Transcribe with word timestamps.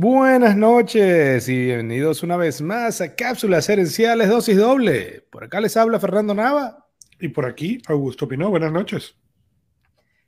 Buenas 0.00 0.56
noches 0.56 1.48
y 1.48 1.64
bienvenidos 1.64 2.22
una 2.22 2.36
vez 2.36 2.62
más 2.62 3.00
a 3.00 3.16
Cápsulas 3.16 3.68
Herenciales 3.68 4.28
Dosis 4.28 4.56
Doble. 4.56 5.26
Por 5.28 5.42
acá 5.42 5.60
les 5.60 5.76
habla 5.76 5.98
Fernando 5.98 6.34
Nava. 6.34 6.86
Y 7.18 7.26
por 7.26 7.46
aquí 7.46 7.82
Augusto 7.88 8.28
Pino. 8.28 8.48
Buenas 8.48 8.70
noches. 8.70 9.16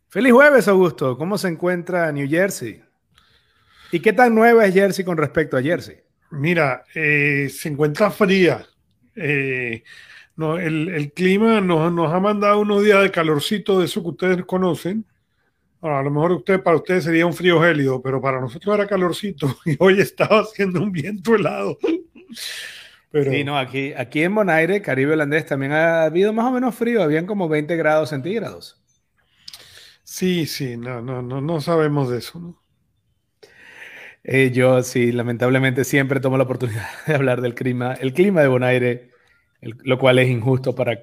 Feliz 0.09 0.33
jueves, 0.33 0.67
Augusto. 0.67 1.17
¿Cómo 1.17 1.39
se 1.39 1.47
encuentra 1.47 2.11
New 2.11 2.29
Jersey? 2.29 2.83
¿Y 3.93 4.01
qué 4.01 4.13
tan 4.13 4.35
nueva 4.35 4.67
es 4.67 4.75
Jersey 4.75 5.05
con 5.05 5.17
respecto 5.17 5.57
a 5.57 5.63
Jersey? 5.63 5.99
Mira, 6.33 6.83
eh, 6.93 7.49
se 7.49 7.69
encuentra 7.69 8.11
fría. 8.11 8.67
Eh, 9.15 9.85
no, 10.35 10.59
el, 10.59 11.13
clima 11.15 11.61
nos, 11.61 11.93
nos, 11.93 12.13
ha 12.13 12.19
mandado 12.19 12.59
unos 12.59 12.83
días 12.83 13.03
de 13.03 13.13
calorcito 13.13 13.79
de 13.79 13.85
eso 13.85 14.03
que 14.03 14.09
ustedes 14.09 14.45
conocen. 14.47 15.07
A 15.83 16.03
lo 16.03 16.11
mejor 16.11 16.33
usted, 16.33 16.63
para 16.63 16.77
ustedes 16.77 17.05
sería 17.05 17.27
un 17.27 17.33
frío 17.33 17.61
gélido, 17.63 18.03
pero 18.03 18.21
para 18.21 18.41
nosotros 18.41 18.75
era 18.75 18.87
calorcito 18.87 19.57
y 19.65 19.77
hoy 19.79 20.01
estaba 20.01 20.41
haciendo 20.41 20.83
un 20.83 20.93
viento 20.93 21.35
helado. 21.35 21.79
Pero... 23.11 23.33
Sí, 23.33 23.43
no, 23.45 23.59
aquí, 23.59 23.93
aquí 23.97 24.23
en 24.23 24.35
Bonaire, 24.35 24.83
Caribe 24.83 25.15
holandés, 25.15 25.47
también 25.47 25.73
ha 25.73 26.05
habido 26.05 26.33
más 26.33 26.47
o 26.47 26.53
menos 26.53 26.75
frío, 26.75 27.03
habían 27.03 27.27
como 27.27 27.49
20 27.49 27.77
grados 27.77 28.11
centígrados. 28.11 28.81
Sí, 30.05 30.47
sí, 30.47 30.77
no, 30.77 31.01
no, 31.01 31.23
no, 31.23 31.41
no 31.41 31.61
sabemos 31.61 32.11
de 32.11 32.19
eso, 32.19 32.39
¿no? 32.39 32.61
Eh, 34.23 34.51
yo 34.53 34.83
sí, 34.83 35.13
lamentablemente 35.13 35.85
siempre 35.85 36.21
tomo 36.21 36.37
la 36.37 36.45
oportunidad 36.45 36.87
de 37.07 37.15
hablar 37.15 37.41
del 37.41 37.55
clima, 37.55 37.95
el 37.95 38.13
clima 38.13 38.43
de 38.43 38.49
Bonaire, 38.49 39.11
lo 39.61 39.99
cual 39.99 40.19
es 40.19 40.29
injusto 40.29 40.75
para 40.75 40.99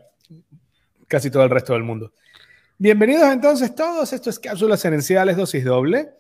casi 1.07 1.31
todo 1.31 1.43
el 1.43 1.49
resto 1.49 1.73
del 1.73 1.83
mundo. 1.83 2.13
Bienvenidos 2.79 3.33
entonces 3.33 3.73
todos, 3.73 4.13
esto 4.13 4.29
es 4.29 4.37
Cápsulas 4.37 4.85
Herenciales 4.85 5.35
Dosis 5.35 5.65
Doble. 5.65 6.11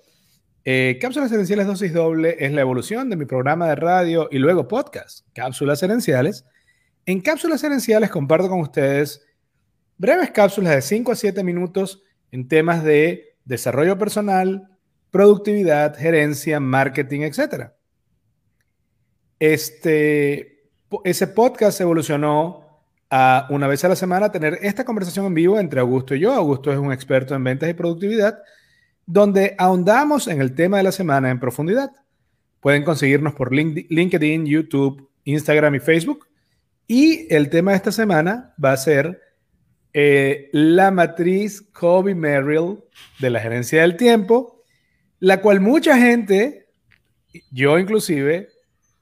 Eh, 0.65 0.97
Cápsulas 0.99 1.31
Herenciales 1.31 1.67
Dosis 1.67 1.93
Doble 1.93 2.35
es 2.39 2.51
la 2.51 2.61
evolución 2.61 3.11
de 3.11 3.15
mi 3.15 3.25
programa 3.25 3.69
de 3.69 3.75
radio 3.75 4.27
y 4.31 4.39
luego 4.39 4.67
podcast, 4.67 5.19
Cápsulas 5.35 5.83
Herenciales. 5.83 6.45
En 7.05 7.21
Cápsulas 7.21 7.63
Herenciales 7.63 8.09
comparto 8.09 8.49
con 8.49 8.61
ustedes 8.61 9.23
breves 9.99 10.31
cápsulas 10.31 10.73
de 10.73 10.81
5 10.81 11.11
a 11.11 11.15
7 11.15 11.43
minutos 11.43 12.01
en 12.31 12.47
temas 12.47 12.83
de 12.83 13.35
desarrollo 13.45 13.99
personal, 13.99 14.67
productividad, 15.11 15.95
gerencia, 15.95 16.59
marketing, 16.59 17.21
etc. 17.21 17.69
Este, 19.37 20.71
ese 21.03 21.27
podcast 21.27 21.79
evolucionó 21.81 22.66
una 23.49 23.67
vez 23.67 23.83
a 23.85 23.89
la 23.89 23.95
semana 23.95 24.31
tener 24.31 24.59
esta 24.61 24.83
conversación 24.83 25.25
en 25.25 25.33
vivo 25.33 25.59
entre 25.59 25.79
Augusto 25.79 26.15
y 26.15 26.19
yo. 26.19 26.33
Augusto 26.33 26.71
es 26.71 26.77
un 26.77 26.91
experto 26.91 27.35
en 27.35 27.43
ventas 27.43 27.69
y 27.69 27.73
productividad, 27.73 28.39
donde 29.05 29.55
ahondamos 29.57 30.27
en 30.27 30.41
el 30.41 30.53
tema 30.53 30.77
de 30.77 30.83
la 30.83 30.91
semana 30.91 31.29
en 31.29 31.39
profundidad. 31.39 31.91
Pueden 32.59 32.83
conseguirnos 32.83 33.33
por 33.33 33.53
LinkedIn, 33.53 34.45
YouTube, 34.45 35.09
Instagram 35.23 35.75
y 35.75 35.79
Facebook. 35.79 36.27
Y 36.87 37.33
el 37.33 37.49
tema 37.49 37.71
de 37.71 37.77
esta 37.77 37.91
semana 37.91 38.53
va 38.63 38.71
a 38.71 38.77
ser 38.77 39.21
eh, 39.93 40.49
la 40.51 40.91
matriz 40.91 41.61
Kobe 41.61 42.15
Merrill 42.15 42.79
de 43.19 43.29
la 43.29 43.39
gerencia 43.39 43.81
del 43.81 43.97
tiempo, 43.97 44.63
la 45.19 45.41
cual 45.41 45.59
mucha 45.59 45.97
gente, 45.97 46.67
yo 47.51 47.77
inclusive, 47.79 48.49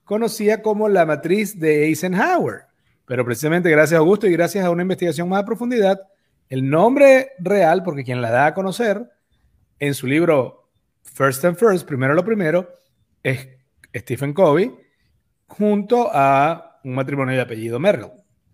conocía 0.03 0.61
como 0.61 0.87
la 0.89 1.05
matriz 1.05 1.59
de 1.59 1.85
Eisenhower. 1.85 2.65
Pero 3.05 3.23
precisamente 3.23 3.69
gracias 3.69 3.97
a 3.97 4.01
Augusto 4.01 4.27
y 4.27 4.31
gracias 4.31 4.65
a 4.65 4.69
una 4.69 4.81
investigación 4.81 5.29
más 5.29 5.43
a 5.43 5.45
profundidad, 5.45 5.99
el 6.49 6.69
nombre 6.69 7.31
real, 7.39 7.83
porque 7.83 8.03
quien 8.03 8.21
la 8.21 8.31
da 8.31 8.47
a 8.47 8.53
conocer 8.53 9.09
en 9.79 9.93
su 9.93 10.07
libro 10.07 10.69
First 11.03 11.45
and 11.45 11.57
First, 11.57 11.87
primero 11.87 12.13
lo 12.13 12.23
primero, 12.23 12.67
es 13.23 13.47
Stephen 13.95 14.33
Covey, 14.33 14.71
junto 15.47 16.09
a 16.11 16.79
un 16.83 16.95
matrimonio 16.95 17.35
de 17.35 17.41
apellido 17.41 17.79
Merrill. 17.79 18.11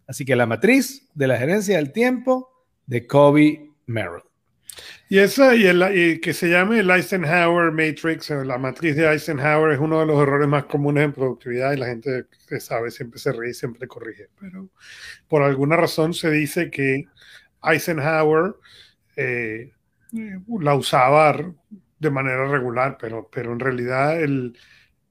Así 0.08 0.26
que 0.26 0.36
la 0.36 0.46
matriz 0.46 1.10
de 1.14 1.28
la 1.28 1.38
gerencia 1.38 1.78
del 1.78 1.92
tiempo 1.92 2.50
de 2.86 3.08
Kobe 3.08 3.72
Merrill. 3.86 4.31
Y 5.09 5.20
esa, 5.20 5.56
y, 5.56 5.66
el, 5.66 6.20
que 6.22 6.34
se 6.34 6.50
llame 6.50 6.80
el 6.80 6.90
Eisenhower 6.90 7.72
Matrix, 7.72 8.30
la 8.30 8.58
matriz 8.58 8.96
de 8.96 9.12
Eisenhower, 9.12 9.74
es 9.74 9.80
uno 9.80 10.00
de 10.00 10.06
los 10.06 10.22
errores 10.22 10.48
más 10.48 10.66
comunes 10.66 11.04
en 11.04 11.14
productividad 11.14 11.74
y 11.74 11.78
la 11.78 11.88
gente 11.88 12.26
que 12.48 12.59
sabe 12.59 12.92
siempre 12.92 13.20
se 13.20 13.34
ríe 13.34 13.52
y 13.52 13.54
siempre 13.54 13.88
corrige. 13.88 14.30
Pero 14.40 14.70
por 15.28 15.42
alguna 15.42 15.76
razón 15.76 16.14
se 16.14 16.31
dice 16.31 16.72
que 16.72 17.06
Eisenhower 17.64 18.56
eh, 19.18 19.74
la 20.60 20.76
usaba 20.76 21.54
de 22.00 22.10
manera 22.10 22.48
regular, 22.48 22.98
pero, 23.00 23.30
pero 23.31 23.52
en 23.52 23.60
realidad 23.60 24.22
el, 24.22 24.58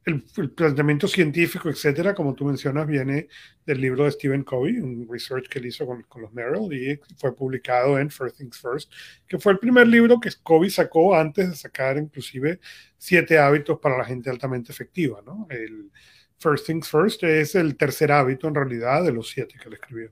el, 0.05 0.23
planteamiento 0.55 1.07
científico, 1.07 1.69
etcétera, 1.69 2.15
como 2.15 2.35
tú 2.35 2.45
mencionas, 2.45 2.87
viene 2.87 3.29
del 3.67 3.81
libro 3.81 4.05
de 4.05 4.13
Stephen 4.13 4.45
Covey, 4.45 4.79
un 4.79 5.07
research 5.11 5.49
que 5.49 5.59
él 5.59 5.67
hizo 5.67 5.87
con, 5.87 6.05
los 6.21 6.33
Merrill 6.33 6.73
y 6.73 7.01
fue 7.17 7.35
publicado 7.35 7.99
en 7.99 8.11
First 8.11 8.39
Things 8.39 8.59
First, 8.59 8.93
que 9.27 9.39
fue 9.39 9.53
el 9.53 9.59
primer 9.59 9.87
libro 9.87 10.19
que 10.19 10.31
Covey 10.43 10.71
sacó 10.71 11.15
antes 11.15 11.51
de 11.51 11.57
sacar 11.57 11.99
inclusive 11.99 12.61
siete 12.97 13.39
hábitos 13.39 13.79
para 13.79 13.99
la 13.99 14.05
gente 14.05 14.31
altamente 14.31 14.73
efectiva, 14.73 15.23
¿no? 15.25 15.47
El 15.51 15.91
First 16.39 16.67
Things 16.67 16.89
First 16.89 17.23
es 17.25 17.55
el 17.55 17.77
tercer 17.77 18.11
hábito 18.11 18.49
en 18.49 18.55
realidad 18.55 19.05
de 19.05 19.13
los 19.13 19.29
siete 19.29 19.57
que 19.63 19.69
le 19.69 19.77
escribió, 19.77 20.11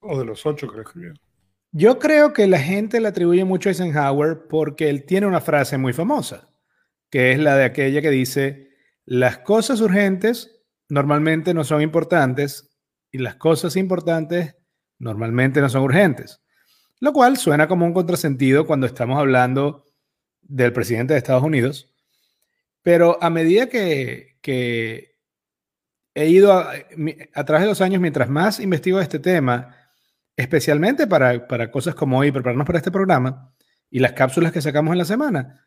o 0.00 0.18
de 0.18 0.24
los 0.24 0.44
ocho 0.44 0.68
que 0.68 0.76
le 0.76 0.82
escribió. 0.82 1.14
Yo 1.70 1.98
creo 1.98 2.32
que 2.32 2.46
la 2.46 2.60
gente 2.60 3.00
le 3.00 3.08
atribuye 3.08 3.44
mucho 3.44 3.68
a 3.68 3.72
Eisenhower 3.72 4.46
porque 4.48 4.90
él 4.90 5.04
tiene 5.04 5.26
una 5.26 5.40
frase 5.40 5.76
muy 5.76 5.92
famosa, 5.92 6.48
que 7.10 7.32
es 7.32 7.38
la 7.38 7.56
de 7.56 7.64
aquella 7.64 8.00
que 8.00 8.10
dice, 8.10 8.73
las 9.06 9.38
cosas 9.38 9.80
urgentes 9.80 10.62
normalmente 10.88 11.54
no 11.54 11.64
son 11.64 11.82
importantes 11.82 12.70
y 13.10 13.18
las 13.18 13.36
cosas 13.36 13.76
importantes 13.76 14.56
normalmente 14.98 15.60
no 15.60 15.68
son 15.68 15.82
urgentes. 15.82 16.40
Lo 17.00 17.12
cual 17.12 17.36
suena 17.36 17.68
como 17.68 17.86
un 17.86 17.92
contrasentido 17.92 18.66
cuando 18.66 18.86
estamos 18.86 19.18
hablando 19.18 19.84
del 20.40 20.72
presidente 20.72 21.12
de 21.12 21.18
Estados 21.18 21.42
Unidos. 21.42 21.92
Pero 22.82 23.18
a 23.22 23.30
medida 23.30 23.68
que, 23.68 24.38
he 26.14 26.28
ido 26.28 26.52
a, 26.52 27.44
través 27.44 27.62
de 27.62 27.68
los 27.68 27.80
años, 27.80 28.00
mientras 28.00 28.28
más 28.28 28.60
investigo 28.60 29.00
este 29.00 29.18
tema, 29.18 29.76
especialmente 30.36 31.06
para, 31.06 31.46
para 31.46 31.70
cosas 31.70 31.94
como 31.94 32.18
hoy, 32.18 32.30
prepararnos 32.30 32.66
para 32.66 32.78
este 32.78 32.90
programa 32.90 33.52
y 33.90 33.98
las 33.98 34.12
cápsulas 34.12 34.52
que 34.52 34.62
sacamos 34.62 34.92
en 34.92 34.98
la 34.98 35.04
semana, 35.04 35.63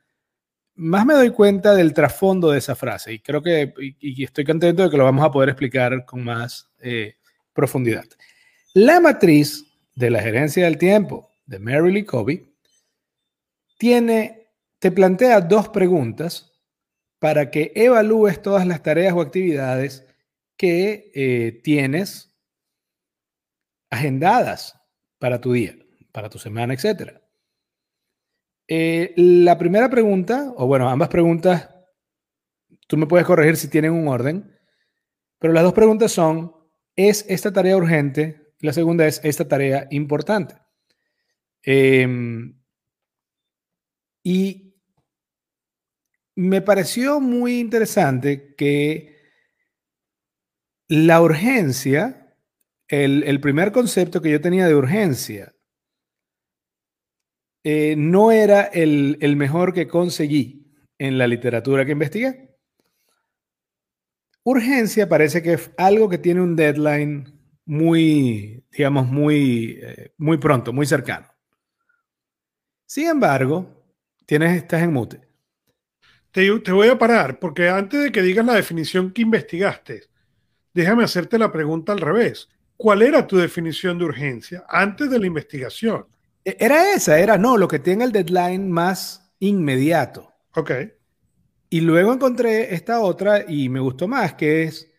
más 0.77 1.05
me 1.05 1.15
doy 1.15 1.31
cuenta 1.31 1.73
del 1.73 1.93
trasfondo 1.93 2.51
de 2.51 2.59
esa 2.59 2.75
frase 2.75 3.13
y 3.13 3.19
creo 3.19 3.41
que, 3.41 3.73
y, 3.99 4.23
estoy 4.23 4.45
contento 4.45 4.83
de 4.83 4.89
que 4.89 4.97
lo 4.97 5.03
vamos 5.03 5.25
a 5.25 5.31
poder 5.31 5.49
explicar 5.49 6.05
con 6.05 6.23
más 6.23 6.69
eh, 6.79 7.15
profundidad. 7.51 8.05
La 8.73 8.99
matriz 8.99 9.65
de 9.95 10.11
la 10.11 10.21
gerencia 10.21 10.65
del 10.65 10.77
tiempo 10.77 11.31
de 11.47 11.59
Mary 11.59 12.05
Covey 12.05 12.53
tiene, 13.77 14.51
te 14.79 14.91
plantea 14.91 15.41
dos 15.41 15.69
preguntas 15.69 16.53
para 17.19 17.49
que 17.49 17.71
evalúes 17.75 18.41
todas 18.41 18.67
las 18.67 18.83
tareas 18.83 19.13
o 19.13 19.21
actividades 19.21 20.05
que 20.55 21.11
eh, 21.15 21.59
tienes 21.63 22.35
agendadas 23.89 24.79
para 25.17 25.41
tu 25.41 25.53
día, 25.53 25.75
para 26.11 26.29
tu 26.29 26.37
semana, 26.37 26.73
etcétera. 26.73 27.21
Eh, 28.67 29.13
la 29.15 29.57
primera 29.57 29.89
pregunta, 29.89 30.53
o 30.57 30.67
bueno, 30.67 30.89
ambas 30.89 31.07
preguntas, 31.07 31.69
tú 32.87 32.97
me 32.97 33.07
puedes 33.07 33.25
corregir 33.25 33.55
si 33.55 33.69
tienen 33.69 33.93
un 33.93 34.09
orden, 34.09 34.53
pero 35.39 35.53
las 35.53 35.63
dos 35.63 35.73
preguntas 35.73 36.11
son, 36.11 36.53
¿es 36.95 37.25
esta 37.29 37.53
tarea 37.53 37.77
urgente? 37.77 38.53
La 38.59 38.73
segunda 38.73 39.07
es, 39.07 39.21
¿esta 39.23 39.47
tarea 39.47 39.87
importante? 39.91 40.55
Em, 41.63 42.59
y 44.23 44.75
me 46.35 46.61
pareció 46.61 47.21
muy 47.21 47.59
interesante 47.59 48.53
que 48.55 49.15
la 50.89 51.21
urgencia, 51.21 52.35
el 52.89 53.39
primer 53.41 53.71
concepto 53.71 54.21
que 54.21 54.31
yo 54.31 54.41
tenía 54.41 54.67
de 54.67 54.75
urgencia, 54.75 55.56
eh, 57.69 57.95
no 57.97 58.31
era 58.31 58.61
el, 58.61 59.35
mejor 59.35 59.73
que 59.73 59.89
conseguí 59.89 60.73
en 60.97 61.17
la 61.17 61.27
literatura 61.27 61.83
que 61.83 61.91
investigué. 61.91 62.55
Urgencia 64.43 65.09
parece 65.09 65.43
que 65.43 65.51
es 65.51 65.71
algo 65.77 66.07
que 66.07 66.17
tiene 66.17 66.39
un 66.39 66.55
deadline 66.55 67.25
muy, 67.65 68.63
digamos, 68.71 69.07
muy, 69.07 69.79
eh, 69.83 70.13
muy 70.17 70.37
pronto, 70.37 70.71
muy 70.71 70.85
cercano. 70.85 71.27
Sin 72.85 73.07
embargo, 73.09 73.85
tienes, 74.25 74.55
estás 74.55 74.83
en 74.83 74.93
mute. 74.93 75.27
Te, 76.31 76.59
te, 76.61 76.71
voy 76.71 76.87
a 76.87 76.97
parar, 76.97 77.37
porque 77.37 77.67
antes 77.67 78.01
de 78.01 78.13
que 78.13 78.21
digas 78.21 78.45
la 78.45 78.53
definición 78.53 79.11
que 79.11 79.23
investigaste, 79.23 80.03
déjame 80.73 81.03
hacerte 81.03 81.37
la 81.37 81.51
pregunta 81.51 81.91
al 81.91 81.99
revés. 81.99 82.47
¿Cuál 82.77 83.01
era 83.01 83.27
tu 83.27 83.35
definición 83.35 83.97
de 83.97 84.05
urgencia 84.05 84.63
antes 84.69 85.09
de 85.09 85.19
la 85.19 85.27
investigación? 85.27 86.07
E, 86.47 86.55
era 86.61 86.93
esa, 86.93 87.19
era 87.19 87.37
no, 87.37 87.57
lo 87.57 87.67
que 87.67 87.77
tiene 87.77 88.05
el 88.05 88.13
deadline 88.13 88.71
más 88.71 89.33
inmediato. 89.39 90.33
Ok. 90.55 90.71
Y 91.69 91.81
luego 91.81 92.13
encontré 92.13 92.73
esta 92.73 93.01
otra 93.01 93.43
y 93.45 93.67
me 93.67 93.81
gustó 93.81 94.07
más, 94.07 94.35
que 94.35 94.63
es 94.63 94.89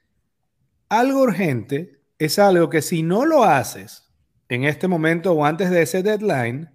algo 0.91 1.23
urgente, 1.23 2.03
es 2.19 2.39
algo 2.39 2.69
que 2.69 2.83
si 2.83 3.03
no 3.03 3.25
lo 3.25 3.45
haces 3.45 4.13
en 4.51 4.65
este 4.65 4.89
momento 4.89 5.33
o 5.33 5.47
antes 5.47 5.71
de 5.71 5.81
ese 5.81 6.03
deadline, 6.03 6.69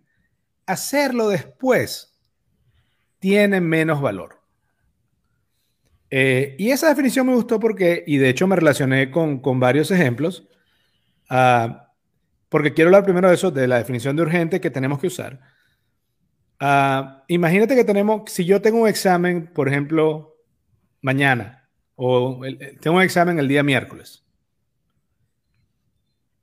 hacerlo 0.66 1.28
después 1.30 2.20
tiene 3.20 3.62
menos 3.62 4.02
valor. 4.02 4.42
Eh, 6.10 6.56
y 6.58 6.72
esa 6.72 6.90
definición 6.90 7.28
me 7.28 7.36
gustó 7.36 7.60
porque, 7.60 8.04
y 8.08 8.18
de 8.18 8.30
hecho 8.30 8.48
me 8.48 8.56
relacioné 8.56 9.12
con, 9.12 9.40
varios 9.60 9.92
ejemplos, 9.92 10.48
ah, 11.30 11.83
porque 12.54 12.76
quiero 12.76 12.90
hablar 12.90 13.04
primero 13.04 13.30
de 13.30 13.34
eso, 13.34 13.50
de 13.50 13.68
la 13.68 13.80
definición 13.80 14.16
de 14.16 14.22
urgente 14.22 14.62
que 14.62 14.70
tenemos 14.70 15.00
que 15.00 15.08
usar. 15.08 15.40
Ah, 16.60 17.24
imagínate 17.28 17.76
que 17.76 17.84
tenemos, 17.84 18.32
si 18.32 18.46
yo 18.46 18.62
tengo 18.62 18.80
un 18.80 18.88
examen, 18.88 19.52
por 19.52 19.68
ejemplo, 19.68 20.36
mañana, 21.02 21.68
o 21.96 22.42
tengo 22.80 22.98
un 22.98 23.02
examen 23.02 23.40
el 23.40 23.48
día 23.48 23.64
miércoles, 23.64 24.24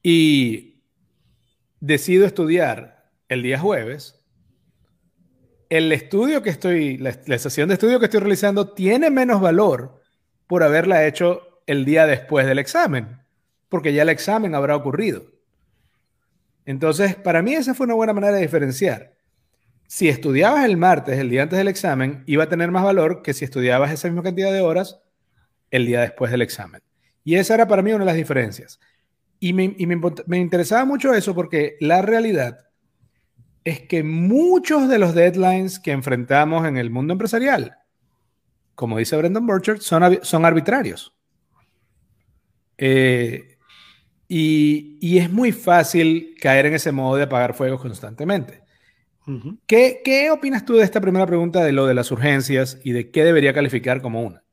y 0.03 0.83
decido 1.79 2.27
estudiar 2.27 3.12
el 3.29 3.45
día 3.45 3.61
jueves, 3.61 4.21
el 5.69 5.93
estudio 5.93 6.43
que 6.43 6.51
estoy, 6.51 6.99
la, 6.99 7.17
la 7.27 7.37
estación 7.37 7.69
de 7.69 7.75
estudio 7.75 8.01
que 8.01 8.07
estoy 8.07 8.19
realizando 8.19 8.75
tiene 8.75 9.11
menos 9.11 9.41
valor 9.41 10.03
por 10.49 10.65
haberla 10.65 11.07
hecho 11.07 11.62
el 11.69 11.85
día 11.85 12.05
después 12.07 12.49
del 12.49 12.59
examen, 12.59 13.23
porque 13.69 13.93
ya 13.93 14.03
el 14.03 14.09
examen 14.09 14.57
habrá 14.57 14.75
ocurrido. 14.75 15.39
Entonces, 16.65 17.17
para 17.17 17.43
mí 17.43 17.55
esa 17.55 17.75
fue 17.75 17.87
una 17.87 17.95
buena 17.95 18.12
manera 18.12 18.35
de 18.35 18.43
diferenciar. 18.43 19.15
Si 19.87 20.09
estudiabas 20.09 20.65
el 20.65 20.77
martes, 20.77 21.19
el 21.19 21.31
día 21.31 21.43
antes 21.43 21.59
del 21.59 21.69
examen, 21.69 22.23
iba 22.27 22.45
a 22.45 22.49
tener 22.49 22.71
más 22.71 22.85
valor 22.85 23.23
que 23.23 23.35
si 23.35 23.45
estudiabas 23.45 23.91
esa 23.91 24.09
misma 24.09 24.23
cantidad 24.23 24.53
de 24.53 24.61
horas 24.61 25.01
el 25.71 25.87
día 25.87 26.01
después 26.01 26.31
del 26.31 26.43
examen. 26.43 26.81
Y 27.25 27.37
esa 27.37 27.55
era 27.55 27.67
para 27.67 27.83
mí 27.83 27.93
una 27.93 28.05
de 28.05 28.11
las 28.11 28.17
diferencias. 28.17 28.79
Y 29.41 29.53
me, 29.53 29.75
interesaba 30.37 30.85
mucho 30.85 31.15
eso 31.15 31.35
porque 31.35 31.77
la 31.81 32.03
realidad 32.03 32.69
es 33.65 33.81
que 33.81 34.03
muchos 34.03 34.89
de 34.89 34.99
los 34.99 35.15
deadlines 35.15 35.79
que 35.79 35.93
enfrentamos 35.93 36.67
en 36.67 36.77
el 36.77 36.91
mundo 36.91 37.12
empresarial, 37.12 37.79
como 38.75 38.99
dice 38.99 39.17
Brendan 39.17 39.47
Burchard, 39.47 39.81
son, 39.81 40.19
son 40.23 40.45
arbitrarios. 40.45 41.15
Eh, 42.77 43.59
y, 44.32 44.97
y, 45.00 45.19
es 45.19 45.29
muy 45.29 45.50
fácil 45.50 46.37
caer 46.41 46.67
en 46.67 46.75
ese 46.75 46.93
modo 46.93 47.17
de 47.17 47.25
apagar 47.25 47.53
fuegos 47.53 47.81
constantemente. 47.81 48.62
¿Qué, 49.67 50.03
¿Qué, 50.05 50.31
opinas 50.31 50.65
tú 50.65 50.77
de 50.77 50.85
esta 50.85 51.00
primera 51.00 51.27
pregunta 51.27 51.65
de 51.65 51.73
lo 51.73 51.85
de 51.85 51.94
las 51.94 52.12
urgencias 52.12 52.79
y 52.85 52.93
de 52.93 53.11
qué 53.11 53.25
debería 53.25 53.53
calificar 53.53 54.00
como 54.00 54.23
una? 54.23 54.44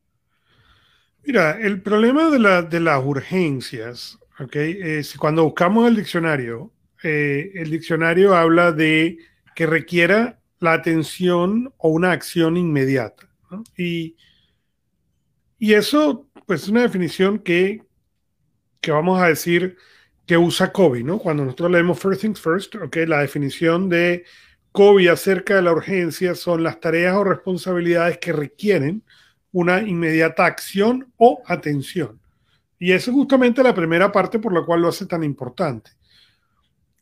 Mira, 1.23 1.59
el 1.61 1.83
problema 1.83 2.31
de, 2.31 2.39
la, 2.39 2.63
de 2.63 2.79
las 2.79 3.03
urgencias, 3.05 4.17
¿ok? 4.39 4.55
Es 4.55 5.15
cuando 5.15 5.43
buscamos 5.43 5.87
el 5.87 5.95
diccionario, 5.95 6.71
eh, 7.03 7.51
el 7.53 7.69
diccionario 7.69 8.35
habla 8.35 8.71
de 8.71 9.19
que 9.55 9.67
requiera 9.67 10.39
la 10.59 10.73
atención 10.73 11.71
o 11.77 11.89
una 11.89 12.13
acción 12.13 12.57
inmediata. 12.57 13.29
Y, 13.77 14.15
y, 15.59 15.73
eso, 15.73 16.27
pues, 16.47 16.63
es 16.63 16.69
una 16.69 16.81
definición 16.81 17.37
que, 17.37 17.86
que 18.81 18.91
vamos 18.91 19.21
a 19.21 19.27
decir 19.27 19.77
que 20.25 20.37
usa 20.37 20.71
Kobe, 20.71 21.03
¿no? 21.03 21.17
Cuando 21.17 21.45
nosotros 21.45 21.71
leemos 21.71 21.99
First 21.99 22.21
Things 22.21 22.39
First, 22.39 22.75
¿ok? 22.75 22.97
La 23.07 23.19
definición 23.19 23.89
de 23.89 24.25
Kobe 24.71 25.09
acerca 25.09 25.55
de 25.55 25.61
la 25.61 25.71
urgencia 25.71 26.35
son 26.35 26.63
las 26.63 26.79
tareas 26.79 27.15
o 27.15 27.23
responsabilidades 27.23 28.17
que 28.19 28.33
requieren 28.33 29.03
una 29.51 29.81
inmediata 29.81 30.45
acción 30.45 31.11
o 31.17 31.41
atención. 31.47 32.19
Y 32.77 32.91
esa 32.91 33.09
es 33.09 33.15
justamente 33.15 33.63
la 33.63 33.73
primera 33.73 34.11
parte 34.11 34.37
por 34.37 34.53
la 34.53 34.63
cual 34.63 34.81
lo 34.81 34.89
hace 34.89 35.05
tan 35.05 35.23
importante. 35.23 35.91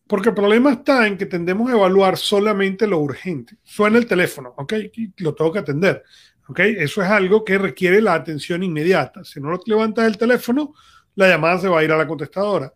Porque 0.07 0.29
el 0.29 0.35
problema 0.35 0.71
está 0.71 1.07
en 1.07 1.17
que 1.17 1.25
tendemos 1.25 1.69
a 1.69 1.73
evaluar 1.73 2.15
solamente 2.15 2.85
lo 2.85 2.99
urgente. 2.99 3.57
Suena 3.63 3.97
el 3.97 4.05
teléfono, 4.05 4.53
¿ok? 4.55 4.73
Lo 5.17 5.33
tengo 5.33 5.51
que 5.51 5.59
atender, 5.59 6.03
¿ok? 6.47 6.59
Eso 6.59 7.01
es 7.01 7.09
algo 7.09 7.43
que 7.43 7.57
requiere 7.57 8.01
la 8.01 8.13
atención 8.13 8.61
inmediata. 8.61 9.23
Si 9.23 9.41
no 9.41 9.59
levantas 9.65 10.05
el 10.05 10.17
teléfono, 10.17 10.75
la 11.15 11.27
llamada 11.27 11.59
se 11.59 11.67
va 11.67 11.79
a 11.79 11.83
ir 11.83 11.91
a 11.91 11.97
la 11.97 12.07
contestadora. 12.07 12.73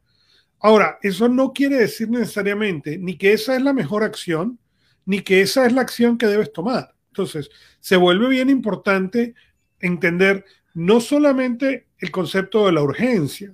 Ahora, 0.60 0.98
eso 1.02 1.30
no 1.30 1.54
quiere 1.54 1.78
decir 1.78 2.10
necesariamente 2.10 2.98
ni 2.98 3.18
que 3.18 3.34
esa 3.34 3.56
es 3.56 3.62
la 3.62 3.74
mejor 3.74 4.04
acción, 4.04 4.60
ni 5.06 5.22
que 5.22 5.42
esa 5.42 5.66
es 5.66 5.74
la 5.74 5.82
acción 5.82 6.18
que 6.18 6.28
debes 6.28 6.52
tomar. 6.52 6.94
Entonces, 7.08 7.50
se 7.80 7.96
vuelve 7.96 8.28
bien 8.30 8.50
importante 8.50 9.36
entender 9.80 10.46
no 10.74 11.00
solamente 11.00 11.88
el 11.98 12.12
concepto 12.12 12.66
de 12.66 12.74
la 12.74 12.82
urgencia, 12.82 13.54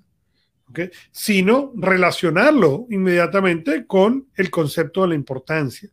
sino 1.12 1.72
relacionarlo 1.76 2.88
inmediatamente 2.90 3.86
con 3.86 4.28
el 4.36 4.50
concepto 4.50 5.04
de 5.04 5.10
la 5.10 5.16
importancia. 5.16 5.90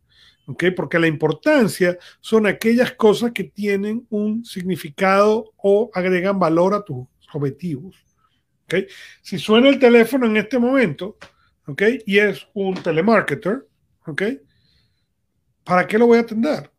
Porque 0.75 0.99
la 0.99 1.07
importancia 1.07 1.97
son 2.19 2.47
aquellas 2.47 2.91
cosas 2.93 3.31
que 3.31 3.45
tienen 3.45 4.05
un 4.09 4.43
significado 4.43 5.53
o 5.57 5.89
agregan 5.93 6.37
valor 6.37 6.73
a 6.73 6.83
tus 6.83 7.07
objetivos. 7.33 7.95
Si 9.21 9.37
suena 9.37 9.69
el 9.69 9.79
teléfono 9.79 10.25
en 10.25 10.37
este 10.37 10.57
momento 10.57 11.17
y 12.05 12.17
es 12.17 12.47
un 12.53 12.75
telemarketer, 12.75 13.67
¿para 15.63 15.87
qué 15.87 15.97
lo 15.97 16.07
voy 16.07 16.17
a 16.17 16.21
atender? 16.21 16.71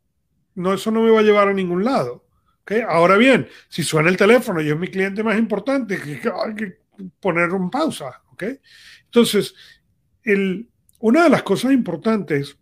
No, 0.54 0.74
eso 0.74 0.90
no 0.90 1.02
me 1.02 1.10
va 1.10 1.20
a 1.20 1.24
llevar 1.24 1.48
a 1.48 1.54
ningún 1.54 1.84
lado. 1.84 2.24
Ahora 2.88 3.16
bien, 3.16 3.48
si 3.68 3.82
suena 3.82 4.08
el 4.08 4.16
teléfono 4.16 4.60
y 4.60 4.70
es 4.70 4.76
mi 4.76 4.88
cliente 4.88 5.22
más 5.22 5.38
importante, 5.38 6.00
que, 6.00 6.20
que 6.20 6.78
poner 7.20 7.50
un 7.50 7.70
pausa, 7.70 8.22
¿ok? 8.32 8.44
Entonces, 9.04 9.54
el, 10.22 10.68
una 11.00 11.24
de 11.24 11.30
las 11.30 11.42
cosas 11.42 11.72
importantes 11.72 12.56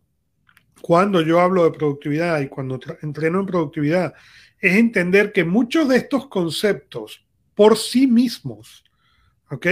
cuando 0.80 1.22
yo 1.22 1.40
hablo 1.40 1.64
de 1.64 1.78
productividad 1.78 2.40
y 2.40 2.48
cuando 2.48 2.80
entreno 3.02 3.40
en 3.40 3.46
productividad 3.46 4.14
es 4.58 4.76
entender 4.76 5.32
que 5.32 5.44
muchos 5.44 5.88
de 5.88 5.96
estos 5.96 6.26
conceptos 6.26 7.24
por 7.54 7.78
sí 7.78 8.06
mismos, 8.08 8.84
¿ok? 9.52 9.66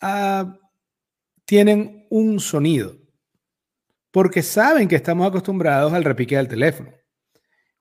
ah, 0.00 0.56
tienen 1.44 2.06
un 2.10 2.38
sonido, 2.38 2.96
porque 4.12 4.40
saben 4.42 4.86
que 4.86 4.94
estamos 4.94 5.26
acostumbrados 5.26 5.92
al 5.92 6.04
repique 6.04 6.36
del 6.36 6.46
teléfono. 6.46 6.92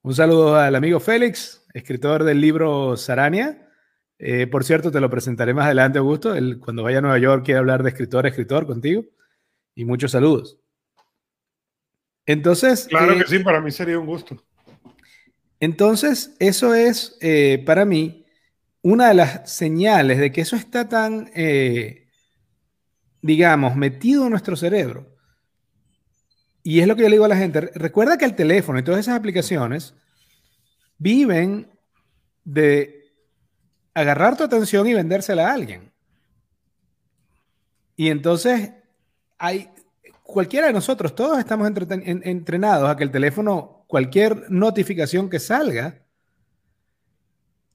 Un 0.02 0.16
saludo 0.16 0.56
al 0.56 0.74
amigo 0.74 1.00
Félix, 1.00 1.68
escritor 1.72 2.24
del 2.24 2.42
libro 2.42 2.98
Sarania. 2.98 3.71
Eh, 4.24 4.46
por 4.46 4.64
cierto, 4.64 4.92
te 4.92 5.00
lo 5.00 5.10
presentaré 5.10 5.52
más 5.52 5.66
adelante, 5.66 5.98
Augusto. 5.98 6.36
cuando 6.64 6.84
vaya 6.84 7.00
a 7.00 7.02
Nueva 7.02 7.18
York 7.18 7.44
quiere 7.44 7.58
hablar 7.58 7.82
de 7.82 7.90
escritor 7.90 8.26
a 8.26 8.30
escritor 8.30 8.68
contigo. 8.68 9.04
Y 9.74 9.84
muchos 9.84 10.12
saludos. 10.12 10.60
Entonces. 12.28 12.86
Claro 12.88 13.16
que 13.16 13.22
eh, 13.22 13.28
sí, 13.28 13.40
para 13.40 13.60
mí 13.62 13.72
sería 13.72 13.98
un 13.98 14.06
gusto. 14.06 14.38
Entonces, 15.60 16.36
eso 16.38 16.76
es 16.76 17.18
eh, 17.20 17.64
para 17.66 17.84
mí 17.84 18.28
una 18.84 19.08
de 19.08 19.16
las 19.16 19.52
señales 19.52 20.20
de 20.20 20.32
que 20.32 20.42
eso 20.42 20.56
está 20.56 20.88
tan, 20.88 21.32
digamos, 23.22 23.76
metido 23.76 24.26
en 24.26 24.32
nuestro 24.32 24.56
cerebro. 24.56 25.16
Y 26.64 26.80
es 26.80 26.88
lo 26.88 26.96
que 26.96 27.04
yo 27.04 27.10
le 27.10 27.16
digo 27.16 27.26
a 27.26 27.30
la 27.30 27.38
gente, 27.38 27.60
recuerda 27.60 28.20
que 28.20 28.26
el 28.26 28.36
teléfono 28.36 28.78
y 28.78 28.84
todas 28.84 29.00
esas 29.00 29.18
aplicaciones 29.18 29.96
viven 30.98 31.72
de 32.44 33.01
agarrar 33.94 34.38
tu 34.38 34.44
atención 34.44 34.88
y 34.88 34.94
vendérsela 34.94 35.50
a 35.50 35.54
alguien. 35.54 35.92
Y 37.96 38.10
entonces, 38.10 38.72
hay, 39.38 39.70
cualquiera 40.24 40.68
de 40.68 40.74
nosotros, 40.74 41.14
todos 41.16 41.38
estamos 41.40 41.68
entrenados 41.68 42.90
a 42.90 42.96
que 42.96 43.04
el 43.04 43.12
teléfono, 43.12 43.86
cualquier 43.88 44.50
notificación 44.50 45.30
que 45.30 45.40
salga, 45.40 46.02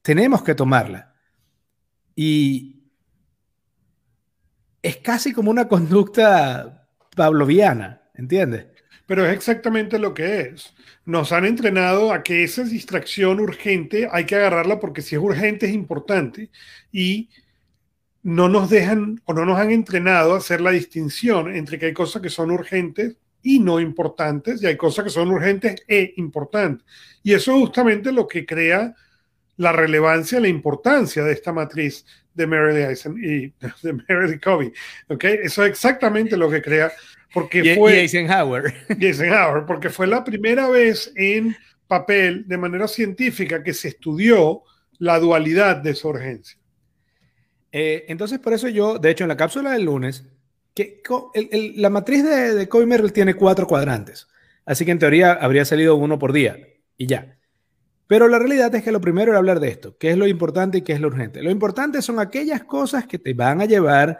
tenemos 0.01 0.43
que 0.43 0.55
tomarla. 0.55 1.13
Y 2.15 2.83
es 4.81 4.97
casi 4.97 5.33
como 5.33 5.51
una 5.51 5.67
conducta 5.67 6.87
pavloviana, 7.15 8.01
¿entiendes? 8.13 8.67
Pero 9.07 9.25
es 9.25 9.33
exactamente 9.33 9.97
lo 9.97 10.13
que 10.13 10.41
es. 10.41 10.75
Nos 11.05 11.31
han 11.31 11.45
entrenado 11.45 12.13
a 12.13 12.21
que 12.21 12.43
esa 12.43 12.63
distracción 12.63 13.39
urgente 13.39 14.07
hay 14.11 14.25
que 14.25 14.35
agarrarla 14.35 14.79
porque 14.79 15.01
si 15.01 15.15
es 15.15 15.21
urgente 15.21 15.65
es 15.65 15.73
importante 15.73 16.51
y 16.91 17.29
no 18.21 18.49
nos 18.49 18.69
dejan 18.69 19.21
o 19.25 19.33
no 19.33 19.45
nos 19.45 19.57
han 19.57 19.71
entrenado 19.71 20.33
a 20.33 20.37
hacer 20.37 20.61
la 20.61 20.71
distinción 20.71 21.55
entre 21.55 21.79
que 21.79 21.87
hay 21.87 21.93
cosas 21.93 22.21
que 22.21 22.29
son 22.29 22.51
urgentes 22.51 23.15
y 23.41 23.59
no 23.59 23.79
importantes 23.79 24.61
y 24.61 24.67
hay 24.67 24.75
cosas 24.75 25.05
que 25.05 25.09
son 25.09 25.29
urgentes 25.29 25.81
e 25.87 26.13
importantes. 26.17 26.85
Y 27.23 27.33
eso 27.33 27.53
es 27.53 27.59
justamente 27.59 28.11
lo 28.11 28.27
que 28.27 28.45
crea 28.45 28.93
la 29.55 29.71
relevancia, 29.71 30.39
la 30.39 30.49
importancia 30.49 31.23
de 31.23 31.33
esta 31.33 31.53
matriz 31.53 32.05
de 32.33 32.47
Merrill 32.47 32.77
Eisen 32.77 33.17
y 33.17 33.53
de 33.83 33.93
Merrill 33.93 34.39
Covey. 34.39 34.71
¿okay? 35.07 35.39
Eso 35.43 35.63
es 35.63 35.71
exactamente 35.71 36.37
lo 36.37 36.49
que 36.49 36.61
crea 36.61 36.91
porque 37.41 37.75
fue, 37.75 37.99
Eisenhower. 38.01 38.73
Eisenhower, 38.99 39.65
porque 39.65 39.89
fue 39.89 40.07
la 40.07 40.23
primera 40.23 40.67
vez 40.69 41.11
en 41.15 41.55
papel, 41.87 42.47
de 42.47 42.57
manera 42.57 42.87
científica, 42.87 43.63
que 43.63 43.73
se 43.73 43.89
estudió 43.89 44.63
la 44.99 45.19
dualidad 45.19 45.77
de 45.77 45.91
esa 45.91 46.07
urgencia. 46.07 46.57
Eh, 47.71 48.05
entonces, 48.07 48.39
por 48.39 48.53
eso 48.53 48.67
yo, 48.67 48.97
de 48.97 49.11
hecho, 49.11 49.23
en 49.23 49.27
la 49.27 49.37
cápsula 49.37 49.71
del 49.71 49.83
lunes, 49.83 50.25
que 50.73 51.01
la 51.75 51.89
matriz 51.89 52.23
de, 52.23 52.53
de 52.53 52.85
Merrill 52.85 53.13
tiene 53.13 53.33
cuatro 53.33 53.67
cuadrantes. 53.67 54.27
Así 54.65 54.85
que 54.85 54.91
en 54.91 54.99
teoría 54.99 55.33
habría 55.33 55.65
salido 55.65 55.95
uno 55.95 56.19
por 56.19 56.33
día 56.33 56.57
y 56.97 57.07
ya. 57.07 57.37
Pero 58.07 58.27
la 58.27 58.39
realidad 58.39 58.73
es 58.75 58.83
que 58.83 58.91
lo 58.91 59.01
primero 59.01 59.31
era 59.31 59.39
hablar 59.39 59.59
de 59.59 59.69
esto, 59.69 59.97
qué 59.97 60.11
es 60.11 60.17
lo 60.17 60.27
importante 60.27 60.79
y 60.79 60.81
qué 60.81 60.93
es 60.93 60.99
lo 60.99 61.07
urgente. 61.07 61.41
Lo 61.41 61.51
importante 61.51 62.01
son 62.01 62.19
aquellas 62.19 62.63
cosas 62.63 63.05
que 63.05 63.19
te 63.19 63.33
van 63.33 63.61
a 63.61 63.65
llevar 63.65 64.19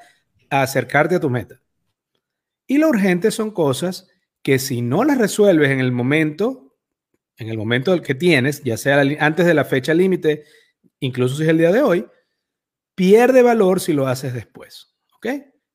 a 0.50 0.62
acercarte 0.62 1.16
a 1.16 1.20
tu 1.20 1.30
meta. 1.30 1.60
Y 2.68 2.78
lo 2.78 2.90
urgente 2.90 3.32
son 3.32 3.52
cosas 3.52 4.10
que 4.44 4.60
si 4.60 4.82
no 4.82 5.04
las 5.04 5.18
resuelves 5.18 5.72
en 5.72 5.80
el 5.80 5.92
momento, 5.92 6.78
en 7.38 7.50
el 7.50 7.58
momento 7.58 8.00
que 8.02 8.16
tienes, 8.16 8.62
ya 8.64 8.78
sea 8.78 9.02
antes 9.20 9.46
de 9.46 9.54
la 9.54 9.66
fecha 9.66 9.94
límite, 9.94 10.44
incluso 11.00 11.38
si 11.38 11.44
es 11.44 11.50
el 11.50 11.58
día 11.58 11.72
de 11.72 11.82
hoy, 11.82 12.06
pierde 12.94 13.42
valor 13.42 13.80
si 13.80 13.94
lo 13.94 14.08
haces 14.08 14.34
después. 14.34 14.96
¿Ok? 15.16 15.28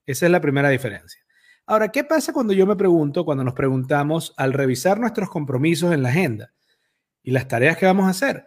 Esa 0.06 0.26
es 0.26 0.32
la 0.32 0.40
primera 0.40 0.68
diferencia. 0.68 1.20
Ahora, 1.66 1.90
¿qué 1.90 2.04
pasa 2.04 2.32
cuando 2.32 2.52
yo 2.52 2.66
me 2.66 2.76
pregunto, 2.76 3.24
cuando 3.24 3.44
nos 3.44 3.54
preguntamos 3.54 4.34
al 4.36 4.52
revisar 4.52 4.98
nuestros 4.98 5.30
compromisos 5.30 5.92
en 5.92 6.02
la 6.02 6.08
agenda 6.10 6.52
y 7.22 7.30
las 7.30 7.48
tareas 7.48 7.76
que 7.76 7.86
vamos 7.86 8.06
a 8.06 8.10
hacer? 8.10 8.44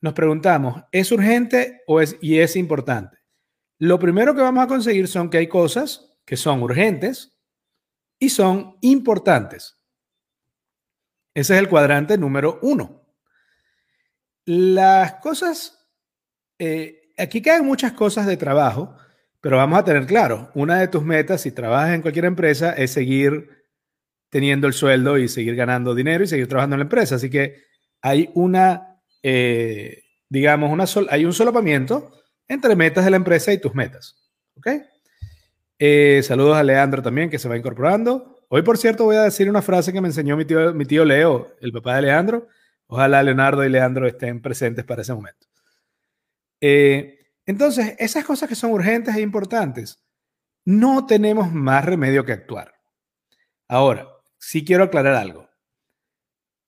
Nos 0.00 0.12
preguntamos, 0.12 0.82
¿es 0.92 1.10
urgente 1.12 1.82
o 1.86 2.00
es, 2.00 2.16
y 2.20 2.40
es 2.40 2.56
importante? 2.56 3.18
Lo 3.78 3.98
primero 3.98 4.34
que 4.34 4.42
vamos 4.42 4.64
a 4.64 4.68
conseguir 4.68 5.08
son 5.08 5.30
que 5.30 5.38
hay 5.38 5.46
cosas 5.46 6.18
que 6.24 6.36
son 6.36 6.62
urgentes 6.62 7.33
y 8.24 8.30
son 8.30 8.78
importantes. 8.80 9.78
Ese 11.34 11.54
es 11.54 11.60
el 11.60 11.68
cuadrante 11.68 12.16
número 12.16 12.58
uno. 12.62 13.06
Las 14.46 15.16
cosas, 15.16 15.90
eh, 16.58 17.12
aquí 17.18 17.42
caen 17.42 17.66
muchas 17.66 17.92
cosas 17.92 18.26
de 18.26 18.38
trabajo, 18.38 18.96
pero 19.42 19.58
vamos 19.58 19.78
a 19.78 19.84
tener 19.84 20.06
claro, 20.06 20.50
una 20.54 20.78
de 20.78 20.88
tus 20.88 21.04
metas 21.04 21.42
si 21.42 21.52
trabajas 21.52 21.94
en 21.94 22.00
cualquier 22.00 22.24
empresa 22.24 22.72
es 22.72 22.92
seguir 22.92 23.50
teniendo 24.30 24.66
el 24.66 24.72
sueldo 24.72 25.18
y 25.18 25.28
seguir 25.28 25.54
ganando 25.54 25.94
dinero 25.94 26.24
y 26.24 26.26
seguir 26.26 26.48
trabajando 26.48 26.76
en 26.76 26.80
la 26.80 26.84
empresa. 26.84 27.16
Así 27.16 27.28
que 27.28 27.62
hay 28.00 28.30
una, 28.34 29.02
eh, 29.22 30.02
digamos, 30.30 30.70
una 30.70 30.86
hay 31.10 31.26
un 31.26 31.34
solapamiento 31.34 32.10
entre 32.48 32.74
metas 32.74 33.04
de 33.04 33.10
la 33.10 33.18
empresa 33.18 33.52
y 33.52 33.60
tus 33.60 33.74
metas. 33.74 34.16
¿Ok? 34.56 34.68
Eh, 35.78 36.22
saludos 36.22 36.56
a 36.56 36.62
Leandro 36.62 37.02
también, 37.02 37.30
que 37.30 37.38
se 37.38 37.48
va 37.48 37.56
incorporando. 37.56 38.44
Hoy, 38.48 38.62
por 38.62 38.78
cierto, 38.78 39.04
voy 39.04 39.16
a 39.16 39.22
decir 39.22 39.50
una 39.50 39.62
frase 39.62 39.92
que 39.92 40.00
me 40.00 40.08
enseñó 40.08 40.36
mi 40.36 40.44
tío, 40.44 40.72
mi 40.74 40.84
tío 40.84 41.04
Leo, 41.04 41.54
el 41.60 41.72
papá 41.72 41.96
de 41.96 42.02
Leandro. 42.02 42.46
Ojalá 42.86 43.22
Leonardo 43.22 43.64
y 43.64 43.68
Leandro 43.68 44.06
estén 44.06 44.40
presentes 44.40 44.84
para 44.84 45.02
ese 45.02 45.14
momento. 45.14 45.46
Eh, 46.60 47.32
entonces, 47.46 47.94
esas 47.98 48.24
cosas 48.24 48.48
que 48.48 48.54
son 48.54 48.70
urgentes 48.72 49.14
e 49.16 49.20
importantes, 49.20 50.02
no 50.64 51.06
tenemos 51.06 51.52
más 51.52 51.84
remedio 51.84 52.24
que 52.24 52.32
actuar. 52.32 52.74
Ahora, 53.68 54.08
sí 54.38 54.64
quiero 54.64 54.84
aclarar 54.84 55.14
algo. 55.14 55.48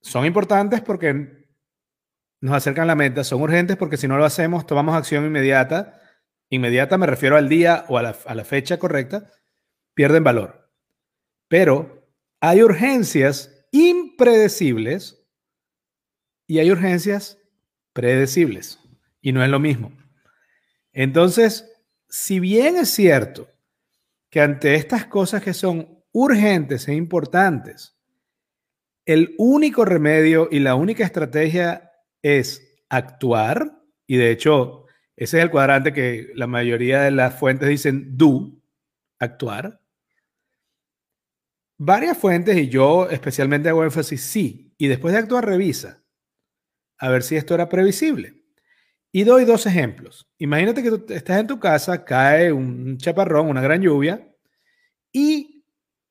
Son 0.01 0.27
importantes 0.27 0.81
porque 0.81 1.47
nos 2.41 2.55
acercan 2.55 2.87
la 2.87 2.95
meta, 2.95 3.25
son 3.25 3.43
urgentes 3.43 3.77
porque 3.77 3.97
si 3.97 4.09
no 4.09 4.19
lo 4.19 4.25
hacemos, 4.25 4.67
tomamos 4.67 4.95
acción 4.95 5.25
inmediata 5.25 6.01
inmediata 6.51 6.99
me 6.99 7.07
refiero 7.07 7.37
al 7.37 7.49
día 7.49 7.85
o 7.89 7.99
a 7.99 8.03
la, 8.03 8.45
fecha 8.45 8.79
correcta, 8.79 9.31
pierden 9.95 10.25
valor. 10.25 10.71
Pero 11.49 12.09
hay 12.41 12.63
urgencias 12.63 13.67
impredecibles 13.73 15.25
y 16.47 16.59
hay 16.59 16.71
urgencias 16.71 17.39
predecibles. 17.93 18.79
Y 19.21 19.33
no 19.33 19.43
es 19.43 19.51
lo 19.51 19.59
mismo. 19.59 19.93
Entonces, 20.93 21.71
si 22.09 22.41
bien 22.41 22.77
es 22.77 22.91
cierto 22.91 23.49
que 24.31 24.41
ante 24.41 24.75
estas 24.75 25.07
cosas 25.07 25.43
que 25.43 25.55
son 25.55 26.05
urgentes 26.13 26.89
e 26.89 26.95
importantes, 26.95 27.97
el 29.05 29.35
único 29.39 29.85
remedio 29.85 30.49
y 30.51 30.59
la 30.59 30.75
única 30.75 31.05
estrategia 31.05 31.93
es 32.23 32.83
actuar, 32.89 33.83
y 34.07 34.17
de 34.17 34.31
hecho 34.31 34.86
ese 35.17 35.39
es 35.39 35.45
el 35.45 35.51
cuadrante 35.51 35.93
que 35.93 36.31
la 36.35 36.47
mayoría 36.47 37.03
de 37.03 37.11
las 37.11 37.39
fuentes 37.39 37.69
dicen 37.69 38.17
do, 38.17 38.53
actuar. 39.19 39.81
Varias 41.79 42.17
fuentes, 42.19 42.57
y 42.57 42.69
yo 42.69 43.09
especialmente 43.09 43.69
hago 43.69 43.85
énfasis 43.85 44.21
sí, 44.23 44.75
y 44.79 44.89
después 44.89 45.13
de 45.13 45.21
actuar 45.21 45.45
revisa, 45.47 46.03
a 46.99 47.09
ver 47.09 47.23
si 47.23 47.37
esto 47.37 47.55
era 47.55 47.69
previsible. 47.69 48.45
Y 49.13 49.25
doy 49.25 49.47
dos 49.47 49.65
ejemplos. 49.65 50.29
Imagínate 50.39 50.83
que 50.83 50.91
tú 50.91 51.07
estás 51.09 51.41
en 51.41 51.47
tu 51.47 51.59
casa, 51.59 52.05
cae 52.05 52.53
un 52.53 52.99
chaparrón, 52.99 53.49
una 53.49 53.63
gran 53.63 53.81
lluvia, 53.81 54.31
y 55.13 55.65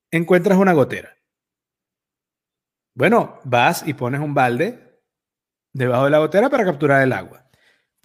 encuentras 0.09 0.57
una 0.57 0.73
gotera. 0.73 1.15
Bueno, 2.95 3.39
vas 3.43 3.87
y 3.87 3.93
pones 3.93 4.21
un 4.21 4.33
balde 4.33 5.01
debajo 5.73 6.05
de 6.05 6.11
la 6.11 6.19
gotera 6.19 6.49
para 6.49 6.65
capturar 6.65 7.03
el 7.03 7.13
agua. 7.13 7.44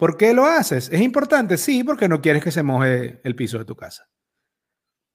¿Por 0.01 0.17
qué 0.17 0.33
lo 0.33 0.47
haces? 0.47 0.89
¿Es 0.91 0.99
importante? 0.99 1.59
Sí, 1.59 1.83
porque 1.83 2.09
no 2.09 2.21
quieres 2.21 2.43
que 2.43 2.49
se 2.49 2.63
moje 2.63 3.21
el 3.23 3.35
piso 3.35 3.59
de 3.59 3.65
tu 3.65 3.75
casa. 3.75 4.09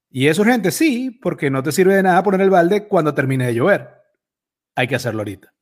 ¿Y 0.09 0.28
es 0.28 0.38
urgente? 0.38 0.71
Sí, 0.71 1.11
porque 1.11 1.50
no 1.50 1.61
te 1.61 1.73
sirve 1.73 1.97
de 1.97 2.05
nada 2.05 2.23
poner 2.23 2.43
el 2.43 2.50
balde 2.50 2.87
cuando 2.87 3.12
termine 3.12 3.49
de 3.49 3.55
llover. 3.57 3.90
Hay 4.76 4.87
que 4.87 4.95
hacerlo 4.95 5.23
ahorita. 5.23 5.52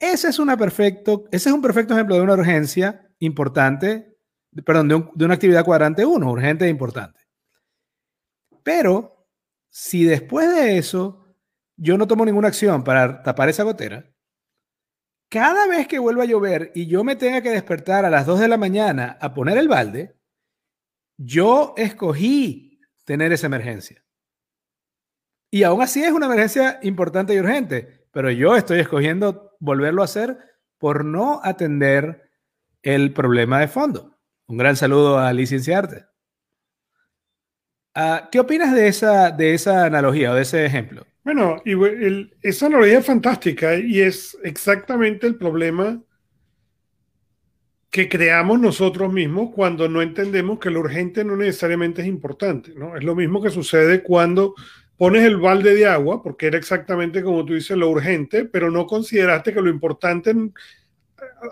Ese 0.00 0.30
es, 0.30 0.40
un 0.40 0.48
perfecto 0.48 1.28
ejemplo 1.30 2.16
de 2.16 2.20
una 2.20 2.32
urgencia 2.32 3.08
importante, 3.20 4.18
perdón, 4.64 4.88
de, 4.88 5.08
de 5.14 5.24
una 5.24 5.34
actividad 5.34 5.64
cuadrante 5.64 6.04
1, 6.04 6.28
urgente 6.28 6.64
e 6.64 6.68
importante. 6.68 7.20
Pero 8.64 9.28
si 9.70 10.02
después 10.02 10.52
de 10.52 10.78
eso 10.78 11.24
yo 11.76 11.96
no 11.96 12.08
tomo 12.08 12.24
ninguna 12.24 12.48
acción 12.48 12.82
para 12.82 13.22
tapar 13.22 13.50
esa 13.50 13.62
gotera, 13.62 14.15
cada 15.28 15.66
vez 15.66 15.88
que 15.88 15.98
vuelva 15.98 16.22
a 16.22 16.26
llover 16.26 16.72
y 16.74 16.86
yo 16.86 17.04
me 17.04 17.16
tenga 17.16 17.40
que 17.40 17.50
despertar 17.50 18.04
a 18.04 18.10
las 18.10 18.26
2 18.26 18.40
de 18.40 18.48
la 18.48 18.56
mañana 18.56 19.18
a 19.20 19.34
poner 19.34 19.58
el 19.58 19.68
balde, 19.68 20.16
yo 21.16 21.74
escogí 21.76 22.80
tener 23.04 23.32
esa 23.32 23.46
emergencia. 23.46 24.04
Y 25.50 25.62
aún 25.62 25.82
así 25.82 26.02
es 26.02 26.12
una 26.12 26.26
emergencia 26.26 26.78
importante 26.82 27.34
y 27.34 27.38
urgente, 27.38 28.06
pero 28.10 28.30
yo 28.30 28.56
estoy 28.56 28.80
escogiendo 28.80 29.56
volverlo 29.60 30.02
a 30.02 30.06
hacer 30.06 30.38
por 30.78 31.04
no 31.04 31.40
atender 31.42 32.30
el 32.82 33.12
problema 33.12 33.60
de 33.60 33.68
fondo. 33.68 34.18
Un 34.46 34.58
gran 34.58 34.76
saludo 34.76 35.18
a 35.18 35.32
Licenciarte. 35.32 36.06
Ah, 37.94 38.28
¿Qué 38.30 38.38
opinas 38.38 38.74
de 38.74 38.88
esa, 38.88 39.30
de 39.30 39.54
esa 39.54 39.86
analogía 39.86 40.32
o 40.32 40.34
de 40.34 40.42
ese 40.42 40.66
ejemplo? 40.66 41.06
Bueno, 41.26 41.60
y 41.64 41.74
esa 42.40 42.66
analogía 42.66 43.00
es 43.00 43.04
fantástica 43.04 43.74
y 43.74 44.00
es 44.00 44.38
exactamente 44.44 45.26
el 45.26 45.34
problema 45.34 46.00
que 47.90 48.08
creamos 48.08 48.60
nosotros 48.60 49.12
mismos 49.12 49.50
cuando 49.52 49.88
no 49.88 50.02
entendemos 50.02 50.60
que 50.60 50.70
lo 50.70 50.78
urgente 50.78 51.24
no 51.24 51.34
necesariamente 51.36 52.02
es 52.02 52.06
importante, 52.06 52.74
¿no? 52.76 52.96
Es 52.96 53.02
lo 53.02 53.16
mismo 53.16 53.42
que 53.42 53.50
sucede 53.50 54.04
cuando 54.04 54.54
pones 54.96 55.24
el 55.24 55.38
balde 55.38 55.74
de 55.74 55.86
agua, 55.88 56.22
porque 56.22 56.46
era 56.46 56.58
exactamente 56.58 57.24
como 57.24 57.44
tú 57.44 57.54
dices, 57.54 57.76
lo 57.76 57.90
urgente, 57.90 58.44
pero 58.44 58.70
no 58.70 58.86
consideraste 58.86 59.52
que 59.52 59.60
lo 59.60 59.68
importante, 59.68 60.32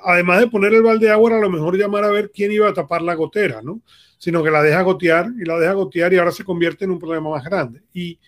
además 0.04 0.38
de 0.38 0.47
poner 0.47 0.73
el 0.73 0.83
balde 0.85 1.07
de 1.07 1.12
agua, 1.12 1.31
era 1.31 1.38
a 1.40 1.43
lo 1.43 1.50
mejor 1.50 1.76
llamar 1.76 2.04
a 2.04 2.12
ver 2.12 2.31
quién 2.33 2.52
iba 2.52 2.69
a 2.69 2.75
tapar 2.75 3.02
la 3.02 3.16
gotera, 3.16 3.61
¿no? 3.61 3.81
Sino 4.19 4.40
que 4.45 4.52
la 4.52 4.62
deja 4.62 4.83
gotear 4.83 5.33
y 5.37 5.45
la 5.45 5.59
deja 5.59 5.73
gotear 5.73 6.12
y 6.12 6.19
ahora 6.19 6.31
se 6.31 6.45
convierte 6.45 6.85
en 6.85 6.93
un 6.93 7.00
problema 7.00 7.28
más 7.28 7.43
grande. 7.43 7.83
Y 7.93 8.21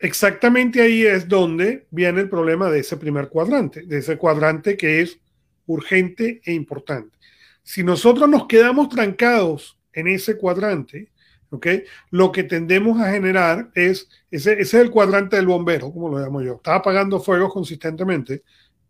Exactamente 0.00 0.80
ahí 0.80 1.04
es 1.04 1.28
donde 1.28 1.86
viene 1.90 2.22
el 2.22 2.30
problema 2.30 2.70
de 2.70 2.80
ese 2.80 2.96
primer 2.96 3.28
cuadrante, 3.28 3.82
de 3.82 3.98
ese 3.98 4.16
cuadrante 4.16 4.76
que 4.76 5.02
es 5.02 5.20
urgente 5.66 6.40
e 6.44 6.54
importante. 6.54 7.16
Si 7.62 7.84
nosotros 7.84 8.28
nos 8.28 8.46
quedamos 8.46 8.88
trancados 8.88 9.78
en 9.92 10.08
ese 10.08 10.38
cuadrante, 10.38 11.10
¿ok? 11.50 11.66
Lo 12.10 12.32
que 12.32 12.44
tendemos 12.44 12.98
a 12.98 13.12
generar 13.12 13.70
es, 13.74 14.08
ese 14.30 14.60
es 14.60 14.72
el 14.72 14.90
cuadrante 14.90 15.36
del 15.36 15.46
bombero, 15.46 15.92
como 15.92 16.08
lo 16.08 16.18
llamo 16.18 16.40
yo. 16.40 16.54
Está 16.54 16.76
apagando 16.76 17.20
fuegos 17.20 17.52
consistentemente 17.52 18.42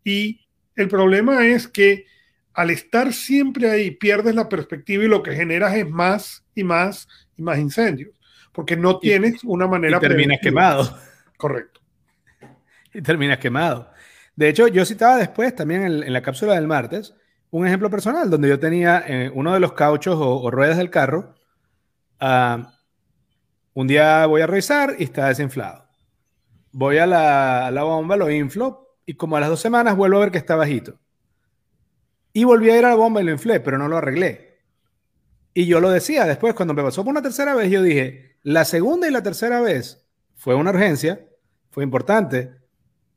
y 0.05 0.39
el 0.77 0.87
problema 0.87 1.45
es 1.45 1.67
que 1.67 2.05
al 2.53 2.69
estar 2.69 3.11
siempre 3.11 3.69
ahí 3.69 3.91
pierdes 3.91 4.33
la 4.33 4.47
perspectiva 4.47 5.03
y 5.03 5.07
lo 5.07 5.23
que 5.23 5.35
generas 5.35 5.75
es 5.75 5.89
más 5.89 6.45
y 6.55 6.63
más 6.63 7.07
y 7.35 7.41
más 7.41 7.59
incendios, 7.59 8.11
porque 8.51 8.75
no 8.75 8.99
tienes 8.99 9.43
una 9.43 9.67
manera... 9.67 9.97
Y 9.97 9.99
terminas 9.99 10.39
quemado. 10.41 10.97
Correcto. 11.37 11.81
Y 12.93 13.01
terminas 13.01 13.37
quemado. 13.37 13.89
De 14.35 14.49
hecho, 14.49 14.67
yo 14.67 14.85
citaba 14.85 15.17
después 15.17 15.55
también 15.55 15.83
en, 15.83 16.13
la 16.13 16.21
cápsula 16.21 16.55
del 16.55 16.67
martes 16.67 17.13
un 17.49 17.67
ejemplo 17.67 17.89
personal 17.89 18.29
donde 18.29 18.47
yo 18.47 18.59
tenía 18.59 19.03
eh, 19.07 19.31
uno 19.33 19.53
de 19.53 19.59
los 19.59 19.73
cauchos 19.73 20.15
o, 20.17 20.49
ruedas 20.51 20.77
del 20.77 20.89
carro. 20.89 21.35
Ah, 22.19 22.73
un 23.73 23.87
día 23.87 24.25
voy 24.25 24.41
a 24.41 24.47
revisar 24.47 24.95
y 24.97 25.03
está 25.03 25.27
desinflado. 25.27 25.85
Voy 26.71 26.97
a 26.97 27.05
la, 27.05 27.67
a 27.67 27.71
la 27.71 27.83
bomba, 27.83 28.15
lo 28.15 28.31
inflo 28.31 28.97
y 29.05 29.15
como 29.15 29.35
a 29.35 29.41
las 29.41 29.49
dos 29.49 29.59
semanas 29.59 29.95
vuelvo 29.95 30.17
a 30.17 30.21
ver 30.21 30.31
que 30.31 30.37
está 30.37 30.55
bajito. 30.55 30.99
Y 32.33 32.45
volví 32.45 32.69
a 32.69 32.77
ir 32.77 32.85
a 32.85 32.89
la 32.89 32.95
bomba 32.95 33.21
y 33.21 33.25
lo 33.25 33.31
inflé, 33.31 33.59
pero 33.59 33.77
no 33.77 33.87
lo 33.87 33.97
arreglé. 33.97 34.59
Y 35.53 35.65
yo 35.65 35.81
lo 35.81 35.89
decía 35.89 36.25
después, 36.25 36.53
cuando 36.53 36.73
me 36.73 36.83
pasó 36.83 37.03
por 37.03 37.11
una 37.11 37.21
tercera 37.21 37.53
vez, 37.53 37.69
yo 37.69 37.81
dije, 37.81 38.30
la 38.43 38.65
segunda 38.65 39.07
y 39.07 39.11
la 39.11 39.23
tercera 39.23 39.61
vez 39.61 40.05
fue 40.35 40.55
una 40.55 40.71
urgencia, 40.71 41.25
fue 41.69 41.83
importante, 41.83 42.51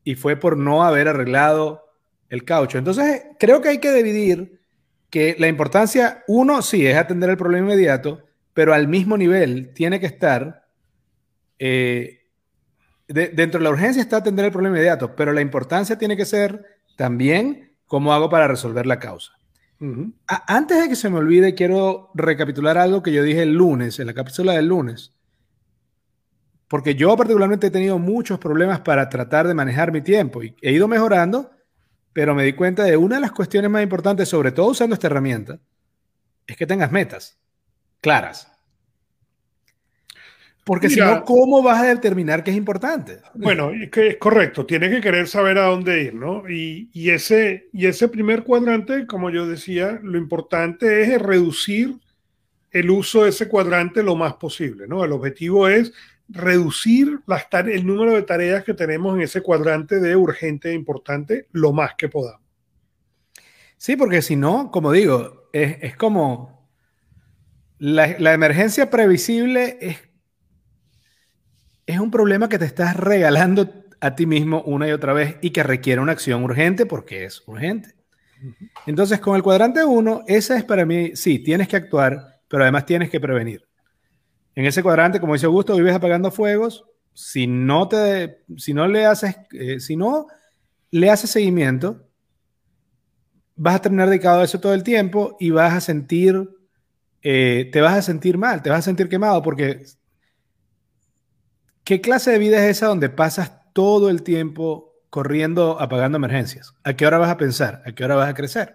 y 0.05 0.15
fue 0.17 0.37
por 0.37 0.57
no 0.57 0.85
haber 0.85 1.09
arreglado 1.09 1.85
el 2.29 2.45
caucho. 2.45 2.79
Entonces, 2.79 3.23
creo 3.39 3.63
que 3.63 3.71
hay 3.71 3.79
que 3.79 3.93
dividir 3.93 4.61
que 5.09 5.37
la 5.39 5.49
importancia, 5.49 6.25
uno, 6.27 6.61
sí, 6.63 6.87
es 6.87 6.97
atender 6.97 7.31
el 7.31 7.37
problema 7.37 7.73
inmediato, 7.73 8.23
pero 8.53 8.75
al 8.75 8.89
mismo 8.89 9.17
nivel 9.17 9.73
tiene 9.73 10.01
que 10.01 10.07
estar, 10.07 10.67
eh, 11.59 12.21
dentro 13.07 13.59
de 13.59 13.65
la 13.65 13.71
urgencia 13.71 14.03
está 14.03 14.19
atender 14.19 14.45
el 14.45 14.53
problema 14.53 14.77
inmediato, 14.77 15.15
pero 15.17 15.33
la 15.33 15.41
importancia 15.41 15.97
tiene 15.97 16.17
que 16.17 16.25
ser 16.25 16.65
también 16.97 17.75
¿Cómo 17.87 18.13
hago 18.13 18.31
para 18.31 18.49
resolver 18.49 18.87
la 18.87 18.99
causa? 18.99 19.33
Antes 20.27 20.83
de 20.83 20.89
que 20.89 20.97
se 20.97 21.11
me 21.11 21.19
olvide, 21.19 21.55
quiero 21.55 22.11
recapitular 22.15 22.79
algo 22.79 23.03
que 23.03 23.13
yo 23.13 23.23
dije 23.23 23.43
el 23.43 23.55
lunes, 23.55 23.99
en 23.99 24.07
la 24.07 24.15
cápsula 24.15 24.53
del 24.53 24.67
lunes. 24.69 25.13
Porque 26.69 26.95
yo 26.95 27.17
particularmente 27.17 27.67
he 27.67 27.71
tenido 27.71 27.99
muchos 27.99 28.39
problemas 28.39 28.81
para 28.81 29.09
tratar 29.09 29.47
de 29.47 29.55
manejar 29.55 29.93
mi 29.93 30.01
tiempo 30.01 30.43
y 30.43 30.57
he 30.63 30.73
ido 30.73 30.89
mejorando, 30.89 31.51
pero 32.13 32.35
me 32.35 32.45
di 32.45 32.55
cuenta 32.55 32.85
de 32.85 32.97
una 32.97 33.17
de 33.17 33.21
las 33.21 33.33
cuestiones 33.33 33.71
más 33.71 33.83
importantes, 33.83 34.29
sobre 34.29 34.53
todo 34.53 34.69
usando 34.69 34.95
esta 34.95 35.09
herramienta, 35.09 35.59
es 36.47 36.57
que 36.57 36.67
tengas 36.67 36.91
metas 36.91 37.39
claras. 38.01 38.54
Porque 40.65 40.89
si 40.89 40.99
no, 40.99 41.25
¿cómo 41.25 41.63
vas 41.63 41.83
a 41.83 41.87
determinar 41.87 42.43
que 42.43 42.51
es 42.51 42.57
importante? 42.57 43.19
Bueno, 43.35 43.71
que 43.93 44.09
es 44.09 44.17
correcto, 44.17 44.65
tienes 44.65 44.91
que 44.91 45.03
querer 45.03 45.29
saber 45.29 45.59
a 45.59 45.67
dónde 45.67 46.05
ir, 46.05 46.15
¿no? 46.15 46.49
Y, 46.49 47.11
ese, 47.11 47.69
y 47.73 47.85
ese 47.85 48.09
primer 48.09 48.45
cuadrante, 48.45 49.07
como 49.07 49.29
yo 49.29 49.47
decía, 49.47 50.01
lo 50.03 50.17
importante 50.17 51.03
es 51.03 51.21
reducir 51.21 51.97
el 52.71 52.91
uso 52.91 53.25
de 53.25 53.31
ese 53.31 53.47
cuadrante 53.47 54.03
lo 54.03 54.17
más 54.17 54.35
posible, 54.35 54.89
¿no? 54.89 55.05
El 55.05 55.13
objetivo 55.13 55.69
es 55.69 55.93
reducir 56.31 57.21
las 57.27 57.47
el 57.53 57.87
número 57.87 58.13
de 58.13 58.23
tareas 58.23 58.65
que 58.65 58.73
tenemos 58.73 59.15
en 59.15 59.21
ese 59.21 59.43
cuadrante 59.43 60.01
de 60.01 60.17
urgente 60.17 60.71
e 60.71 60.75
importante 60.75 61.47
lo 61.53 61.75
más 61.75 61.95
que 61.95 62.09
podamos. 62.09 62.41
Sí, 63.77 63.97
porque 63.97 64.23
si 64.23 64.35
no, 64.35 64.71
como 64.71 64.93
digo, 64.93 65.51
es, 65.53 65.95
como 65.97 66.71
la, 67.79 68.17
la 68.19 68.33
emergencia 68.33 68.89
previsible 68.89 69.77
es 69.83 70.14
es 71.87 71.99
un 71.99 72.11
problema 72.11 72.49
que 72.49 72.59
te 72.59 72.65
estás 72.65 72.97
regalando 72.97 73.85
a 74.01 74.15
ti 74.15 74.27
mismo 74.27 74.63
una 74.63 74.89
y 74.89 74.93
otra 74.93 75.13
vez 75.13 75.37
y 75.41 75.51
que 75.51 75.63
requiere 75.63 76.01
una 76.01 76.13
acción 76.13 76.43
urgente 76.45 76.87
porque 76.87 77.25
es 77.25 77.43
urgente. 77.47 77.95
Entonces, 78.87 79.21
con 79.21 79.37
el 79.37 79.43
cuadrante 79.43 79.85
1, 79.85 80.25
esa 80.27 80.57
es 80.57 80.65
para 80.65 80.85
mí, 80.85 81.13
sí, 81.15 81.39
tienes 81.39 81.69
que 81.69 81.77
actuar, 81.77 82.41
pero 82.49 82.63
además 82.63 82.85
tienes 82.85 83.11
que 83.11 83.21
prevenir. 83.21 83.67
En 84.55 84.67
ese 84.67 84.83
cuadrante, 84.83 85.21
como 85.21 85.33
dice 85.33 85.47
Augusto, 85.47 85.75
vives 85.77 85.95
apagando 85.95 86.31
fuegos. 86.31 86.85
Si 87.13 87.47
no, 87.47 87.89
te, 87.89 88.43
si 88.57 88.75
no 88.75 88.87
le 88.87 89.07
haces, 89.07 89.37
eh, 89.53 89.81
si 89.81 89.97
no 89.97 90.27
le 90.91 91.11
haces 91.11 91.31
seguimiento, 91.31 92.07
vas 93.57 93.77
a 93.77 93.83
terminar 93.83 94.09
dedicado 94.09 94.41
a 94.41 94.45
eso 94.45 94.61
todo 94.61 94.75
el 94.75 94.83
tiempo 94.83 95.37
y 95.41 95.51
vas 95.51 95.73
a 95.73 95.81
sentir, 95.81 96.51
eh, 97.23 97.71
te 97.73 97.81
vas 97.81 97.95
a 97.95 98.03
sentir 98.03 98.37
mal, 98.37 98.63
te 98.63 98.71
vas 98.71 98.81
a 98.81 98.83
sentir 98.83 99.09
quemado 99.09 99.43
porque 99.43 99.83
¿Qué 101.85 102.01
clase 102.01 102.31
de 102.31 102.39
vida 102.39 102.65
es 102.65 102.79
esa 102.79 102.87
donde 102.87 103.11
pasas 103.11 103.53
todo 103.75 104.09
el 104.09 104.23
tiempo 104.23 104.95
corriendo, 105.11 105.79
apagando 105.79 106.17
emergencias? 106.17 106.75
¿A 106.83 106.95
qué 106.95 107.07
hora 107.07 107.19
vas 107.19 107.31
a 107.31 107.37
pensar? 107.37 107.83
¿A 107.85 107.93
qué 107.93 108.05
hora 108.05 108.15
vas 108.15 108.31
a 108.31 108.35
crecer? 108.35 108.75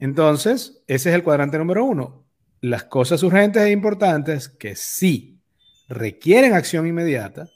Entonces, 0.00 0.82
ese 0.88 1.10
es 1.10 1.14
el 1.14 1.22
cuadrante 1.22 1.58
número 1.58 1.84
uno. 1.84 2.26
Las 2.60 2.84
cosas 2.84 3.22
urgentes 3.22 3.62
e 3.62 3.70
importantes 3.70 4.48
que 4.48 4.74
sí 4.74 5.40
requieren 5.88 6.54
acción 6.54 6.88
inmediata, 6.88 7.48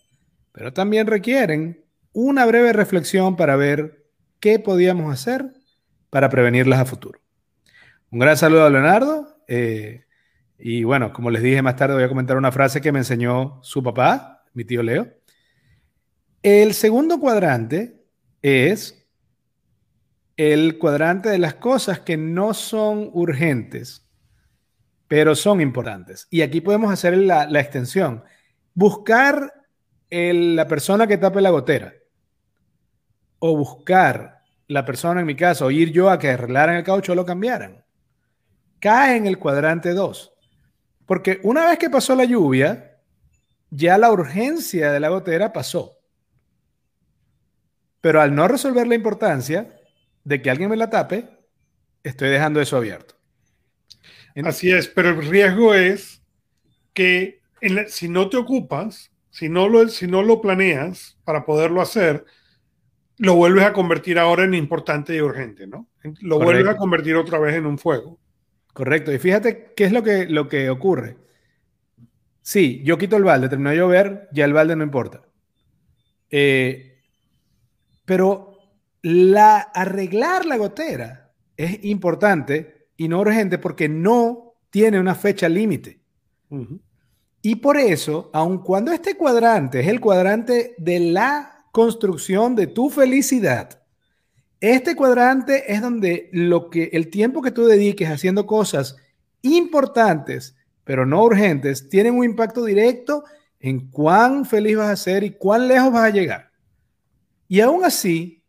pero 0.53 0.73
también 0.73 1.09
requieren 1.09 1.85
una 2.13 2.47
breve 2.47 2.73
reflexión 2.73 3.35
para 3.35 3.57
ver 3.57 4.07
qué 4.39 4.61
podíamos 4.61 5.13
hacer 5.13 5.55
para 6.11 6.29
prevenirlas 6.29 6.79
a 6.79 6.85
futuro. 6.85 7.21
Un 8.11 8.21
gran 8.21 8.37
saludo 8.37 8.65
a 8.65 8.71
Leonardo. 8.71 9.43
Eh, 9.49 10.04
y 10.59 10.85
bueno, 10.85 11.13
como 11.13 11.31
les 11.31 11.43
dije 11.43 11.63
más 11.63 11.77
tarde, 11.77 11.95
voy 11.95 12.05
a 12.05 12.09
comentar 12.09 12.37
una 12.37 12.53
frase 12.53 12.81
que 12.81 12.93
me 12.93 13.01
enseñó 13.01 13.59
su 13.63 13.83
papá, 13.83 14.45
mi 14.53 14.65
tío 14.65 14.83
Leo. 14.83 15.09
El 16.43 16.75
segundo 16.75 17.19
cuadrante 17.19 18.05
es 18.43 19.09
el 20.37 20.79
cuadrante 20.79 21.29
de 21.29 21.39
las 21.39 21.55
cosas 21.55 22.01
que 22.01 22.17
no 22.17 22.55
son 22.55 23.11
urgentes, 23.13 24.07
pero 25.09 25.35
son 25.35 25.61
importantes. 25.61 26.27
Y 26.31 26.43
aquí 26.43 26.61
podemos 26.61 26.93
hacer 26.93 27.17
la, 27.17 27.45
extensión. 27.61 28.25
Buscar 28.75 29.53
la 30.11 30.67
persona 30.69 31.07
que 31.07 31.19
tape 31.19 31.41
la 31.41 31.51
gotera. 31.51 31.95
O 33.39 33.57
buscar 33.57 34.43
la 34.67 34.85
persona, 34.85 35.21
en 35.21 35.27
mi 35.27 35.37
caso, 35.37 35.67
o 35.67 35.71
ir 35.71 35.93
yo 35.93 36.11
a 36.11 36.19
que 36.19 36.31
arreglaran 36.31 36.77
el 36.77 36.85
caucho 36.85 37.13
o 37.13 37.15
lo 37.15 37.25
cambiaran. 37.25 37.85
Cae 38.81 39.17
en 39.17 39.27
el 39.27 39.39
cuadrante 39.39 39.95
2. 39.95 40.34
Porque 41.07 41.41
una 41.43 41.67
vez 41.67 41.79
que 41.79 41.91
pasó 41.91 42.15
la 42.15 42.25
lluvia, 42.25 42.99
ya 43.71 43.99
la 43.99 44.11
urgencia 44.11 44.93
de 44.93 45.01
la 45.01 45.09
gotera 45.09 45.53
pasó. 45.53 45.99
Pero 48.01 48.21
al 48.21 48.35
no 48.35 48.49
resolver 48.49 48.87
la 48.87 48.95
importancia 48.95 49.81
de 50.25 50.43
que 50.43 50.51
alguien 50.51 50.71
me 50.71 50.77
la 50.77 50.91
tape, 50.91 51.29
estoy 52.03 52.29
dejando 52.29 52.61
eso 52.61 52.77
abierto. 52.77 53.15
Así 54.45 54.71
es, 54.71 54.89
pero 54.89 55.11
el 55.11 55.29
riesgo 55.29 55.75
es 55.75 56.23
que 56.93 57.43
si 57.89 58.09
no 58.09 58.29
te 58.29 58.37
ocupas, 58.37 59.13
si 59.31 59.49
no, 59.49 59.69
lo, 59.69 59.89
si 59.89 60.07
no 60.07 60.23
lo 60.23 60.41
planeas 60.41 61.19
para 61.25 61.45
poderlo 61.45 61.81
hacer, 61.81 62.25
lo 63.19 63.35
vuelves 63.35 63.65
a 63.65 63.73
convertir 63.73 64.19
ahora 64.19 64.45
en 64.45 64.55
importante 64.55 65.15
y 65.15 65.21
urgente, 65.21 65.67
¿no? 65.67 65.89
Lo 66.21 66.39
vuelves 66.39 66.69
a 66.69 66.77
convertir 66.77 67.17
otra 67.17 67.39
vez 67.39 67.55
en 67.55 67.67
un 67.67 67.79
fuego. 67.79 68.19
Correcto. 68.75 69.13
Y 69.13 69.19
fíjate 69.19 69.73
qué 69.75 69.85
es 69.85 69.93
lo 69.93 70.03
que, 70.03 70.27
lo 70.27 70.49
que 70.49 70.69
ocurre. 70.69 71.17
Sí, 72.43 72.83
yo 72.85 72.99
quito 72.99 73.17
el 73.17 73.25
balde, 73.25 73.49
terminó 73.49 73.71
de 73.71 73.77
llover, 73.77 74.29
ya 74.33 74.45
el 74.45 74.53
balde 74.53 74.77
no 74.77 74.85
importa. 74.85 75.23
Eh, 76.31 77.01
pero 78.05 78.59
la, 79.01 79.59
arreglar 79.59 80.45
la 80.45 80.59
gotera 80.59 81.33
es 81.57 81.83
importante 81.85 82.89
y 82.97 83.09
no 83.09 83.21
urgente 83.21 83.59
porque 83.59 83.89
no 83.89 84.57
tiene 84.71 85.01
una 85.01 85.15
fecha 85.15 85.49
límite. 85.49 86.01
Y 87.41 87.57
por 87.57 87.77
eso, 87.77 88.31
aun 88.33 88.59
cuando 88.59 88.93
este 88.93 89.17
cuadrante 89.17 89.81
es 89.81 89.89
el 89.89 90.01
cuadrante 90.01 90.75
de 90.79 91.01
la 91.01 91.67
construcción 91.73 92.55
de 92.57 92.67
tu 92.67 92.91
felicidad, 92.91 93.84
este 94.73 94.97
cuadrante 94.97 95.73
es 95.73 95.81
donde 95.81 96.31
lo 96.33 96.71
que 96.71 96.91
el 96.93 97.11
tiempo 97.11 97.43
que 97.43 97.51
tú 97.51 97.67
dediques 97.67 98.09
haciendo 98.09 98.47
cosas 98.47 98.97
importantes, 99.43 100.57
pero 100.85 101.05
no 101.05 101.23
urgentes, 101.23 101.89
tienen 101.89 102.15
un 102.15 102.25
impacto 102.25 102.65
directo 102.65 103.25
en 103.61 103.91
cuán 103.91 104.45
feliz 104.45 104.77
vas 104.77 104.91
a 104.91 104.97
ser 104.97 105.25
y 105.25 105.33
cuán 105.33 105.69
lejos 105.69 105.93
vas 105.93 106.05
a 106.05 106.11
llegar. 106.11 106.51
Y 107.49 107.61
aún 107.61 107.85
así, 107.85 108.43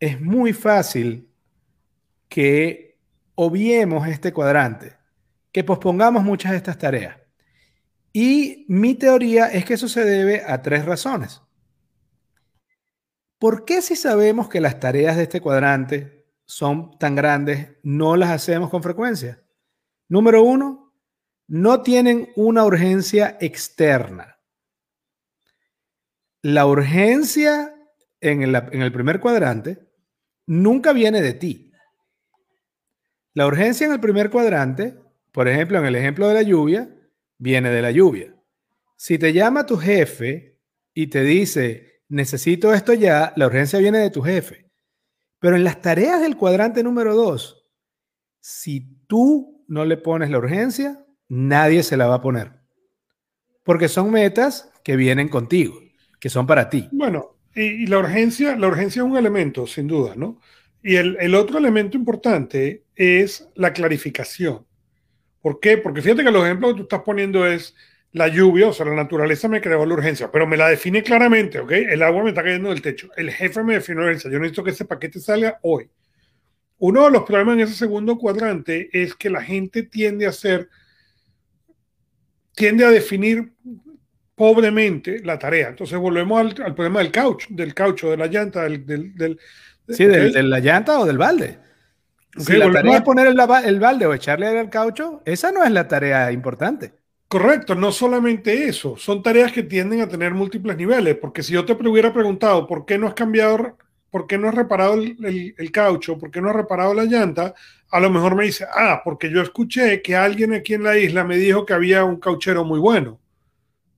es 0.00 0.20
muy 0.20 0.52
fácil 0.52 1.30
que 2.28 2.98
obviemos 3.34 4.06
este 4.08 4.32
cuadrante, 4.32 4.96
que 5.52 5.64
pospongamos 5.64 6.24
muchas 6.24 6.52
de 6.52 6.58
estas 6.58 6.78
tareas. 6.78 7.16
Y 8.12 8.64
mi 8.68 8.94
teoría 8.94 9.46
es 9.46 9.64
que 9.64 9.74
eso 9.74 9.88
se 9.88 10.04
debe 10.04 10.42
a 10.46 10.62
tres 10.62 10.84
razones. 10.84 11.42
¿Por 13.38 13.64
qué 13.64 13.82
si 13.82 13.94
sabemos 13.94 14.48
que 14.48 14.60
las 14.60 14.80
tareas 14.80 15.16
de 15.16 15.24
este 15.24 15.40
cuadrante 15.40 16.26
son 16.44 16.98
tan 16.98 17.14
grandes, 17.14 17.76
no 17.82 18.16
las 18.16 18.30
hacemos 18.30 18.68
con 18.70 18.82
frecuencia? 18.82 19.42
Número 20.08 20.42
uno, 20.42 20.92
no 21.46 21.82
tienen 21.82 22.30
una 22.34 22.64
urgencia 22.64 23.36
externa. 23.40 24.38
La 26.42 26.66
urgencia 26.66 27.74
en 28.20 28.42
el, 28.42 28.54
en 28.54 28.82
el 28.82 28.92
primer 28.92 29.20
cuadrante 29.20 29.88
nunca 30.46 30.92
viene 30.92 31.22
de 31.22 31.34
ti. 31.34 31.72
La 33.34 33.46
urgencia 33.46 33.86
en 33.86 33.92
el 33.92 34.00
primer 34.00 34.30
cuadrante, 34.30 34.98
por 35.30 35.46
ejemplo, 35.46 35.78
en 35.78 35.86
el 35.86 35.94
ejemplo 35.94 36.26
de 36.26 36.34
la 36.34 36.42
lluvia, 36.42 36.88
viene 37.38 37.70
de 37.70 37.82
la 37.82 37.92
lluvia. 37.92 38.34
Si 38.96 39.16
te 39.16 39.32
llama 39.32 39.64
tu 39.64 39.76
jefe 39.76 40.60
y 40.92 41.06
te 41.06 41.22
dice, 41.22 41.97
necesito 42.08 42.72
esto 42.72 42.94
ya, 42.94 43.32
la 43.36 43.46
urgencia 43.46 43.78
viene 43.78 43.98
de 43.98 44.10
tu 44.10 44.22
jefe. 44.22 44.68
Pero 45.38 45.56
en 45.56 45.64
las 45.64 45.80
tareas 45.80 46.20
del 46.20 46.36
cuadrante 46.36 46.82
número 46.82 47.14
dos, 47.14 47.64
si 48.40 48.80
tú 49.06 49.64
no 49.68 49.84
le 49.84 49.96
pones 49.96 50.30
la 50.30 50.38
urgencia, 50.38 51.04
nadie 51.28 51.82
se 51.82 51.96
la 51.96 52.06
va 52.06 52.16
a 52.16 52.20
poner. 52.20 52.52
Porque 53.62 53.88
son 53.88 54.10
metas 54.10 54.72
que 54.82 54.96
vienen 54.96 55.28
contigo, 55.28 55.78
que 56.18 56.30
son 56.30 56.46
para 56.46 56.70
ti. 56.70 56.88
Bueno, 56.90 57.36
y, 57.54 57.86
la 57.86 57.98
urgencia, 57.98 58.56
la 58.56 58.68
urgencia 58.68 59.02
es 59.02 59.08
un 59.08 59.16
elemento, 59.16 59.66
sin 59.66 59.86
duda, 59.86 60.14
¿no? 60.16 60.40
Y 60.82 60.96
el, 60.96 61.16
el, 61.20 61.34
otro 61.34 61.58
elemento 61.58 61.96
importante 61.96 62.84
es 62.94 63.48
la 63.54 63.72
clarificación. 63.72 64.64
¿Por 65.40 65.60
qué? 65.60 65.76
Porque 65.76 66.00
fíjate 66.00 66.24
que 66.24 66.30
los 66.30 66.44
ejemplos 66.44 66.72
que 66.72 66.76
tú 66.78 66.82
estás 66.84 67.02
poniendo 67.02 67.46
es 67.46 67.74
la 68.12 68.28
lluvia, 68.28 68.68
o 68.68 68.72
sea, 68.72 68.86
la 68.86 68.94
naturaleza 68.94 69.48
me 69.48 69.60
creó 69.60 69.84
la 69.84 69.94
urgencia, 69.94 70.30
pero 70.32 70.46
me 70.46 70.56
la 70.56 70.68
define 70.68 71.02
claramente, 71.02 71.60
¿ok? 71.60 71.72
El 71.72 72.02
agua 72.02 72.22
me 72.22 72.30
está 72.30 72.42
cayendo 72.42 72.70
del 72.70 72.80
techo. 72.80 73.10
El 73.16 73.30
jefe 73.30 73.62
me 73.62 73.74
define 73.74 74.00
la 74.00 74.06
urgencia. 74.06 74.30
Yo 74.30 74.38
necesito 74.38 74.64
que 74.64 74.70
ese 74.70 74.84
paquete 74.86 75.20
salga 75.20 75.58
hoy. 75.62 75.90
Uno 76.78 77.04
de 77.04 77.10
los 77.10 77.24
problemas 77.24 77.54
en 77.54 77.60
ese 77.60 77.74
segundo 77.74 78.16
cuadrante 78.16 78.88
es 78.92 79.14
que 79.14 79.28
la 79.28 79.42
gente 79.42 79.82
tiende 79.82 80.26
a 80.26 80.30
hacer, 80.30 80.68
tiende 82.54 82.84
a 82.84 82.90
definir 82.90 83.52
pobremente 84.34 85.20
la 85.24 85.38
tarea. 85.38 85.68
Entonces 85.68 85.98
volvemos 85.98 86.40
al, 86.40 86.74
problema 86.74 87.00
del 87.00 87.10
caucho, 87.10 87.48
del 87.50 87.74
caucho, 87.74 88.10
de 88.10 88.16
la 88.16 88.28
llanta, 88.28 88.62
del... 88.62 88.86
del, 88.86 89.38
sí, 89.88 90.06
de 90.06 90.42
la 90.42 90.60
llanta 90.60 91.00
o 91.00 91.04
del 91.04 91.18
balde. 91.18 91.58
si 92.38 92.56
la 92.56 92.70
tarea 92.70 92.98
es 92.98 93.02
poner 93.02 93.26
el, 93.26 93.38
el, 93.64 93.80
balde 93.80 94.06
o 94.06 94.14
echarle 94.14 94.58
el 94.58 94.70
caucho, 94.70 95.20
esa 95.26 95.50
no 95.50 95.64
es 95.64 95.72
la 95.72 95.88
tarea 95.88 96.30
importante. 96.30 96.97
Correcto, 97.28 97.74
no 97.74 97.92
solamente 97.92 98.68
eso, 98.68 98.96
son 98.96 99.22
tareas 99.22 99.52
que 99.52 99.62
tienden 99.62 100.00
a 100.00 100.08
tener 100.08 100.32
múltiples 100.32 100.76
niveles, 100.76 101.16
porque 101.16 101.42
si 101.42 101.52
yo 101.52 101.64
te 101.64 101.74
hubiera 101.74 102.12
preguntado 102.12 102.66
por 102.66 102.86
qué 102.86 102.96
no 102.96 103.06
has 103.06 103.14
cambiado 103.14 103.76
¿por 104.10 104.26
qué 104.26 104.38
no 104.38 104.48
has 104.48 104.54
reparado 104.54 104.94
el, 104.94 105.72
caucho? 105.72 106.18
¿Por 106.18 106.30
qué 106.30 106.40
no 106.40 106.50
has 106.50 106.56
reparado 106.56 106.94
la 106.94 107.04
llanta? 107.04 107.54
A 107.90 108.00
lo 108.00 108.10
mejor 108.10 108.34
me 108.34 108.44
dice, 108.44 108.66
ah, 108.72 109.00
porque 109.04 109.30
yo 109.30 109.42
escuché 109.42 110.02
que 110.02 110.16
alguien 110.16 110.52
aquí 110.52 110.74
en 110.74 110.82
la 110.82 110.98
isla 110.98 111.24
me 111.24 111.36
dijo 111.36 111.64
que 111.66 111.74
había 111.74 112.04
un 112.04 112.18
cauchero 112.18 112.64
muy 112.64 112.78
bueno. 112.78 113.20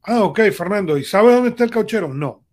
Ah, 0.03 0.23
ok, 0.23 0.41
Fernando, 0.53 0.97
¿y 0.97 1.05
sabes 1.05 1.35
dónde 1.35 1.51
está 1.51 1.65
el 1.65 1.71
cauchero? 1.71 2.13
No. 2.13 2.45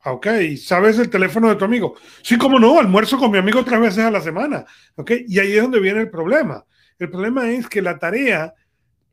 Ah, 0.00 0.12
ok, 0.12 0.26
¿sabes 0.56 0.98
el 0.98 1.10
teléfono 1.10 1.48
de 1.48 1.56
tu 1.56 1.64
amigo? 1.64 1.96
Sí, 2.22 2.38
como 2.38 2.58
no, 2.58 2.78
almuerzo 2.78 3.18
con 3.18 3.30
mi 3.30 3.38
amigo 3.38 3.64
tres 3.64 3.80
veces 3.80 4.04
a 4.04 4.10
la 4.10 4.20
semana. 4.20 4.64
Ok, 4.96 5.12
y 5.26 5.38
ahí 5.38 5.52
es 5.52 5.62
donde 5.62 5.80
viene 5.80 6.00
el 6.00 6.10
problema. 6.10 6.64
El 6.98 7.10
problema 7.10 7.50
es 7.50 7.68
que 7.68 7.82
la 7.82 7.98
tarea, 7.98 8.54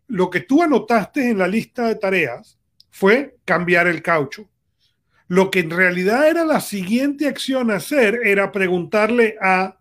lo 0.07 0.29
que 0.29 0.41
tú 0.41 0.61
anotaste 0.61 1.29
en 1.29 1.37
la 1.37 1.47
lista 1.47 1.87
de 1.87 1.95
tareas 1.95 2.57
fue 2.91 3.37
cambiar 3.45 3.87
el 3.87 4.01
caucho 4.01 4.47
lo 5.27 5.49
que 5.49 5.59
en 5.59 5.71
realidad 5.71 6.27
era 6.27 6.45
la 6.45 6.59
siguiente 6.59 7.27
acción 7.27 7.71
a 7.71 7.77
hacer 7.77 8.21
era 8.23 8.51
preguntarle 8.51 9.35
a 9.41 9.77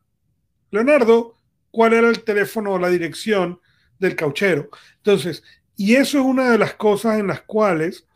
Leonardo 0.70 1.36
cuál 1.70 1.92
era 1.92 2.08
el 2.08 2.24
teléfono 2.24 2.72
o 2.72 2.78
la 2.78 2.88
dirección 2.88 3.60
del 3.98 4.16
cauchero. 4.16 4.70
Entonces, 4.96 5.42
y 5.76 5.96
eso 5.96 6.18
es 6.18 6.24
una 6.24 6.50
de 6.50 6.58
las 6.58 6.74
cosas 6.74 7.18
en 7.18 7.26
las 7.26 7.42
cuales 7.42 8.06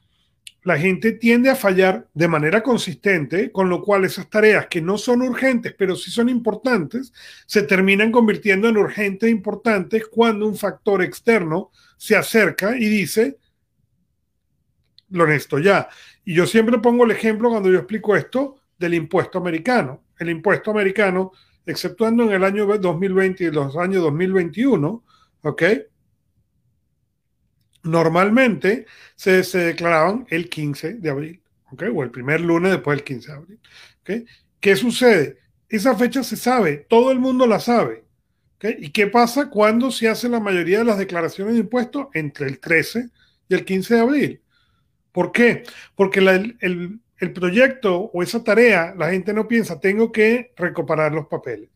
la 0.62 0.79
gente 0.79 1.12
tiende 1.12 1.51
a 1.51 1.57
fallar 1.57 2.09
de 2.14 2.29
manera 2.29 2.62
consistente, 2.62 3.53
con 3.53 3.68
lo 3.68 3.83
cual 3.83 4.05
esas 4.05 4.29
tareas 4.29 4.66
que 4.66 4.81
no 4.81 4.99
son 4.99 5.23
urgentes, 5.23 5.75
pero 5.79 5.97
sí 5.97 6.11
son 6.11 6.29
importantes, 6.29 7.12
se 7.47 7.62
terminan 7.62 8.11
convirtiendo 8.11 8.68
en 8.68 8.77
urgentes 8.77 9.29
e 9.29 9.31
importantes 9.31 10.07
cuando 10.09 10.47
un 10.47 10.57
factor 10.57 11.03
externo 11.03 11.71
se 11.98 12.16
acerca 12.16 12.78
y 12.78 12.88
dice, 12.88 13.38
lo 15.11 15.26
necesito 15.26 15.58
ya. 15.58 15.88
Y 16.24 16.34
yo 16.34 16.46
siempre 16.46 16.78
pongo 16.78 17.04
el 17.04 17.11
ejemplo 17.11 17.50
cuando 17.50 17.70
yo 17.70 17.78
explico 17.78 18.16
esto 18.16 18.61
del 18.78 18.94
impuesto 18.94 19.38
americano. 19.38 20.04
El 20.18 20.30
impuesto 20.30 20.70
americano, 20.70 21.32
exceptuando 21.66 22.24
en 22.24 22.32
el 22.32 22.44
año 22.44 22.66
2020 22.66 23.44
y 23.44 23.50
los 23.50 23.76
años 23.76 24.02
2021, 24.02 25.04
¿ok? 25.42 25.62
Normalmente 27.82 28.87
se, 29.16 29.42
se 29.44 29.58
declaraban 29.58 30.26
el 30.30 30.48
15 30.48 30.94
de 30.94 31.11
abril, 31.11 31.42
¿ok? 31.72 31.84
O 31.94 32.02
el 32.02 32.11
primer 32.11 32.40
lunes 32.40 32.72
después 32.72 32.96
del 32.96 33.04
15 33.04 33.28
de 33.28 33.37
abril, 33.37 33.61
¿ok? 34.00 34.11
¿Qué 34.61 34.76
sucede? 34.76 35.38
Esa 35.68 35.96
fecha 35.96 36.22
se 36.22 36.37
sabe, 36.37 36.87
todo 36.88 37.11
el 37.11 37.18
mundo 37.18 37.46
la 37.46 37.61
sabe. 37.61 38.08
¿Y 38.61 38.90
qué 38.90 39.07
pasa 39.07 39.49
cuando 39.49 39.90
se 39.90 40.09
hace 40.09 40.29
la 40.29 40.40
mayoría 40.40 40.79
de 40.79 40.85
las 40.85 40.99
declaraciones 40.99 41.55
de 41.55 41.61
impuestos 41.61 42.09
entre 42.12 42.47
el 42.47 42.59
13 42.59 43.09
y 43.49 43.55
el 43.55 43.64
15 43.64 43.94
de 43.94 44.01
abril? 44.01 44.42
¿Por 45.12 45.31
qué? 45.31 45.62
Porque 45.94 46.21
el, 46.21 47.01
proyecto 47.35 48.11
o 48.12 48.23
esa 48.23 48.42
tarea, 48.42 48.94
la 48.97 49.11
gente 49.11 49.33
no 49.33 49.47
piensa, 49.47 49.81
tengo 49.81 50.11
que 50.11 50.53
recuperar 50.57 51.12
los 51.12 51.27
papeles. 51.27 51.71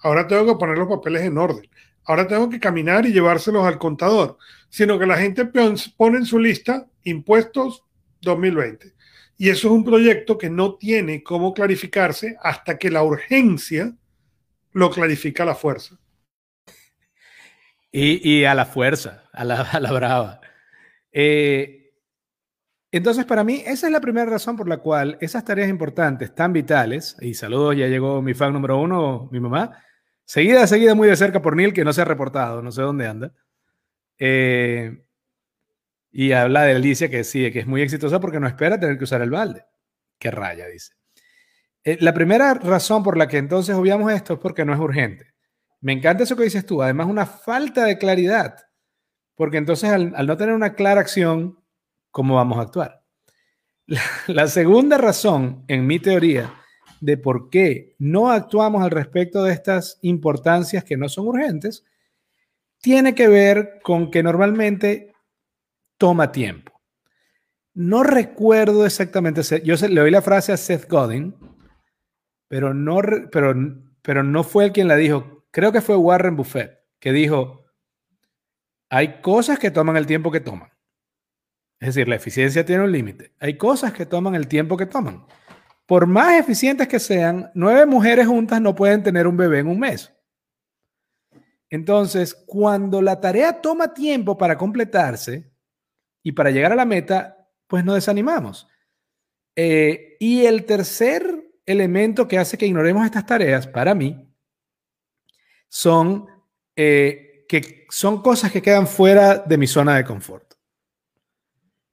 Ahora 0.00 0.26
tengo 0.28 0.46
que 0.46 0.58
poner 0.58 0.78
los 0.78 0.88
papeles 0.88 1.22
en 1.22 1.38
orden. 1.38 1.68
Ahora 2.04 2.26
tengo 2.26 2.48
que 2.48 2.60
caminar 2.60 3.04
y 3.04 3.12
llevárselos 3.12 3.66
al 3.66 3.78
contador. 3.78 4.38
Sino 4.68 4.98
que 4.98 5.06
la 5.06 5.18
gente 5.18 5.44
pone 5.44 6.18
en 6.18 6.24
su 6.24 6.38
lista 6.38 6.86
impuestos 7.04 7.84
2020. 8.22 8.94
Y 9.36 9.50
eso 9.50 9.68
es 9.68 9.72
un 9.72 9.84
proyecto 9.84 10.38
que 10.38 10.50
no 10.50 10.74
tiene 10.74 11.22
cómo 11.22 11.54
clarificarse 11.54 12.36
hasta 12.42 12.78
que 12.78 12.90
la 12.90 13.02
urgencia 13.02 13.94
lo 14.72 14.90
clarifica 14.90 15.44
la 15.44 15.54
fuerza. 15.54 15.98
Y, 17.90 18.44
a 18.44 18.54
la 18.54 18.66
fuerza, 18.66 19.24
a 19.32 19.44
la, 19.44 19.92
brava. 19.92 20.40
Eh, 21.12 21.92
entonces, 22.90 23.24
para 23.24 23.44
mí, 23.44 23.62
esa 23.66 23.86
es 23.86 23.92
la 23.92 24.00
primera 24.00 24.30
razón 24.30 24.56
por 24.56 24.68
la 24.68 24.78
cual 24.78 25.18
esas 25.20 25.44
tareas 25.44 25.68
importantes, 25.68 26.34
tan 26.34 26.52
vitales, 26.52 27.16
y 27.20 27.34
saludos, 27.34 27.76
ya 27.76 27.86
llegó 27.86 28.22
mi 28.22 28.34
fan 28.34 28.52
número 28.52 28.78
uno, 28.78 29.28
mi 29.30 29.40
mamá, 29.40 29.82
seguida, 30.24 30.66
seguida 30.66 30.94
muy 30.94 31.08
de 31.08 31.16
cerca 31.16 31.42
por 31.42 31.56
Neil, 31.56 31.72
que 31.72 31.84
no 31.84 31.92
se 31.92 32.02
ha 32.02 32.04
reportado, 32.06 32.62
no 32.62 32.72
sé 32.72 32.82
dónde 32.82 33.06
anda. 33.06 33.32
Eh, 34.18 35.04
y 36.10 36.32
habla 36.32 36.62
de 36.64 36.74
Alicia, 36.74 37.10
que 37.10 37.24
sí, 37.24 37.50
que 37.52 37.60
es 37.60 37.66
muy 37.66 37.82
exitosa 37.82 38.20
porque 38.20 38.40
no 38.40 38.46
espera 38.46 38.80
tener 38.80 38.98
que 38.98 39.04
usar 39.04 39.22
el 39.22 39.30
balde. 39.30 39.64
Qué 40.18 40.30
raya, 40.30 40.66
dice. 40.66 40.94
Eh, 41.84 41.98
la 42.00 42.12
primera 42.12 42.54
razón 42.54 43.02
por 43.02 43.16
la 43.16 43.28
que 43.28 43.38
entonces 43.38 43.74
obviamos 43.76 44.12
esto 44.12 44.34
es 44.34 44.40
porque 44.40 44.64
no 44.64 44.72
es 44.72 44.80
urgente. 44.80 45.27
Me 45.80 45.92
encanta 45.92 46.24
eso 46.24 46.36
que 46.36 46.44
dices 46.44 46.66
tú. 46.66 46.82
Además, 46.82 47.06
una 47.06 47.26
falta 47.26 47.84
de 47.84 47.98
claridad. 47.98 48.56
Porque 49.34 49.58
entonces, 49.58 49.90
al 49.90 50.26
no 50.26 50.36
tener 50.36 50.54
una 50.54 50.74
clara 50.74 51.00
acción, 51.00 51.58
cómo 52.10 52.34
vamos 52.34 52.58
a 52.58 52.62
actuar. 52.62 53.02
La, 54.26 54.48
segunda 54.48 54.98
razón, 54.98 55.64
en 55.66 55.86
mi 55.86 55.98
teoría, 55.98 56.52
de 57.00 57.16
por 57.16 57.48
qué 57.48 57.94
no 57.98 58.30
actuamos 58.30 58.82
al 58.82 58.90
respecto 58.90 59.42
de 59.42 59.52
estas 59.52 59.98
importancias 60.02 60.84
que 60.84 60.96
no 60.96 61.08
son 61.08 61.28
urgentes, 61.28 61.84
tiene 62.80 63.14
que 63.14 63.28
ver 63.28 63.80
con 63.82 64.10
que 64.10 64.22
normalmente 64.22 65.14
toma 65.96 66.32
tiempo. 66.32 66.72
No 67.72 68.02
recuerdo 68.02 68.84
exactamente, 68.84 69.42
yo 69.64 69.76
le 69.88 70.00
oí 70.00 70.10
la 70.10 70.22
frase 70.22 70.52
a 70.52 70.56
Seth 70.56 70.88
Godin, 70.88 71.34
pero 72.48 72.74
no, 72.74 73.00
pero, 73.30 74.22
no 74.24 74.44
fue 74.44 74.66
el 74.66 74.72
quien 74.72 74.88
la 74.88 74.96
dijo. 74.96 75.37
Creo 75.58 75.72
que 75.72 75.80
fue 75.80 75.96
Warren 75.96 76.36
Buffett, 76.36 76.84
que 77.00 77.12
dijo, 77.12 77.64
hay 78.88 79.20
cosas 79.20 79.58
que 79.58 79.72
toman 79.72 79.96
el 79.96 80.06
tiempo 80.06 80.30
que 80.30 80.38
toman. 80.38 80.70
Es 81.80 81.96
decir, 81.96 82.06
la 82.06 82.14
eficiencia 82.14 82.64
tiene 82.64 82.84
un 82.84 82.92
límite. 82.92 83.34
Hay 83.40 83.56
cosas 83.56 83.92
que 83.92 84.06
toman 84.06 84.36
el 84.36 84.46
tiempo 84.46 84.76
que 84.76 84.86
toman. 84.86 85.26
Por 85.84 86.06
más 86.06 86.38
eficientes 86.38 86.86
que 86.86 87.00
sean, 87.00 87.50
nueve 87.54 87.86
mujeres 87.86 88.28
juntas 88.28 88.60
no 88.60 88.76
pueden 88.76 89.02
tener 89.02 89.26
un 89.26 89.36
bebé 89.36 89.58
en 89.58 89.66
un 89.66 89.80
mes. 89.80 90.12
Entonces, 91.70 92.36
cuando 92.46 93.02
la 93.02 93.20
tarea 93.20 93.60
toma 93.60 93.92
tiempo 93.92 94.38
para 94.38 94.56
completarse 94.56 95.50
y 96.22 96.30
para 96.30 96.52
llegar 96.52 96.70
a 96.70 96.76
la 96.76 96.84
meta, 96.84 97.48
pues 97.66 97.84
nos 97.84 97.96
desanimamos. 97.96 98.68
Eh, 99.56 100.18
y 100.20 100.46
el 100.46 100.66
tercer 100.66 101.50
elemento 101.66 102.28
que 102.28 102.38
hace 102.38 102.56
que 102.56 102.66
ignoremos 102.66 103.04
estas 103.04 103.26
tareas, 103.26 103.66
para 103.66 103.96
mí, 103.96 104.27
son 105.68 106.26
eh, 106.76 107.28
que 107.48 107.86
son 107.88 108.22
cosas 108.22 108.52
que 108.52 108.62
quedan 108.62 108.86
fuera 108.86 109.38
de 109.38 109.56
mi 109.56 109.66
zona 109.66 109.96
de 109.96 110.04
confort. 110.04 110.54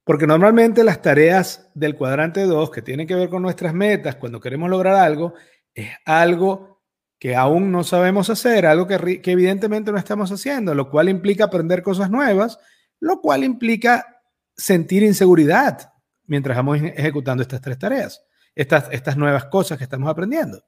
Porque 0.04 0.26
normalmente 0.26 0.84
las 0.84 1.02
tareas 1.02 1.68
del 1.74 1.96
cuadrante 1.96 2.44
2 2.44 2.70
que 2.70 2.82
tienen 2.82 3.08
que 3.08 3.16
ver 3.16 3.28
con 3.28 3.42
nuestras 3.42 3.74
metas, 3.74 4.14
cuando 4.16 4.38
queremos 4.38 4.70
lograr 4.70 4.94
algo, 4.94 5.34
es 5.74 5.90
algo 6.04 6.82
que 7.18 7.34
aún 7.34 7.72
no 7.72 7.82
sabemos 7.82 8.30
hacer, 8.30 8.66
algo 8.66 8.86
que, 8.86 9.20
evidentemente 9.24 9.90
no 9.90 9.98
estamos 9.98 10.30
haciendo, 10.30 10.74
lo 10.74 10.90
cual 10.90 11.08
implica 11.08 11.44
aprender 11.44 11.82
cosas 11.82 12.10
nuevas, 12.10 12.58
lo 13.00 13.20
cual 13.20 13.42
implica 13.42 14.22
sentir 14.56 15.02
inseguridad 15.02 15.92
mientras 16.26 16.56
vamos 16.56 16.78
ejecutando 16.80 17.42
estas 17.42 17.60
tres 17.60 17.78
tareas, 17.78 18.22
estas, 18.54 18.88
estas 18.92 19.16
nuevas 19.16 19.46
cosas 19.46 19.78
que 19.78 19.84
estamos 19.84 20.08
aprendiendo. 20.08 20.62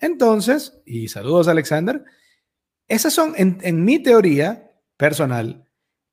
Entonces, 0.00 0.80
y 0.86 1.08
saludos 1.08 1.48
Alexander, 1.48 2.04
esas 2.86 3.12
son, 3.12 3.34
en, 3.36 3.84
mi 3.84 4.02
teoría 4.02 4.72
personal, 4.96 5.68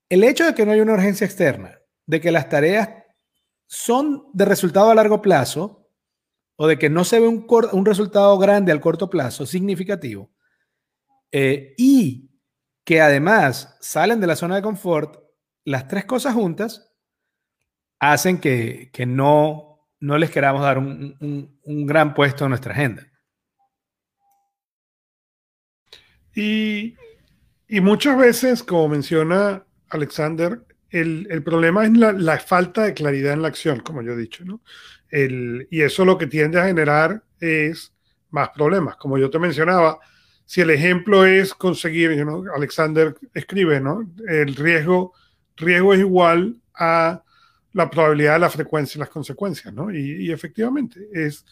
el 0.08 0.24
hecho 0.24 0.44
de 0.44 0.54
que 0.54 0.66
no 0.66 0.72
hay 0.72 0.80
una 0.80 0.92
urgencia 0.92 1.24
externa, 1.24 1.78
de 2.06 2.20
que 2.20 2.30
las 2.30 2.48
tareas 2.48 2.90
son 3.66 4.28
de 4.32 4.44
resultado 4.44 4.90
a 4.90 4.94
largo 4.94 5.22
plazo 5.22 5.90
o 6.56 6.66
de 6.66 6.78
que 6.78 6.90
no 6.90 7.04
se 7.04 7.20
ve 7.20 7.28
un, 7.28 7.86
resultado 7.86 8.38
grande 8.38 8.72
al 8.72 8.80
corto 8.80 9.08
plazo, 9.10 9.46
significativo, 9.46 10.30
eh, 11.32 11.74
y 11.76 12.30
que 12.84 13.00
además 13.00 13.76
salen 13.80 14.20
de 14.20 14.26
la 14.26 14.36
zona 14.36 14.56
de 14.56 14.62
confort, 14.62 15.18
las 15.64 15.88
tres 15.88 16.04
cosas 16.04 16.34
juntas 16.34 16.94
hacen 17.98 18.38
que, 18.38 18.90
no, 19.06 19.88
les 20.00 20.30
queramos 20.30 20.62
dar 20.62 20.78
un, 20.78 21.58
un, 21.64 21.86
gran 21.86 22.14
puesto 22.14 22.44
en 22.44 22.50
nuestra 22.50 22.72
agenda. 22.72 23.06
Y, 26.36 26.94
muchas 27.80 28.18
veces, 28.18 28.62
como 28.62 28.88
menciona 28.88 29.64
Alexander, 29.88 30.60
el, 30.90 31.42
problema 31.42 31.86
es 31.86 31.92
la, 31.96 32.38
falta 32.38 32.84
de 32.84 32.94
claridad 32.94 33.32
en 33.32 33.42
la 33.42 33.48
acción, 33.48 33.80
como 33.80 34.02
yo 34.02 34.12
he 34.12 34.16
dicho, 34.16 34.44
¿no? 34.44 34.60
El, 35.08 35.66
y 35.70 35.80
eso 35.80 36.04
lo 36.04 36.18
que 36.18 36.26
tiende 36.26 36.60
a 36.60 36.66
generar 36.66 37.22
es 37.40 37.92
más 38.30 38.50
problemas. 38.50 38.96
Como 38.96 39.16
yo 39.16 39.30
te 39.30 39.38
mencionaba, 39.38 39.98
si 40.44 40.60
el 40.60 40.70
ejemplo 40.70 41.24
es 41.24 41.54
conseguir, 41.54 42.24
¿no? 42.24 42.44
Alexander 42.54 43.16
escribe, 43.32 43.80
¿no? 43.80 44.06
El 44.28 44.54
riesgo, 44.54 45.14
riesgo 45.56 45.94
es 45.94 46.00
igual 46.00 46.60
a 46.74 47.22
la 47.72 47.90
probabilidad, 47.90 48.40
la 48.40 48.50
frecuencia 48.50 48.98
y 48.98 49.00
las 49.00 49.08
consecuencias, 49.08 49.72
¿no? 49.72 49.90
Y, 49.90 50.26
y 50.26 50.32
efectivamente 50.32 51.08
es, 51.14 51.46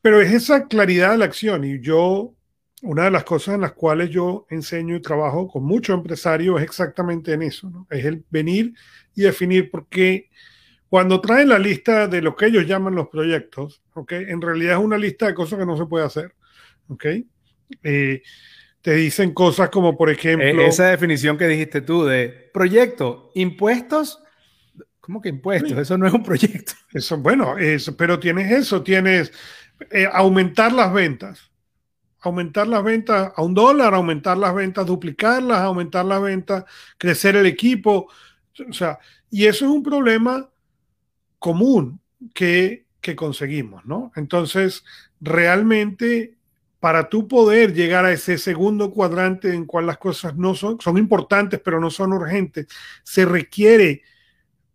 pero 0.00 0.20
es 0.20 0.32
esa 0.32 0.66
claridad 0.66 1.12
de 1.12 1.18
la 1.18 1.24
acción 1.26 1.64
y 1.64 1.80
yo 1.80 2.36
una 2.82 3.04
de 3.04 3.10
las 3.10 3.24
cosas 3.24 3.54
en 3.54 3.62
las 3.62 3.72
cuales 3.72 4.10
yo 4.10 4.46
enseño 4.50 4.96
y 4.96 5.00
trabajo 5.00 5.48
con 5.48 5.64
muchos 5.64 5.96
empresarios 5.96 6.58
es 6.58 6.64
exactamente 6.64 7.32
en 7.32 7.42
eso, 7.42 7.70
¿no? 7.70 7.86
Es 7.90 8.04
el 8.04 8.24
venir 8.30 8.74
y 9.14 9.22
definir, 9.22 9.70
porque 9.70 10.30
cuando 10.88 11.20
traen 11.20 11.48
la 11.48 11.58
lista 11.58 12.06
de 12.06 12.20
lo 12.20 12.36
que 12.36 12.46
ellos 12.46 12.66
llaman 12.66 12.94
los 12.94 13.08
proyectos, 13.08 13.82
¿ok? 13.94 14.12
En 14.12 14.42
realidad 14.42 14.74
es 14.78 14.84
una 14.84 14.98
lista 14.98 15.26
de 15.26 15.34
cosas 15.34 15.58
que 15.58 15.66
no 15.66 15.76
se 15.76 15.86
puede 15.86 16.04
hacer, 16.04 16.34
¿ok? 16.88 17.06
Eh, 17.82 18.22
te 18.82 18.94
dicen 18.94 19.32
cosas 19.32 19.70
como, 19.70 19.96
por 19.96 20.10
ejemplo... 20.10 20.46
E-, 20.46 20.66
esa 20.66 20.88
definición 20.88 21.38
que 21.38 21.48
dijiste 21.48 21.80
tú 21.80 22.04
de 22.04 22.50
proyecto, 22.52 23.32
impuestos, 23.34 24.22
¿cómo 25.00 25.22
que 25.22 25.30
impuestos? 25.30 25.78
Eso 25.78 25.96
no 25.96 26.06
es 26.06 26.12
un 26.12 26.22
proyecto. 26.22 26.74
Eso, 26.92 27.16
bueno, 27.16 27.56
eso, 27.58 27.96
pero 27.96 28.20
tienes 28.20 28.52
eso, 28.52 28.82
tienes 28.82 29.32
eh, 29.90 30.08
aumentar 30.12 30.72
las 30.72 30.92
ventas 30.92 31.50
aumentar 32.20 32.66
las 32.66 32.82
ventas 32.82 33.32
a 33.34 33.42
un 33.42 33.54
dólar, 33.54 33.94
aumentar 33.94 34.36
las 34.36 34.54
ventas, 34.54 34.86
duplicarlas, 34.86 35.60
aumentar 35.60 36.04
las 36.04 36.20
ventas, 36.20 36.64
crecer 36.98 37.36
el 37.36 37.46
equipo. 37.46 38.08
O 38.68 38.72
sea, 38.72 38.98
y 39.30 39.46
eso 39.46 39.64
es 39.64 39.70
un 39.70 39.82
problema 39.82 40.48
común 41.38 42.00
que, 42.34 42.86
que 43.00 43.14
conseguimos, 43.14 43.84
¿no? 43.84 44.12
Entonces, 44.16 44.84
realmente, 45.20 46.36
para 46.80 47.08
tú 47.08 47.28
poder 47.28 47.74
llegar 47.74 48.04
a 48.04 48.12
ese 48.12 48.38
segundo 48.38 48.90
cuadrante 48.90 49.54
en 49.54 49.66
cual 49.66 49.86
las 49.86 49.98
cosas 49.98 50.36
no 50.36 50.54
son, 50.54 50.80
son 50.80 50.98
importantes, 50.98 51.60
pero 51.62 51.80
no 51.80 51.90
son 51.90 52.12
urgentes, 52.12 52.66
se 53.02 53.24
requiere 53.24 54.02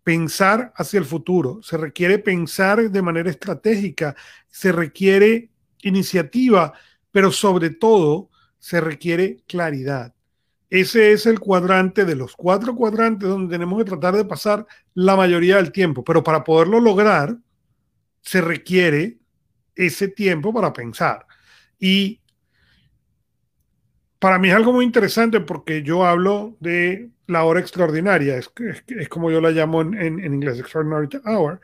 pensar 0.03 0.73
hacia 0.75 0.99
el 0.99 1.05
futuro, 1.05 1.61
se 1.61 1.77
requiere 1.77 2.19
pensar 2.19 2.89
de 2.89 3.01
manera 3.01 3.29
estratégica, 3.29 4.15
se 4.47 4.71
requiere 4.71 5.49
iniciativa 5.83 6.73
pero 7.11 7.31
sobre 7.31 7.69
todo 7.69 8.29
se 8.59 8.79
requiere 8.79 9.43
claridad. 9.47 10.13
Ese 10.69 11.11
es 11.11 11.25
el 11.25 11.39
cuadrante 11.39 12.05
de 12.05 12.15
los 12.15 12.35
cuatro 12.35 12.75
cuadrantes 12.75 13.27
donde 13.27 13.53
tenemos 13.53 13.77
que 13.79 13.89
tratar 13.89 14.15
de 14.15 14.23
pasar 14.23 14.65
la 14.93 15.17
mayoría 15.17 15.57
del 15.57 15.71
tiempo, 15.71 16.03
pero 16.03 16.23
para 16.23 16.43
poderlo 16.43 16.79
lograr 16.79 17.35
se 18.21 18.39
requiere 18.39 19.17
ese 19.75 20.07
tiempo 20.07 20.53
para 20.53 20.71
pensar. 20.71 21.25
Y 21.77 22.21
para 24.19 24.39
mí 24.39 24.49
es 24.49 24.55
algo 24.55 24.71
muy 24.71 24.85
interesante 24.85 25.41
porque 25.41 25.83
yo 25.83 26.05
hablo 26.05 26.55
de 26.59 27.09
la 27.27 27.43
hora 27.43 27.59
extraordinaria, 27.59 28.37
es, 28.37 28.49
como 29.09 29.31
yo 29.31 29.41
la 29.41 29.51
llamo 29.51 29.81
en 29.81 30.19
inglés, 30.23 30.59
extraordinary 30.59 31.09
hour, 31.25 31.59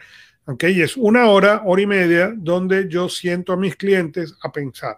¿ok? 0.48 0.64
Y 0.64 0.82
es 0.82 0.98
una 0.98 1.28
hora, 1.28 1.62
hora 1.66 1.82
y 1.82 1.86
media, 1.86 2.34
donde 2.36 2.90
yo 2.90 3.10
siento 3.10 3.54
a 3.54 3.58
mis 3.58 3.76
clientes 3.76 4.36
a 4.42 4.52
pensar 4.52 4.98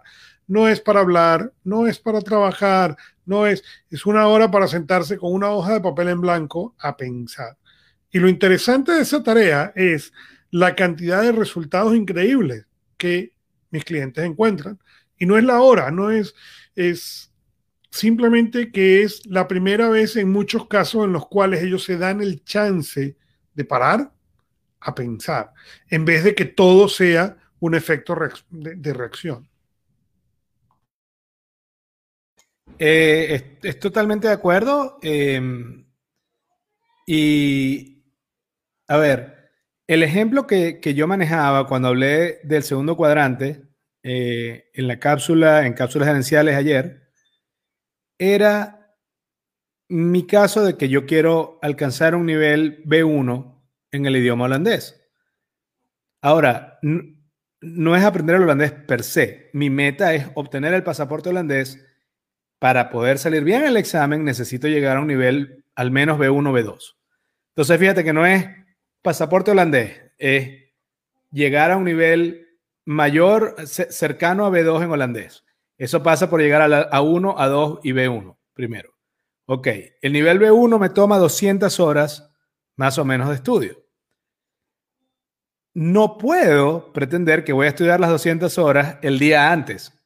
no 0.50 0.66
es 0.66 0.80
para 0.80 0.98
hablar, 0.98 1.52
no 1.62 1.86
es 1.86 2.00
para 2.00 2.20
trabajar, 2.20 2.96
no 3.24 3.46
es, 3.46 3.62
es 3.88 4.04
una 4.04 4.26
hora 4.26 4.50
para 4.50 4.66
sentarse 4.66 5.16
con 5.16 5.32
una 5.32 5.48
hoja 5.50 5.74
de 5.74 5.80
papel 5.80 6.08
en 6.08 6.20
blanco 6.20 6.74
a 6.80 6.96
pensar. 6.96 7.56
Y 8.10 8.18
lo 8.18 8.28
interesante 8.28 8.90
de 8.90 9.02
esa 9.02 9.22
tarea 9.22 9.72
es 9.76 10.12
la 10.50 10.74
cantidad 10.74 11.22
de 11.22 11.30
resultados 11.30 11.94
increíbles 11.94 12.66
que 12.96 13.32
mis 13.70 13.84
clientes 13.84 14.24
encuentran. 14.24 14.80
Y 15.16 15.24
no 15.24 15.38
es 15.38 15.44
la 15.44 15.60
hora, 15.60 15.92
no 15.92 16.10
es, 16.10 16.34
es 16.74 17.32
simplemente 17.88 18.72
que 18.72 19.04
es 19.04 19.24
la 19.26 19.46
primera 19.46 19.88
vez 19.88 20.16
en 20.16 20.32
muchos 20.32 20.66
casos 20.66 21.04
en 21.04 21.12
los 21.12 21.28
cuales 21.28 21.62
ellos 21.62 21.84
se 21.84 21.96
dan 21.96 22.20
el 22.20 22.42
chance 22.42 23.16
de 23.54 23.64
parar 23.64 24.12
a 24.80 24.94
pensar, 24.96 25.52
en 25.88 26.04
vez 26.04 26.24
de 26.24 26.34
que 26.34 26.46
todo 26.46 26.88
sea 26.88 27.36
un 27.60 27.76
efecto 27.76 28.16
de 28.50 28.92
reacción. 28.92 29.49
Eh, 32.82 33.58
es, 33.62 33.78
totalmente 33.78 34.26
de 34.26 34.32
acuerdo. 34.32 34.98
Eh, 35.02 35.38
y, 37.06 38.04
a 38.88 38.96
ver, 38.96 39.50
el 39.86 40.02
ejemplo 40.02 40.46
que, 40.46 40.80
que, 40.80 40.94
yo 40.94 41.06
manejaba 41.06 41.66
cuando 41.66 41.88
hablé 41.88 42.40
del 42.42 42.62
segundo 42.62 42.96
cuadrante 42.96 43.62
eh, 44.02 44.70
en 44.72 44.88
la 44.88 44.98
cápsula, 44.98 45.66
en 45.66 45.74
cápsulas 45.74 46.08
gerenciales 46.08 46.56
ayer, 46.56 47.10
era 48.18 48.96
mi 49.90 50.26
caso 50.26 50.64
de 50.64 50.78
que 50.78 50.88
yo 50.88 51.04
quiero 51.04 51.58
alcanzar 51.60 52.14
un 52.14 52.24
nivel 52.24 52.82
B1 52.84 53.62
en 53.90 54.06
el 54.06 54.16
idioma 54.16 54.46
holandés. 54.46 54.96
Ahora, 56.22 56.78
no 57.60 57.96
es 57.96 58.04
aprender 58.04 58.36
el 58.36 58.42
holandés 58.42 58.72
per 58.72 59.02
se. 59.02 59.50
Mi 59.52 59.68
meta 59.68 60.14
es 60.14 60.28
obtener 60.34 60.72
el 60.72 60.82
pasaporte 60.82 61.28
holandés 61.28 61.89
para 62.60 62.90
poder 62.90 63.18
salir 63.18 63.42
bien 63.42 63.64
el 63.64 63.78
examen 63.78 64.22
necesito 64.22 64.68
llegar 64.68 64.98
a 64.98 65.00
un 65.00 65.06
nivel 65.06 65.64
al 65.74 65.90
menos 65.90 66.18
B1, 66.18 66.52
B2. 66.52 66.94
Entonces, 67.48 67.80
fíjate 67.80 68.04
que 68.04 68.12
no 68.12 68.26
es 68.26 68.46
pasaporte 69.02 69.50
holandés, 69.50 69.98
es 70.18 70.70
llegar 71.32 71.70
a 71.70 71.78
un 71.78 71.84
nivel 71.84 72.48
mayor, 72.84 73.56
cercano 73.66 74.44
a 74.44 74.50
B2 74.50 74.84
en 74.84 74.90
holandés. 74.90 75.44
Eso 75.78 76.02
pasa 76.02 76.28
por 76.28 76.42
llegar 76.42 76.60
a, 76.60 76.68
la, 76.68 76.80
a 76.80 77.00
1, 77.00 77.38
a 77.38 77.48
2 77.48 77.80
y 77.82 77.92
B1 77.92 78.36
primero. 78.52 78.94
Ok, 79.46 79.68
el 80.02 80.12
nivel 80.12 80.38
B1 80.38 80.78
me 80.78 80.90
toma 80.90 81.16
200 81.16 81.80
horas 81.80 82.30
más 82.76 82.98
o 82.98 83.06
menos 83.06 83.30
de 83.30 83.36
estudio. 83.36 83.82
No 85.72 86.18
puedo 86.18 86.92
pretender 86.92 87.42
que 87.42 87.54
voy 87.54 87.66
a 87.66 87.70
estudiar 87.70 88.00
las 88.00 88.10
200 88.10 88.58
horas 88.58 88.98
el 89.00 89.18
día 89.18 89.50
antes 89.50 89.99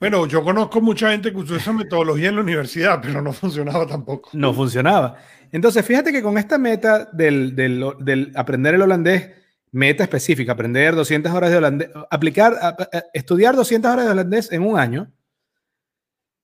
bueno, 0.00 0.26
yo 0.26 0.42
conozco 0.42 0.80
mucha 0.80 1.10
gente 1.10 1.30
que 1.30 1.36
usó 1.36 1.56
esa 1.56 1.74
metodología 1.74 2.30
en 2.30 2.36
la 2.36 2.40
universidad, 2.40 3.00
pero 3.02 3.20
no 3.20 3.34
funcionaba 3.34 3.86
tampoco. 3.86 4.30
No 4.32 4.54
funcionaba. 4.54 5.18
Entonces, 5.52 5.84
fíjate 5.84 6.10
que 6.10 6.22
con 6.22 6.38
esta 6.38 6.56
meta 6.56 7.04
del, 7.12 7.54
del, 7.54 8.32
aprender 8.34 8.74
el 8.74 8.82
holandés, 8.82 9.30
meta 9.72 10.04
específica, 10.04 10.52
aprender 10.52 10.94
200 10.94 11.30
horas 11.30 11.50
de 11.50 11.56
holandés, 11.58 11.90
aplicar, 12.10 12.76
estudiar 13.12 13.54
200 13.54 13.92
horas 13.92 14.06
de 14.06 14.12
holandés 14.12 14.50
en 14.52 14.62
un 14.62 14.78
año, 14.78 15.12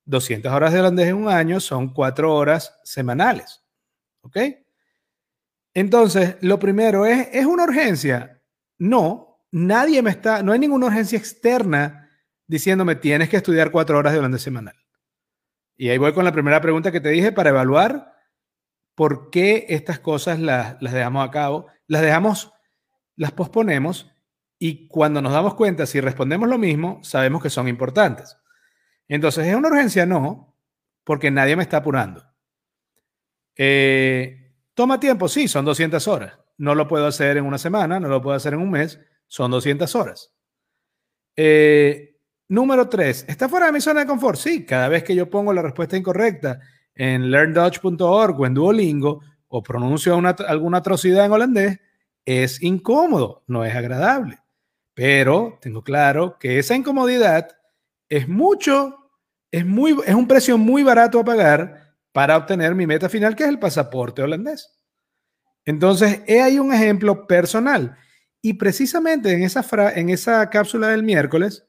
200 0.05 0.53
horas 0.53 0.75
de 0.75 0.81
holandés 0.81 1.09
en 1.09 1.17
un 1.17 1.29
año 1.31 1.59
son 1.59 1.95
cuatro 1.95 2.35
horas 2.35 2.79
semanales. 2.85 3.65
¿Ok? 4.21 4.37
Entonces, 5.73 6.37
lo 6.43 6.59
primero 6.59 7.07
es, 7.07 7.29
¿es 7.33 7.47
una 7.47 7.65
urgencia? 7.65 8.43
No, 8.77 9.41
nadie 9.51 10.03
me 10.03 10.11
está, 10.11 10.43
no 10.43 10.53
hay 10.53 10.59
ninguna 10.59 10.89
urgencia 10.89 11.17
externa 11.17 12.06
diciéndome 12.47 12.97
tienes 12.97 13.29
que 13.29 13.37
estudiar 13.37 13.71
cuatro 13.71 13.99
horas 13.99 14.13
de 14.13 14.19
holandés 14.19 14.43
semanal. 14.43 14.77
Y 15.77 15.91
ahí 15.91 15.99
voy 15.99 16.13
con 16.13 16.25
la 16.25 16.33
primera 16.33 16.61
pregunta 16.61 16.93
que 16.93 17.01
te 17.01 17.11
dije 17.11 17.33
para 17.33 17.51
evaluar 17.51 18.15
por 18.95 19.31
qué 19.31 19.67
estas 19.69 19.99
cosas 19.99 20.41
las, 20.41 20.81
las 20.81 20.93
dejamos 20.93 21.27
a 21.27 21.31
cabo, 21.31 21.67
las 21.87 22.03
dejamos, 22.03 22.53
las 23.15 23.33
posponemos 23.33 24.11
Y 24.59 24.89
cuando 24.89 25.21
nos 25.21 25.33
damos 25.33 25.55
cuenta, 25.55 25.85
si 25.85 26.01
respondemos 26.01 26.49
lo 26.49 26.57
mismo, 26.57 27.01
sabemos 27.03 27.43
que 27.43 27.51
son 27.51 27.69
importantes. 27.69 28.39
Entonces, 29.07 29.47
¿es 29.47 29.55
una 29.55 29.69
urgencia? 29.69 30.07
No, 30.07 30.57
porque 31.05 31.31
nadie 31.31 31.57
me 31.57 31.63
está 31.63 31.79
apurando. 31.79 32.25
Eh, 33.55 34.55
¿Toma 34.75 34.99
tiempo? 34.99 35.29
Sí, 35.29 35.47
son 35.47 35.65
200 35.65 36.09
horas. 36.09 36.39
No 36.59 36.75
lo 36.75 36.89
puedo 36.89 37.07
hacer 37.07 37.37
en 37.37 37.45
una 37.45 37.59
semana, 37.59 38.01
no 38.01 38.09
lo 38.09 38.23
puedo 38.23 38.37
hacer 38.37 38.55
en 38.55 38.61
un 38.61 38.71
mes, 38.71 38.99
son 39.27 39.51
200 39.51 39.95
horas. 39.95 40.35
Eh, 41.37 42.16
número 42.49 42.89
3, 42.89 43.27
¿está 43.29 43.49
fuera 43.49 43.67
de 43.67 43.73
mi 43.73 43.81
zona 43.81 44.01
de 44.01 44.07
confort? 44.07 44.39
Sí, 44.39 44.65
cada 44.65 44.89
vez 44.89 45.03
que 45.03 45.15
yo 45.15 45.29
pongo 45.29 45.53
la 45.53 45.63
respuesta 45.63 45.97
incorrecta 45.97 46.61
en 46.95 47.31
learndutch.org 47.31 48.41
o 48.41 48.47
en 48.47 48.55
Duolingo 48.55 49.21
o 49.49 49.63
pronuncio 49.63 50.21
alguna 50.49 50.79
atrocidad 50.79 51.27
en 51.27 51.33
holandés, 51.33 51.81
es 52.25 52.63
incómodo, 52.63 53.45
no 53.47 53.65
es 53.65 53.75
agradable. 53.75 54.39
Pero 54.95 55.59
tengo 55.61 55.83
claro 55.83 56.39
que 56.39 56.59
esa 56.59 56.75
incomodidad 56.75 57.49
es 58.09 58.29
mucho, 58.29 59.11
es, 59.51 59.65
muy, 59.65 59.97
es 60.07 60.15
un 60.15 60.27
precio 60.27 60.59
muy 60.59 60.83
barato 60.83 61.21
a 61.21 61.25
pagar 61.25 61.95
para 62.13 62.37
obtener 62.37 62.75
mi 62.75 62.87
meta 62.87 63.09
final, 63.09 63.37
que 63.37 63.45
es 63.45 63.49
el 63.49 63.59
pasaporte 63.59 64.23
holandés. 64.23 64.73
Entonces, 65.65 66.23
he 66.27 66.41
ahí 66.41 66.59
un 66.59 66.73
ejemplo 66.73 67.27
personal. 67.27 67.97
Y 68.41 68.55
precisamente 68.55 69.33
en 69.33 69.43
esa, 69.43 69.65
en 69.95 70.11
esa 70.11 70.49
cápsula 70.49 70.89
del 70.89 71.03
miércoles 71.03 71.67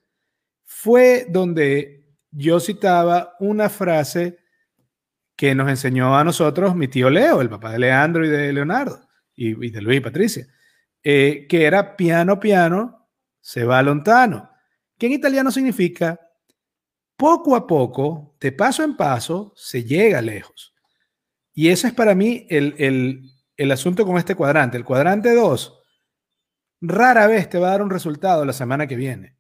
fue 0.68 1.26
donde 1.30 2.06
yo 2.30 2.60
citaba 2.60 3.36
una 3.40 3.70
frase 3.70 4.38
que 5.38 5.56
nos 5.56 5.70
enseñó 5.70 6.18
a 6.18 6.26
nosotros 6.26 6.76
mi 6.76 6.90
tío 6.90 7.10
Leo, 7.10 7.40
el 7.40 7.50
papá 7.50 7.72
de 7.72 7.80
Leandro 7.80 8.26
y 8.26 8.30
de 8.30 8.52
Leonardo, 8.52 9.08
y, 9.34 9.72
de 9.72 9.82
Luis 9.82 9.98
y 9.98 10.02
Patricia, 10.02 10.48
eh, 11.02 11.48
que 11.48 11.64
era 11.64 11.96
piano, 11.96 12.38
piano, 12.40 13.08
se 13.40 13.64
va 13.64 13.82
lontano, 13.82 14.50
que 14.98 15.06
en 15.06 15.14
italiano 15.14 15.52
significa 15.52 16.20
poco 17.16 17.56
a 17.56 17.66
poco, 17.66 18.36
de 18.42 18.52
paso 18.52 18.84
en 18.84 18.98
paso, 18.98 19.54
se 19.56 19.86
llega 19.86 20.22
lejos. 20.22 20.76
Y 21.54 21.70
eso 21.70 21.88
es 21.88 21.94
para 21.94 22.14
mí 22.14 22.46
el, 22.50 22.76
el, 22.78 23.32
el 23.56 23.72
asunto 23.72 24.06
con 24.06 24.18
este 24.18 24.36
cuadrante. 24.36 24.76
El 24.76 24.84
cuadrante 24.84 25.34
2 25.34 25.82
rara 26.82 27.26
vez 27.26 27.50
te 27.50 27.58
va 27.58 27.70
a 27.70 27.72
dar 27.72 27.82
un 27.82 27.90
resultado 27.90 28.44
la 28.44 28.54
semana 28.54 28.86
que 28.86 28.98
viene. 28.98 29.37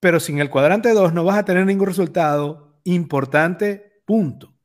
Pero 0.00 0.20
sin 0.20 0.38
el 0.38 0.50
cuadrante 0.50 0.92
2 0.92 1.12
no 1.12 1.24
vas 1.24 1.38
a 1.38 1.44
tener 1.44 1.66
ningún 1.66 1.86
resultado 1.86 2.80
importante, 2.84 4.00
punto. 4.04 4.56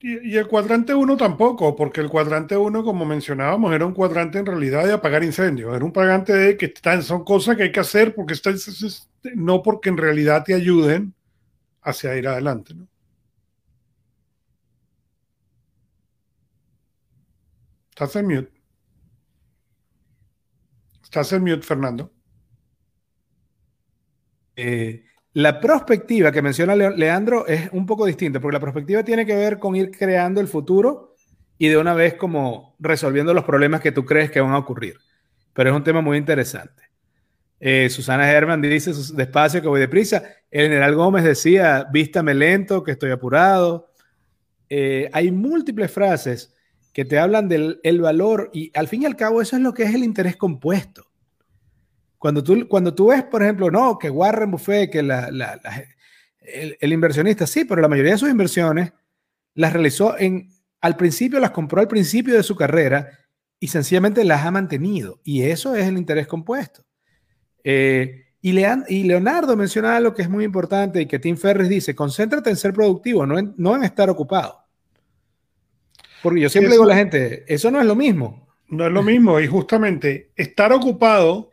Y, 0.00 0.36
el 0.36 0.46
cuadrante 0.46 0.94
1 0.94 1.16
tampoco, 1.16 1.74
porque 1.74 2.00
el 2.00 2.08
cuadrante 2.08 2.56
1, 2.56 2.84
como 2.84 3.04
mencionábamos, 3.04 3.74
era 3.74 3.86
un 3.86 3.94
cuadrante 3.94 4.38
en 4.38 4.46
realidad 4.46 4.84
de 4.84 4.92
apagar 4.92 5.24
incendios. 5.24 5.74
Era 5.74 5.84
un 5.84 5.90
cuadrante 5.90 6.32
de 6.32 6.56
que 6.56 6.72
son 7.02 7.24
cosas 7.24 7.56
que 7.56 7.64
hay 7.64 7.72
que 7.72 7.80
hacer 7.80 8.14
porque 8.14 8.34
están, 8.34 8.56
no 9.34 9.62
porque 9.62 9.88
en 9.88 9.96
realidad 9.96 10.44
te 10.44 10.54
ayuden 10.54 11.14
hacia 11.82 12.16
ir 12.16 12.28
adelante. 12.28 12.74
Estás 17.90 18.14
en 18.16 18.26
mute. 18.26 18.52
Estás 21.02 21.32
en 21.32 21.42
mute, 21.42 21.62
Fernando. 21.62 22.12
Eh, 24.56 25.04
la 25.34 25.60
perspectiva 25.60 26.32
que 26.32 26.40
menciona 26.40 26.74
Leandro 26.74 27.46
es 27.46 27.68
un 27.72 27.84
poco 27.84 28.06
distinta, 28.06 28.40
porque 28.40 28.54
la 28.54 28.60
perspectiva 28.60 29.02
tiene 29.02 29.26
que 29.26 29.36
ver 29.36 29.58
con 29.58 29.76
ir 29.76 29.90
creando 29.90 30.40
el 30.40 30.48
futuro 30.48 31.14
y 31.58 31.68
de 31.68 31.76
una 31.76 31.94
vez 31.94 32.14
como 32.14 32.74
resolviendo 32.78 33.34
los 33.34 33.44
problemas 33.44 33.82
que 33.82 33.92
tú 33.92 34.04
crees 34.04 34.30
que 34.30 34.40
van 34.40 34.52
a 34.52 34.58
ocurrir. 34.58 34.96
Pero 35.52 35.70
es 35.70 35.76
un 35.76 35.84
tema 35.84 36.00
muy 36.00 36.16
interesante. 36.16 36.82
Eh, 37.60 37.88
Susana 37.90 38.30
Herman 38.30 38.60
dice, 38.60 38.92
despacio 39.14 39.62
que 39.62 39.68
voy 39.68 39.80
deprisa. 39.80 40.22
El 40.50 40.64
general 40.68 40.94
Gómez 40.94 41.24
decía, 41.24 41.86
vístame 41.90 42.34
lento, 42.34 42.82
que 42.82 42.92
estoy 42.92 43.10
apurado. 43.10 43.90
Eh, 44.68 45.08
hay 45.12 45.30
múltiples 45.30 45.90
frases 45.90 46.54
que 46.92 47.04
te 47.04 47.18
hablan 47.18 47.48
del 47.48 47.80
el 47.82 48.00
valor 48.00 48.50
y 48.52 48.70
al 48.74 48.88
fin 48.88 49.02
y 49.02 49.06
al 49.06 49.16
cabo 49.16 49.42
eso 49.42 49.56
es 49.56 49.62
lo 49.62 49.74
que 49.74 49.84
es 49.84 49.94
el 49.94 50.02
interés 50.02 50.36
compuesto. 50.36 51.05
Cuando 52.18 52.42
tú, 52.42 52.66
cuando 52.68 52.94
tú 52.94 53.08
ves, 53.08 53.22
por 53.24 53.42
ejemplo, 53.42 53.70
no, 53.70 53.98
que 53.98 54.10
Warren 54.10 54.50
Buffett, 54.50 54.90
que 54.90 55.02
la, 55.02 55.28
el, 56.40 56.92
inversionista, 56.92 57.46
sí, 57.46 57.64
pero 57.64 57.80
la 57.80 57.88
mayoría 57.88 58.12
de 58.12 58.18
sus 58.18 58.30
inversiones 58.30 58.92
las 59.54 59.72
realizó 59.72 60.18
en, 60.18 60.50
al 60.80 60.96
principio, 60.96 61.40
las 61.40 61.50
compró 61.50 61.80
al 61.80 61.88
principio 61.88 62.34
de 62.34 62.42
su 62.42 62.56
carrera 62.56 63.10
y 63.58 63.68
sencillamente 63.68 64.24
las 64.24 64.44
ha 64.44 64.50
mantenido. 64.50 65.20
Y 65.24 65.42
eso 65.42 65.74
es 65.74 65.86
el 65.86 65.98
interés 65.98 66.26
compuesto. 66.26 66.84
Eh, 67.64 68.26
y, 68.40 68.50
y, 68.88 69.02
Leonardo 69.02 69.56
menciona 69.56 69.96
algo 69.96 70.14
que 70.14 70.22
es 70.22 70.30
muy 70.30 70.44
importante 70.44 71.00
y 71.00 71.06
que 71.06 71.18
Tim 71.18 71.36
Ferris 71.36 71.68
dice, 71.68 71.94
concéntrate 71.94 72.50
en 72.50 72.56
ser 72.56 72.72
productivo, 72.72 73.26
no 73.26 73.38
en, 73.38 73.54
no 73.56 73.74
en 73.74 73.82
estar 73.82 74.08
ocupado. 74.08 74.64
Porque 76.22 76.40
yo 76.40 76.48
siempre 76.48 76.72
digo 76.72 76.84
a 76.84 76.88
la 76.88 76.96
gente, 76.96 77.44
eso 77.52 77.70
no 77.70 77.80
es 77.80 77.86
lo 77.86 77.96
mismo. 77.96 78.48
No 78.68 78.86
es 78.86 78.92
lo 78.92 79.02
mismo. 79.02 79.40
Y 79.40 79.46
justamente 79.46 80.32
estar 80.36 80.72
ocupado 80.72 81.50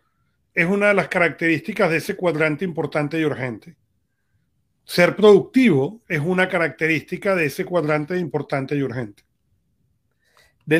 es 0.54 0.68
una 0.68 0.89
de 0.89 0.94
las 0.94 1.08
características 1.08 1.89
de 1.89 1.98
ese 1.98 2.16
cuadrante 2.16 2.66
importante 2.66 3.20
y 3.20 3.26
urgente. 3.26 3.76
Ser 4.86 5.16
productivo 5.16 6.02
es 6.08 6.20
una 6.20 6.48
característica 6.48 7.36
de 7.36 7.46
ese 7.46 7.66
cuadrante 7.66 8.18
importante 8.18 8.76
y 8.76 8.84
urgente. 8.84 9.24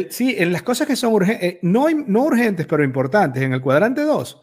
sí, 0.10 0.36
en 0.38 0.52
las 0.52 0.62
cosas 0.62 0.88
que 0.88 0.96
son 0.96 1.14
urgentes, 1.14 1.44
eh, 1.44 1.60
no, 1.62 1.90
no 1.90 2.24
urgentes, 2.24 2.68
pero 2.68 2.84
importantes, 2.84 3.42
en 3.42 3.54
el 3.54 3.62
cuadrante 3.62 4.02
2, 4.02 4.42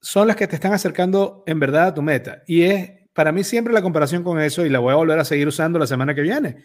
son 0.00 0.28
las 0.28 0.36
que 0.36 0.46
te 0.46 0.56
están 0.56 0.74
acercando 0.74 1.42
en 1.46 1.58
verdad 1.58 1.88
a 1.88 1.94
tu 1.94 2.02
meta. 2.02 2.42
Y 2.46 2.62
es 2.62 2.90
para 3.14 3.32
mí 3.32 3.44
siempre 3.44 3.72
la 3.72 3.82
comparación 3.82 4.22
con 4.22 4.40
eso, 4.40 4.66
y 4.66 4.68
la 4.68 4.80
voy 4.80 4.92
a 4.92 4.96
volver 4.96 5.18
a 5.18 5.24
seguir 5.24 5.48
usando 5.48 5.78
la 5.78 5.86
semana 5.86 6.14
que 6.14 6.20
viene, 6.20 6.64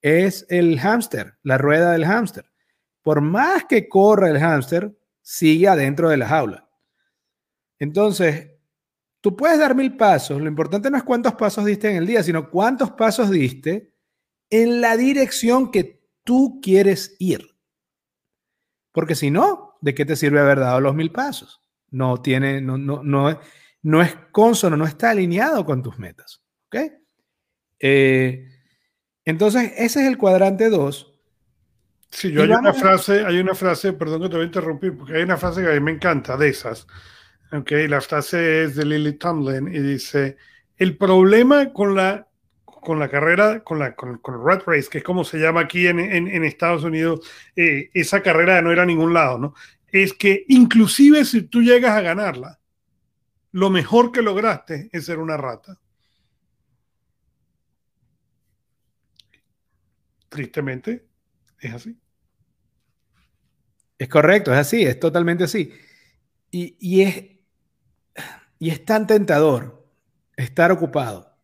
es 0.00 0.46
el 0.48 0.78
hámster, 0.78 1.34
la 1.42 1.58
rueda 1.58 1.92
del 1.92 2.06
hámster. 2.06 2.46
Por 3.02 3.20
más 3.20 3.64
que 3.64 3.88
corra 3.88 4.30
el 4.30 4.38
hámster, 4.38 4.96
sigue 5.22 5.68
adentro 5.68 6.08
de 6.08 6.16
la 6.16 6.28
jaula. 6.28 6.67
Entonces, 7.78 8.50
tú 9.20 9.36
puedes 9.36 9.58
dar 9.58 9.74
mil 9.74 9.96
pasos, 9.96 10.40
lo 10.40 10.48
importante 10.48 10.90
no 10.90 10.96
es 10.96 11.02
cuántos 11.02 11.34
pasos 11.34 11.64
diste 11.64 11.90
en 11.90 11.96
el 11.96 12.06
día, 12.06 12.22
sino 12.22 12.50
cuántos 12.50 12.90
pasos 12.92 13.30
diste 13.30 13.94
en 14.50 14.80
la 14.80 14.96
dirección 14.96 15.70
que 15.70 16.02
tú 16.24 16.60
quieres 16.62 17.16
ir. 17.18 17.56
Porque 18.92 19.14
si 19.14 19.30
no, 19.30 19.76
¿de 19.80 19.94
qué 19.94 20.04
te 20.04 20.16
sirve 20.16 20.40
haber 20.40 20.60
dado 20.60 20.80
los 20.80 20.94
mil 20.94 21.12
pasos? 21.12 21.60
No 21.90 22.20
tiene, 22.20 22.60
no, 22.60 22.76
no, 22.76 23.02
no, 23.02 23.38
no 23.82 24.02
es 24.02 24.14
consono, 24.32 24.76
no 24.76 24.86
está 24.86 25.10
alineado 25.10 25.64
con 25.64 25.82
tus 25.82 25.98
metas. 25.98 26.42
¿Ok? 26.66 26.76
Eh, 27.80 28.48
entonces, 29.24 29.72
ese 29.76 30.00
es 30.00 30.08
el 30.08 30.18
cuadrante 30.18 30.68
2. 30.68 31.14
Sí, 32.10 32.32
yo 32.32 32.42
hay 32.42 32.50
una 32.50 32.72
frase, 32.72 33.24
hay 33.24 33.38
una 33.38 33.54
frase, 33.54 33.92
perdón 33.92 34.22
que 34.22 34.28
te 34.28 34.36
voy 34.36 34.44
a 34.44 34.46
interrumpir, 34.46 34.96
porque 34.96 35.14
hay 35.14 35.22
una 35.22 35.36
frase 35.36 35.60
que 35.60 35.68
a 35.68 35.74
mí 35.74 35.80
me 35.80 35.90
encanta 35.90 36.36
de 36.36 36.48
esas, 36.48 36.86
Okay, 37.50 37.88
la 37.88 38.02
frase 38.02 38.64
es 38.64 38.76
de 38.76 38.84
Lily 38.84 39.14
Tomlin 39.14 39.68
y 39.68 39.78
dice, 39.78 40.36
el 40.76 40.98
problema 40.98 41.72
con 41.72 41.94
la, 41.94 42.28
con 42.64 42.98
la 42.98 43.08
carrera, 43.08 43.64
con, 43.64 43.78
la, 43.78 43.94
con, 43.94 44.10
el 44.10 44.44
rat 44.44 44.64
race, 44.66 44.88
que 44.90 44.98
es 44.98 45.04
como 45.04 45.24
se 45.24 45.38
llama 45.38 45.62
aquí 45.62 45.86
en, 45.86 45.98
en, 45.98 46.44
Estados 46.44 46.84
Unidos, 46.84 47.26
eh, 47.56 47.90
esa 47.94 48.22
carrera 48.22 48.60
no 48.60 48.70
ir 48.70 48.80
a 48.80 48.86
ningún 48.86 49.14
lado, 49.14 49.38
¿no? 49.38 49.54
Es 49.86 50.12
que 50.12 50.44
inclusive 50.48 51.24
si 51.24 51.42
tú 51.42 51.62
llegas 51.62 51.92
a 51.92 52.02
ganarla, 52.02 52.60
lo 53.52 53.70
mejor 53.70 54.12
que 54.12 54.20
lograste 54.20 54.90
es 54.92 55.06
ser 55.06 55.18
una 55.18 55.38
rata. 55.38 55.80
Tristemente, 60.28 61.06
es 61.60 61.72
así. 61.72 61.98
Es 63.96 64.08
correcto, 64.08 64.52
es 64.52 64.58
así, 64.58 64.82
es 64.82 65.00
totalmente 65.00 65.44
así. 65.44 65.72
Y, 66.50 66.76
y 66.78 67.02
es, 67.02 67.37
y 68.58 68.70
es 68.70 68.84
tan 68.84 69.06
tentador 69.06 69.86
estar 70.36 70.72
ocupado. 70.72 71.36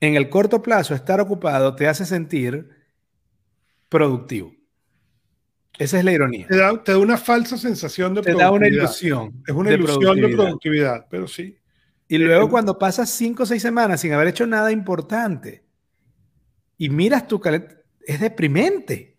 En 0.00 0.16
el 0.16 0.28
corto 0.28 0.62
plazo, 0.62 0.94
estar 0.94 1.20
ocupado 1.20 1.74
te 1.74 1.88
hace 1.88 2.04
sentir 2.04 2.68
productivo. 3.88 4.54
Esa 5.78 5.98
es 5.98 6.04
la 6.04 6.12
ironía. 6.12 6.46
Te 6.46 6.56
da, 6.56 6.98
una 6.98 7.16
falsa 7.16 7.56
sensación 7.56 8.14
de 8.14 8.22
te 8.22 8.32
productividad. 8.32 8.38
Te 8.38 8.44
da 8.44 8.52
una 8.52 8.68
ilusión. 8.68 9.42
Es 9.46 9.54
una 9.54 9.72
ilusión 9.72 10.20
de 10.20 10.28
productividad, 10.28 11.06
pero 11.10 11.26
sí. 11.26 11.58
Y 12.06 12.18
luego 12.18 12.48
cuando 12.48 12.78
pasas 12.78 13.10
cinco 13.10 13.42
o 13.44 13.46
seis 13.46 13.62
semanas 13.62 14.00
sin 14.00 14.12
haber 14.12 14.28
hecho 14.28 14.46
nada 14.46 14.70
importante 14.70 15.64
y 16.76 16.90
miras 16.90 17.26
tu 17.26 17.40
calendario, 17.40 17.78
es 18.06 18.20
deprimente. 18.20 19.16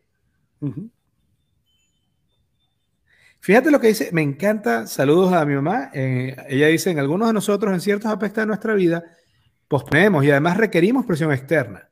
Fíjate 3.45 3.69
lo 3.69 3.79
que 3.79 3.89
dice, 3.89 4.09
me 4.11 4.23
encanta, 4.23 4.87
saludos 4.87 5.31
a 5.31 5.45
mi 5.45 5.53
mamá. 5.53 5.91
Eh, 5.93 6.35
ella 6.49 6.65
dice, 6.65 6.89
en 6.89 6.97
algunos 6.97 7.27
de 7.27 7.33
nosotros, 7.35 7.71
en 7.71 7.79
ciertos 7.79 8.11
aspectos 8.11 8.41
de 8.41 8.47
nuestra 8.47 8.73
vida, 8.73 9.03
posponemos 9.67 10.25
y 10.25 10.31
además 10.31 10.57
requerimos 10.57 11.05
presión 11.05 11.31
externa. 11.31 11.91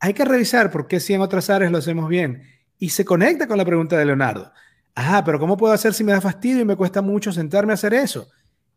Hay 0.00 0.12
que 0.12 0.24
revisar 0.24 0.72
por 0.72 0.88
qué 0.88 0.98
si 0.98 1.14
en 1.14 1.20
otras 1.20 1.50
áreas 1.50 1.70
lo 1.70 1.78
hacemos 1.78 2.08
bien. 2.08 2.42
Y 2.78 2.88
se 2.88 3.04
conecta 3.04 3.46
con 3.46 3.58
la 3.58 3.64
pregunta 3.64 3.96
de 3.96 4.06
Leonardo. 4.06 4.50
Ajá, 4.92 5.24
pero 5.24 5.38
¿cómo 5.38 5.56
puedo 5.56 5.72
hacer 5.72 5.94
si 5.94 6.02
me 6.02 6.10
da 6.10 6.20
fastidio 6.20 6.62
y 6.62 6.64
me 6.64 6.74
cuesta 6.74 7.00
mucho 7.00 7.30
sentarme 7.30 7.72
a 7.72 7.74
hacer 7.74 7.94
eso? 7.94 8.26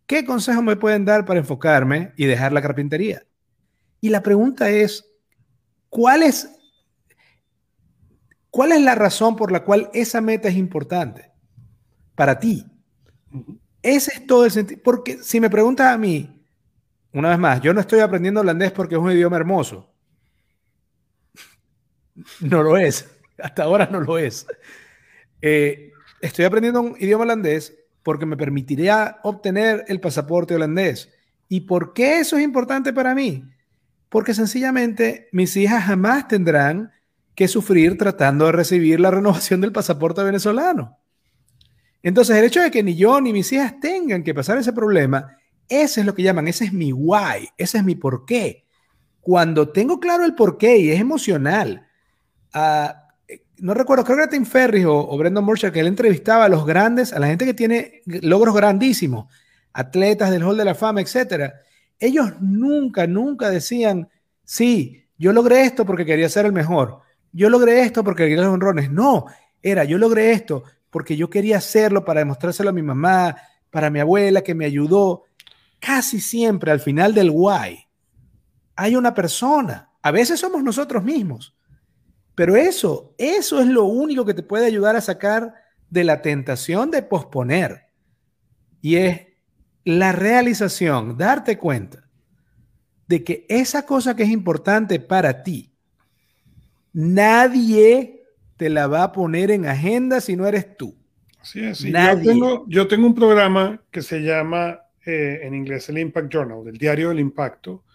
¿Qué 0.05 0.23
consejos 0.23 0.63
me 0.63 0.75
pueden 0.75 1.05
dar 1.05 1.25
para 1.25 1.39
enfocarme 1.39 2.13
y 2.17 2.27
dejar 2.27 2.53
la 2.53 2.61
carpintería? 2.61 3.23
Y 3.99 4.09
la 4.09 4.21
pregunta 4.21 4.69
es, 4.69 5.09
¿cuál 5.89 6.21
es, 6.21 6.51
cuál 8.51 8.73
es 8.73 8.81
la 8.83 8.93
razón 8.93 9.35
por 9.35 9.51
la 9.51 9.63
cual 9.63 9.89
esa 9.91 10.21
meta 10.21 10.49
es 10.49 10.55
importante 10.55 11.28
para 12.19 12.37
ti? 12.37 12.65
Ese 13.81 14.11
es 14.13 14.27
todo 14.27 14.43
el 14.43 14.51
sentido. 14.51 14.81
Porque 14.83 15.19
si 15.23 15.39
me 15.39 15.49
preguntas 15.49 15.87
a 15.87 15.97
mí, 15.97 16.43
una 17.13 17.29
vez 17.29 17.39
más, 17.39 17.61
yo 17.61 17.73
no 17.73 17.79
estoy 17.79 18.01
aprendiendo 18.01 18.41
holandés 18.41 18.73
porque 18.73 18.95
es 18.95 19.01
un 19.01 19.09
idioma 19.09 19.37
hermoso. 19.37 19.89
No 22.41 22.61
lo 22.61 22.75
es. 22.75 23.09
Hasta 23.41 23.63
ahora 23.63 23.87
no 23.89 24.01
lo 24.01 24.17
es. 24.17 24.45
Eh, 25.41 25.93
estoy 26.19 26.43
aprendiendo 26.43 26.81
un 26.81 26.97
idioma 26.99 27.23
holandés 27.23 27.73
porque 28.03 28.25
me 28.25 28.35
permitiría 28.35 29.19
obtener 29.23 29.85
el 29.87 30.01
pasaporte 30.01 30.55
holandés. 30.55 31.13
¿Y 31.47 31.61
por 31.61 31.93
qué 31.93 32.19
eso 32.19 32.35
es 32.35 32.43
importante 32.43 32.91
para 32.91 33.15
mí? 33.15 33.45
Porque 34.09 34.33
sencillamente 34.33 35.29
mis 35.31 35.55
hijas 35.55 35.85
jamás 35.85 36.27
tendrán 36.27 36.91
que 37.33 37.47
sufrir 37.47 37.97
tratando 37.97 38.47
de 38.47 38.51
recibir 38.51 38.99
la 38.99 39.11
renovación 39.11 39.61
del 39.61 39.71
pasaporte 39.71 40.21
venezolano. 40.21 40.98
Entonces, 42.01 42.37
el 42.37 42.45
hecho 42.45 42.61
de 42.61 42.71
que 42.71 42.83
ni 42.83 42.95
yo 42.95 43.19
ni 43.19 43.33
mis 43.33 43.51
hijas 43.51 43.79
tengan 43.79 44.23
que 44.23 44.33
pasar 44.33 44.57
ese 44.57 44.73
problema, 44.73 45.37
ese 45.67 45.99
es 45.99 46.05
lo 46.05 46.15
que 46.15 46.23
llaman, 46.23 46.47
ese 46.47 46.65
es 46.65 46.73
mi 46.73 46.93
why, 46.93 47.49
ese 47.57 47.77
es 47.77 47.83
mi 47.83 47.95
por 47.95 48.25
qué. 48.25 48.65
Cuando 49.21 49.69
tengo 49.69 49.99
claro 49.99 50.25
el 50.25 50.33
por 50.33 50.57
qué 50.57 50.77
y 50.77 50.91
es 50.91 50.99
emocional, 50.99 51.87
uh, 52.55 53.35
no 53.57 53.73
recuerdo, 53.73 54.05
creo 54.05 54.17
que 54.17 54.23
era 54.23 54.31
Tim 54.31 54.45
Ferris 54.45 54.85
o, 54.87 55.17
Brendan 55.17 55.43
Marshall, 55.43 55.73
que 55.73 55.81
él 55.81 55.87
entrevistaba 55.87 56.45
a 56.45 56.49
los 56.49 56.65
grandes, 56.65 57.11
a 57.11 57.19
la 57.19 57.27
gente 57.27 57.45
que 57.45 57.53
tiene 57.53 58.01
logros 58.05 58.55
grandísimos, 58.55 59.25
atletas 59.73 60.31
del 60.31 60.43
Hall 60.43 60.57
de 60.57 60.65
la 60.65 60.75
Fama, 60.75 61.01
etcétera. 61.01 61.53
Ellos 61.99 62.31
nunca, 62.39 63.05
nunca 63.05 63.49
decían, 63.49 64.07
sí, 64.45 65.05
yo 65.17 65.33
logré 65.33 65.63
esto 65.63 65.85
porque 65.85 66.05
quería 66.05 66.29
ser 66.29 66.45
el 66.45 66.53
mejor. 66.53 67.01
Yo 67.33 67.49
logré 67.49 67.81
esto 67.81 68.03
porque 68.03 68.23
quería 68.23 68.43
los 68.43 68.53
honrones. 68.53 68.89
No, 68.89 69.25
era, 69.61 69.83
yo 69.83 69.97
logré 69.97 70.31
esto 70.31 70.63
porque 70.89 71.15
yo 71.15 71.29
quería 71.29 71.57
hacerlo 71.57 72.05
para 72.05 72.19
demostrárselo 72.19 72.69
a 72.69 72.73
mi 72.73 72.81
mamá, 72.81 73.35
para 73.69 73.89
mi 73.89 73.99
abuela 73.99 74.41
que 74.41 74.55
me 74.55 74.65
ayudó. 74.65 75.23
Casi 75.79 76.19
siempre 76.19 76.71
al 76.71 76.79
final 76.79 77.13
del 77.13 77.31
why 77.31 77.87
hay 78.75 78.95
una 78.95 79.13
persona. 79.13 79.89
A 80.01 80.11
veces 80.11 80.39
somos 80.39 80.63
nosotros 80.63 81.03
mismos 81.03 81.53
pero 82.39 82.55
eso, 82.55 83.13
eso 83.17 83.59
es 83.59 83.67
lo 83.67 83.83
único 83.83 84.23
que 84.23 84.33
te 84.33 84.43
puede 84.43 84.65
ayudar 84.65 84.95
a 84.95 85.01
sacar 85.01 85.55
de 85.89 86.05
la 86.05 86.21
tentación 86.21 86.89
de 86.89 87.01
posponer. 87.01 87.87
Y 88.81 88.95
es 88.95 89.27
la 89.83 90.13
realización, 90.13 91.17
darte 91.17 91.57
cuenta 91.57 92.07
de 93.09 93.25
que 93.25 93.45
esa 93.49 93.85
cosa 93.85 94.15
que 94.15 94.23
es 94.23 94.29
importante 94.29 95.01
para 95.01 95.43
ti, 95.43 95.75
nadie 96.93 98.18
te 98.59 98.69
la 98.69 98.87
va 98.87 99.03
a 99.03 99.11
poner 99.13 99.51
en 99.51 99.65
agenda 99.65 100.19
si 100.19 100.35
no 100.35 100.45
eres 100.45 100.75
tú. 100.75 100.93
Así 101.39 101.63
es. 101.63 101.79
Yo, 101.79 102.21
tengo, 102.21 102.65
yo, 102.67 102.87
tengo, 102.89 103.07
un 103.07 103.15
programa 103.15 103.81
que 103.89 104.01
se 104.01 104.19
llama 104.19 104.81
eh, 105.05 105.39
en 105.43 105.55
inglés 105.55 105.87
el 105.87 105.97
Impact 105.97 106.29
Journal, 106.29 106.65
del 106.65 106.77
Diario 106.77 107.07
del 107.07 107.21
Impacto, 107.21 107.85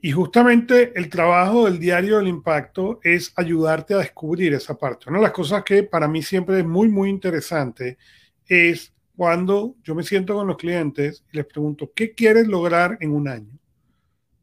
y 0.00 0.12
justamente 0.12 0.94
el 0.96 1.10
trabajo 1.10 1.66
del 1.66 1.78
diario 1.78 2.16
del 2.16 2.28
impacto 2.28 3.00
es 3.02 3.32
ayudarte 3.36 3.92
a 3.92 3.98
descubrir 3.98 4.54
esa 4.54 4.78
parte. 4.78 5.10
Una 5.10 5.18
de 5.18 5.24
las 5.24 5.32
cosas 5.32 5.64
que 5.64 5.82
para 5.82 6.06
mí 6.08 6.22
siempre 6.22 6.60
es 6.60 6.64
muy, 6.64 6.88
muy 6.88 7.10
interesante 7.10 7.98
es 8.46 8.94
cuando 9.16 9.74
yo 9.82 9.94
me 9.94 10.02
siento 10.02 10.34
con 10.34 10.46
los 10.46 10.56
clientes 10.56 11.24
y 11.30 11.36
les 11.36 11.46
pregunto, 11.46 11.92
¿qué 11.94 12.14
quieres 12.14 12.46
lograr 12.46 12.96
en 13.00 13.12
un 13.12 13.28
año? 13.28 13.58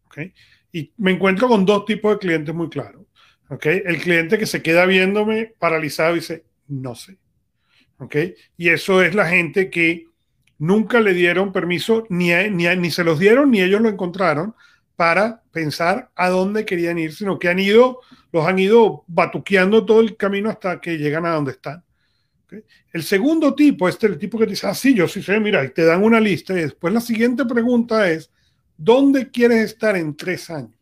¿Okay? 0.07 0.33
Y 0.71 0.91
me 0.97 1.11
encuentro 1.11 1.47
con 1.47 1.65
dos 1.65 1.85
tipos 1.85 2.13
de 2.13 2.19
clientes 2.19 2.53
muy 2.53 2.69
claros. 2.69 3.02
El 3.61 4.01
cliente 4.01 4.37
que 4.37 4.45
se 4.45 4.61
queda 4.61 4.85
viéndome 4.85 5.53
paralizado 5.59 6.15
dice, 6.15 6.43
no 6.67 6.95
sé. 6.95 7.17
Y 8.57 8.69
eso 8.69 9.01
es 9.01 9.15
la 9.15 9.27
gente 9.27 9.69
que 9.69 10.07
nunca 10.57 10.99
le 10.99 11.13
dieron 11.13 11.51
permiso, 11.51 12.05
ni, 12.09 12.31
ni, 12.49 12.67
ni 12.75 12.91
se 12.91 13.03
los 13.03 13.19
dieron, 13.19 13.51
ni 13.51 13.61
ellos 13.61 13.81
lo 13.81 13.89
encontraron 13.89 14.55
para 14.95 15.41
pensar 15.51 16.11
a 16.15 16.29
dónde 16.29 16.65
querían 16.65 16.99
ir, 16.99 17.13
sino 17.13 17.39
que 17.39 17.49
han 17.49 17.59
ido, 17.59 17.99
los 18.31 18.45
han 18.45 18.59
ido 18.59 19.03
batuqueando 19.07 19.85
todo 19.85 20.01
el 20.01 20.15
camino 20.15 20.49
hasta 20.49 20.79
que 20.79 20.97
llegan 20.97 21.25
a 21.25 21.33
donde 21.33 21.51
están. 21.51 21.83
El 22.91 23.01
segundo 23.01 23.55
tipo, 23.55 23.89
este 23.89 24.05
el 24.05 24.19
tipo 24.19 24.37
que 24.37 24.45
dice, 24.45 24.67
ah, 24.67 24.75
sí, 24.75 24.93
yo 24.93 25.07
sí 25.07 25.23
sé, 25.23 25.39
mira, 25.39 25.63
y 25.65 25.69
te 25.69 25.83
dan 25.83 26.03
una 26.03 26.19
lista 26.19 26.53
y 26.53 26.61
después 26.61 26.93
la 26.93 27.01
siguiente 27.01 27.45
pregunta 27.45 28.09
es, 28.09 28.29
¿dónde 28.77 29.31
quieres 29.31 29.65
estar 29.65 29.95
en 29.95 30.15
tres 30.15 30.49
años? 30.51 30.77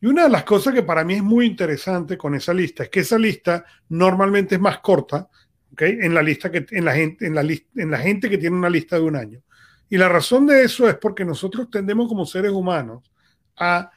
Y 0.00 0.06
una 0.06 0.24
de 0.24 0.28
las 0.28 0.44
cosas 0.44 0.74
que 0.74 0.82
para 0.82 1.04
mí 1.04 1.14
es 1.14 1.22
muy 1.22 1.46
interesante 1.46 2.16
con 2.16 2.34
esa 2.34 2.54
lista 2.54 2.84
es 2.84 2.88
que 2.88 3.00
esa 3.00 3.18
lista 3.18 3.64
normalmente 3.88 4.54
es 4.54 4.60
más 4.60 4.78
corta, 4.78 5.28
¿okay? 5.72 5.98
En 6.00 6.14
la 6.14 6.22
lista 6.22 6.50
que 6.50 6.66
en 6.70 6.84
la 6.84 6.94
gente 6.94 7.26
en 7.26 7.34
la 7.34 7.42
en 7.42 7.90
la 7.90 7.98
gente 7.98 8.30
que 8.30 8.38
tiene 8.38 8.56
una 8.56 8.70
lista 8.70 8.96
de 8.96 9.02
un 9.02 9.16
año. 9.16 9.42
Y 9.88 9.96
la 9.96 10.08
razón 10.08 10.46
de 10.46 10.62
eso 10.62 10.88
es 10.88 10.96
porque 10.96 11.24
nosotros 11.24 11.70
tendemos 11.70 12.08
como 12.08 12.26
seres 12.26 12.52
humanos 12.52 13.10
a 13.56 13.90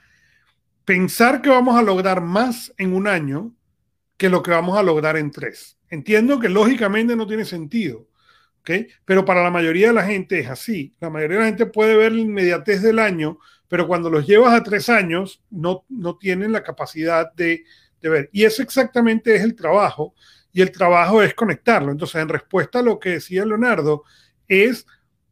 pensar 0.86 1.42
que 1.42 1.50
vamos 1.50 1.78
a 1.78 1.84
lograr 1.84 2.22
más 2.22 2.74
en 2.78 2.94
un 2.94 3.08
año 3.08 3.54
que 4.18 4.30
lo 4.30 4.42
que 4.42 4.52
vamos 4.52 4.78
a 4.78 4.84
lograr 4.84 5.18
en 5.18 5.32
tres. 5.32 5.78
Entiendo 5.90 6.40
que 6.40 6.50
lógicamente 6.50 7.16
no 7.16 7.28
tiene 7.28 7.44
sentido, 7.46 8.08
¿ok? 8.62 8.72
Pero 9.04 9.26
para 9.26 9.44
la 9.44 9.52
mayoría 9.52 9.88
de 9.88 9.94
la 9.94 10.04
gente 10.06 10.40
es 10.40 10.50
así. 10.50 10.96
La 11.00 11.10
mayoría 11.10 11.38
de 11.38 11.44
la 11.44 11.50
gente 11.50 11.66
puede 11.66 11.98
ver 11.98 12.14
la 12.14 12.22
inmediatez 12.22 12.82
del 12.82 13.00
año, 13.00 13.40
pero 13.72 13.88
cuando 13.88 14.10
los 14.10 14.28
llevas 14.28 14.54
a 14.54 14.64
tres 14.64 14.90
años 14.90 15.42
no, 15.50 15.86
no 15.88 16.18
tienen 16.18 16.52
la 16.52 16.62
capacidad 16.62 17.32
de, 17.32 17.64
de 18.02 18.10
ver. 18.10 18.30
Y 18.34 18.44
eso 18.44 18.62
exactamente 18.62 19.34
es 19.34 19.44
el 19.44 19.56
trabajo, 19.56 20.14
y 20.52 20.60
el 20.62 20.74
trabajo 20.74 21.24
es 21.24 21.34
conectarlo. 21.34 21.90
Entonces, 21.90 22.22
en 22.22 22.28
respuesta 22.28 22.80
a 22.80 22.82
lo 22.82 23.00
que 23.00 23.12
decía 23.12 23.46
Leonardo, 23.46 24.04
es 24.46 24.86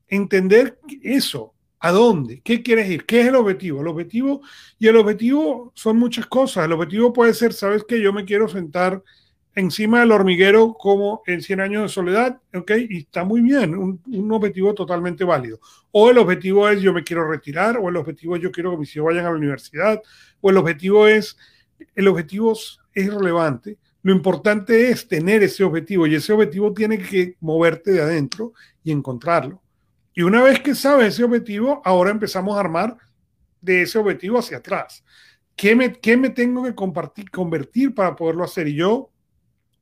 entender 0.07 0.79
eso, 1.03 1.53
¿A 1.81 1.91
dónde? 1.91 2.41
¿Qué 2.41 2.63
quieres 2.63 2.89
ir? 2.89 3.05
¿Qué 3.05 3.21
es 3.21 3.27
el 3.27 3.35
objetivo? 3.35 3.81
El 3.81 3.87
objetivo, 3.87 4.41
y 4.77 4.87
el 4.87 4.95
objetivo 4.95 5.73
son 5.75 5.97
muchas 5.97 6.25
cosas. 6.25 6.65
El 6.65 6.73
objetivo 6.73 7.11
puede 7.11 7.33
ser, 7.33 7.51
¿sabes 7.51 7.83
que 7.85 8.01
Yo 8.01 8.13
me 8.13 8.25
quiero 8.25 8.47
sentar 8.47 9.03
encima 9.59 9.99
del 9.99 10.11
hormiguero 10.11 10.73
como 10.73 11.21
en 11.25 11.41
100 11.41 11.59
años 11.59 11.83
de 11.83 11.89
soledad, 11.89 12.41
¿ok? 12.53 12.71
Y 12.89 12.99
está 12.99 13.23
muy 13.23 13.41
bien, 13.41 13.75
un, 13.75 14.01
un, 14.07 14.31
objetivo 14.31 14.73
totalmente 14.73 15.23
válido. 15.23 15.59
O 15.91 16.09
el 16.09 16.17
objetivo 16.17 16.67
es 16.69 16.81
yo 16.81 16.93
me 16.93 17.03
quiero 17.03 17.29
retirar, 17.29 17.77
o 17.77 17.89
el 17.89 17.97
objetivo 17.97 18.35
es 18.35 18.41
yo 18.41 18.51
quiero 18.51 18.71
que 18.71 18.77
mis 18.77 18.95
hijos 18.95 19.07
vayan 19.07 19.25
a 19.25 19.31
la 19.31 19.37
universidad, 19.37 20.01
o 20.41 20.49
el 20.49 20.57
objetivo 20.57 21.07
es, 21.07 21.37
el 21.95 22.07
objetivo 22.07 22.53
es 22.53 22.79
irrelevante. 22.95 23.77
Lo 24.01 24.13
importante 24.13 24.89
es 24.89 25.07
tener 25.07 25.43
ese 25.43 25.63
objetivo 25.63 26.07
y 26.07 26.15
ese 26.15 26.31
objetivo 26.31 26.73
tiene 26.73 26.97
que 26.97 27.35
moverte 27.41 27.91
de 27.91 28.01
adentro 28.01 28.53
y 28.83 28.91
encontrarlo. 28.91 29.61
Y 30.13 30.21
una 30.23 30.41
vez 30.41 30.61
que 30.61 30.73
sabes 30.73 31.13
ese 31.13 31.23
objetivo, 31.23 31.81
ahora 31.83 32.11
empezamos 32.11 32.55
a 32.55 32.61
armar 32.61 32.97
de 33.61 33.81
ese 33.81 33.99
objetivo 33.99 34.39
hacia 34.39 34.57
atrás. 34.57 35.03
¿Qué 35.55 35.75
me, 35.75 35.91
qué 35.93 36.15
me 36.15 36.29
tengo 36.29 36.63
que 36.63 36.73
compartir, 36.73 37.29
convertir 37.29 37.93
para 37.93 38.15
poderlo 38.15 38.45
hacer? 38.45 38.69
Y 38.69 38.75
yo, 38.75 39.11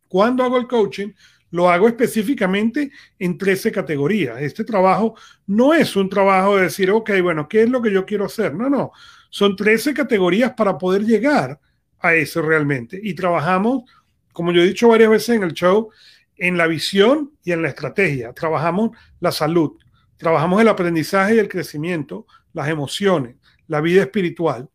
cuando 0.08 0.44
hago 0.44 0.58
el 0.58 0.68
coaching, 0.68 1.10
lo 1.52 1.70
hago 1.70 1.88
específicamente 1.88 2.92
en 3.18 3.38
13 3.38 3.72
categorías. 3.72 4.42
Este 4.42 4.64
trabajo 4.64 5.16
no 5.46 5.74
es 5.74 5.96
un 5.96 6.10
trabajo 6.10 6.58
de 6.58 6.64
decir, 6.64 6.92
ok, 6.92 7.12
bueno, 7.22 7.48
¿qué 7.48 7.64
es 7.64 7.70
lo 7.70 7.82
que 7.82 7.92
yo 7.92 8.06
quiero 8.06 8.26
hacer? 8.26 8.54
No, 8.54 8.70
no. 8.70 8.92
Son 9.30 9.56
13 9.56 9.94
categorías 9.94 10.54
para 10.54 10.78
poder 10.78 11.04
llegar 11.04 11.60
a 12.00 12.14
eso 12.16 12.42
realmente. 12.42 13.00
Y 13.02 13.14
trabajamos, 13.14 13.84
como 14.34 14.52
yo 14.52 14.62
he 14.62 14.68
dicho 14.68 14.90
varias 14.90 15.10
veces 15.10 15.36
en 15.36 15.44
el 15.44 15.54
show, 15.54 15.90
en 16.36 16.58
la 16.58 16.68
visión 16.68 17.32
y 17.44 17.54
en 17.54 17.62
la 17.62 17.70
estrategia. 17.70 18.34
Trabajamos 18.34 18.92
la 19.20 19.32
salud, 19.32 19.78
Trabajamos 20.18 20.60
el 20.62 20.68
aprendizaje 20.68 21.36
y 21.36 21.40
el 21.40 21.48
crecimiento, 21.48 22.26
las 22.54 22.68
emociones, 22.70 23.36
la 23.68 23.82
vida 23.82 24.02
espiritual, 24.02 24.70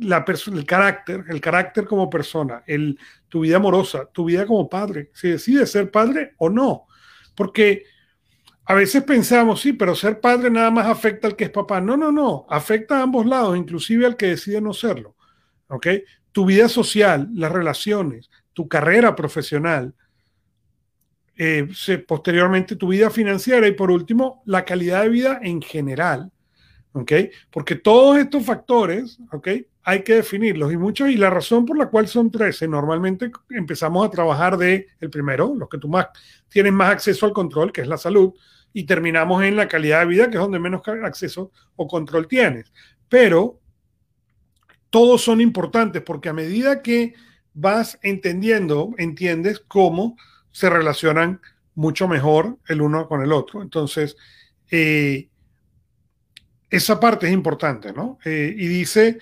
la 0.00 0.24
el 0.26 0.66
carácter, 0.66 1.24
el 1.28 1.40
carácter 1.40 1.84
como 1.86 2.08
persona, 2.10 2.62
el, 2.66 2.98
tu 3.28 3.40
vida 3.40 3.56
amorosa, 3.56 4.06
tu 4.12 4.24
vida 4.24 4.46
como 4.46 4.68
padre, 4.68 5.10
si 5.14 5.28
decides 5.28 5.70
ser 5.70 5.90
padre 5.90 6.32
o 6.38 6.48
no. 6.48 6.86
Porque 7.34 7.84
a 8.64 8.74
veces 8.74 9.02
pensamos, 9.02 9.60
sí, 9.60 9.72
pero 9.72 9.94
ser 9.94 10.20
padre 10.20 10.50
nada 10.50 10.70
más 10.70 10.86
afecta 10.86 11.26
al 11.26 11.36
que 11.36 11.44
es 11.44 11.50
papá. 11.50 11.80
No, 11.80 11.96
no, 11.96 12.12
no, 12.12 12.46
afecta 12.48 12.98
a 12.98 13.02
ambos 13.02 13.26
lados, 13.26 13.56
inclusive 13.56 14.06
al 14.06 14.16
que 14.16 14.26
decide 14.26 14.60
no 14.60 14.72
serlo. 14.72 15.16
¿Ok? 15.68 15.86
Tu 16.32 16.46
vida 16.46 16.68
social, 16.68 17.28
las 17.34 17.50
relaciones, 17.50 18.30
tu 18.52 18.68
carrera 18.68 19.16
profesional, 19.16 19.94
eh, 21.36 21.68
posteriormente 22.06 22.76
tu 22.76 22.88
vida 22.88 23.10
financiera 23.10 23.66
y 23.66 23.72
por 23.72 23.90
último 23.90 24.42
la 24.46 24.64
calidad 24.64 25.02
de 25.02 25.08
vida 25.08 25.40
en 25.42 25.60
general. 25.60 26.30
¿Ok? 26.92 27.12
Porque 27.50 27.74
todos 27.74 28.18
estos 28.18 28.44
factores, 28.44 29.18
¿ok? 29.32 29.48
Hay 29.84 30.02
que 30.02 30.14
definirlos 30.14 30.72
y 30.72 30.76
muchos, 30.76 31.10
y 31.10 31.16
la 31.16 31.30
razón 31.30 31.66
por 31.66 31.76
la 31.76 31.86
cual 31.86 32.06
son 32.06 32.30
13, 32.30 32.68
normalmente 32.68 33.30
empezamos 33.50 34.06
a 34.06 34.10
trabajar 34.10 34.56
de 34.56 34.88
el 35.00 35.10
primero, 35.10 35.54
los 35.56 35.68
que 35.68 35.78
tú 35.78 35.88
más 35.88 36.06
tienes 36.48 36.72
más 36.72 36.92
acceso 36.92 37.26
al 37.26 37.32
control, 37.32 37.72
que 37.72 37.80
es 37.80 37.88
la 37.88 37.96
salud, 37.96 38.32
y 38.72 38.84
terminamos 38.84 39.42
en 39.42 39.56
la 39.56 39.68
calidad 39.68 40.00
de 40.00 40.06
vida, 40.06 40.30
que 40.30 40.36
es 40.36 40.42
donde 40.42 40.58
menos 40.58 40.82
acceso 40.86 41.50
o 41.76 41.86
control 41.86 42.28
tienes. 42.28 42.72
Pero 43.08 43.60
todos 44.90 45.22
son 45.22 45.40
importantes 45.40 46.02
porque 46.02 46.28
a 46.28 46.34
medida 46.34 46.82
que 46.82 47.14
vas 47.54 47.98
entendiendo, 48.02 48.94
entiendes 48.98 49.60
cómo 49.66 50.16
se 50.50 50.70
relacionan 50.70 51.40
mucho 51.74 52.08
mejor 52.08 52.58
el 52.68 52.82
uno 52.82 53.08
con 53.08 53.22
el 53.22 53.32
otro. 53.32 53.62
Entonces, 53.62 54.16
eh, 54.70 55.28
esa 56.70 57.00
parte 57.00 57.26
es 57.26 57.32
importante, 57.32 57.92
¿no? 57.92 58.18
Eh, 58.24 58.54
y 58.56 58.66
dice, 58.66 59.18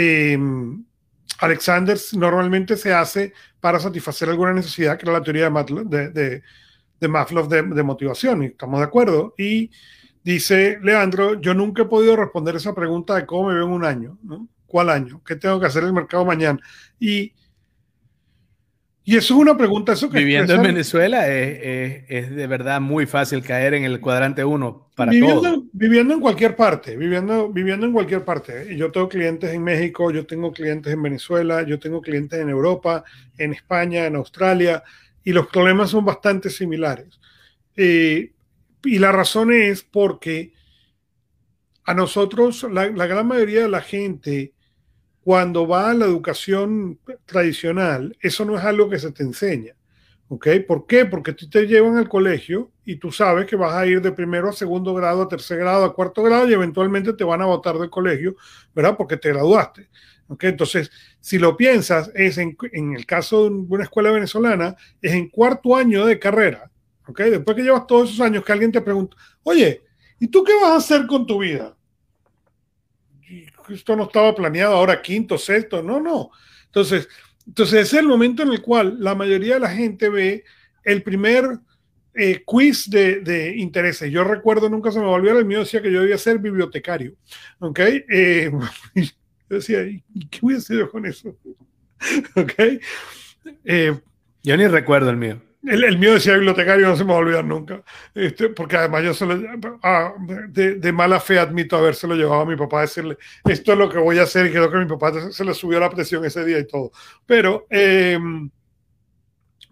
em, 0.00 0.84
Alexander 1.38 1.98
normalmente 2.14 2.76
se 2.76 2.92
hace 2.92 3.32
para 3.60 3.78
satisfacer 3.78 4.28
alguna 4.28 4.52
necesidad, 4.52 4.96
que 4.98 5.04
era 5.04 5.18
la 5.18 5.22
teoría 5.22 5.44
de, 5.44 5.50
Matlow, 5.50 5.84
de, 5.84 6.10
de, 6.10 6.42
de, 7.00 7.82
motivación, 7.82 8.42
y 8.42 8.46
estamos 8.46 8.80
de 8.80 8.86
acuerdo. 8.86 9.34
Y 9.38 9.70
dice 10.22 10.78
Leandro, 10.82 11.40
yo 11.40 11.54
nunca 11.54 11.82
he 11.82 11.86
podido 11.86 12.16
responder 12.16 12.56
esa 12.56 12.74
pregunta 12.74 13.14
de 13.14 13.26
cómo 13.26 13.48
me 13.48 13.54
veo 13.54 13.64
en 13.64 13.72
un 13.72 13.84
año. 13.84 14.18
¿Cuál 14.66 14.90
año? 14.90 15.22
¿Qué 15.24 15.36
tengo 15.36 15.58
que 15.58 15.66
hacer 15.66 15.82
en 15.82 15.88
el 15.88 15.94
mercado 15.94 16.24
mañana? 16.24 16.60
Y 16.98 17.32
y 19.10 19.16
eso 19.16 19.34
es 19.34 19.40
una 19.40 19.56
pregunta. 19.56 19.94
Eso 19.94 20.08
que 20.08 20.20
viviendo 20.20 20.54
en 20.54 20.62
Venezuela 20.62 21.26
es, 21.26 22.04
es, 22.06 22.30
de 22.30 22.46
verdad 22.46 22.80
muy 22.80 23.06
fácil 23.06 23.42
caer 23.42 23.74
en 23.74 23.82
el 23.82 23.98
cuadrante 24.00 24.44
1 24.44 24.90
para 24.94 25.10
viviendo, 25.10 25.64
Viviendo 25.72 26.14
en 26.14 26.20
cualquier 26.20 26.54
parte, 26.54 26.96
viviendo, 26.96 27.48
viviendo 27.48 27.86
en 27.86 27.92
cualquier 27.92 28.24
parte. 28.24 28.76
Yo 28.76 28.92
tengo 28.92 29.08
clientes 29.08 29.52
en 29.52 29.64
México, 29.64 30.12
yo 30.12 30.24
tengo 30.26 30.52
clientes 30.52 30.92
en 30.92 31.02
Venezuela, 31.02 31.62
yo 31.62 31.80
tengo 31.80 32.00
clientes 32.00 32.38
en 32.38 32.50
Europa, 32.50 33.02
en 33.36 33.52
España, 33.52 34.06
en 34.06 34.14
Australia, 34.14 34.84
y 35.24 35.32
los 35.32 35.48
problemas 35.48 35.90
son 35.90 36.04
bastante 36.04 36.48
similares. 36.48 37.18
Eh, 37.74 38.30
y 38.84 38.98
la 39.00 39.10
razón 39.10 39.52
es 39.52 39.82
porque 39.82 40.52
a 41.82 41.94
nosotros, 41.94 42.64
la, 42.70 42.86
la 42.86 43.08
gran 43.08 43.26
mayoría 43.26 43.62
de 43.62 43.70
la 43.70 43.80
gente, 43.80 44.52
cuando 45.22 45.66
va 45.66 45.90
a 45.90 45.94
la 45.94 46.06
educación 46.06 46.98
tradicional, 47.26 48.16
eso 48.20 48.44
no 48.44 48.56
es 48.56 48.64
algo 48.64 48.88
que 48.88 48.98
se 48.98 49.12
te 49.12 49.22
enseña. 49.22 49.74
¿Ok? 50.28 50.46
¿Por 50.66 50.86
qué? 50.86 51.06
Porque 51.06 51.32
tú 51.32 51.50
te 51.50 51.66
llevan 51.66 51.96
al 51.96 52.08
colegio 52.08 52.70
y 52.84 52.96
tú 52.96 53.10
sabes 53.10 53.46
que 53.46 53.56
vas 53.56 53.74
a 53.74 53.84
ir 53.84 54.00
de 54.00 54.12
primero 54.12 54.48
a 54.48 54.52
segundo 54.52 54.94
grado, 54.94 55.22
a 55.22 55.28
tercer 55.28 55.58
grado, 55.58 55.84
a 55.84 55.92
cuarto 55.92 56.22
grado 56.22 56.48
y 56.48 56.52
eventualmente 56.52 57.12
te 57.14 57.24
van 57.24 57.42
a 57.42 57.46
votar 57.46 57.76
del 57.78 57.90
colegio, 57.90 58.36
¿verdad? 58.72 58.96
Porque 58.96 59.16
te 59.16 59.30
graduaste. 59.30 59.88
¿Ok? 60.28 60.44
Entonces, 60.44 60.88
si 61.18 61.38
lo 61.38 61.56
piensas, 61.56 62.12
es 62.14 62.38
en, 62.38 62.56
en 62.72 62.94
el 62.94 63.06
caso 63.06 63.42
de 63.42 63.50
una 63.50 63.82
escuela 63.82 64.12
venezolana, 64.12 64.76
es 65.02 65.12
en 65.12 65.28
cuarto 65.28 65.74
año 65.74 66.06
de 66.06 66.20
carrera. 66.20 66.70
¿Ok? 67.08 67.22
Después 67.22 67.56
que 67.56 67.64
llevas 67.64 67.88
todos 67.88 68.10
esos 68.10 68.20
años 68.20 68.44
que 68.44 68.52
alguien 68.52 68.70
te 68.70 68.80
pregunta, 68.80 69.16
oye, 69.42 69.82
¿y 70.20 70.28
tú 70.28 70.44
qué 70.44 70.54
vas 70.54 70.70
a 70.70 70.76
hacer 70.76 71.08
con 71.08 71.26
tu 71.26 71.40
vida? 71.40 71.76
Esto 73.74 73.96
no 73.96 74.04
estaba 74.04 74.34
planeado 74.34 74.74
ahora 74.74 75.02
quinto, 75.02 75.38
sexto, 75.38 75.82
no, 75.82 76.00
no. 76.00 76.30
Entonces, 76.66 77.08
entonces 77.46 77.82
es 77.82 77.94
el 77.94 78.06
momento 78.06 78.42
en 78.42 78.50
el 78.50 78.62
cual 78.62 78.96
la 78.98 79.14
mayoría 79.14 79.54
de 79.54 79.60
la 79.60 79.70
gente 79.70 80.08
ve 80.08 80.44
el 80.84 81.02
primer 81.02 81.58
eh, 82.14 82.42
quiz 82.44 82.90
de, 82.90 83.20
de, 83.20 83.56
intereses. 83.56 84.10
Yo 84.10 84.24
recuerdo, 84.24 84.68
nunca 84.68 84.90
se 84.90 84.98
me 84.98 85.06
volvió 85.06 85.38
el 85.38 85.44
mío 85.44 85.60
decía 85.60 85.80
que 85.80 85.92
yo 85.92 86.00
debía 86.00 86.18
ser 86.18 86.38
bibliotecario. 86.38 87.14
¿Ok? 87.60 87.78
Eh, 87.78 88.50
yo 88.94 89.06
decía, 89.48 89.82
¿y 89.84 90.02
qué 90.28 90.40
hacer 90.56 90.78
yo 90.78 90.90
con 90.90 91.06
eso? 91.06 91.36
¿Ok? 92.36 92.52
Eh, 93.64 93.98
yo 94.42 94.56
ni 94.56 94.66
recuerdo 94.66 95.10
el 95.10 95.16
mío. 95.16 95.40
El, 95.62 95.84
el, 95.84 95.98
mío 95.98 96.14
decía 96.14 96.34
bibliotecario, 96.34 96.88
no 96.88 96.96
se 96.96 97.04
me 97.04 97.10
va 97.10 97.16
a 97.16 97.20
olvidar 97.20 97.44
nunca. 97.44 97.82
Este, 98.14 98.48
porque 98.48 98.76
además 98.76 99.04
yo 99.04 99.14
se 99.14 99.26
lo, 99.26 99.38
ah, 99.82 100.14
de, 100.48 100.76
de, 100.76 100.92
mala 100.92 101.20
fe 101.20 101.38
admito 101.38 101.76
habérselo 101.76 102.14
llevado 102.14 102.42
a 102.42 102.46
mi 102.46 102.56
papá 102.56 102.78
a 102.78 102.82
decirle, 102.82 103.18
esto 103.44 103.72
es 103.72 103.78
lo 103.78 103.90
que 103.90 103.98
voy 103.98 104.18
a 104.18 104.22
hacer 104.22 104.46
y 104.46 104.50
creo 104.50 104.70
que 104.70 104.78
mi 104.78 104.86
papá 104.86 105.30
se 105.30 105.44
le 105.44 105.52
subió 105.52 105.78
la 105.78 105.90
presión 105.90 106.24
ese 106.24 106.44
día 106.44 106.58
y 106.58 106.66
todo. 106.66 106.92
Pero, 107.26 107.66
eh, 107.68 108.18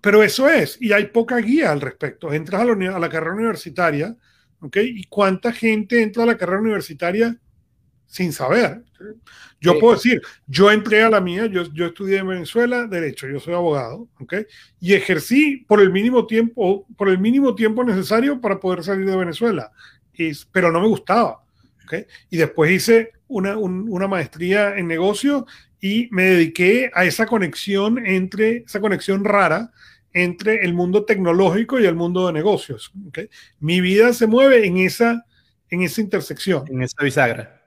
pero 0.02 0.22
eso 0.22 0.48
es, 0.48 0.80
y 0.80 0.92
hay 0.92 1.06
poca 1.06 1.36
guía 1.38 1.72
al 1.72 1.80
respecto. 1.80 2.32
Entras 2.32 2.62
a 2.62 2.64
la, 2.66 2.96
a 2.96 2.98
la 2.98 3.08
carrera 3.08 3.34
universitaria, 3.34 4.14
¿ok? 4.60 4.76
¿Y 4.82 5.04
cuánta 5.04 5.52
gente 5.52 6.02
entra 6.02 6.24
a 6.24 6.26
la 6.26 6.36
carrera 6.36 6.60
universitaria 6.60 7.34
sin 8.08 8.32
saber? 8.32 8.82
Yo 9.60 9.78
puedo 9.78 9.94
decir, 9.94 10.20
yo 10.46 10.70
entré 10.72 11.02
a 11.02 11.10
la 11.10 11.20
mía, 11.20 11.46
yo, 11.46 11.64
yo 11.72 11.86
estudié 11.86 12.18
en 12.18 12.28
Venezuela 12.28 12.86
Derecho, 12.86 13.28
yo 13.28 13.38
soy 13.38 13.54
abogado, 13.54 14.08
¿ok? 14.18 14.34
Y 14.80 14.94
ejercí 14.94 15.64
por 15.68 15.80
el 15.80 15.90
mínimo 15.90 16.26
tiempo, 16.26 16.86
por 16.96 17.08
el 17.08 17.18
mínimo 17.18 17.54
tiempo 17.54 17.84
necesario 17.84 18.40
para 18.40 18.58
poder 18.58 18.82
salir 18.82 19.06
de 19.06 19.16
Venezuela, 19.16 19.70
pero 20.50 20.72
no 20.72 20.80
me 20.80 20.88
gustaba, 20.88 21.42
¿ok? 21.84 22.06
Y 22.30 22.38
después 22.38 22.70
hice 22.70 23.12
una, 23.28 23.56
una 23.56 24.08
maestría 24.08 24.76
en 24.76 24.88
negocio 24.88 25.46
y 25.80 26.08
me 26.10 26.24
dediqué 26.24 26.90
a 26.94 27.04
esa 27.04 27.26
conexión 27.26 28.04
entre, 28.04 28.64
esa 28.66 28.80
conexión 28.80 29.24
rara 29.24 29.70
entre 30.12 30.64
el 30.64 30.72
mundo 30.72 31.04
tecnológico 31.04 31.78
y 31.78 31.86
el 31.86 31.94
mundo 31.94 32.26
de 32.26 32.32
negocios, 32.32 32.90
¿ok? 33.08 33.20
Mi 33.60 33.80
vida 33.80 34.12
se 34.12 34.26
mueve 34.26 34.66
en 34.66 34.78
esa, 34.78 35.26
en 35.68 35.82
esa 35.82 36.00
intersección. 36.00 36.64
En 36.68 36.82
esa 36.82 37.02
bisagra. 37.02 37.57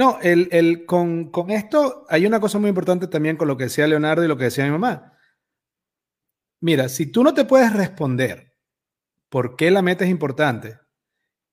No, 0.00 0.18
el, 0.22 0.48
el, 0.50 0.86
con, 0.86 1.30
con, 1.30 1.50
esto 1.50 2.06
hay 2.08 2.24
una 2.24 2.40
cosa 2.40 2.58
muy 2.58 2.70
importante 2.70 3.06
también 3.06 3.36
con 3.36 3.48
lo 3.48 3.58
que 3.58 3.64
decía 3.64 3.86
Leonardo 3.86 4.24
y 4.24 4.28
lo 4.28 4.38
que 4.38 4.44
decía 4.44 4.64
mi 4.64 4.70
mamá. 4.70 5.12
Mira, 6.58 6.88
si 6.88 7.04
tú 7.12 7.22
no 7.22 7.34
te 7.34 7.44
puedes 7.44 7.70
responder 7.74 8.56
por 9.28 9.56
qué 9.56 9.70
la 9.70 9.82
meta 9.82 10.06
es 10.06 10.10
importante, 10.10 10.78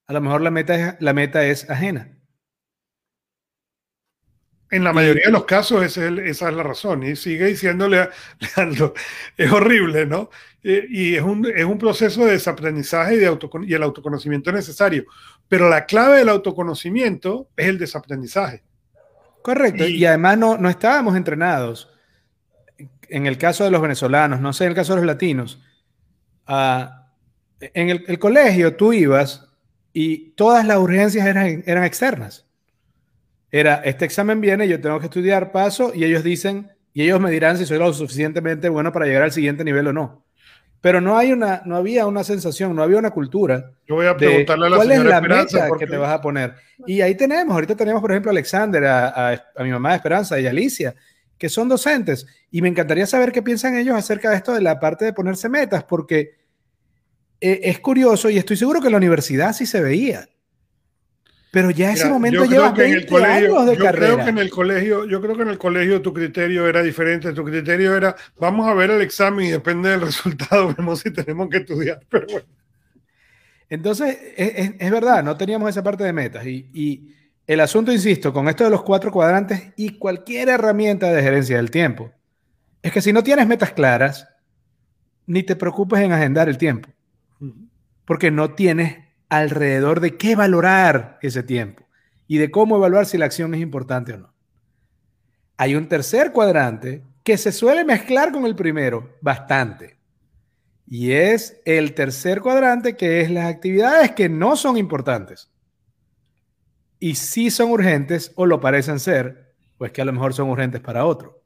a 0.05 0.13
lo 0.13 0.21
mejor 0.21 0.39
la 0.39 0.51
meta 0.51 0.75
es, 0.75 0.95
la 1.01 1.11
meta 1.11 1.43
es 1.43 1.69
ajena. 1.69 2.16
En 4.70 4.84
la 4.84 4.91
mayoría 4.91 5.28
de 5.28 5.32
los 5.32 5.45
casos 5.45 5.84
esa 5.84 6.07
es, 6.07 6.20
esa 6.20 6.49
es 6.49 6.55
la 6.55 6.63
razón. 6.63 7.03
Y 7.03 7.15
sigue 7.15 7.45
diciéndole, 7.45 8.09
Leandro, 8.57 8.93
es 9.38 9.51
horrible, 9.51 10.05
¿no? 10.05 10.30
y 10.63 11.15
es 11.15 11.22
un, 11.22 11.45
es 11.45 11.63
un, 11.63 11.78
proceso 11.78 12.26
de 12.26 12.34
desaprendizaje 12.34 13.15
y, 13.15 13.18
de 13.20 13.38
y 13.65 13.74
el 13.74 13.84
autoconocimiento 13.84 14.51
necesario. 14.51 15.05
Pero 15.47 15.70
la 15.70 15.86
clave 15.86 16.18
del 16.18 16.30
autoconocimiento 16.30 17.47
es 17.55 17.68
el 17.68 17.78
desaprendizaje. 17.78 18.63
Correcto. 19.41 19.88
Y, 19.88 19.97
y 19.97 20.05
además 20.05 20.38
no, 20.38 20.57
no, 20.57 20.70
estábamos 20.70 21.15
entrenados. 21.15 21.89
En 23.07 23.28
el 23.28 23.38
caso 23.38 23.63
de 23.63 23.72
los 23.72 23.82
venezolanos, 23.82 24.41
no 24.41 24.51
sé, 24.51 24.65
en 24.65 24.72
el 24.72 24.76
caso 24.76 24.93
de 24.93 24.97
los 24.97 25.05
latinos, 25.05 25.63
uh, 26.49 26.88
en 27.61 27.89
el, 27.89 28.03
el, 28.05 28.20
colegio 28.20 28.76
tú 28.76 28.91
ibas 28.91 29.47
y 29.93 30.32
todas 30.32 30.65
las 30.65 30.78
urgencias 30.78 31.26
eran, 31.26 31.63
eran 31.65 31.86
externas. 31.86 32.46
Era, 33.51 33.75
este 33.85 34.05
examen 34.05 34.41
viene, 34.41 34.67
yo 34.67 34.81
tengo 34.81 34.99
que 34.99 35.05
estudiar 35.05 35.51
paso 35.51 35.91
y 35.93 36.03
ellos 36.03 36.23
dicen, 36.23 36.71
y 36.93 37.03
ellos 37.03 37.19
me 37.19 37.31
dirán 37.31 37.57
si 37.57 37.65
soy 37.65 37.77
lo 37.77 37.93
suficientemente 37.93 38.69
bueno 38.69 38.91
para 38.91 39.05
llegar 39.05 39.23
al 39.23 39.31
siguiente 39.31 39.63
nivel 39.63 39.87
o 39.87 39.93
no 39.93 40.27
pero 40.81 41.01
no 41.01 41.17
hay 41.17 41.31
una, 41.31 41.61
no 41.65 41.75
había 41.75 42.05
una 42.05 42.23
sensación, 42.23 42.75
no 42.75 42.83
había 42.83 42.97
una 42.97 43.11
cultura. 43.11 43.71
Yo 43.87 43.95
voy 43.95 44.05
a 44.05 44.15
preguntarle 44.15 44.67
a 44.67 44.69
la 44.69 44.75
cuál 44.77 44.91
es 44.91 45.03
la 45.03 45.21
meta 45.21 45.69
que 45.77 45.87
te 45.87 45.97
vas 45.97 46.11
a 46.11 46.21
poner. 46.21 46.53
Y 46.85 47.01
ahí 47.01 47.15
tenemos, 47.15 47.53
ahorita 47.53 47.75
tenemos, 47.75 48.01
por 48.01 48.11
ejemplo, 48.11 48.29
a 48.29 48.33
Alexander, 48.33 48.85
a, 48.85 49.31
a, 49.55 49.63
mi 49.63 49.71
mamá 49.71 49.95
Esperanza 49.95 50.39
y 50.39 50.45
a 50.45 50.51
Alicia, 50.51 50.95
que 51.37 51.49
son 51.49 51.67
docentes. 51.67 52.27
Y 52.51 52.61
me 52.61 52.69
encantaría 52.69 53.07
saber 53.07 53.31
qué 53.31 53.41
piensan 53.41 53.75
ellos 53.75 53.95
acerca 53.95 54.29
de 54.29 54.37
esto 54.37 54.53
de 54.53 54.61
la 54.61 54.79
parte 54.79 55.05
de 55.05 55.13
ponerse 55.13 55.49
metas, 55.49 55.83
porque 55.83 56.35
eh, 57.41 57.59
es 57.63 57.79
curioso 57.79 58.29
y 58.29 58.37
estoy 58.37 58.57
seguro 58.57 58.79
que 58.79 58.87
en 58.87 58.93
la 58.93 58.99
universidad 58.99 59.53
sí 59.53 59.65
se 59.65 59.81
veía. 59.81 60.29
Pero 61.51 61.71
ya 61.71 61.93
ese 61.93 62.09
momento 62.09 62.45
lleva 62.45 62.71
20 62.71 63.15
años 63.23 63.65
de 63.65 63.77
yo 63.77 63.83
carrera. 63.83 64.13
Creo 64.13 64.25
que 64.25 64.29
en 64.29 64.37
el 64.37 64.49
colegio, 64.49 65.05
yo 65.05 65.21
creo 65.21 65.35
que 65.35 65.43
en 65.43 65.49
el 65.49 65.57
colegio 65.57 66.01
tu 66.01 66.13
criterio 66.13 66.67
era 66.67 66.83
diferente. 66.83 67.31
Tu 67.33 67.43
criterio 67.43 67.95
era, 67.95 68.15
vamos 68.37 68.67
a 68.67 68.73
ver 68.73 68.91
el 68.91 69.01
examen 69.01 69.45
y 69.45 69.49
depende 69.49 69.89
del 69.89 70.01
resultado, 70.07 70.73
vemos 70.75 70.99
si 70.99 71.11
tenemos 71.11 71.49
que 71.49 71.57
estudiar. 71.57 72.01
Pero 72.09 72.27
bueno. 72.27 72.45
Entonces, 73.69 74.17
es, 74.37 74.71
es, 74.79 74.91
verdad, 74.91 75.23
no 75.23 75.35
teníamos 75.35 75.69
esa 75.69 75.83
parte 75.83 76.03
de 76.03 76.13
metas. 76.13 76.45
Y, 76.45 76.69
y, 76.73 77.13
el 77.47 77.61
asunto, 77.61 77.93
insisto, 77.93 78.33
con 78.33 78.49
esto 78.49 78.65
de 78.65 78.69
los 78.69 78.83
cuatro 78.83 79.09
cuadrantes 79.11 79.71
y 79.77 79.97
cualquier 79.97 80.49
herramienta 80.49 81.11
de 81.11 81.23
gerencia 81.23 81.55
del 81.55 81.71
tiempo, 81.71 82.11
es 82.81 82.91
que 82.91 83.01
si 83.01 83.13
no 83.13 83.23
tienes 83.23 83.47
metas 83.47 83.71
claras, 83.71 84.27
ni 85.25 85.43
te 85.43 85.55
preocupes 85.55 85.99
en 86.01 86.11
agendar 86.11 86.49
el 86.49 86.57
tiempo. 86.57 86.89
Porque 88.05 88.31
no 88.31 88.53
tienes 88.53 89.07
alrededor 89.30 89.99
de 89.99 90.17
qué 90.17 90.36
valorar 90.36 91.19
ese 91.21 91.43
tiempo 91.43 91.88
y 92.28 92.38
de 92.38 92.51
cómo 92.51 92.78
evaluar 92.78 93.05
si 93.05 93.17
la 93.17 93.25
acción 93.25 93.53
es 93.53 93.61
importante 93.61 94.13
o 94.13 94.17
no. 94.17 94.34
Hay 95.57 95.75
un 95.75 95.88
tercer 95.88 96.32
cuadrante 96.32 97.03
que 97.23 97.38
se 97.38 97.51
suele 97.51 97.84
mezclar 97.84 98.32
con 98.32 98.45
el 98.45 98.55
primero 98.55 99.17
bastante. 99.21 99.97
Y 100.86 101.11
es 101.11 101.59
el 101.65 101.93
tercer 101.93 102.41
cuadrante 102.41 102.95
que 102.95 103.21
es 103.21 103.30
las 103.30 103.53
actividades 103.53 104.11
que 104.11 104.30
no 104.30 104.55
son 104.55 104.78
importantes 104.78 105.51
y 106.99 107.15
sí 107.15 107.51
son 107.51 107.71
urgentes 107.71 108.32
o 108.36 108.45
lo 108.45 108.59
parecen 108.59 108.99
ser, 108.99 109.47
¿O 109.80 109.86
es 109.86 109.91
que 109.91 110.01
a 110.01 110.05
lo 110.05 110.13
mejor 110.13 110.34
son 110.34 110.49
urgentes 110.49 110.82
para 110.82 111.05
otro? 111.05 111.43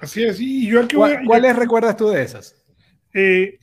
Así 0.00 0.22
es. 0.22 0.38
Y 0.40 0.68
yo 0.68 0.86
¿Cuáles 1.26 1.56
recuerdas 1.56 1.96
tú 1.96 2.08
de 2.08 2.22
esas? 2.22 2.54
Eh, 3.12 3.58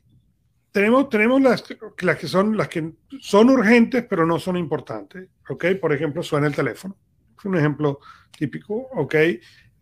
tenemos, 0.74 1.08
tenemos 1.08 1.40
las, 1.40 1.64
las, 2.02 2.18
que 2.18 2.28
son, 2.28 2.58
las 2.58 2.68
que 2.68 2.92
son 3.22 3.50
urgentes, 3.52 4.06
pero 4.10 4.26
no 4.26 4.40
son 4.40 4.58
importantes. 4.58 5.30
¿Ok? 5.48 5.66
Por 5.80 5.94
ejemplo, 5.94 6.24
suena 6.24 6.48
el 6.48 6.56
teléfono. 6.56 6.98
Es 7.38 7.46
un 7.46 7.56
ejemplo 7.56 8.00
típico. 8.38 8.90
¿Ok? 8.96 9.16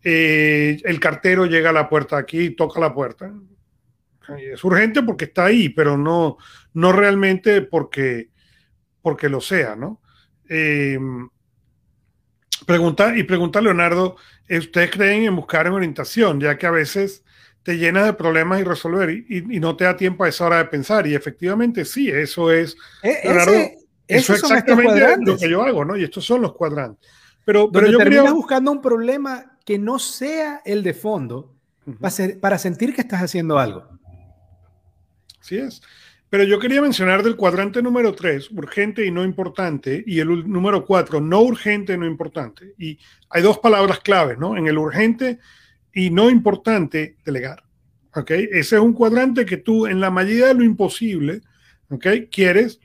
Eh, 0.04 0.80
el 0.84 1.00
cartero 1.00 1.46
llega 1.46 1.70
a 1.70 1.72
la 1.72 1.88
puerta 1.88 2.18
aquí, 2.18 2.50
toca 2.50 2.78
la 2.78 2.94
puerta. 2.94 3.32
Es 4.38 4.62
urgente 4.62 5.02
porque 5.02 5.24
está 5.24 5.46
ahí, 5.46 5.70
pero 5.70 5.96
no, 5.96 6.36
no 6.74 6.92
realmente 6.92 7.62
porque, 7.62 8.30
porque 9.00 9.28
lo 9.28 9.40
sea, 9.40 9.74
¿no? 9.74 10.00
Eh, 10.48 10.98
pregunta, 12.66 13.16
y 13.16 13.22
pregunta 13.22 13.60
Leonardo, 13.60 14.16
¿ustedes 14.48 14.90
creen 14.90 15.24
en 15.24 15.36
buscar 15.36 15.66
en 15.66 15.72
orientación? 15.72 16.38
Ya 16.38 16.56
que 16.58 16.66
a 16.66 16.70
veces 16.70 17.24
te 17.62 17.78
llenas 17.78 18.06
de 18.06 18.12
problemas 18.12 18.60
y 18.60 18.64
resolver 18.64 19.10
y, 19.10 19.60
no 19.60 19.76
te 19.76 19.84
da 19.84 19.96
tiempo 19.96 20.24
a 20.24 20.28
esa 20.28 20.46
hora 20.46 20.58
de 20.58 20.64
pensar. 20.66 21.06
Y 21.06 21.14
efectivamente 21.14 21.84
sí, 21.84 22.10
eso 22.10 22.50
es, 22.50 22.76
e, 23.02 23.20
Leonardo, 23.24 23.52
eso 24.08 24.34
es 24.34 24.42
exactamente 24.42 25.16
lo 25.20 25.36
que 25.36 25.48
yo 25.48 25.62
hago, 25.62 25.84
¿no? 25.84 25.96
Y 25.96 26.04
estos 26.04 26.24
son 26.24 26.42
los 26.42 26.54
cuadrantes. 26.54 27.08
Pero, 27.44 27.70
pero 27.70 27.90
yo 27.90 27.98
terminas 27.98 28.32
buscando 28.32 28.70
un 28.70 28.80
problema 28.80 29.58
que 29.64 29.78
no 29.78 29.98
sea 29.98 30.60
el 30.64 30.82
de 30.82 30.94
fondo 30.94 31.54
para, 32.40 32.58
sentir 32.58 32.94
que 32.94 33.00
estás 33.00 33.22
haciendo 33.22 33.58
algo. 33.58 33.88
Así 35.40 35.56
es. 35.56 35.82
Pero 36.30 36.44
yo 36.44 36.58
quería 36.58 36.80
mencionar 36.80 37.22
del 37.22 37.36
cuadrante 37.36 37.82
número 37.82 38.14
3, 38.14 38.52
urgente 38.52 39.04
y 39.04 39.10
no 39.10 39.22
importante, 39.22 40.02
y 40.06 40.20
el 40.20 40.48
número 40.48 40.86
4, 40.86 41.20
no 41.20 41.42
urgente 41.42 41.92
y 41.92 41.98
no 41.98 42.06
importante. 42.06 42.74
Y 42.78 42.98
hay 43.28 43.42
dos 43.42 43.58
palabras 43.58 44.00
claves, 44.00 44.38
¿no? 44.38 44.56
En 44.56 44.66
el 44.66 44.78
urgente 44.78 45.40
y 45.92 46.10
no 46.10 46.30
importante, 46.30 47.16
delegar. 47.24 47.64
¿Ok? 48.14 48.30
Ese 48.30 48.76
es 48.76 48.82
un 48.82 48.92
cuadrante 48.92 49.46
que 49.46 49.56
tú, 49.56 49.86
en 49.86 50.00
la 50.00 50.10
medida 50.10 50.48
de 50.48 50.54
lo 50.54 50.64
imposible, 50.64 51.40
¿ok? 51.88 52.06
Quieres 52.30 52.80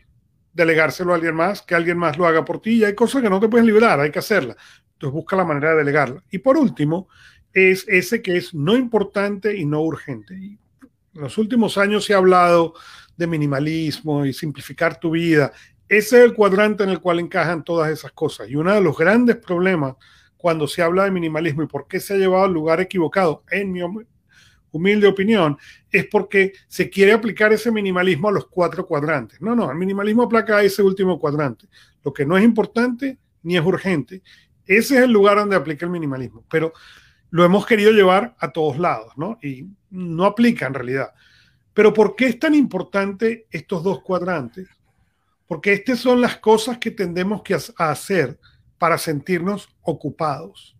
delegárselo 0.53 1.11
a 1.11 1.15
alguien 1.15 1.35
más, 1.35 1.61
que 1.61 1.75
alguien 1.75 1.97
más 1.97 2.17
lo 2.17 2.25
haga 2.25 2.43
por 2.45 2.61
ti, 2.61 2.77
y 2.77 2.83
hay 2.83 2.95
cosas 2.95 3.21
que 3.21 3.29
no 3.29 3.39
te 3.39 3.47
puedes 3.47 3.65
liberar, 3.65 3.99
hay 3.99 4.11
que 4.11 4.19
hacerla. 4.19 4.55
Entonces 4.93 5.13
busca 5.13 5.35
la 5.35 5.45
manera 5.45 5.71
de 5.71 5.77
delegarla. 5.77 6.23
Y 6.31 6.39
por 6.39 6.57
último, 6.57 7.07
es 7.53 7.85
ese 7.87 8.21
que 8.21 8.37
es 8.37 8.53
no 8.53 8.75
importante 8.75 9.55
y 9.55 9.65
no 9.65 9.81
urgente. 9.81 10.35
Y 10.35 10.57
en 11.13 11.21
los 11.21 11.37
últimos 11.37 11.77
años 11.77 12.05
se 12.05 12.13
ha 12.13 12.17
hablado 12.17 12.73
de 13.15 13.27
minimalismo 13.27 14.25
y 14.25 14.33
simplificar 14.33 14.99
tu 14.99 15.11
vida. 15.11 15.51
Ese 15.87 16.19
es 16.19 16.25
el 16.25 16.33
cuadrante 16.33 16.83
en 16.83 16.89
el 16.89 16.99
cual 16.99 17.19
encajan 17.19 17.63
todas 17.63 17.91
esas 17.91 18.11
cosas. 18.11 18.49
Y 18.49 18.55
uno 18.55 18.73
de 18.73 18.81
los 18.81 18.97
grandes 18.97 19.37
problemas 19.37 19.95
cuando 20.37 20.67
se 20.67 20.81
habla 20.81 21.03
de 21.03 21.11
minimalismo 21.11 21.63
y 21.63 21.67
por 21.67 21.87
qué 21.87 21.99
se 21.99 22.13
ha 22.13 22.17
llevado 22.17 22.45
al 22.45 22.53
lugar 22.53 22.79
equivocado, 22.79 23.43
en 23.51 23.71
mi 23.71 23.81
humilde 24.71 25.07
opinión, 25.07 25.57
es 25.91 26.05
porque 26.05 26.53
se 26.67 26.89
quiere 26.89 27.11
aplicar 27.11 27.51
ese 27.51 27.71
minimalismo 27.71 28.29
a 28.29 28.31
los 28.31 28.47
cuatro 28.47 28.85
cuadrantes. 28.85 29.41
No, 29.41 29.55
no, 29.55 29.69
el 29.71 29.77
minimalismo 29.77 30.23
aplaca 30.23 30.57
a 30.57 30.63
ese 30.63 30.83
último 30.83 31.19
cuadrante. 31.19 31.67
Lo 32.03 32.13
que 32.13 32.25
no 32.25 32.37
es 32.37 32.43
importante 32.43 33.17
ni 33.43 33.57
es 33.57 33.65
urgente. 33.65 34.21
Ese 34.65 34.97
es 34.97 35.03
el 35.03 35.11
lugar 35.11 35.37
donde 35.37 35.55
aplica 35.55 35.85
el 35.85 35.91
minimalismo. 35.91 36.45
Pero 36.49 36.73
lo 37.29 37.43
hemos 37.43 37.65
querido 37.65 37.91
llevar 37.91 38.35
a 38.39 38.51
todos 38.51 38.77
lados, 38.77 39.13
¿no? 39.17 39.39
Y 39.41 39.65
no 39.89 40.25
aplica 40.25 40.67
en 40.67 40.73
realidad. 40.73 41.13
Pero 41.73 41.93
¿por 41.93 42.15
qué 42.15 42.27
es 42.27 42.39
tan 42.39 42.53
importante 42.53 43.47
estos 43.51 43.83
dos 43.83 44.01
cuadrantes? 44.01 44.67
Porque 45.47 45.73
estas 45.73 45.99
son 45.99 46.21
las 46.21 46.37
cosas 46.37 46.77
que 46.77 46.91
tendemos 46.91 47.41
que 47.41 47.57
hacer 47.77 48.39
para 48.77 48.97
sentirnos 48.97 49.69
ocupados. 49.81 50.75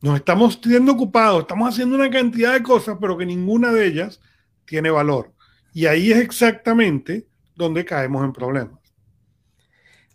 Nos 0.00 0.16
estamos 0.16 0.60
teniendo 0.60 0.92
ocupados, 0.92 1.42
estamos 1.42 1.72
haciendo 1.72 1.94
una 1.94 2.10
cantidad 2.10 2.52
de 2.52 2.62
cosas, 2.62 2.98
pero 3.00 3.16
que 3.16 3.24
ninguna 3.24 3.72
de 3.72 3.86
ellas 3.86 4.20
tiene 4.64 4.90
valor. 4.90 5.32
Y 5.72 5.86
ahí 5.86 6.10
es 6.10 6.18
exactamente 6.18 7.28
donde 7.54 7.84
caemos 7.84 8.24
en 8.24 8.32
problemas. 8.32 8.82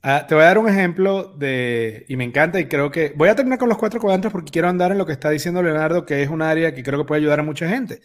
Ah, 0.04 0.26
te 0.28 0.36
voy 0.36 0.44
a 0.44 0.48
dar 0.48 0.58
un 0.58 0.70
ejemplo 0.70 1.34
de, 1.38 2.06
y 2.08 2.16
me 2.16 2.24
encanta 2.24 2.60
y 2.60 2.68
creo 2.68 2.92
que, 2.92 3.14
voy 3.16 3.30
a 3.30 3.36
terminar 3.36 3.60
con 3.60 3.68
los 3.68 3.78
cuatro 3.78 4.00
cuadrantes 4.00 4.32
porque 4.32 4.52
quiero 4.52 4.70
andar 4.70 4.92
en 4.92 4.98
lo 4.98 5.06
que 5.06 5.12
está 5.12 5.30
diciendo 5.30 5.62
Leonardo, 5.62 6.06
que 6.06 6.22
es 6.22 6.30
un 6.30 6.42
área 6.42 6.74
que 6.74 6.84
creo 6.84 7.00
que 7.00 7.06
puede 7.06 7.22
ayudar 7.22 7.40
a 7.40 7.44
mucha 7.44 7.68
gente. 7.68 8.02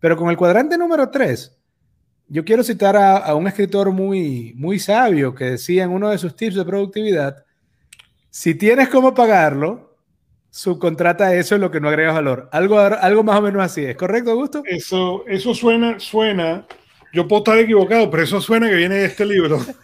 Pero 0.00 0.16
con 0.16 0.30
el 0.30 0.36
cuadrante 0.36 0.76
número 0.76 1.10
3, 1.10 1.56
yo 2.28 2.44
quiero 2.44 2.62
citar 2.62 2.96
a, 2.96 3.34
un 3.34 3.46
escritor 3.46 3.90
muy, 3.92 4.52
muy 4.56 4.78
sabio 4.78 5.34
que 5.34 5.44
decía 5.52 5.84
en 5.84 5.90
uno 5.90 6.10
de 6.10 6.18
sus 6.18 6.36
tips 6.36 6.56
de 6.56 6.64
productividad, 6.64 7.44
si 8.38 8.54
tienes 8.54 8.88
cómo 8.88 9.14
pagarlo, 9.14 9.96
subcontrata 10.48 11.34
eso 11.34 11.56
en 11.56 11.60
lo 11.60 11.72
que 11.72 11.80
no 11.80 11.88
agregas 11.88 12.14
valor. 12.14 12.48
Algo, 12.52 12.78
algo 12.78 13.24
más 13.24 13.36
o 13.36 13.42
menos 13.42 13.60
así, 13.64 13.84
¿es 13.84 13.96
correcto, 13.96 14.30
Augusto? 14.30 14.62
Eso, 14.64 15.24
eso 15.26 15.56
suena, 15.56 15.98
suena, 15.98 16.64
yo 17.12 17.26
puedo 17.26 17.40
estar 17.40 17.58
equivocado, 17.58 18.08
pero 18.08 18.22
eso 18.22 18.40
suena 18.40 18.68
que 18.68 18.76
viene 18.76 18.94
de 18.94 19.06
este 19.06 19.26
libro. 19.26 19.58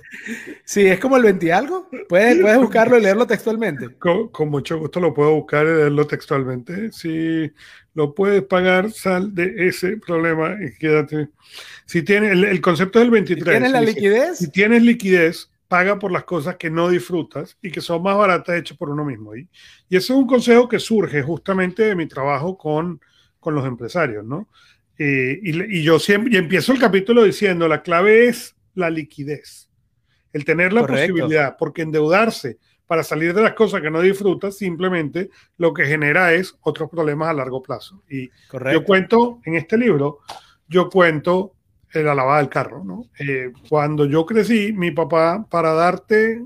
Sí, 0.64 0.86
es 0.86 0.98
como 1.00 1.18
el 1.18 1.24
20 1.24 1.52
algo. 1.52 1.90
Puedes, 2.08 2.40
puedes 2.40 2.56
buscarlo 2.56 2.96
y 2.96 3.02
leerlo 3.02 3.26
textualmente. 3.26 3.94
Con, 3.98 4.28
con, 4.28 4.48
mucho 4.48 4.78
gusto 4.78 4.98
lo 4.98 5.12
puedo 5.12 5.34
buscar 5.34 5.66
y 5.66 5.74
leerlo 5.74 6.06
textualmente. 6.06 6.90
Si 6.92 7.52
lo 7.92 8.14
puedes 8.14 8.42
pagar, 8.44 8.90
sal 8.90 9.34
de 9.34 9.68
ese 9.68 9.98
problema 9.98 10.56
y 10.64 10.78
quédate. 10.78 11.28
Si 11.84 12.02
tienes, 12.02 12.32
el, 12.32 12.60
concepto 12.62 13.00
del 13.00 13.10
23. 13.10 13.44
¿Tienes 13.44 13.72
la 13.72 13.82
liquidez? 13.82 14.38
Si, 14.38 14.50
tienes 14.50 14.82
liquidez, 14.82 15.50
paga 15.74 15.98
por 15.98 16.12
las 16.12 16.22
cosas 16.22 16.54
que 16.54 16.70
no 16.70 16.88
disfrutas 16.88 17.58
y 17.60 17.72
que 17.72 17.80
son 17.80 18.00
más 18.00 18.16
baratas 18.16 18.54
hechas 18.54 18.78
por 18.78 18.90
uno 18.90 19.04
mismo. 19.04 19.34
Y, 19.34 19.48
y 19.88 19.96
ese 19.96 20.12
es 20.12 20.16
un 20.16 20.24
consejo 20.24 20.68
que 20.68 20.78
surge 20.78 21.20
justamente 21.20 21.82
de 21.82 21.96
mi 21.96 22.06
trabajo 22.06 22.56
con, 22.56 23.00
con 23.40 23.56
los 23.56 23.66
empresarios, 23.66 24.24
¿no? 24.24 24.48
Eh, 24.96 25.40
y, 25.42 25.78
y, 25.78 25.82
yo 25.82 25.98
siempre, 25.98 26.32
y 26.32 26.36
empiezo 26.36 26.70
el 26.70 26.78
capítulo 26.78 27.24
diciendo, 27.24 27.66
la 27.66 27.82
clave 27.82 28.28
es 28.28 28.54
la 28.76 28.88
liquidez, 28.88 29.68
el 30.32 30.44
tener 30.44 30.72
la 30.72 30.86
posibilidad, 30.86 31.56
porque 31.58 31.82
endeudarse 31.82 32.58
para 32.86 33.02
salir 33.02 33.34
de 33.34 33.42
las 33.42 33.54
cosas 33.54 33.82
que 33.82 33.90
no 33.90 34.00
disfrutas, 34.00 34.56
simplemente 34.56 35.28
lo 35.56 35.74
que 35.74 35.86
genera 35.86 36.34
es 36.34 36.56
otros 36.60 36.88
problemas 36.88 37.30
a 37.30 37.32
largo 37.32 37.60
plazo. 37.60 38.04
Y 38.08 38.30
yo 38.72 38.84
cuento 38.84 39.40
en 39.44 39.56
este 39.56 39.76
libro, 39.76 40.20
yo 40.68 40.88
cuento 40.88 41.53
la 42.02 42.14
lavada 42.14 42.38
del 42.38 42.48
carro, 42.48 42.82
¿no? 42.84 43.06
Eh, 43.18 43.52
cuando 43.68 44.06
yo 44.06 44.26
crecí, 44.26 44.72
mi 44.72 44.90
papá, 44.90 45.46
para 45.48 45.72
darte 45.72 46.42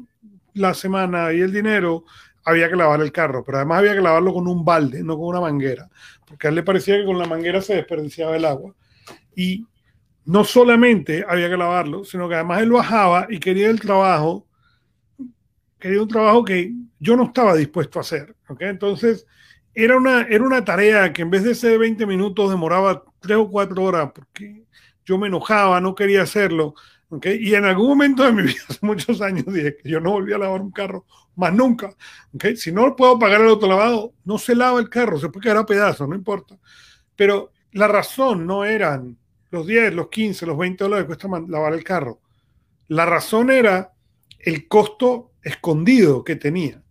la 0.55 0.74
semana 0.74 1.32
y 1.32 1.40
el 1.40 1.53
dinero, 1.53 2.05
había 2.44 2.68
que 2.68 2.76
lavar 2.76 3.01
el 3.01 3.12
carro, 3.12 3.44
pero 3.44 3.59
además 3.59 3.78
había 3.78 3.94
que 3.94 4.01
lavarlo 4.01 4.32
con 4.32 4.46
un 4.46 4.64
balde, 4.64 5.03
no 5.03 5.16
con 5.16 5.26
una 5.26 5.40
manguera, 5.40 5.88
porque 6.26 6.46
a 6.46 6.51
él 6.51 6.57
le 6.57 6.62
parecía 6.62 6.96
que 6.96 7.05
con 7.05 7.18
la 7.18 7.26
manguera 7.26 7.61
se 7.61 7.74
desperdiciaba 7.74 8.36
el 8.36 8.44
agua. 8.44 8.74
Y 9.34 9.66
no 10.24 10.44
solamente 10.44 11.24
había 11.28 11.49
que 11.49 11.57
lavarlo, 11.57 12.05
sino 12.05 12.28
que 12.28 12.34
además 12.34 12.62
él 12.62 12.72
bajaba 12.72 13.26
y 13.30 13.38
quería 13.38 13.70
el 13.70 13.80
trabajo 13.80 14.49
quería 15.78 16.03
un 16.03 16.09
trabajo 16.09 16.44
que 16.44 16.72
yo 16.99 17.16
no 17.16 17.24
estaba 17.24 17.55
dispuesto 17.55 17.99
a 17.99 18.03
hacer. 18.03 18.34
¿okay? 18.49 18.68
Entonces, 18.68 19.26
era 19.74 19.96
una, 19.96 20.22
era 20.22 20.44
una 20.44 20.64
tarea 20.64 21.12
que 21.12 21.22
en 21.22 21.30
vez 21.30 21.44
de 21.44 21.55
ser 21.55 21.78
20 21.78 22.05
minutos 22.07 22.51
demoraba 22.51 23.05
3 23.20 23.38
o 23.38 23.51
4 23.51 23.82
horas 23.82 24.11
porque 24.14 24.64
yo 25.09 25.16
me 25.16 25.28
enojaba, 25.28 25.80
no 25.80 25.94
quería 25.94 26.22
hacerlo. 26.22 26.74
¿okay? 27.09 27.38
Y 27.40 27.54
en 27.54 27.64
algún 27.64 27.88
momento 27.88 28.22
de 28.24 28.32
mi 28.32 28.42
vida, 28.44 28.61
hace 28.68 28.84
muchos 28.84 29.22
años, 29.22 29.46
dije 29.46 29.76
que 29.76 29.88
yo 29.88 30.00
no 30.00 30.11
volví 30.12 30.34
a 30.34 30.38
lavar 30.38 30.61
un 30.61 30.70
carro 30.70 31.06
más 31.34 31.52
nunca. 31.54 31.94
¿okay? 32.34 32.56
Si 32.56 32.70
no 32.70 32.94
puedo 32.94 33.18
pagar 33.18 33.40
el 33.40 33.48
autolavado, 33.48 34.12
no 34.24 34.36
se 34.36 34.54
lava 34.54 34.78
el 34.78 34.90
carro, 34.90 35.18
se 35.18 35.30
puede 35.30 35.44
quedar 35.44 35.56
a 35.56 35.66
pedazos, 35.66 36.06
no 36.06 36.14
importa. 36.14 36.59
Pero 37.16 37.52
la 37.72 37.88
razón 37.88 38.46
no 38.46 38.66
eran 38.66 39.16
los 39.50 39.66
10, 39.66 39.94
los 39.94 40.09
15, 40.09 40.44
los 40.44 40.59
20 40.59 40.84
dólares 40.84 41.04
que 41.04 41.16
cuesta 41.16 41.28
lavar 41.48 41.72
el 41.72 41.84
carro. 41.84 42.20
La 42.88 43.06
razón 43.06 43.50
era 43.50 43.92
el 44.38 44.68
costo 44.68 45.32
escondido 45.42 46.22
que 46.22 46.36
tenía. 46.36 46.82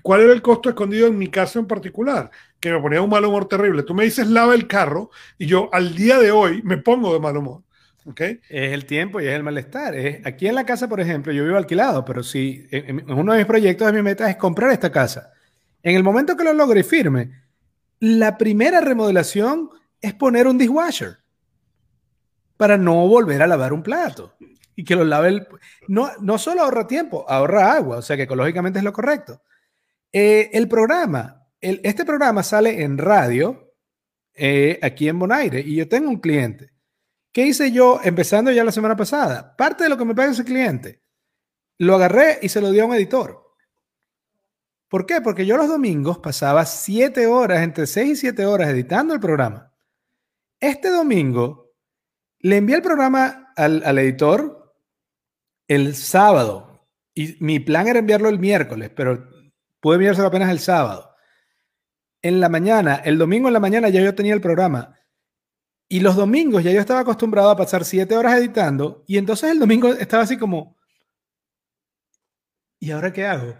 ¿Cuál 0.00 0.20
era 0.20 0.32
el 0.32 0.42
costo 0.42 0.68
escondido 0.68 1.08
en 1.08 1.18
mi 1.18 1.26
caso 1.28 1.58
en 1.58 1.66
particular? 1.66 2.30
Que 2.60 2.72
me 2.72 2.80
ponía 2.80 3.02
un 3.02 3.10
mal 3.10 3.24
humor 3.24 3.48
terrible. 3.48 3.82
Tú 3.82 3.94
me 3.94 4.04
dices 4.04 4.26
lava 4.26 4.54
el 4.54 4.66
carro 4.66 5.10
y 5.38 5.46
yo 5.46 5.68
al 5.72 5.94
día 5.94 6.18
de 6.18 6.30
hoy 6.30 6.62
me 6.62 6.78
pongo 6.78 7.12
de 7.12 7.20
mal 7.20 7.36
humor. 7.36 7.62
¿Okay? 8.06 8.40
Es 8.48 8.72
el 8.72 8.86
tiempo 8.86 9.20
y 9.20 9.26
es 9.26 9.34
el 9.34 9.42
malestar. 9.42 9.94
Es, 9.94 10.24
aquí 10.26 10.46
en 10.46 10.54
la 10.54 10.64
casa, 10.64 10.88
por 10.88 11.00
ejemplo, 11.00 11.32
yo 11.32 11.44
vivo 11.44 11.58
alquilado, 11.58 12.04
pero 12.04 12.22
si 12.22 12.66
uno 13.06 13.32
de 13.32 13.38
mis 13.38 13.46
proyectos 13.46 13.86
de 13.86 13.92
mi 13.92 14.02
meta 14.02 14.30
es 14.30 14.36
comprar 14.36 14.70
esta 14.70 14.90
casa. 14.90 15.32
En 15.82 15.94
el 15.94 16.02
momento 16.02 16.36
que 16.36 16.44
lo 16.44 16.54
logre 16.54 16.80
y 16.80 16.84
firme, 16.84 17.32
la 18.00 18.38
primera 18.38 18.80
remodelación 18.80 19.70
es 20.00 20.14
poner 20.14 20.46
un 20.46 20.56
dishwasher 20.56 21.18
para 22.56 22.76
no 22.76 23.06
volver 23.06 23.42
a 23.42 23.46
lavar 23.46 23.72
un 23.72 23.82
plato 23.82 24.36
y 24.78 24.84
que 24.84 24.94
lo 24.94 25.04
lave 25.04 25.28
el... 25.28 25.48
No, 25.88 26.10
no 26.20 26.38
solo 26.38 26.62
ahorra 26.62 26.86
tiempo, 26.86 27.24
ahorra 27.28 27.72
agua, 27.72 27.96
o 27.96 28.02
sea 28.02 28.16
que 28.16 28.22
ecológicamente 28.22 28.78
es 28.78 28.84
lo 28.84 28.92
correcto. 28.92 29.42
Eh, 30.12 30.50
el 30.52 30.68
programa, 30.68 31.37
este 31.60 32.04
programa 32.04 32.42
sale 32.42 32.82
en 32.82 32.98
radio 32.98 33.74
eh, 34.34 34.78
aquí 34.82 35.08
en 35.08 35.18
Bonaire 35.18 35.60
y 35.60 35.76
yo 35.76 35.88
tengo 35.88 36.08
un 36.08 36.20
cliente. 36.20 36.72
¿Qué 37.32 37.46
hice 37.46 37.72
yo 37.72 38.00
empezando 38.02 38.50
ya 38.50 38.64
la 38.64 38.72
semana 38.72 38.96
pasada? 38.96 39.56
Parte 39.56 39.84
de 39.84 39.90
lo 39.90 39.98
que 39.98 40.04
me 40.04 40.14
paga 40.14 40.32
ese 40.32 40.44
cliente, 40.44 41.02
lo 41.78 41.96
agarré 41.96 42.38
y 42.42 42.48
se 42.48 42.60
lo 42.60 42.70
di 42.70 42.80
a 42.80 42.84
un 42.84 42.94
editor. 42.94 43.44
¿Por 44.88 45.04
qué? 45.04 45.20
Porque 45.20 45.44
yo 45.44 45.56
los 45.56 45.68
domingos 45.68 46.18
pasaba 46.18 46.64
siete 46.64 47.26
horas, 47.26 47.62
entre 47.62 47.86
seis 47.86 48.10
y 48.10 48.16
siete 48.16 48.46
horas 48.46 48.70
editando 48.70 49.12
el 49.12 49.20
programa. 49.20 49.74
Este 50.60 50.90
domingo 50.90 51.74
le 52.38 52.56
envié 52.56 52.76
el 52.76 52.82
programa 52.82 53.52
al, 53.56 53.82
al 53.84 53.98
editor 53.98 54.74
el 55.66 55.94
sábado 55.94 56.88
y 57.14 57.36
mi 57.40 57.60
plan 57.60 57.86
era 57.86 57.98
enviarlo 57.98 58.28
el 58.28 58.38
miércoles, 58.38 58.90
pero 58.94 59.28
pude 59.80 59.96
enviárselo 59.96 60.28
apenas 60.28 60.50
el 60.50 60.60
sábado. 60.60 61.14
En 62.22 62.40
la 62.40 62.48
mañana, 62.48 62.96
el 62.96 63.18
domingo 63.18 63.48
en 63.48 63.54
la 63.54 63.60
mañana 63.60 63.88
ya 63.88 64.00
yo 64.00 64.14
tenía 64.14 64.34
el 64.34 64.40
programa. 64.40 64.96
Y 65.88 66.00
los 66.00 66.16
domingos 66.16 66.62
ya 66.62 66.70
yo 66.70 66.80
estaba 66.80 67.00
acostumbrado 67.00 67.50
a 67.50 67.56
pasar 67.56 67.84
siete 67.84 68.16
horas 68.16 68.38
editando 68.38 69.04
y 69.06 69.16
entonces 69.16 69.50
el 69.50 69.58
domingo 69.58 69.92
estaba 69.94 70.22
así 70.22 70.36
como, 70.36 70.76
¿y 72.78 72.90
ahora 72.90 73.12
qué 73.12 73.26
hago? 73.26 73.54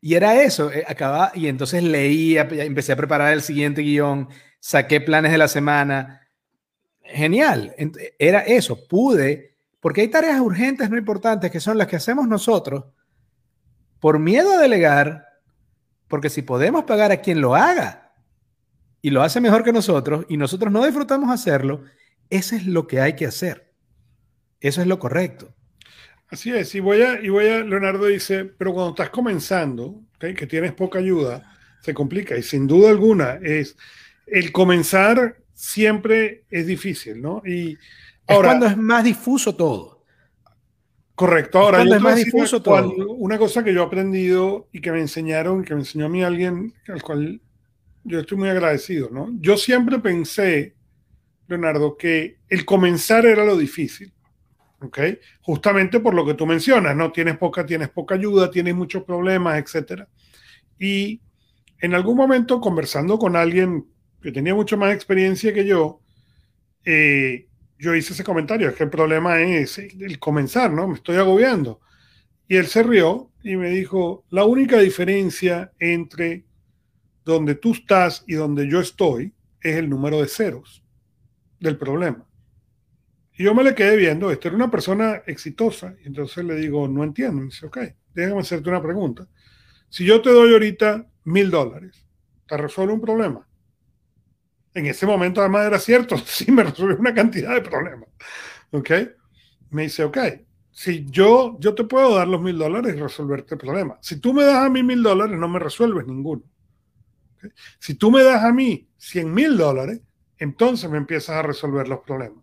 Y 0.00 0.14
era 0.14 0.40
eso, 0.42 0.70
eh, 0.70 0.84
acababa, 0.86 1.32
y 1.34 1.48
entonces 1.48 1.82
leía, 1.82 2.42
empecé 2.42 2.92
a 2.92 2.96
preparar 2.96 3.32
el 3.32 3.42
siguiente 3.42 3.82
guion, 3.82 4.28
saqué 4.60 5.00
planes 5.00 5.32
de 5.32 5.38
la 5.38 5.48
semana. 5.48 6.28
Genial, 7.02 7.74
era 8.18 8.40
eso, 8.40 8.86
pude, 8.86 9.56
porque 9.80 10.02
hay 10.02 10.08
tareas 10.08 10.40
urgentes 10.40 10.88
no 10.90 10.96
importantes 10.96 11.50
que 11.50 11.58
son 11.58 11.76
las 11.76 11.86
que 11.88 11.96
hacemos 11.96 12.28
nosotros 12.28 12.84
por 13.98 14.18
miedo 14.18 14.52
a 14.52 14.58
delegar, 14.58 15.26
porque 16.08 16.30
si 16.30 16.42
podemos 16.42 16.84
pagar 16.84 17.12
a 17.12 17.18
quien 17.18 17.40
lo 17.40 17.54
haga 17.54 18.12
y 19.00 19.10
lo 19.10 19.22
hace 19.22 19.40
mejor 19.40 19.64
que 19.64 19.72
nosotros 19.72 20.26
y 20.28 20.36
nosotros 20.36 20.72
no 20.72 20.84
disfrutamos 20.84 21.30
hacerlo, 21.30 21.82
eso 22.30 22.56
es 22.56 22.66
lo 22.66 22.86
que 22.86 23.00
hay 23.00 23.16
que 23.16 23.26
hacer. 23.26 23.72
Eso 24.60 24.80
es 24.80 24.86
lo 24.86 24.98
correcto. 24.98 25.54
Así 26.28 26.50
es, 26.50 26.74
y 26.74 26.80
voy 26.80 27.02
a, 27.02 27.20
y 27.20 27.28
voy 27.28 27.46
a, 27.48 27.60
Leonardo 27.60 28.06
dice, 28.06 28.44
pero 28.44 28.72
cuando 28.72 28.90
estás 28.90 29.10
comenzando, 29.10 30.02
que 30.18 30.46
tienes 30.46 30.72
poca 30.72 30.98
ayuda, 30.98 31.54
se 31.80 31.92
complica. 31.92 32.36
Y 32.36 32.42
sin 32.42 32.66
duda 32.66 32.90
alguna, 32.90 33.38
es 33.42 33.76
el 34.26 34.52
comenzar 34.52 35.36
siempre 35.52 36.44
es 36.50 36.66
difícil, 36.66 37.20
¿no? 37.20 37.42
Y 37.44 37.78
ahora, 38.26 38.48
es 38.48 38.52
cuando 38.52 38.66
es 38.66 38.76
más 38.76 39.04
difuso 39.04 39.54
todo. 39.54 39.93
Correcto. 41.14 41.58
Ahora, 41.58 41.84
difuso 42.14 42.60
todo. 42.60 42.92
Una 43.16 43.38
cosa 43.38 43.62
que 43.62 43.72
yo 43.72 43.82
he 43.82 43.86
aprendido 43.86 44.68
y 44.72 44.80
que 44.80 44.90
me 44.90 45.00
enseñaron, 45.00 45.64
que 45.64 45.74
me 45.74 45.80
enseñó 45.80 46.06
a 46.06 46.08
mí 46.08 46.22
alguien 46.22 46.74
al 46.88 47.02
cual 47.02 47.40
yo 48.02 48.20
estoy 48.20 48.36
muy 48.38 48.48
agradecido, 48.48 49.10
¿no? 49.10 49.28
Yo 49.40 49.56
siempre 49.56 49.98
pensé, 50.00 50.74
Leonardo, 51.46 51.96
que 51.96 52.38
el 52.48 52.64
comenzar 52.64 53.26
era 53.26 53.44
lo 53.44 53.56
difícil. 53.56 54.12
¿ok? 54.84 54.98
Justamente 55.40 56.00
por 56.00 56.14
lo 56.14 56.24
que 56.24 56.34
tú 56.34 56.46
mencionas, 56.46 56.94
¿no? 56.96 57.10
Tienes 57.10 57.38
poca, 57.38 57.64
tienes 57.64 57.88
poca 57.88 58.14
ayuda, 58.14 58.50
tienes 58.50 58.74
muchos 58.74 59.04
problemas, 59.04 59.58
etcétera. 59.58 60.08
Y 60.78 61.20
en 61.78 61.94
algún 61.94 62.16
momento, 62.16 62.60
conversando 62.60 63.18
con 63.18 63.36
alguien 63.36 63.86
que 64.20 64.32
tenía 64.32 64.54
mucho 64.54 64.76
más 64.76 64.94
experiencia 64.94 65.52
que 65.52 65.66
yo, 65.66 66.00
eh, 66.84 67.46
yo 67.84 67.94
hice 67.94 68.14
ese 68.14 68.24
comentario, 68.24 68.68
es 68.68 68.74
que 68.74 68.84
el 68.84 68.90
problema 68.90 69.40
es 69.42 69.78
el 69.78 70.18
comenzar, 70.18 70.72
¿no? 70.72 70.88
Me 70.88 70.94
estoy 70.94 71.16
agobiando. 71.16 71.80
Y 72.48 72.56
él 72.56 72.66
se 72.66 72.82
rió 72.82 73.30
y 73.42 73.56
me 73.56 73.70
dijo, 73.70 74.24
la 74.30 74.44
única 74.44 74.78
diferencia 74.78 75.70
entre 75.78 76.46
donde 77.24 77.54
tú 77.54 77.72
estás 77.72 78.24
y 78.26 78.34
donde 78.34 78.68
yo 78.68 78.80
estoy 78.80 79.34
es 79.60 79.76
el 79.76 79.88
número 79.88 80.20
de 80.20 80.28
ceros 80.28 80.82
del 81.60 81.76
problema. 81.76 82.26
Y 83.36 83.44
yo 83.44 83.54
me 83.54 83.64
le 83.64 83.74
quedé 83.74 83.96
viendo, 83.96 84.30
esta 84.30 84.48
era 84.48 84.56
una 84.56 84.70
persona 84.70 85.22
exitosa, 85.26 85.94
y 86.02 86.06
entonces 86.06 86.44
le 86.44 86.54
digo, 86.54 86.88
no 86.88 87.04
entiendo. 87.04 87.40
Me 87.40 87.46
dice, 87.46 87.66
ok, 87.66 87.78
déjame 88.14 88.40
hacerte 88.40 88.70
una 88.70 88.82
pregunta. 88.82 89.28
Si 89.90 90.04
yo 90.04 90.22
te 90.22 90.30
doy 90.30 90.52
ahorita 90.52 91.06
mil 91.24 91.50
dólares, 91.50 92.06
¿te 92.46 92.56
resuelve 92.56 92.94
un 92.94 93.00
problema? 93.00 93.46
En 94.74 94.86
ese 94.86 95.06
momento 95.06 95.40
además 95.40 95.66
era 95.66 95.78
cierto, 95.78 96.18
sí 96.26 96.50
me 96.50 96.64
resuelve 96.64 96.96
una 96.96 97.14
cantidad 97.14 97.54
de 97.54 97.62
problemas. 97.62 98.08
¿Ok? 98.72 98.90
Me 99.70 99.82
dice, 99.82 100.04
ok, 100.04 100.18
si 100.70 101.06
yo, 101.08 101.56
yo 101.60 101.74
te 101.74 101.84
puedo 101.84 102.16
dar 102.16 102.26
los 102.26 102.40
mil 102.42 102.58
dólares 102.58 102.94
y 102.96 103.00
resolverte 103.00 103.54
el 103.54 103.60
problema. 103.60 103.96
Si 104.00 104.18
tú 104.18 104.32
me 104.32 104.44
das 104.44 104.64
a 104.64 104.68
mí 104.68 104.82
mil 104.82 105.02
dólares, 105.02 105.38
no 105.38 105.48
me 105.48 105.60
resuelves 105.60 106.06
ninguno. 106.06 106.42
Si 107.78 107.94
tú 107.94 108.10
me 108.10 108.22
das 108.22 108.42
a 108.42 108.52
mí 108.52 108.88
cien 108.96 109.32
mil 109.32 109.56
dólares, 109.56 110.00
entonces 110.38 110.90
me 110.90 110.98
empiezas 110.98 111.36
a 111.36 111.42
resolver 111.42 111.86
los 111.88 112.00
problemas. 112.00 112.42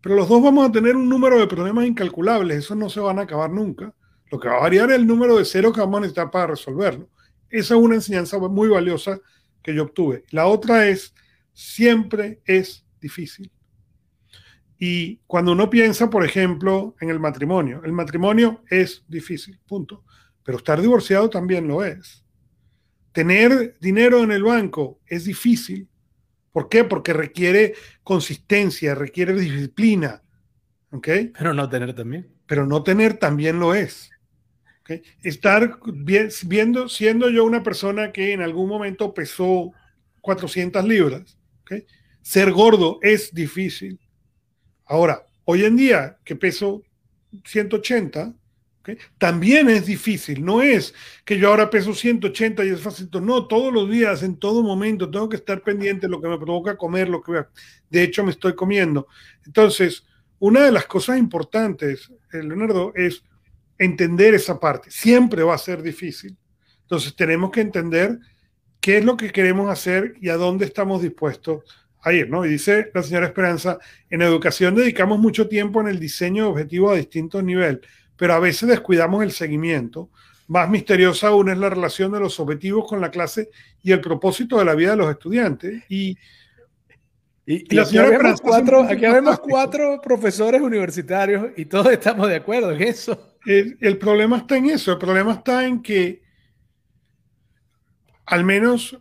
Pero 0.00 0.14
los 0.14 0.28
dos 0.28 0.42
vamos 0.42 0.68
a 0.68 0.72
tener 0.72 0.94
un 0.94 1.08
número 1.08 1.38
de 1.40 1.48
problemas 1.48 1.86
incalculables, 1.86 2.58
esos 2.58 2.76
no 2.76 2.88
se 2.88 3.00
van 3.00 3.18
a 3.18 3.22
acabar 3.22 3.50
nunca. 3.50 3.92
Lo 4.30 4.38
que 4.38 4.48
va 4.48 4.58
a 4.58 4.60
variar 4.60 4.90
es 4.90 4.96
el 4.96 5.06
número 5.06 5.36
de 5.36 5.44
cero 5.44 5.72
que 5.72 5.80
vamos 5.80 5.98
a 5.98 6.00
necesitar 6.02 6.30
para 6.30 6.48
resolverlo. 6.48 7.08
Esa 7.50 7.74
es 7.74 7.80
una 7.80 7.96
enseñanza 7.96 8.38
muy 8.38 8.68
valiosa 8.68 9.18
que 9.62 9.74
yo 9.74 9.84
obtuve. 9.84 10.24
La 10.30 10.46
otra 10.46 10.86
es, 10.86 11.14
siempre 11.56 12.40
es 12.44 12.86
difícil. 13.00 13.50
Y 14.78 15.16
cuando 15.26 15.52
uno 15.52 15.70
piensa, 15.70 16.10
por 16.10 16.24
ejemplo, 16.24 16.94
en 17.00 17.08
el 17.08 17.18
matrimonio, 17.18 17.82
el 17.84 17.92
matrimonio 17.92 18.62
es 18.68 19.04
difícil, 19.08 19.58
punto. 19.66 20.04
Pero 20.42 20.58
estar 20.58 20.80
divorciado 20.80 21.30
también 21.30 21.66
lo 21.66 21.82
es. 21.82 22.24
Tener 23.12 23.76
dinero 23.80 24.22
en 24.22 24.32
el 24.32 24.42
banco 24.42 25.00
es 25.06 25.24
difícil, 25.24 25.88
¿Por 26.56 26.70
qué? 26.70 26.84
Porque 26.84 27.12
requiere 27.12 27.74
consistencia, 28.02 28.94
requiere 28.94 29.34
disciplina. 29.34 30.22
¿Ok? 30.90 31.06
Pero 31.36 31.52
no 31.52 31.68
tener 31.68 31.94
también. 31.94 32.28
Pero 32.46 32.66
no 32.66 32.82
tener 32.82 33.18
también 33.18 33.60
lo 33.60 33.74
es. 33.74 34.10
¿Okay? 34.80 35.02
Estar 35.22 35.78
viendo, 35.84 36.88
siendo 36.88 37.28
yo 37.28 37.44
una 37.44 37.62
persona 37.62 38.10
que 38.10 38.32
en 38.32 38.40
algún 38.40 38.70
momento 38.70 39.12
pesó 39.12 39.72
400 40.22 40.82
libras, 40.86 41.38
¿okay? 41.66 41.86
ser 42.22 42.52
gordo 42.52 42.98
es 43.02 43.34
difícil. 43.34 44.00
Ahora, 44.84 45.26
hoy 45.44 45.64
en 45.64 45.76
día 45.76 46.18
que 46.24 46.36
peso 46.36 46.82
180, 47.44 48.34
también 49.18 49.68
es 49.68 49.86
difícil, 49.86 50.44
no 50.44 50.62
es 50.62 50.94
que 51.24 51.38
yo 51.38 51.48
ahora 51.48 51.70
peso 51.70 51.92
180 51.92 52.64
y 52.64 52.68
es 52.68 52.80
fácil, 52.80 53.08
no, 53.20 53.48
todos 53.48 53.72
los 53.72 53.90
días, 53.90 54.22
en 54.22 54.36
todo 54.36 54.62
momento, 54.62 55.10
tengo 55.10 55.28
que 55.28 55.36
estar 55.36 55.62
pendiente 55.62 56.06
de 56.06 56.10
lo 56.10 56.20
que 56.20 56.28
me 56.28 56.38
provoca 56.38 56.76
comer, 56.76 57.08
lo 57.08 57.20
que 57.20 57.44
de 57.90 58.02
hecho 58.02 58.22
me 58.22 58.30
estoy 58.30 58.54
comiendo. 58.54 59.08
Entonces, 59.44 60.04
una 60.38 60.64
de 60.64 60.72
las 60.72 60.86
cosas 60.86 61.18
importantes, 61.18 62.12
eh, 62.32 62.42
Leonardo, 62.42 62.92
es 62.94 63.24
entender 63.78 64.34
esa 64.34 64.60
parte. 64.60 64.90
Siempre 64.90 65.42
va 65.42 65.54
a 65.54 65.58
ser 65.58 65.82
difícil. 65.82 66.36
Entonces, 66.82 67.16
tenemos 67.16 67.50
que 67.50 67.62
entender 67.62 68.18
qué 68.86 68.98
es 68.98 69.04
lo 69.04 69.16
que 69.16 69.32
queremos 69.32 69.68
hacer 69.68 70.14
y 70.20 70.28
a 70.28 70.36
dónde 70.36 70.64
estamos 70.64 71.02
dispuestos 71.02 71.64
a 72.02 72.12
ir, 72.12 72.30
¿no? 72.30 72.46
Y 72.46 72.50
dice 72.50 72.88
la 72.94 73.02
señora 73.02 73.26
Esperanza, 73.26 73.78
en 74.08 74.22
educación 74.22 74.76
dedicamos 74.76 75.18
mucho 75.18 75.48
tiempo 75.48 75.80
en 75.80 75.88
el 75.88 75.98
diseño 75.98 76.44
de 76.44 76.50
objetivos 76.50 76.92
a 76.92 76.94
distintos 76.94 77.42
niveles 77.42 77.80
pero 78.16 78.34
a 78.34 78.38
veces 78.38 78.68
descuidamos 78.68 79.24
el 79.24 79.32
seguimiento. 79.32 80.08
Más 80.46 80.70
misteriosa 80.70 81.26
aún 81.26 81.48
es 81.48 81.58
la 81.58 81.68
relación 81.68 82.12
de 82.12 82.20
los 82.20 82.38
objetivos 82.38 82.88
con 82.88 83.00
la 83.00 83.10
clase 83.10 83.50
y 83.82 83.90
el 83.90 84.00
propósito 84.00 84.56
de 84.56 84.64
la 84.64 84.76
vida 84.76 84.92
de 84.92 84.98
los 84.98 85.10
estudiantes. 85.10 85.82
Y, 85.88 86.16
y, 87.44 87.76
aquí, 87.76 87.98
vemos 87.98 88.40
cuatro, 88.40 88.82
aquí 88.84 89.00
vemos 89.00 89.40
cuatro 89.40 90.00
profesores 90.00 90.60
universitarios 90.60 91.50
y 91.56 91.64
todos 91.64 91.90
estamos 91.90 92.28
de 92.28 92.36
acuerdo 92.36 92.70
en 92.70 92.82
eso. 92.82 93.36
El, 93.44 93.76
el, 93.80 93.98
problema 93.98 94.36
está 94.38 94.56
en 94.56 94.66
eso, 94.66 94.92
el 94.92 94.98
problema 94.98 95.32
está 95.32 95.66
en 95.66 95.82
que 95.82 96.24
al 98.26 98.44
menos, 98.44 98.98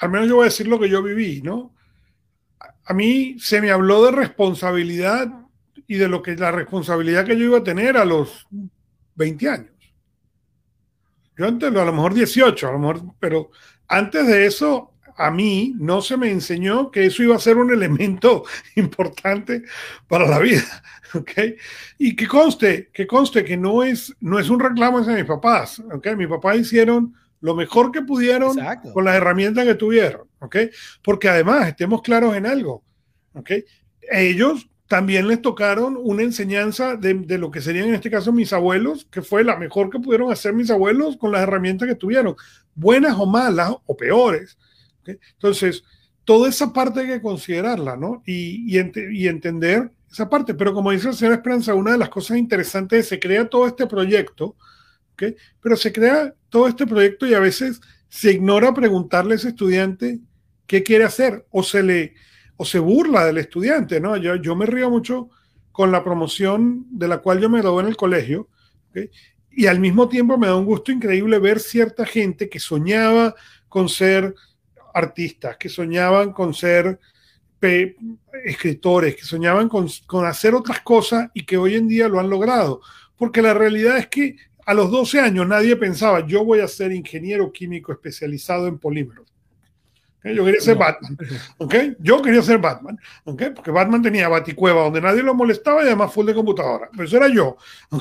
al 0.00 0.10
menos 0.10 0.28
yo 0.28 0.36
voy 0.36 0.42
a 0.42 0.50
decir 0.50 0.66
lo 0.66 0.80
que 0.80 0.88
yo 0.88 1.02
viví, 1.02 1.42
¿no? 1.42 1.74
A 2.84 2.94
mí 2.94 3.36
se 3.38 3.60
me 3.60 3.70
habló 3.70 4.04
de 4.04 4.12
responsabilidad 4.12 5.28
y 5.86 5.96
de 5.96 6.08
lo 6.08 6.22
que 6.22 6.34
la 6.36 6.50
responsabilidad 6.50 7.24
que 7.24 7.38
yo 7.38 7.44
iba 7.44 7.58
a 7.58 7.64
tener 7.64 7.96
a 7.96 8.04
los 8.04 8.46
20 9.14 9.48
años. 9.48 9.72
Yo 11.36 11.46
antes, 11.46 11.74
a 11.74 11.84
lo 11.84 11.92
mejor 11.92 12.14
18, 12.14 12.68
a 12.68 12.72
lo 12.72 12.78
mejor, 12.78 13.02
pero 13.20 13.50
antes 13.88 14.26
de 14.26 14.46
eso, 14.46 14.92
a 15.16 15.30
mí 15.30 15.74
no 15.78 16.00
se 16.00 16.16
me 16.16 16.30
enseñó 16.30 16.90
que 16.90 17.06
eso 17.06 17.22
iba 17.22 17.36
a 17.36 17.40
ser 17.40 17.56
un 17.56 17.72
elemento 17.72 18.44
importante 18.76 19.62
para 20.08 20.26
la 20.26 20.38
vida. 20.38 20.82
¿ok? 21.14 21.30
Y 21.98 22.16
que 22.16 22.26
conste, 22.26 22.90
que 22.92 23.06
conste 23.06 23.44
que 23.44 23.56
no 23.56 23.82
es, 23.82 24.14
no 24.20 24.38
es 24.38 24.48
un 24.50 24.60
reclamo 24.60 24.98
hacia 24.98 25.14
mis 25.14 25.24
papás. 25.24 25.80
¿ok? 25.92 26.08
Mis 26.16 26.28
papás 26.28 26.58
hicieron 26.58 27.14
lo 27.42 27.54
mejor 27.54 27.92
que 27.92 28.00
pudieron 28.02 28.56
con 28.94 29.04
las 29.04 29.16
herramientas 29.16 29.66
que 29.66 29.74
tuvieron. 29.74 30.28
¿ok? 30.38 30.56
Porque 31.02 31.28
además, 31.28 31.68
estemos 31.68 32.00
claros 32.00 32.34
en 32.34 32.46
algo. 32.46 32.82
¿ok? 33.34 33.50
Ellos 34.10 34.70
también 34.86 35.26
les 35.26 35.42
tocaron 35.42 35.98
una 35.98 36.22
enseñanza 36.22 36.96
de, 36.96 37.38
lo 37.38 37.50
que 37.50 37.60
serían 37.60 37.88
en 37.88 37.94
este 37.94 38.10
caso 38.10 38.32
mis 38.32 38.52
abuelos, 38.52 39.06
que 39.10 39.22
fue 39.22 39.42
la 39.42 39.56
mejor 39.56 39.90
que 39.90 39.98
pudieron 39.98 40.30
hacer 40.30 40.52
mis 40.52 40.70
abuelos 40.70 41.16
con 41.16 41.32
las 41.32 41.42
herramientas 41.42 41.88
que 41.88 41.94
tuvieron, 41.94 42.36
buenas 42.74 43.16
o 43.18 43.26
malas 43.26 43.74
o 43.86 43.96
peores. 43.96 44.56
Entonces, 45.04 45.82
toda 46.24 46.48
esa 46.48 46.72
parte 46.72 47.00
hay 47.00 47.06
que 47.06 47.22
considerarla, 47.22 47.96
¿no? 47.96 48.22
Y, 48.24 48.76
y, 48.76 49.26
entender 49.26 49.90
esa 50.10 50.28
parte. 50.28 50.54
Pero 50.54 50.74
como 50.74 50.92
dice 50.92 51.08
la 51.08 51.12
señora 51.14 51.36
Esperanza, 51.36 51.74
una 51.74 51.92
de 51.92 51.98
las 51.98 52.10
cosas 52.10 52.36
interesantes 52.36 52.98
es 53.00 53.04
que 53.06 53.14
se 53.16 53.20
crea 53.20 53.48
todo 53.48 53.66
este 53.66 53.86
proyecto, 53.86 54.54
¿okay? 55.14 55.34
pero 55.60 55.74
se 55.74 55.92
crea 55.92 56.34
todo 56.52 56.68
este 56.68 56.86
proyecto 56.86 57.26
y 57.26 57.32
a 57.32 57.40
veces 57.40 57.80
se 58.10 58.32
ignora 58.32 58.74
preguntarle 58.74 59.32
a 59.32 59.36
ese 59.36 59.48
estudiante 59.48 60.20
qué 60.66 60.82
quiere 60.82 61.04
hacer 61.04 61.46
o 61.50 61.62
se 61.62 61.82
le 61.82 62.14
o 62.58 62.66
se 62.66 62.78
burla 62.78 63.24
del 63.24 63.38
estudiante, 63.38 63.98
¿no? 64.00 64.18
Yo, 64.18 64.36
yo 64.36 64.54
me 64.54 64.66
río 64.66 64.90
mucho 64.90 65.30
con 65.72 65.90
la 65.90 66.04
promoción 66.04 66.84
de 66.90 67.08
la 67.08 67.18
cual 67.18 67.40
yo 67.40 67.48
me 67.48 67.62
gradué 67.62 67.82
en 67.82 67.88
el 67.88 67.96
colegio, 67.96 68.50
y 69.50 69.66
al 69.66 69.80
mismo 69.80 70.10
tiempo 70.10 70.36
me 70.36 70.46
da 70.46 70.56
un 70.56 70.66
gusto 70.66 70.92
increíble 70.92 71.38
ver 71.38 71.58
cierta 71.58 72.04
gente 72.04 72.50
que 72.50 72.60
soñaba 72.60 73.34
con 73.68 73.88
ser 73.88 74.34
artistas, 74.92 75.56
que 75.56 75.70
soñaban 75.70 76.32
con 76.32 76.52
ser 76.52 77.00
escritores, 78.44 79.16
que 79.16 79.24
soñaban 79.24 79.70
con, 79.70 79.88
con, 80.06 80.26
hacer 80.26 80.54
otras 80.54 80.80
cosas 80.80 81.30
y 81.32 81.44
que 81.46 81.56
hoy 81.56 81.76
en 81.76 81.88
día 81.88 82.08
lo 82.08 82.20
han 82.20 82.28
logrado. 82.28 82.82
Porque 83.16 83.40
la 83.40 83.54
realidad 83.54 83.96
es 83.96 84.08
que 84.08 84.36
a 84.64 84.74
los 84.74 84.90
12 84.90 85.20
años 85.20 85.46
nadie 85.46 85.76
pensaba, 85.76 86.26
yo 86.26 86.44
voy 86.44 86.60
a 86.60 86.68
ser 86.68 86.92
ingeniero 86.92 87.52
químico 87.52 87.92
especializado 87.92 88.66
en 88.66 88.78
polímeros. 88.78 89.32
Yo 90.24 90.44
quería 90.44 90.60
ser 90.60 90.76
Batman. 90.76 91.18
¿okay? 91.58 91.96
Yo 91.98 92.22
quería 92.22 92.42
ser 92.42 92.58
Batman. 92.58 92.98
¿okay? 93.24 93.50
Porque 93.50 93.72
Batman 93.72 94.02
tenía 94.02 94.28
baticueva 94.28 94.84
donde 94.84 95.00
nadie 95.00 95.22
lo 95.22 95.34
molestaba 95.34 95.82
y 95.82 95.86
además 95.86 96.12
full 96.12 96.26
de 96.26 96.34
computadora. 96.34 96.88
Pero 96.92 97.04
eso 97.04 97.16
era 97.16 97.28
yo. 97.28 97.56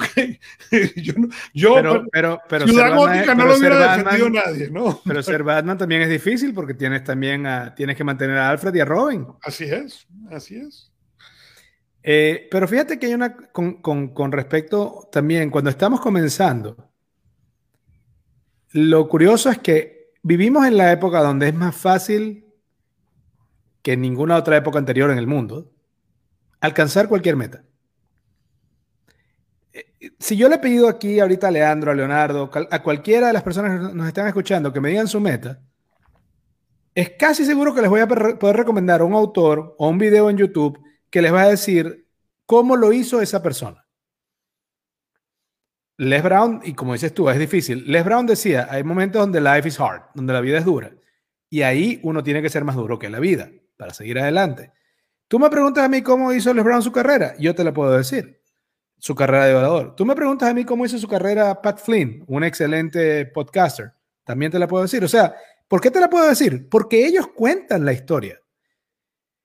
yo, 0.97 1.13
yo 1.53 1.73
pero, 1.73 2.05
pero, 2.11 2.41
pero 2.47 2.67
Ciudad 2.67 2.95
Gótica 2.95 3.33
no 3.33 3.45
lo 3.45 3.57
hubiera 3.57 3.97
defendido 3.97 4.29
nadie. 4.29 4.69
¿no? 4.69 5.01
Pero 5.03 5.23
ser 5.23 5.43
Batman 5.43 5.79
también 5.79 6.03
es 6.03 6.09
difícil 6.09 6.53
porque 6.53 6.75
tienes 6.75 7.03
también 7.03 7.47
a, 7.47 7.73
tienes 7.73 7.97
que 7.97 8.03
mantener 8.03 8.37
a 8.37 8.49
Alfred 8.49 8.75
y 8.75 8.79
a 8.81 8.85
Robin. 8.85 9.25
Así 9.41 9.63
es. 9.63 10.05
Así 10.29 10.57
es. 10.57 10.90
Eh, 12.03 12.47
pero 12.49 12.67
fíjate 12.67 12.97
que 12.97 13.07
hay 13.07 13.13
una 13.13 13.35
con, 13.35 13.81
con, 13.81 14.09
con 14.09 14.31
respecto 14.31 15.07
también, 15.11 15.49
cuando 15.49 15.69
estamos 15.69 16.01
comenzando, 16.01 16.89
lo 18.71 19.07
curioso 19.07 19.49
es 19.49 19.59
que 19.59 20.01
Vivimos 20.23 20.67
en 20.67 20.77
la 20.77 20.91
época 20.91 21.21
donde 21.21 21.47
es 21.47 21.55
más 21.55 21.75
fácil 21.75 22.45
que 23.81 23.93
en 23.93 24.01
ninguna 24.01 24.37
otra 24.37 24.55
época 24.55 24.77
anterior 24.77 25.09
en 25.09 25.17
el 25.17 25.25
mundo 25.25 25.71
alcanzar 26.59 27.07
cualquier 27.07 27.35
meta. 27.35 27.63
Eh, 29.73 30.11
si 30.19 30.37
yo 30.37 30.47
le 30.47 30.55
he 30.55 30.59
pedido 30.59 30.87
aquí 30.87 31.19
ahorita 31.19 31.47
a 31.47 31.51
Leandro, 31.51 31.89
a 31.89 31.95
Leonardo, 31.95 32.51
a 32.53 32.83
cualquiera 32.83 33.27
de 33.27 33.33
las 33.33 33.41
personas 33.41 33.89
que 33.89 33.95
nos 33.95 34.07
están 34.07 34.27
escuchando 34.27 34.71
que 34.71 34.79
me 34.79 34.89
digan 34.89 35.07
su 35.07 35.19
meta, 35.19 35.59
es 36.93 37.11
casi 37.17 37.43
seguro 37.43 37.73
que 37.73 37.81
les 37.81 37.89
voy 37.89 38.01
a 38.01 38.07
poder 38.07 38.57
recomendar 38.57 39.01
un 39.01 39.13
autor 39.13 39.75
o 39.79 39.89
un 39.89 39.97
video 39.97 40.29
en 40.29 40.37
YouTube 40.37 40.77
que 41.11 41.21
les 41.21 41.31
va 41.31 41.43
a 41.43 41.49
decir 41.49 42.07
cómo 42.47 42.75
lo 42.75 42.91
hizo 42.93 43.21
esa 43.21 43.43
persona. 43.43 43.85
Les 45.97 46.23
Brown, 46.23 46.61
y 46.63 46.73
como 46.73 46.93
dices 46.93 47.13
tú, 47.13 47.29
es 47.29 47.37
difícil. 47.37 47.83
Les 47.85 48.03
Brown 48.03 48.25
decía, 48.25 48.67
hay 48.71 48.83
momentos 48.83 49.21
donde 49.21 49.39
life 49.39 49.67
is 49.67 49.79
hard, 49.79 50.01
donde 50.15 50.33
la 50.33 50.41
vida 50.41 50.57
es 50.57 50.65
dura. 50.65 50.91
Y 51.47 51.61
ahí 51.61 51.99
uno 52.01 52.23
tiene 52.23 52.41
que 52.41 52.49
ser 52.49 52.63
más 52.63 52.75
duro 52.75 52.97
que 52.97 53.09
la 53.09 53.19
vida 53.19 53.51
para 53.77 53.93
seguir 53.93 54.17
adelante. 54.17 54.71
Tú 55.27 55.37
me 55.37 55.49
preguntas 55.49 55.83
a 55.83 55.89
mí 55.89 56.01
cómo 56.01 56.33
hizo 56.33 56.53
Les 56.53 56.63
Brown 56.63 56.81
su 56.81 56.91
carrera, 56.91 57.35
yo 57.37 57.53
te 57.53 57.63
la 57.63 57.73
puedo 57.73 57.95
decir. 57.95 58.41
Su 58.97 59.15
carrera 59.15 59.45
de 59.45 59.55
orador. 59.55 59.95
Tú 59.95 60.05
me 60.05 60.15
preguntas 60.15 60.49
a 60.49 60.53
mí 60.53 60.63
cómo 60.63 60.85
hizo 60.85 60.97
su 60.97 61.07
carrera 61.07 61.61
Pat 61.61 61.79
Flynn, 61.79 62.23
un 62.27 62.43
excelente 62.43 63.25
podcaster. 63.27 63.93
También 64.23 64.51
te 64.51 64.59
la 64.59 64.67
puedo 64.67 64.83
decir. 64.83 65.03
O 65.03 65.07
sea, 65.07 65.35
¿por 65.67 65.81
qué 65.81 65.91
te 65.91 65.99
la 65.99 66.09
puedo 66.09 66.27
decir? 66.27 66.67
Porque 66.69 67.05
ellos 67.05 67.27
cuentan 67.27 67.85
la 67.85 67.93
historia. 67.93 68.39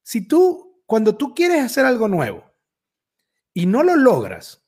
Si 0.02 0.26
tú, 0.26 0.65
cuando 0.86 1.16
tú 1.16 1.34
quieres 1.34 1.62
hacer 1.62 1.84
algo 1.84 2.08
nuevo 2.08 2.44
y 3.52 3.66
no 3.66 3.82
lo 3.82 3.96
logras, 3.96 4.64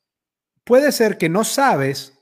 puede 0.64 0.92
ser 0.92 1.16
que 1.16 1.28
no 1.28 1.44
sabes 1.44 2.18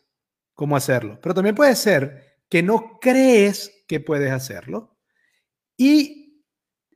cómo 0.55 0.77
hacerlo, 0.77 1.19
pero 1.21 1.35
también 1.35 1.55
puede 1.55 1.75
ser 1.75 2.41
que 2.49 2.63
no 2.63 2.99
crees 3.01 3.85
que 3.89 4.01
puedes 4.01 4.31
hacerlo. 4.31 4.99
Y 5.77 6.45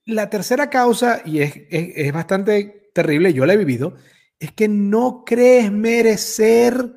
la 0.04 0.30
tercera 0.30 0.70
causa, 0.70 1.22
y 1.24 1.40
es, 1.40 2.12
bastante 2.12 2.90
terrible, 2.94 3.32
yo 3.32 3.46
la 3.46 3.54
he 3.54 3.58
vivido, 3.58 3.96
es 4.38 4.52
que 4.52 4.68
no 4.68 5.24
crees 5.24 5.70
merecer 5.70 6.94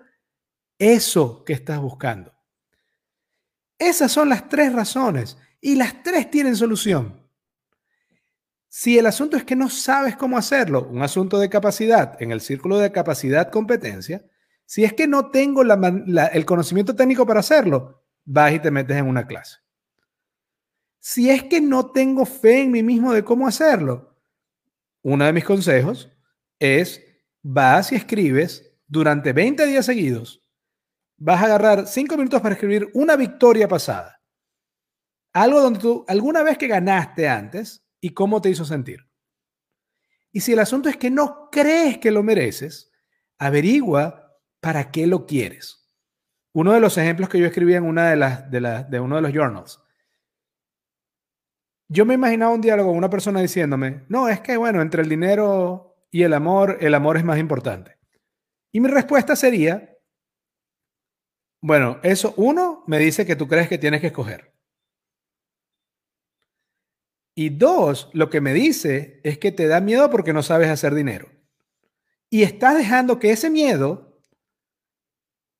eso 0.77 1.43
que 1.43 1.53
estás 1.53 1.79
buscando. 1.79 2.33
Esas 3.77 4.11
son 4.11 4.29
las 4.29 4.47
tres 4.49 4.73
razones 4.73 5.37
y 5.59 5.75
las 5.75 6.03
tres 6.03 6.29
tienen 6.31 6.55
solución. 6.55 7.22
Si 8.75 8.97
el 8.97 9.05
asunto 9.05 9.37
es 9.37 9.43
que 9.43 9.55
no 9.55 9.69
sabes 9.69 10.15
cómo 10.15 10.35
hacerlo, 10.35 10.87
un 10.87 11.03
asunto 11.03 11.37
de 11.37 11.47
capacidad, 11.47 12.19
en 12.19 12.31
el 12.31 12.41
círculo 12.41 12.79
de 12.79 12.91
capacidad 12.91 13.51
competencia, 13.51 14.25
si 14.65 14.83
es 14.83 14.93
que 14.93 15.05
no 15.05 15.29
tengo 15.29 15.61
el 15.61 16.45
conocimiento 16.47 16.95
técnico 16.95 17.23
para 17.23 17.41
hacerlo, 17.41 18.03
vas 18.25 18.51
y 18.51 18.57
te 18.57 18.71
metes 18.71 18.97
en 18.97 19.05
una 19.05 19.27
clase. 19.27 19.59
Si 20.97 21.29
es 21.29 21.43
que 21.43 21.61
no 21.61 21.91
tengo 21.91 22.25
fe 22.25 22.63
en 22.63 22.71
mí 22.71 22.81
mismo 22.81 23.13
de 23.13 23.23
cómo 23.23 23.47
hacerlo, 23.47 24.17
uno 25.03 25.23
de 25.23 25.33
mis 25.33 25.45
consejos 25.45 26.11
es 26.57 26.99
vas 27.43 27.91
y 27.91 27.95
escribes 27.95 28.73
durante 28.87 29.33
20 29.33 29.67
días 29.67 29.85
seguidos. 29.85 30.43
Vas 31.17 31.43
a 31.43 31.45
agarrar 31.45 31.85
5 31.85 32.17
minutos 32.17 32.41
para 32.41 32.55
escribir 32.55 32.89
una 32.95 33.15
victoria 33.17 33.67
pasada. 33.67 34.19
Algo 35.31 35.61
donde 35.61 35.79
tú, 35.79 36.03
alguna 36.07 36.41
vez 36.41 36.57
que 36.57 36.65
ganaste 36.65 37.29
antes 37.29 37.82
y 38.03 38.09
cómo 38.09 38.41
te 38.41 38.49
hizo 38.49 38.65
sentir. 38.65 39.09
Y 40.33 40.41
si 40.41 40.51
el 40.51 40.59
asunto 40.59 40.89
es 40.89 40.97
que 40.97 41.09
no 41.09 41.47
crees 41.49 41.99
que 41.99 42.11
lo 42.11 42.21
mereces, 42.21 42.91
averigua 43.37 44.41
¿para 44.59 44.91
qué 44.91 45.07
lo 45.07 45.25
quieres? 45.25 45.89
Uno 46.51 46.73
de 46.73 46.81
los 46.81 46.97
ejemplos 46.97 47.29
que 47.29 47.39
yo 47.39 47.45
escribí 47.45 47.75
en 47.75 47.85
una 47.85 48.09
de 48.09 48.17
las 48.17 48.51
de, 48.51 48.99
uno 48.99 49.15
de 49.15 49.21
los 49.21 49.31
journals. 49.31 49.79
Yo 51.87 52.05
me 52.05 52.15
imaginaba 52.15 52.53
un 52.53 52.59
diálogo 52.59 52.89
con 52.89 52.97
una 52.97 53.09
persona 53.09 53.39
diciéndome, 53.39 54.03
no, 54.09 54.27
es 54.27 54.41
que 54.41 54.57
bueno, 54.57 54.81
entre 54.81 55.01
el 55.01 55.07
dinero 55.07 55.95
y 56.11 56.23
el 56.23 56.33
amor, 56.33 56.79
el 56.81 56.95
amor 56.95 57.15
es 57.15 57.23
más 57.23 57.39
importante. 57.39 57.97
Y 58.73 58.81
mi 58.81 58.89
respuesta 58.89 59.37
sería, 59.37 59.97
bueno, 61.61 62.01
eso 62.03 62.33
uno 62.35 62.83
me 62.85 62.99
dice 62.99 63.25
que 63.25 63.37
tú 63.37 63.47
crees 63.47 63.69
que 63.69 63.77
tienes 63.77 64.01
que 64.01 64.07
escoger. 64.07 64.52
Y 67.35 67.49
dos, 67.49 68.09
lo 68.13 68.29
que 68.29 68.41
me 68.41 68.53
dice 68.53 69.19
es 69.23 69.37
que 69.37 69.51
te 69.51 69.67
da 69.67 69.81
miedo 69.81 70.09
porque 70.09 70.33
no 70.33 70.43
sabes 70.43 70.69
hacer 70.69 70.93
dinero. 70.93 71.29
Y 72.29 72.43
estás 72.43 72.77
dejando 72.77 73.19
que 73.19 73.31
ese 73.31 73.49
miedo 73.49 74.19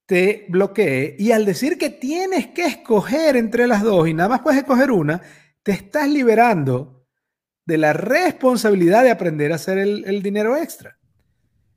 te 0.06 0.46
bloquee 0.50 1.16
y 1.18 1.32
al 1.32 1.46
decir 1.46 1.78
que 1.78 1.90
tienes 1.90 2.48
que 2.48 2.66
escoger 2.66 3.36
entre 3.38 3.68
las 3.68 3.84
dos 3.84 4.08
y 4.08 4.14
nada 4.14 4.30
más 4.30 4.42
puedes 4.42 4.60
escoger 4.60 4.92
una, 4.92 5.22
te 5.64 5.72
estás 5.72 6.10
liberando 6.10 7.06
de 7.66 7.78
la 7.78 7.94
responsabilidad 7.94 9.04
de 9.04 9.12
aprender 9.12 9.52
a 9.52 9.56
hacer 9.56 9.78
el, 9.78 10.22
dinero 10.22 10.58
extra. 10.58 11.00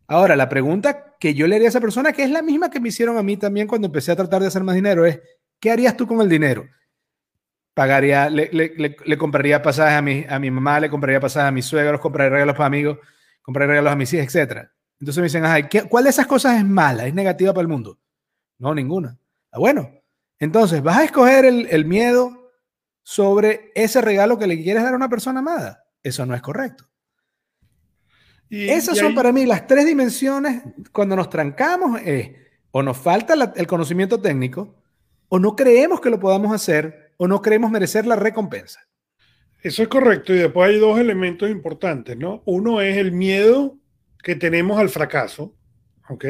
Ahora, 0.09 0.37
la 0.37 0.49
pregunta 0.49 1.17
que 1.19 1.35
yo 1.35 1.47
le 1.47 1.57
haría 1.57 1.69
a 1.69 1.71
esa 1.71 1.81
persona, 1.81 2.13
que 2.13 2.25
es 2.25 2.31
la 2.31 2.43
misma 2.43 2.71
que 2.71 2.81
me 2.81 2.89
hicieron 2.89 3.17
a 3.17 3.23
mí 3.23 3.37
también 3.37 3.69
cuando 3.69 3.87
empecé 3.87 4.13
a 4.13 4.17
tratar 4.17 4.41
de 4.41 4.49
hacer 4.49 4.65
más 4.65 4.75
dinero, 4.75 5.07
es, 5.07 5.21
¿qué 5.61 5.71
harías 5.71 5.97
tú 5.97 6.07
con 6.07 6.21
el 6.21 6.29
dinero? 6.29 6.67
Pagaría, 7.77 8.31
le, 8.31 8.49
le, 8.51 9.19
compraría 9.19 9.61
pasajes 9.61 9.99
a 9.99 10.01
mi, 10.01 10.25
a 10.27 10.39
mi 10.39 10.51
mamá, 10.51 10.81
le 10.81 10.89
compraría 10.89 11.21
pasajes 11.21 11.49
a 11.49 11.53
mis 11.53 11.67
suegros, 11.67 12.01
compraría 12.01 12.31
regalos 12.31 12.57
para 12.57 12.69
amigos, 12.69 12.99
compraría 13.43 13.73
regalos 13.73 13.93
a 13.93 13.97
mis 13.97 14.11
hijas, 14.15 14.35
etc. 14.35 14.67
Entonces 14.99 15.19
me 15.19 15.25
dicen, 15.25 15.87
¿cuál 15.91 16.05
de 16.05 16.11
esas 16.11 16.27
cosas 16.27 16.57
es 16.57 16.65
mala, 16.65 17.07
es 17.07 17.13
negativa 17.13 17.53
para 17.53 17.61
el 17.61 17.69
mundo? 17.69 17.99
No, 18.57 18.75
ninguna. 18.75 19.19
Ah, 19.53 19.59
bueno, 19.59 19.91
entonces 20.39 20.83
vas 20.83 20.97
a 20.97 21.05
escoger 21.05 21.45
el, 21.45 21.85
miedo 21.85 22.51
sobre 23.03 23.73
ese 23.75 24.01
regalo 24.01 24.39
que 24.39 24.47
le 24.47 24.63
quieres 24.63 24.83
dar 24.83 24.95
a 24.95 24.97
una 24.97 25.11
persona 25.11 25.41
amada. 25.41 25.85
Eso 26.03 26.25
no 26.25 26.35
es 26.35 26.41
correcto. 26.41 26.89
Y, 28.49 28.71
Esas 28.71 28.97
son 28.97 29.15
para 29.15 29.33
mí 29.33 29.45
las 29.45 29.67
tres 29.67 29.85
dimensiones 29.85 30.63
cuando 30.93 31.15
nos 31.15 31.29
trancamos 31.29 32.01
es 32.03 32.31
o 32.71 32.83
nos 32.83 32.97
falta 32.97 33.35
el 33.55 33.67
conocimiento 33.67 34.19
técnico 34.19 34.83
o 35.29 35.39
no 35.39 35.55
creemos 35.55 36.01
que 36.01 36.09
lo 36.09 36.19
podamos 36.19 36.55
hacer 36.55 37.06
o 37.17 37.29
no 37.29 37.43
creemos 37.43 37.71
merecer 37.71 38.07
la 38.07 38.17
recompensa. 38.17 38.81
Eso 39.63 39.83
es 39.83 39.89
correcto 39.89 40.35
y 40.35 40.39
después 40.39 40.71
hay 40.71 40.79
dos 40.79 40.99
elementos 40.99 41.51
importantes, 41.51 42.17
¿no? 42.17 42.43
Uno 42.47 42.81
es 42.81 42.97
el 42.97 43.13
miedo 43.13 43.79
que 44.23 44.37
tenemos 44.37 44.79
al 44.79 44.89
fracaso, 44.89 45.57
¿ok? 46.09 46.25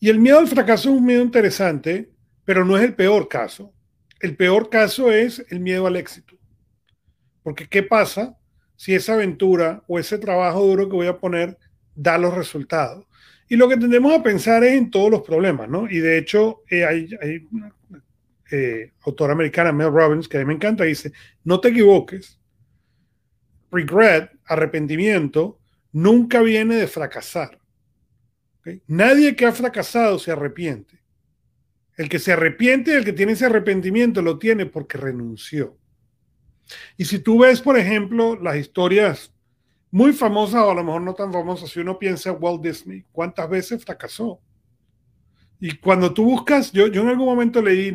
Y 0.00 0.08
el 0.08 0.18
miedo 0.18 0.38
al 0.38 0.48
fracaso 0.48 0.90
es 0.90 0.96
un 0.96 1.06
miedo 1.06 1.22
interesante, 1.22 2.10
pero 2.44 2.64
no 2.64 2.76
es 2.76 2.84
el 2.84 2.94
peor 2.94 3.28
caso. 3.28 3.72
El 4.20 4.36
peor 4.36 4.70
caso 4.70 5.10
es 5.10 5.44
el 5.50 5.60
miedo 5.60 5.86
al 5.86 5.96
éxito. 5.96 6.36
Porque 7.42 7.68
¿qué 7.68 7.82
pasa 7.82 8.36
si 8.76 8.94
esa 8.94 9.14
aventura 9.14 9.82
o 9.86 9.98
ese 9.98 10.18
trabajo 10.18 10.62
duro 10.64 10.88
que 10.88 10.96
voy 10.96 11.06
a 11.06 11.18
poner 11.18 11.58
da 11.94 12.18
los 12.18 12.34
resultados? 12.34 13.06
Y 13.48 13.56
lo 13.56 13.68
que 13.68 13.76
tendemos 13.76 14.12
a 14.12 14.22
pensar 14.22 14.64
es 14.64 14.72
en 14.72 14.90
todos 14.90 15.10
los 15.10 15.22
problemas, 15.22 15.68
¿no? 15.68 15.88
Y 15.88 15.98
de 15.98 16.18
hecho, 16.18 16.62
eh, 16.70 16.84
hay, 16.84 17.08
eh, 18.50 18.92
autora 19.02 19.32
americana, 19.32 19.72
Mel 19.72 19.92
Robbins, 19.92 20.28
que 20.28 20.36
a 20.36 20.40
mí 20.40 20.46
me 20.46 20.54
encanta, 20.54 20.84
dice, 20.84 21.12
no 21.44 21.60
te 21.60 21.68
equivoques. 21.68 22.40
Regret, 23.70 24.30
arrepentimiento, 24.44 25.60
nunca 25.92 26.40
viene 26.42 26.76
de 26.76 26.86
fracasar. 26.86 27.58
Nadie 28.86 29.36
que 29.36 29.46
ha 29.46 29.52
fracasado 29.52 30.18
se 30.18 30.32
arrepiente. 30.32 31.02
El 31.96 32.08
que 32.08 32.18
se 32.18 32.32
arrepiente, 32.32 32.96
el 32.96 33.04
que 33.04 33.12
tiene 33.12 33.32
ese 33.32 33.46
arrepentimiento, 33.46 34.22
lo 34.22 34.38
tiene 34.38 34.66
porque 34.66 34.98
renunció. 34.98 35.78
Y 36.96 37.04
si 37.04 37.18
tú 37.18 37.40
ves, 37.40 37.60
por 37.60 37.78
ejemplo, 37.78 38.36
las 38.40 38.56
historias 38.56 39.32
muy 39.90 40.12
famosas 40.12 40.62
o 40.62 40.70
a 40.70 40.74
lo 40.74 40.82
mejor 40.82 41.02
no 41.02 41.14
tan 41.14 41.32
famosas, 41.32 41.70
si 41.70 41.80
uno 41.80 41.98
piensa 41.98 42.30
en 42.30 42.38
Walt 42.40 42.62
Disney, 42.62 43.04
¿cuántas 43.12 43.48
veces 43.48 43.84
fracasó? 43.84 44.40
Y 45.60 45.76
cuando 45.78 46.12
tú 46.12 46.24
buscas, 46.24 46.72
yo, 46.72 46.88
yo 46.88 47.02
en 47.02 47.08
algún 47.08 47.26
momento 47.26 47.62
leí 47.62 47.94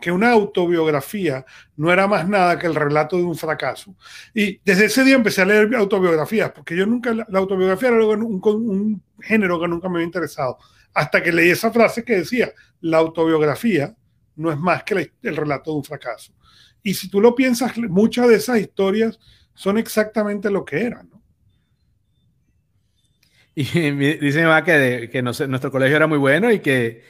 que, 0.00 0.12
una 0.12 0.30
autobiografía 0.30 1.44
no 1.76 1.92
era 1.92 2.06
más 2.06 2.28
nada 2.28 2.58
que 2.58 2.66
el 2.66 2.74
relato 2.74 3.16
de 3.16 3.24
un 3.24 3.36
fracaso. 3.36 3.96
Y 4.34 4.60
desde 4.64 4.84
ese 4.86 5.04
día 5.04 5.16
empecé 5.16 5.42
a 5.42 5.46
leer 5.46 5.74
autobiografías, 5.74 6.52
porque 6.52 6.76
yo 6.76 6.86
nunca, 6.86 7.12
la, 7.14 7.26
autobiografía 7.38 7.88
era 7.88 8.04
un, 8.04 9.02
género 9.20 9.60
que 9.60 9.68
nunca 9.68 9.88
me 9.88 9.96
había 9.96 10.06
interesado. 10.06 10.58
Hasta 10.94 11.22
que 11.22 11.32
leí 11.32 11.50
esa 11.50 11.70
frase 11.70 12.04
que 12.04 12.16
decía, 12.16 12.52
la 12.80 12.98
autobiografía 12.98 13.96
no 14.36 14.52
es 14.52 14.58
más 14.58 14.84
que 14.84 15.10
el 15.22 15.36
relato 15.36 15.72
de 15.72 15.76
un 15.78 15.84
fracaso. 15.84 16.32
Y 16.82 16.94
si 16.94 17.10
tú 17.10 17.20
lo 17.20 17.34
piensas, 17.34 17.76
muchas 17.76 18.28
de 18.28 18.36
esas 18.36 18.58
historias 18.58 19.18
son 19.54 19.76
exactamente 19.78 20.50
lo 20.50 20.64
que 20.64 20.82
eran. 20.82 21.10
Y 23.58 23.64
dice 24.20 24.46
mi 24.46 24.62
que, 25.10 25.20
nuestro 25.20 25.72
colegio 25.72 25.96
era 25.96 26.06
muy 26.06 26.18
bueno 26.18 26.52
y 26.52 26.60
que, 26.60 27.02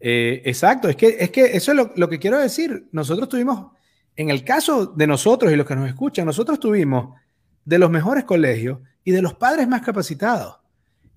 eh, 0.00 0.42
exacto, 0.44 0.86
es 0.90 0.96
que, 0.96 1.16
es 1.18 1.30
que 1.30 1.56
eso 1.56 1.72
es 1.72 1.78
lo, 1.96 2.08
que 2.10 2.18
quiero 2.18 2.38
decir. 2.38 2.88
Nosotros 2.92 3.26
tuvimos, 3.30 3.72
en 4.14 4.28
el 4.28 4.44
caso 4.44 4.84
de 4.84 5.06
nosotros 5.06 5.50
y 5.50 5.56
los 5.56 5.66
que 5.66 5.74
nos 5.74 5.88
escuchan, 5.88 6.26
nosotros 6.26 6.60
tuvimos 6.60 7.18
de 7.64 7.78
los 7.78 7.90
mejores 7.90 8.24
colegios 8.24 8.80
y 9.02 9.12
de 9.12 9.22
los 9.22 9.32
padres 9.32 9.66
más 9.66 9.80
capacitados. 9.80 10.58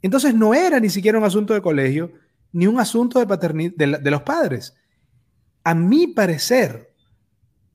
Entonces 0.01 0.33
no 0.33 0.53
era 0.53 0.79
ni 0.79 0.89
siquiera 0.89 1.17
un 1.17 1.25
asunto 1.25 1.53
de 1.53 1.61
colegio, 1.61 2.13
ni 2.53 2.65
un 2.65 2.79
asunto 2.79 3.19
de 3.19 3.27
paternidad 3.27 3.73
de, 3.75 3.97
de 3.97 4.11
los 4.11 4.21
padres. 4.21 4.73
A 5.65 5.75
mi 5.75 6.07
parecer, 6.07 6.93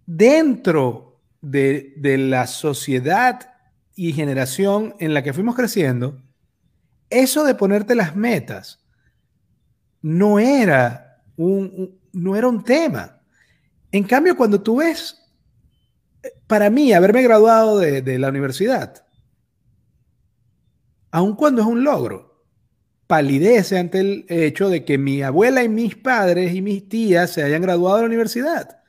dentro 0.06 1.20
de, 1.42 1.92
de 1.98 2.16
la 2.16 2.46
sociedad 2.46 3.50
y 3.94 4.14
generación 4.14 4.94
en 4.98 5.12
la 5.12 5.22
que 5.22 5.34
fuimos 5.34 5.54
creciendo, 5.56 6.22
eso 7.12 7.44
de 7.44 7.54
ponerte 7.54 7.94
las 7.94 8.16
metas 8.16 8.80
no 10.00 10.38
era 10.38 11.22
un, 11.36 12.00
no 12.12 12.36
era 12.36 12.48
un 12.48 12.64
tema. 12.64 13.20
En 13.90 14.04
cambio, 14.04 14.36
cuando 14.36 14.60
tú 14.60 14.76
ves, 14.76 15.22
para 16.46 16.70
mí, 16.70 16.92
haberme 16.92 17.22
graduado 17.22 17.78
de, 17.78 18.18
la 18.18 18.28
universidad, 18.28 19.04
aun 21.10 21.36
cuando 21.36 21.60
es 21.60 21.68
un 21.68 21.84
logro, 21.84 22.44
palidece 23.06 23.78
ante 23.78 24.00
el 24.00 24.24
hecho 24.28 24.70
de 24.70 24.84
que 24.84 24.96
mi 24.96 25.22
abuela 25.22 25.62
y 25.62 25.68
mis 25.68 25.94
padres 25.94 26.54
y 26.54 26.62
mis 26.62 26.88
tías 26.88 27.30
se 27.30 27.42
hayan 27.42 27.60
graduado 27.60 27.96
de 27.96 28.02
la 28.02 28.08
universidad, 28.08 28.80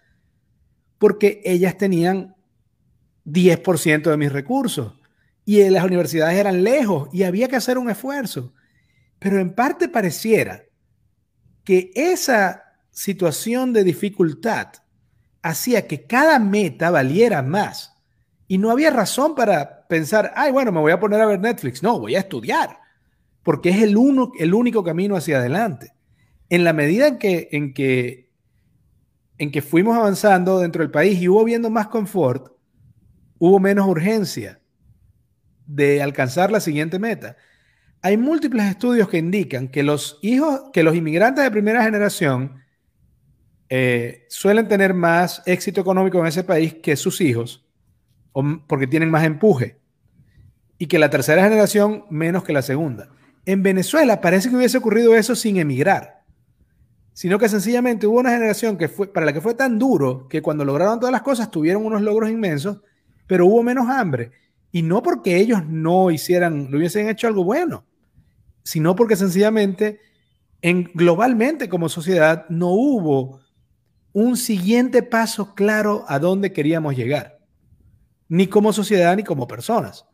porque 0.98 1.42
ellas 1.44 1.78
tenían 1.78 2.36
10% 3.26 4.10
de 4.10 4.18
mis 4.18 4.32
recursos 4.32 4.94
y 5.46 5.70
las 5.70 5.84
universidades 5.84 6.38
eran 6.38 6.64
lejos 6.64 7.10
y 7.12 7.24
había 7.24 7.48
que 7.48 7.58
hacer 7.58 7.78
un 7.78 7.90
esfuerzo. 7.90 8.54
Pero 9.20 9.40
en 9.40 9.54
parte 9.54 9.90
pareciera 9.90 10.64
que 11.64 11.92
esa 11.96 12.64
situación 12.92 13.74
de 13.74 13.84
dificultad 13.84 14.68
hacía 15.42 15.88
que 15.88 16.06
cada 16.06 16.40
meta 16.40 16.92
valiera 16.92 17.42
más 17.42 17.94
y 18.48 18.58
no 18.58 18.72
había 18.72 18.92
razón 18.92 19.36
para 19.36 19.88
pensar, 19.88 20.32
ay, 20.36 20.52
bueno, 20.52 20.72
me 20.72 20.80
voy 20.80 20.92
a 20.92 21.00
poner 21.00 21.22
a 21.22 21.26
ver 21.26 21.40
Netflix. 21.40 21.82
No, 21.82 22.00
voy 22.00 22.16
a 22.16 22.20
estudiar, 22.20 22.80
porque 23.42 23.70
es 23.70 23.82
el, 23.82 23.98
uno, 23.98 24.32
el 24.40 24.54
único 24.54 24.84
camino 24.84 25.16
hacia 25.16 25.38
adelante. 25.38 25.94
En 26.50 26.64
la 26.64 26.74
medida 26.74 27.08
en 27.08 27.18
que, 27.18 27.50
en, 27.52 27.74
que, 27.74 28.30
en 29.38 29.52
que 29.52 29.62
fuimos 29.62 29.98
avanzando 29.98 30.60
dentro 30.60 30.84
del 30.84 30.92
país 30.92 31.22
y 31.22 31.28
hubo 31.28 31.44
viendo 31.44 31.70
más 31.70 31.88
confort, 31.88 32.54
hubo 33.40 33.60
menos 33.60 33.88
urgencia 33.88 34.62
de 35.66 36.02
alcanzar 36.02 36.52
la 36.52 36.60
siguiente 36.60 37.00
meta. 37.00 37.38
Hay 38.02 38.18
múltiples 38.18 38.66
estudios 38.66 39.08
que 39.08 39.18
indican 39.18 39.70
que 39.70 39.84
los 39.84 40.20
hijos, 40.22 40.64
que 40.74 40.84
los 40.84 40.96
inmigrantes 40.96 41.44
de 41.44 41.52
primera 41.52 41.84
generación 41.84 42.62
eh, 43.70 44.26
suelen 44.30 44.68
tener 44.68 44.94
más 44.94 45.42
éxito 45.46 45.82
económico 45.82 46.20
en 46.20 46.28
ese 46.28 46.44
país 46.44 46.76
que 46.76 46.96
sus 46.96 47.22
hijos, 47.22 47.66
porque 48.68 48.88
tienen 48.88 49.10
más 49.10 49.24
empuje, 49.24 49.80
y 50.78 50.88
que 50.88 51.00
la 51.00 51.10
tercera 51.10 51.44
generación 51.44 52.06
menos 52.10 52.44
que 52.44 52.52
la 52.52 52.62
segunda. 52.62 53.10
En 53.46 53.64
Venezuela 53.64 54.22
parece 54.22 54.50
que 54.50 54.56
hubiese 54.56 54.78
ocurrido 54.78 55.16
eso 55.16 55.36
sin 55.36 55.58
emigrar, 55.58 56.24
sino 57.14 57.40
que 57.40 57.48
sencillamente 57.48 58.06
hubo 58.06 58.20
una 58.20 58.32
generación 58.32 58.78
que 58.78 58.90
fue, 58.90 59.08
para 59.08 59.26
la 59.26 59.34
que 59.34 59.42
fue 59.42 59.54
tan 59.54 59.80
duro 59.80 60.28
que 60.28 60.42
cuando 60.42 60.66
lograron 60.66 61.00
todas 61.00 61.14
las 61.14 61.22
cosas 61.22 61.50
tuvieron 61.50 61.86
unos 61.86 62.02
logros 62.02 62.30
inmensos, 62.30 62.82
pero 63.28 63.46
hubo 63.46 63.64
menos 63.64 63.88
hambre 63.88 64.32
y 64.74 64.82
no 64.82 65.04
porque 65.04 65.38
ellos 65.38 65.66
no 65.68 66.10
hicieran, 66.10 66.70
no 66.72 66.78
hubiesen 66.78 67.08
hecho 67.08 67.28
algo 67.28 67.44
bueno, 67.44 67.86
sino 68.64 68.96
porque 68.96 69.16
sencillamente 69.16 70.02
en, 70.64 70.90
globalmente 70.96 71.70
como 71.70 71.90
sociedad 71.90 72.48
no 72.50 72.70
hubo 72.70 73.40
un 74.14 74.36
siguiente 74.36 75.04
paso 75.04 75.54
claro 75.54 76.06
a 76.08 76.18
dónde 76.18 76.54
queríamos 76.54 76.98
llegar, 76.98 77.38
ni 78.28 78.48
como 78.48 78.74
sociedad 78.74 79.16
ni 79.16 79.24
como 79.24 79.48
personas. 79.48 80.06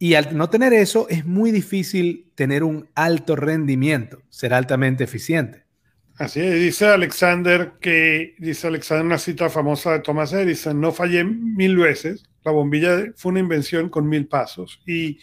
Y 0.00 0.14
al 0.14 0.36
no 0.36 0.50
tener 0.50 0.72
eso 0.72 1.06
es 1.08 1.24
muy 1.24 1.52
difícil 1.52 2.32
tener 2.34 2.64
un 2.64 2.88
alto 2.96 3.36
rendimiento, 3.36 4.22
ser 4.28 4.54
altamente 4.54 5.04
eficiente. 5.04 5.66
Así 6.16 6.40
es, 6.40 6.54
dice 6.54 6.86
Alexander 6.86 7.74
que, 7.80 8.34
dice 8.38 8.66
Alexander 8.66 9.06
una 9.06 9.18
cita 9.18 9.48
famosa 9.48 9.92
de 9.92 10.00
Thomas 10.00 10.32
Edison, 10.32 10.80
no 10.80 10.90
fallé 10.90 11.22
mil 11.22 11.76
veces, 11.76 12.24
la 12.48 12.52
bombilla 12.52 13.12
fue 13.14 13.32
una 13.32 13.40
invención 13.40 13.90
con 13.90 14.08
mil 14.08 14.26
pasos. 14.26 14.80
Y 14.86 15.18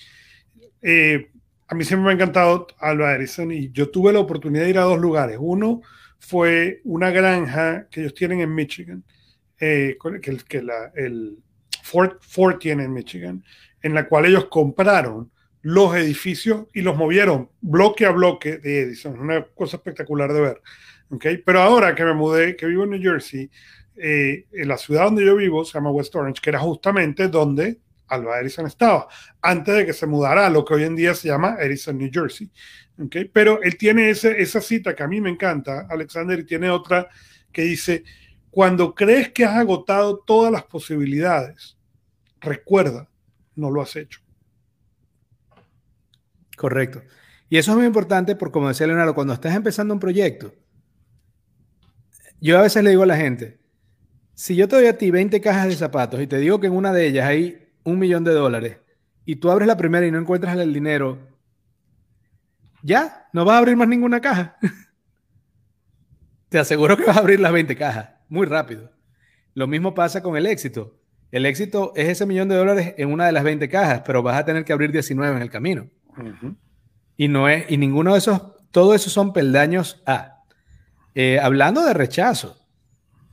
eh, 0.81 1.31
a 1.67 1.73
mí 1.73 1.83
siempre 1.83 2.05
me 2.05 2.11
ha 2.11 2.13
encantado 2.13 2.67
Alba 2.77 3.15
Edison 3.15 3.51
y 3.51 3.71
yo 3.71 3.89
tuve 3.89 4.13
la 4.13 4.19
oportunidad 4.19 4.65
de 4.65 4.69
ir 4.69 4.77
a 4.77 4.83
dos 4.83 4.99
lugares. 4.99 5.37
Uno 5.39 5.81
fue 6.19 6.81
una 6.83 7.09
granja 7.09 7.87
que 7.89 8.01
ellos 8.01 8.13
tienen 8.13 8.41
en 8.41 8.53
Michigan, 8.53 9.03
eh, 9.59 9.97
que, 10.21 10.37
que 10.37 10.63
el 10.95 11.39
Fort, 11.81 12.21
Fort 12.21 12.61
tiene 12.61 12.83
en 12.83 12.93
Michigan, 12.93 13.43
en 13.81 13.95
la 13.95 14.07
cual 14.07 14.25
ellos 14.25 14.45
compraron 14.45 15.31
los 15.63 15.95
edificios 15.95 16.67
y 16.75 16.81
los 16.81 16.95
movieron 16.95 17.49
bloque 17.59 18.05
a 18.05 18.11
bloque 18.11 18.59
de 18.59 18.81
Edison. 18.81 19.19
Una 19.19 19.43
cosa 19.43 19.77
espectacular 19.77 20.31
de 20.31 20.41
ver. 20.41 20.61
¿okay? 21.09 21.39
Pero 21.39 21.59
ahora 21.61 21.95
que 21.95 22.05
me 22.05 22.13
mudé, 22.13 22.55
que 22.55 22.67
vivo 22.67 22.83
en 22.83 22.91
New 22.91 23.01
Jersey, 23.01 23.49
eh, 23.97 24.45
en 24.51 24.67
la 24.67 24.77
ciudad 24.77 25.05
donde 25.05 25.25
yo 25.25 25.35
vivo, 25.35 25.63
se 25.65 25.73
llama 25.73 25.91
West 25.91 26.15
Orange, 26.15 26.41
que 26.41 26.49
era 26.49 26.59
justamente 26.59 27.27
donde 27.27 27.79
Alba 28.07 28.39
Edison 28.39 28.67
estaba, 28.67 29.07
antes 29.41 29.75
de 29.75 29.85
que 29.85 29.93
se 29.93 30.05
mudara 30.05 30.45
a 30.45 30.49
lo 30.49 30.63
que 30.63 30.75
hoy 30.75 30.83
en 30.83 30.95
día 30.95 31.15
se 31.15 31.27
llama 31.27 31.57
Edison, 31.59 31.97
New 31.97 32.09
Jersey. 32.11 32.51
¿okay? 33.03 33.25
Pero 33.25 33.61
él 33.61 33.77
tiene 33.77 34.09
ese, 34.09 34.41
esa 34.41 34.61
cita 34.61 34.95
que 34.95 35.03
a 35.03 35.07
mí 35.07 35.21
me 35.21 35.29
encanta, 35.29 35.87
Alexander, 35.89 36.39
y 36.39 36.45
tiene 36.45 36.69
otra 36.69 37.07
que 37.51 37.63
dice, 37.63 38.03
cuando 38.51 38.93
crees 38.93 39.31
que 39.31 39.45
has 39.45 39.55
agotado 39.55 40.19
todas 40.19 40.51
las 40.51 40.63
posibilidades, 40.63 41.77
recuerda, 42.39 43.09
no 43.55 43.71
lo 43.71 43.81
has 43.81 43.95
hecho. 43.95 44.21
Correcto. 46.55 47.01
Y 47.49 47.57
eso 47.57 47.71
es 47.71 47.77
muy 47.77 47.85
importante 47.85 48.35
porque, 48.35 48.53
como 48.53 48.67
decía 48.67 48.87
Leonardo, 48.87 49.13
cuando 49.13 49.33
estás 49.33 49.55
empezando 49.55 49.93
un 49.93 49.99
proyecto, 49.99 50.53
yo 52.39 52.57
a 52.57 52.61
veces 52.61 52.83
le 52.83 52.91
digo 52.91 53.03
a 53.03 53.07
la 53.07 53.17
gente, 53.17 53.59
si 54.35 54.55
yo 54.55 54.67
te 54.67 54.75
doy 54.75 54.87
a 54.87 54.97
ti 54.97 55.09
20 55.09 55.41
cajas 55.41 55.69
de 55.69 55.75
zapatos 55.75 56.21
y 56.21 56.27
te 56.27 56.37
digo 56.37 56.59
que 56.59 56.67
en 56.67 56.73
una 56.73 56.91
de 56.93 57.07
ellas 57.07 57.25
hay 57.25 57.69
un 57.83 57.97
millón 57.97 58.23
de 58.23 58.33
dólares 58.33 58.77
y 59.25 59.37
tú 59.37 59.49
abres 59.49 59.67
la 59.67 59.77
primera 59.77 60.05
y 60.05 60.11
no 60.11 60.19
encuentras 60.19 60.57
el 60.57 60.73
dinero, 60.73 61.17
ya, 62.83 63.27
no 63.33 63.45
vas 63.45 63.55
a 63.55 63.57
abrir 63.59 63.75
más 63.75 63.87
ninguna 63.87 64.21
caja. 64.21 64.57
te 66.49 66.59
aseguro 66.59 66.95
que 66.95 67.05
vas 67.05 67.17
a 67.17 67.21
abrir 67.21 67.39
las 67.39 67.51
20 67.51 67.75
cajas 67.75 68.09
muy 68.29 68.45
rápido. 68.45 68.91
Lo 69.53 69.67
mismo 69.67 69.95
pasa 69.95 70.21
con 70.21 70.35
el 70.35 70.45
éxito. 70.45 70.99
El 71.31 71.45
éxito 71.45 71.93
es 71.95 72.09
ese 72.09 72.25
millón 72.25 72.49
de 72.49 72.55
dólares 72.55 72.93
en 72.97 73.11
una 73.11 73.25
de 73.25 73.31
las 73.31 73.43
20 73.43 73.67
cajas, 73.69 74.03
pero 74.05 74.21
vas 74.21 74.37
a 74.37 74.45
tener 74.45 74.65
que 74.65 74.73
abrir 74.73 74.91
19 74.91 75.35
en 75.35 75.41
el 75.41 75.49
camino. 75.49 75.89
Y 77.17 77.29
no 77.29 77.47
es, 77.49 77.65
y 77.69 77.77
ninguno 77.77 78.13
de 78.13 78.19
esos, 78.19 78.41
todo 78.71 78.93
eso 78.93 79.09
son 79.09 79.33
peldaños 79.33 80.03
A. 80.05 80.43
Eh, 81.15 81.39
hablando 81.39 81.83
de 81.85 81.93
rechazo, 81.93 82.64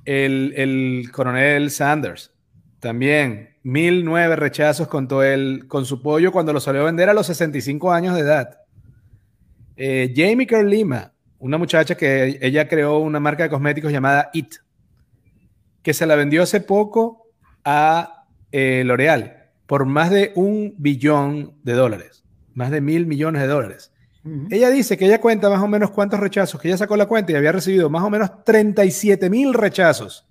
el, 0.05 0.53
el, 0.57 1.11
coronel 1.13 1.71
Sanders, 1.71 2.33
también, 2.81 3.57
mil 3.63 4.05
nueve 4.05 4.37
rechazos 4.37 4.89
con, 4.89 5.07
todo 5.09 5.23
el, 5.23 5.67
con 5.69 5.87
su 5.87 6.03
pollo 6.03 6.33
cuando 6.33 6.53
lo 6.53 6.61
salió 6.61 6.83
a 6.83 6.87
vender 6.87 7.09
a 7.09 7.15
los 7.15 7.27
65 7.27 7.93
años 7.93 8.15
de 8.15 8.21
edad. 8.23 8.59
Eh, 9.77 10.13
Jamie 10.15 10.47
Lima, 10.65 11.13
una 11.39 11.59
muchacha 11.59 11.97
que 11.97 12.39
ella 12.41 12.69
creó 12.69 12.99
una 12.99 13.21
marca 13.21 13.45
de 13.45 13.51
cosméticos 13.51 13.93
llamada 13.93 14.31
It, 14.33 14.55
que 15.83 15.95
se 15.95 16.07
la 16.07 16.17
vendió 16.17 16.43
hace 16.43 16.61
poco 16.61 17.29
a 17.65 18.27
eh, 18.51 18.83
L'Oreal 18.85 19.51
por 19.67 19.87
más 19.87 20.11
de 20.11 20.33
un 20.35 20.75
billón 20.77 21.57
de 21.63 21.73
dólares 21.73 22.23
más 22.55 22.71
de 22.71 22.81
mil 22.81 23.07
millones 23.07 23.43
de 23.43 23.49
dólares. 23.49 23.92
Ella 24.51 24.71
dice 24.71 24.97
que 24.97 25.07
ella 25.07 25.21
cuenta 25.21 25.51
más 25.51 25.61
o 25.61 25.67
menos 25.67 25.91
cuántos 25.91 26.21
rechazos, 26.21 26.61
que 26.61 26.69
ella 26.69 26.77
sacó 26.77 26.97
la 26.97 27.07
cuenta 27.07 27.33
y 27.33 27.35
había 27.35 27.51
recibido 27.51 27.91
más 27.91 28.05
o 28.05 28.11
menos 28.11 28.45
37 28.45 29.29
mil 29.29 29.53
rechazos 29.53 30.29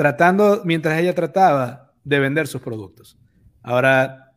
tratando, 0.00 0.62
mientras 0.64 0.98
ella 0.98 1.14
trataba 1.14 1.92
de 2.04 2.18
vender 2.18 2.46
sus 2.46 2.62
productos. 2.62 3.18
Ahora, 3.62 4.32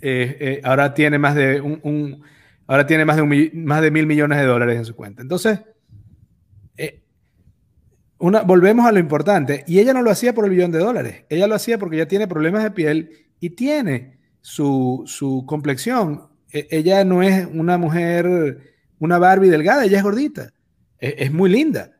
eh, 0.00 0.36
eh, 0.40 0.60
ahora 0.64 0.94
tiene 0.94 1.16
más 1.16 1.36
de 1.36 1.60
un, 1.60 2.22
ahora 2.66 2.86
tiene 2.86 3.04
más 3.04 3.16
de, 3.16 3.50
más 3.54 3.82
de 3.82 3.90
mil 3.92 4.06
millones 4.06 4.38
de 4.38 4.44
dólares 4.44 4.76
en 4.76 4.84
su 4.84 4.96
cuenta. 4.96 5.22
Entonces, 5.22 5.60
eh, 6.76 7.04
volvemos 8.18 8.84
a 8.84 8.90
lo 8.90 8.98
importante. 8.98 9.62
Y 9.68 9.78
ella 9.78 9.92
no 9.92 10.02
lo 10.02 10.10
hacía 10.10 10.34
por 10.34 10.44
el 10.44 10.50
billón 10.50 10.72
de 10.72 10.80
dólares. 10.80 11.24
Ella 11.28 11.46
lo 11.46 11.54
hacía 11.54 11.78
porque 11.78 11.96
ella 11.96 12.08
tiene 12.08 12.26
problemas 12.26 12.64
de 12.64 12.72
piel 12.72 13.10
y 13.38 13.50
tiene 13.50 14.18
su, 14.40 15.04
su 15.06 15.44
complexión. 15.46 16.28
E, 16.52 16.68
ella 16.70 17.04
no 17.04 17.22
es 17.22 17.46
una 17.52 17.78
mujer, 17.78 18.76
una 18.98 19.18
Barbie 19.18 19.50
delgada, 19.50 19.84
ella 19.84 19.98
es 19.98 20.04
gordita. 20.04 20.52
E, 20.98 21.16
es 21.18 21.32
muy 21.32 21.50
linda. 21.50 21.92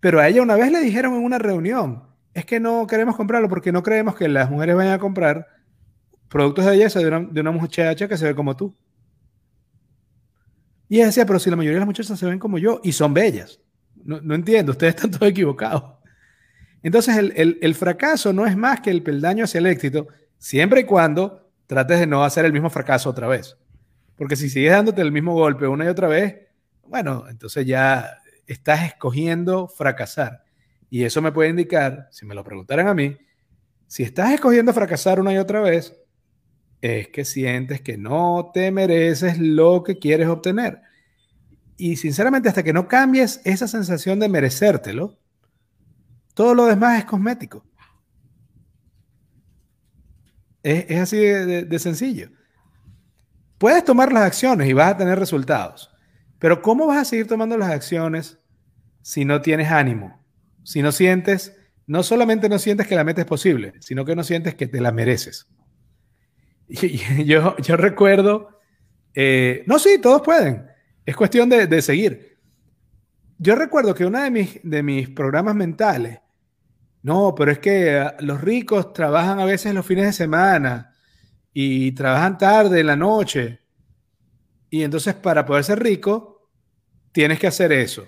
Pero 0.00 0.20
a 0.20 0.28
ella 0.28 0.42
una 0.42 0.56
vez 0.56 0.70
le 0.70 0.80
dijeron 0.80 1.14
en 1.14 1.24
una 1.24 1.38
reunión, 1.38 2.02
es 2.34 2.44
que 2.44 2.60
no 2.60 2.86
queremos 2.86 3.16
comprarlo 3.16 3.48
porque 3.48 3.72
no 3.72 3.82
creemos 3.82 4.16
que 4.16 4.28
las 4.28 4.50
mujeres 4.50 4.76
vayan 4.76 4.94
a 4.94 4.98
comprar 4.98 5.46
productos 6.28 6.64
de 6.64 6.72
belleza 6.72 6.98
de 6.98 7.08
una, 7.08 7.20
de 7.20 7.40
una 7.40 7.52
muchacha 7.52 8.08
que 8.08 8.16
se 8.16 8.26
ve 8.26 8.34
como 8.34 8.56
tú. 8.56 8.74
Y 10.88 10.96
ella 10.96 11.06
decía, 11.06 11.24
pero 11.26 11.38
si 11.38 11.50
la 11.50 11.56
mayoría 11.56 11.76
de 11.76 11.80
las 11.80 11.86
muchachas 11.86 12.18
se 12.18 12.26
ven 12.26 12.38
como 12.38 12.58
yo 12.58 12.80
y 12.84 12.92
son 12.92 13.14
bellas. 13.14 13.60
No, 14.04 14.34
entiendo, 14.34 14.72
ustedes 14.72 14.94
están 14.96 15.10
todos 15.10 15.28
equivocados. 15.30 15.82
Entonces 16.82 17.16
el, 17.16 17.58
el, 17.62 17.74
fracaso 17.74 18.32
no 18.34 18.46
es 18.46 18.56
más 18.56 18.80
que 18.80 18.90
el 18.90 19.02
peldaño 19.02 19.44
hacia 19.44 19.58
el 19.58 19.66
éxito, 19.66 20.08
siempre 20.36 20.82
y 20.82 20.84
cuando 20.84 21.43
trates 21.66 22.00
de 22.00 22.06
no 22.06 22.24
hacer 22.24 22.44
el 22.44 22.52
mismo 22.52 22.70
fracaso 22.70 23.10
otra 23.10 23.28
vez. 23.28 23.56
Porque 24.16 24.36
si 24.36 24.48
sigues 24.48 24.72
dándote 24.72 25.02
el 25.02 25.12
mismo 25.12 25.34
golpe 25.34 25.66
una 25.66 25.84
y 25.84 25.88
otra 25.88 26.08
vez, 26.08 26.36
bueno, 26.86 27.24
entonces 27.28 27.66
ya 27.66 28.18
estás 28.46 28.84
escogiendo 28.84 29.68
fracasar. 29.68 30.44
Y 30.90 31.04
eso 31.04 31.20
me 31.22 31.32
puede 31.32 31.50
indicar, 31.50 32.08
si 32.10 32.26
me 32.26 32.34
lo 32.34 32.44
preguntaran 32.44 32.86
a 32.86 32.94
mí, 32.94 33.16
si 33.86 34.02
estás 34.02 34.32
escogiendo 34.32 34.72
fracasar 34.72 35.20
una 35.20 35.32
y 35.32 35.38
otra 35.38 35.60
vez, 35.60 35.96
es 36.80 37.08
que 37.08 37.24
sientes 37.24 37.80
que 37.80 37.96
no 37.96 38.50
te 38.52 38.70
mereces 38.70 39.38
lo 39.38 39.82
que 39.82 39.98
quieres 39.98 40.28
obtener. 40.28 40.82
Y 41.76 41.96
sinceramente, 41.96 42.48
hasta 42.48 42.62
que 42.62 42.72
no 42.72 42.86
cambies 42.86 43.40
esa 43.44 43.66
sensación 43.66 44.20
de 44.20 44.28
merecértelo, 44.28 45.18
todo 46.34 46.54
lo 46.54 46.66
demás 46.66 46.98
es 46.98 47.04
cosmético. 47.04 47.64
Es, 50.64 50.98
así 50.98 51.18
de 51.18 51.78
sencillo. 51.78 52.30
Puedes 53.58 53.84
tomar 53.84 54.12
las 54.12 54.24
acciones 54.24 54.68
y 54.68 54.72
vas 54.72 54.92
a 54.92 54.96
tener 54.96 55.18
resultados, 55.18 55.90
pero 56.38 56.60
¿cómo 56.60 56.86
vas 56.86 56.98
a 56.98 57.04
seguir 57.04 57.26
tomando 57.26 57.56
las 57.56 57.70
acciones 57.70 58.38
si 59.00 59.24
no 59.24 59.40
tienes 59.40 59.70
ánimo? 59.70 60.22
Si 60.64 60.82
no 60.82 60.92
sientes, 60.92 61.56
no 61.86 62.02
solamente 62.02 62.48
no 62.48 62.58
sientes 62.58 62.86
que 62.86 62.94
la 62.96 63.04
meta 63.04 63.22
es 63.22 63.26
posible, 63.26 63.74
sino 63.80 64.04
que 64.04 64.16
no 64.16 64.24
sientes 64.24 64.54
que 64.54 64.66
te 64.66 64.80
la 64.80 64.92
mereces. 64.92 65.46
Yo, 66.68 67.56
yo 67.58 67.76
recuerdo, 67.76 68.60
eh, 69.14 69.64
no, 69.66 69.78
sí, 69.78 69.98
todos 70.00 70.22
pueden. 70.22 70.66
Es 71.04 71.14
cuestión 71.14 71.48
de, 71.50 71.82
seguir. 71.82 72.38
Yo 73.38 73.54
recuerdo 73.54 73.94
que 73.94 74.06
uno 74.06 74.22
de 74.22 74.30
mis, 74.30 74.60
de 74.62 74.82
mis 74.82 75.10
programas 75.10 75.54
mentales, 75.54 76.20
no, 77.04 77.34
pero 77.34 77.52
es 77.52 77.58
que 77.58 77.98
ah, 77.98 78.16
los 78.20 78.40
ricos 78.40 78.94
trabajan 78.94 79.38
a 79.38 79.44
veces 79.44 79.74
los 79.74 79.84
fines 79.84 80.06
de 80.06 80.12
semana 80.14 80.94
y 81.52 81.92
trabajan 81.92 82.38
tarde 82.38 82.80
en 82.80 82.86
la 82.86 82.96
noche. 82.96 83.60
Y 84.70 84.82
entonces 84.82 85.14
para 85.14 85.44
poder 85.44 85.64
ser 85.64 85.82
rico, 85.82 86.50
tienes 87.12 87.38
que 87.38 87.46
hacer 87.46 87.72
eso. 87.72 88.06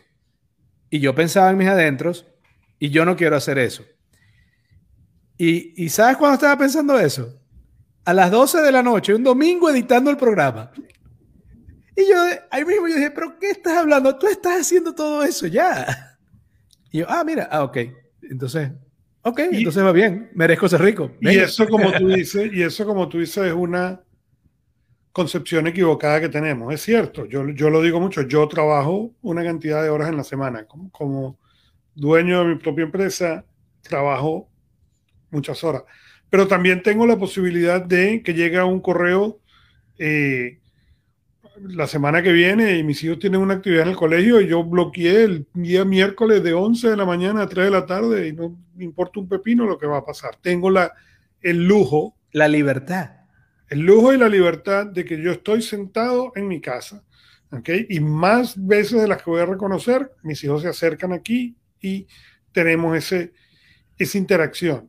Y 0.89 1.01
yo 1.01 1.15
pensaba 1.15 1.51
en 1.51 1.59
mis 1.59 1.69
adentros, 1.69 2.27
y 2.79 2.89
yo 2.89 3.05
no 3.05 3.17
quiero 3.17 3.37
hacer 3.37 3.59
eso. 3.59 3.85
Y, 5.37 5.85
y 5.85 5.91
¿sabes 5.91 6.17
cuándo 6.17 6.37
estaba 6.37 6.57
pensando 6.57 6.99
eso? 6.99 7.39
A 8.07 8.15
las 8.15 8.31
12 8.31 8.63
de 8.63 8.73
la 8.73 8.83
noche, 8.83 9.15
un 9.15 9.25
domingo 9.25 9.69
editando 9.69 10.11
el 10.11 10.17
programa. 10.17 10.73
Y 11.95 12.09
yo, 12.09 12.17
ahí 12.51 12.65
mismo 12.65 12.89
yo 12.89 12.95
dije, 12.95 13.11
pero 13.11 13.39
¿qué 13.39 13.51
estás 13.51 13.77
hablando? 13.77 14.17
Tú 14.17 14.27
estás 14.27 14.63
haciendo 14.63 14.95
todo 14.95 15.23
eso 15.23 15.47
ya. 15.47 16.17
Y 16.91 17.01
yo, 17.01 17.07
ah, 17.11 17.23
mira, 17.25 17.47
ah, 17.51 17.63
ok. 17.63 17.77
Entonces, 18.23 18.71
ok, 19.27 19.41
entonces 19.53 19.83
va 19.83 19.93
bien, 19.93 20.31
merezco 20.35 20.69
ser 20.69 20.81
rico. 20.83 21.11
Y 21.21 21.37
eso, 21.37 21.67
como 21.69 21.91
tú 21.93 22.09
dices, 22.09 22.49
y 22.53 22.63
eso, 22.63 22.87
como 22.87 23.09
tú 23.09 23.19
dices, 23.19 23.47
es 23.47 23.53
una 23.53 24.01
concepción 25.11 25.67
equivocada 25.67 26.21
que 26.21 26.29
tenemos. 26.29 26.73
Es 26.73 26.83
cierto, 26.83 27.27
yo, 27.27 27.49
yo 27.51 27.69
lo 27.69 27.83
digo 27.83 27.99
mucho, 27.99 28.23
yo 28.23 28.47
trabajo 28.47 29.13
una 29.23 29.43
cantidad 29.43 29.83
de 29.83 29.89
horas 29.89 30.11
en 30.11 30.17
la 30.17 30.25
semana, 30.25 30.67
como, 30.67 30.91
como 30.93 31.39
dueño 31.95 32.41
de 32.41 32.55
mi 32.55 32.55
propia 32.55 32.85
empresa, 32.85 33.45
trabajo 33.83 34.49
muchas 35.31 35.65
horas. 35.65 35.83
Pero 36.31 36.47
también 36.47 36.83
tengo 36.83 37.05
la 37.05 37.19
posibilidad 37.19 37.83
de 37.83 38.23
que 38.23 38.33
llegue 38.33 38.63
un 38.63 38.81
correo 38.81 39.41
eh, 39.99 40.61
la 41.63 41.87
semana 41.87 42.23
que 42.23 42.33
viene 42.33 42.77
y 42.77 42.83
mis 42.83 43.03
hijos 43.05 43.19
tienen 43.19 43.41
una 43.41 43.55
actividad 43.55 43.83
en 43.83 43.91
el 43.91 43.97
colegio 43.97 44.41
y 44.41 44.49
yo 44.49 44.65
bloqueé 44.65 45.25
el 45.25 45.47
día 45.55 45.85
miércoles 45.85 46.43
de 46.43 46.53
11 46.53 46.91
de 46.91 46.97
la 46.97 47.05
mañana 47.05 47.43
a 47.43 47.49
3 47.49 47.67
de 47.67 47.71
la 47.71 47.87
tarde 47.87 48.29
y 48.29 48.33
no 48.33 48.57
me 48.75 48.85
importa 48.85 49.21
un 49.21 49.29
pepino 49.29 49.67
lo 49.67 49.79
que 49.79 49.87
va 49.87 49.99
a 49.99 50.05
pasar. 50.05 50.37
Tengo 50.41 50.71
la, 50.71 50.93
el 51.41 51.67
lujo. 51.67 52.17
La 52.33 52.49
libertad. 52.49 53.11
El 53.69 53.81
lujo 53.81 54.13
y 54.13 54.19
la 54.19 54.29
libertad 54.29 54.87
de 54.87 55.05
que 55.05 55.21
yo 55.21 55.33
estoy 55.33 55.63
sentado 55.63 56.33
en 56.37 56.49
mi 56.49 56.61
casa. 56.61 57.03
¿okay? 57.51 57.87
Y 57.89 58.01
más 58.01 58.55
veces 58.57 59.01
de 59.01 59.09
las 59.09 59.23
que 59.23 59.31
voy 59.31 59.41
a 59.41 59.47
reconocer, 59.47 60.13
mis 60.23 60.43
hijos 60.45 60.63
se 60.63 60.69
acercan 60.69 61.13
aquí 61.13 61.57
y 61.81 62.07
tenemos 62.53 62.97
ese, 62.97 63.33
esa 63.99 64.19
interacción. 64.19 64.89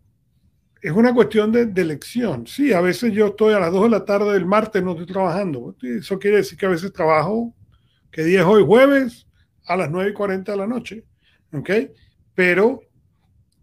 Es 0.82 0.92
una 0.92 1.14
cuestión 1.14 1.52
de, 1.52 1.82
elección. 1.82 2.46
Sí, 2.48 2.74
a 2.74 2.82
veces 2.82 3.14
yo 3.14 3.28
estoy 3.28 3.54
a 3.54 3.60
las 3.60 3.72
2 3.72 3.84
de 3.84 3.90
la 3.90 4.06
tarde 4.06 4.34
del 4.34 4.46
martes, 4.46 4.84
no 4.84 4.92
estoy 4.92 5.08
trabajando. 5.08 5.76
Eso 5.82 6.20
quiere 6.20 6.38
decir 6.38 6.58
que 6.58 6.66
a 6.66 6.70
veces 6.70 6.94
trabajo, 6.94 7.54
¿qué 8.12 8.24
día 8.24 8.42
es 8.42 8.46
hoy? 8.46 8.64
Jueves, 8.66 9.28
a 9.66 9.76
las 9.76 9.90
9 9.90 10.12
y 10.12 10.14
40 10.14 10.52
de 10.52 10.58
la 10.58 10.68
noche. 10.68 11.04
¿Ok? 11.54 11.70
Pero 12.36 12.82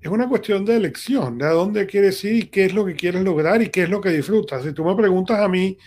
es 0.01 0.11
una 0.11 0.29
cuestión 0.29 0.65
de 0.65 0.77
elección, 0.77 1.39
de 1.39 1.47
a 1.47 1.51
dónde 1.51 1.87
quieres 1.87 2.23
ir 2.25 2.35
y 2.35 2.47
qué 2.49 2.67
es 2.67 2.75
lo 2.75 2.85
que 2.85 2.95
quieres 2.95 3.23
lograr 3.23 3.63
y 3.63 3.69
qué 3.69 3.85
es 3.85 3.91
lo 3.91 4.01
que 4.01 4.11
disfrutas. 4.11 4.63
Si 4.65 4.73
tú 4.73 4.85
me 4.85 4.97
preguntas 4.97 5.39
a 5.39 5.49
mí, 5.49 5.79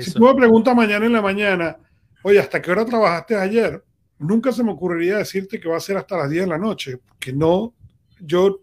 si 0.00 0.12
tú 0.12 0.24
me 0.24 0.34
preguntas 0.34 0.74
mañana 0.74 1.06
en 1.06 1.12
la 1.12 1.22
mañana, 1.22 1.76
oye, 2.22 2.40
¿hasta 2.40 2.62
qué 2.62 2.70
hora 2.70 2.84
trabajaste 2.84 3.36
ayer? 3.36 3.82
nunca 4.22 4.52
se 4.52 4.64
me 4.64 4.72
ocurriría 4.72 5.18
decirte 5.18 5.60
que 5.60 5.68
va 5.68 5.76
a 5.76 5.80
ser 5.80 5.96
hasta 5.96 6.16
las 6.16 6.30
10 6.30 6.44
de 6.44 6.50
la 6.50 6.58
noche, 6.58 6.98
porque 6.98 7.32
no, 7.32 7.74
yo, 8.20 8.60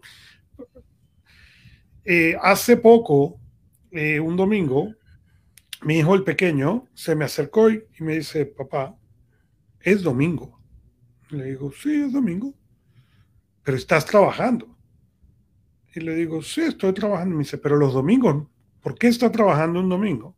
eh, 2.04 2.36
hace 2.40 2.76
poco, 2.76 3.38
eh, 3.90 4.20
un 4.20 4.36
domingo, 4.36 4.94
mi 5.82 5.98
hijo 5.98 6.14
el 6.14 6.24
pequeño 6.24 6.86
se 6.94 7.14
me 7.14 7.24
acercó 7.24 7.70
y, 7.70 7.82
me 7.98 8.16
dice, 8.16 8.46
papá, 8.46 8.96
es 9.80 10.02
domingo. 10.02 10.60
Le 11.30 11.44
digo, 11.44 11.72
sí, 11.72 12.02
es 12.02 12.12
domingo, 12.12 12.54
pero 13.62 13.76
estás 13.76 14.04
trabajando. 14.04 14.76
Y 15.94 16.00
le 16.00 16.14
digo, 16.14 16.42
sí, 16.42 16.62
estoy 16.62 16.92
trabajando. 16.92 17.36
Me 17.36 17.44
dice, 17.44 17.58
pero 17.58 17.76
los 17.76 17.92
domingos, 17.92 18.46
¿por 18.80 18.96
qué 18.96 19.08
estás 19.08 19.32
trabajando 19.32 19.80
un 19.80 19.88
domingo? 19.88 20.36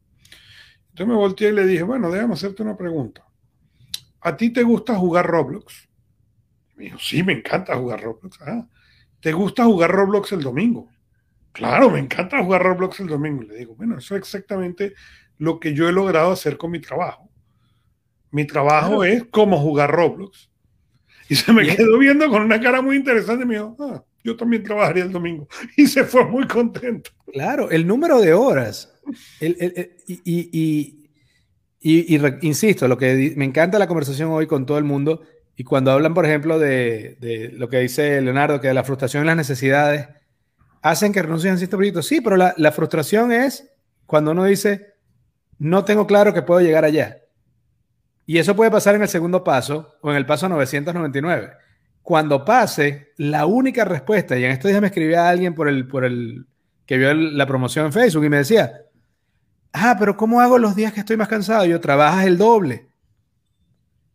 Entonces 0.91 1.07
me 1.09 1.15
volteé 1.15 1.49
y 1.49 1.53
le 1.53 1.67
dije, 1.67 1.83
bueno, 1.83 2.11
déjame 2.11 2.35
hacerte 2.35 2.63
una 2.63 2.77
pregunta. 2.77 3.27
¿a 4.23 4.37
ti 4.37 4.51
te 4.51 4.63
gusta 4.63 4.95
jugar 4.95 5.27
Roblox? 5.27 5.89
me 6.77 6.85
dijo, 6.85 6.99
sí, 6.99 7.23
me 7.23 7.35
encanta 7.35 7.77
jugar 7.77 8.01
Roblox. 8.03 8.39
¿Te 9.21 9.33
gusta 9.33 9.65
jugar 9.65 9.91
Roblox 9.91 10.33
el 10.33 10.43
domingo? 10.43 10.89
Claro, 11.53 11.91
me 11.91 11.99
encanta 11.99 12.43
jugar 12.43 12.63
Roblox 12.63 13.01
el 13.01 13.09
domingo. 13.09 13.43
Le 13.43 13.57
digo, 13.57 13.75
bueno, 13.75 13.99
eso 13.99 14.15
es 14.15 14.21
exactamente 14.21 14.95
lo 15.39 15.61
que 15.61 15.75
yo 15.75 15.89
he 15.89 15.93
logrado 15.93 16.33
hacer 16.33 16.57
con 16.57 16.71
mi 16.71 16.81
trabajo. 16.81 17.31
Mi 18.31 18.47
trabajo 18.47 19.05
es 19.05 19.25
como 19.31 19.59
jugar 19.59 19.91
Roblox. 19.91 20.51
Y 21.29 21.35
se 21.35 21.53
me 21.53 21.67
quedó 21.67 21.99
viendo 21.99 22.29
con 22.29 22.43
una 22.43 22.61
cara 22.61 22.81
muy 22.81 22.97
interesante 22.97 23.45
y 23.45 23.47
me 23.47 23.55
dijo, 23.55 23.77
ah, 23.81 24.03
yo 24.25 24.37
también 24.37 24.63
trabajaría 24.63 25.05
el 25.05 25.13
domingo. 25.13 25.49
Y 25.77 25.87
se 25.87 26.05
fue 26.05 26.25
muy 26.25 26.47
contento. 26.47 27.11
Claro, 27.33 27.71
el 27.71 27.87
número 27.87 28.21
de 28.21 28.33
horas. 28.35 28.95
y 29.41 31.03
y, 31.85 32.17
insisto, 32.43 32.87
lo 32.87 32.97
que 32.97 33.35
me 33.37 33.45
encanta 33.45 33.79
la 33.79 33.89
conversación 33.89 34.31
hoy 34.31 34.47
con 34.47 34.67
todo 34.67 34.79
el 34.79 34.85
mundo, 34.85 35.23
y 35.57 35.65
cuando 35.65 35.91
hablan, 35.91 36.15
por 36.15 36.25
ejemplo, 36.25 36.59
de, 36.59 37.51
lo 37.55 37.69
que 37.69 37.81
dice 37.81 38.21
Leonardo, 38.23 38.61
que 38.61 38.73
la 38.73 38.85
frustración 38.85 39.25
y 39.25 39.27
las 39.27 39.37
necesidades 39.37 40.09
hacen 40.83 41.13
que 41.13 41.23
renuncien 41.23 41.55
a 41.55 41.57
ciertos 41.57 41.77
proyectos. 41.77 42.07
Sí, 42.07 42.21
pero 42.21 42.37
la, 42.37 42.73
frustración 42.73 43.33
es 43.33 43.73
cuando 44.07 44.33
uno 44.33 44.45
dice, 44.45 44.95
no 45.59 45.85
tengo 45.85 46.07
claro 46.07 46.35
que 46.35 46.43
puedo 46.43 46.61
llegar 46.61 46.85
allá. 46.85 47.19
Y 48.27 48.39
eso 48.39 48.55
puede 48.55 48.71
pasar 48.71 48.95
en 48.95 49.03
el 49.03 49.09
segundo 49.09 49.43
paso 49.43 49.97
o 50.03 50.11
en 50.11 50.17
el 50.17 50.27
paso 50.27 50.49
999. 50.49 51.53
Cuando 52.03 52.45
pase, 52.45 53.13
la 53.17 53.47
única 53.47 53.85
respuesta, 53.85 54.37
y 54.37 54.45
en 54.45 54.51
estos 54.51 54.69
días 54.69 54.81
me 54.81 54.89
escribía 54.89 55.29
alguien 55.29 55.55
por 55.55 55.69
el, 55.69 55.87
por 55.87 56.05
el 56.05 56.47
que 56.85 56.99
vio 56.99 57.15
la 57.15 57.47
promoción 57.47 57.87
en 57.87 57.93
Facebook 57.93 58.25
y 58.25 58.29
me 58.29 58.39
decía, 58.39 58.83
Ah, 59.73 59.97
pero 59.99 60.17
¿cómo 60.17 60.41
hago 60.41 60.59
los 60.59 60.77
días 60.77 60.93
que 60.93 61.01
estoy 61.01 61.17
más 61.17 61.29
cansado? 61.29 61.65
Yo 61.65 61.81
trabajas 61.81 62.27
el 62.27 62.37
doble. 62.37 62.89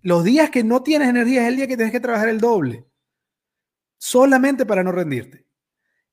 Los 0.01 0.23
días 0.23 0.49
que 0.49 0.63
no 0.63 0.83
tienes 0.83 1.09
energía 1.09 1.43
es 1.43 1.47
el 1.49 1.55
día 1.55 1.67
que 1.67 1.75
tienes 1.75 1.91
que 1.91 1.99
trabajar 1.99 2.29
el 2.29 2.39
doble. 2.39 2.85
Solamente 3.97 4.65
para 4.65 4.83
no 4.83 4.91
rendirte. 4.91 5.46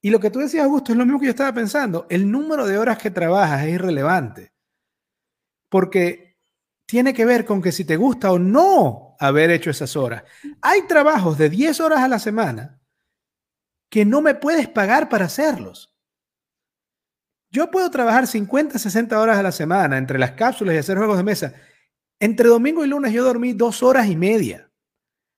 Y 0.05 0.11
lo 0.11 0.21
que 0.21 0.31
tú 0.31 0.41
decías, 0.41 0.67
Augusto, 0.67 0.93
es 0.93 0.99
lo 0.99 1.07
mismo 1.07 1.19
que 1.19 1.25
yo 1.25 1.31
estaba 1.31 1.55
pensando. 1.55 2.07
El 2.11 2.31
número 2.31 2.67
de 2.67 2.77
horas 2.77 2.99
que 2.99 3.11
trabajas 3.11 3.63
es 3.63 3.71
irrelevante. 3.71 4.53
Porque 5.71 6.37
tiene 6.85 7.15
que 7.15 7.25
ver 7.25 7.47
con 7.47 7.63
que 7.63 7.73
si 7.73 7.87
te 7.87 7.97
gusta 7.97 8.31
o 8.31 8.39
no 8.39 9.17
haber 9.19 9.51
hecho 9.51 9.71
esas 9.71 9.97
horas. 9.97 10.25
Hay 10.61 10.83
trabajos 10.83 11.39
de 11.39 11.49
10 11.49 11.81
horas 11.81 12.01
a 12.01 12.09
la 12.09 12.19
semana 12.19 12.83
que 13.89 14.05
no 14.05 14.21
me 14.21 14.35
puedes 14.35 14.69
pagar 14.69 15.09
para 15.09 15.25
hacerlos. 15.25 15.97
Yo 17.51 17.71
puedo 17.71 17.91
trabajar 17.91 18.27
50, 18.27 18.79
60 18.79 19.19
horas 19.19 19.39
a 19.39 19.43
la 19.43 19.53
semana 19.53 19.97
entre 19.97 20.19
las 20.19 20.33
cápsulas 20.33 20.75
y 20.75 20.79
hacer 20.81 20.99
juegos 20.99 21.17
de 21.17 21.23
mesa. 21.23 21.55
Entre 22.21 22.51
domingo 22.51 22.85
y 22.85 22.89
lunes 22.89 23.11
yo 23.11 23.25
dormí 23.25 23.55
dos 23.55 23.83
horas 23.83 24.07
y 24.09 24.17
media. 24.17 24.71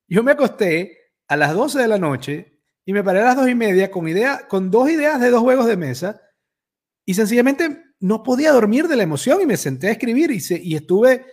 Yo 0.09 0.25
me 0.25 0.33
acosté 0.33 1.13
a 1.29 1.37
las 1.37 1.55
12 1.55 1.79
de 1.79 1.87
la 1.87 1.99
noche 1.99 2.56
y 2.87 2.93
me 2.93 3.05
paré 3.05 3.21
a 3.21 3.25
las 3.25 3.37
dos 3.37 3.49
y 3.49 3.55
media 3.55 3.91
con, 3.91 4.09
idea, 4.09 4.47
con 4.49 4.71
dos 4.71 4.89
ideas 4.89 5.21
de 5.21 5.31
dos 5.31 5.43
juegos 5.43 5.67
de 5.67 5.77
mesa 5.77 6.23
y 7.05 7.15
sencillamente 7.15 7.85
no 7.99 8.23
podía 8.23 8.53
dormir 8.53 8.87
de 8.89 8.97
la 8.97 9.03
emoción 9.03 9.43
y 9.43 9.47
me 9.47 9.57
senté 9.57 9.89
a 9.89 9.93
escribir 9.93 10.31
y, 10.31 10.41
y 10.63 10.77
estuve 10.77 11.27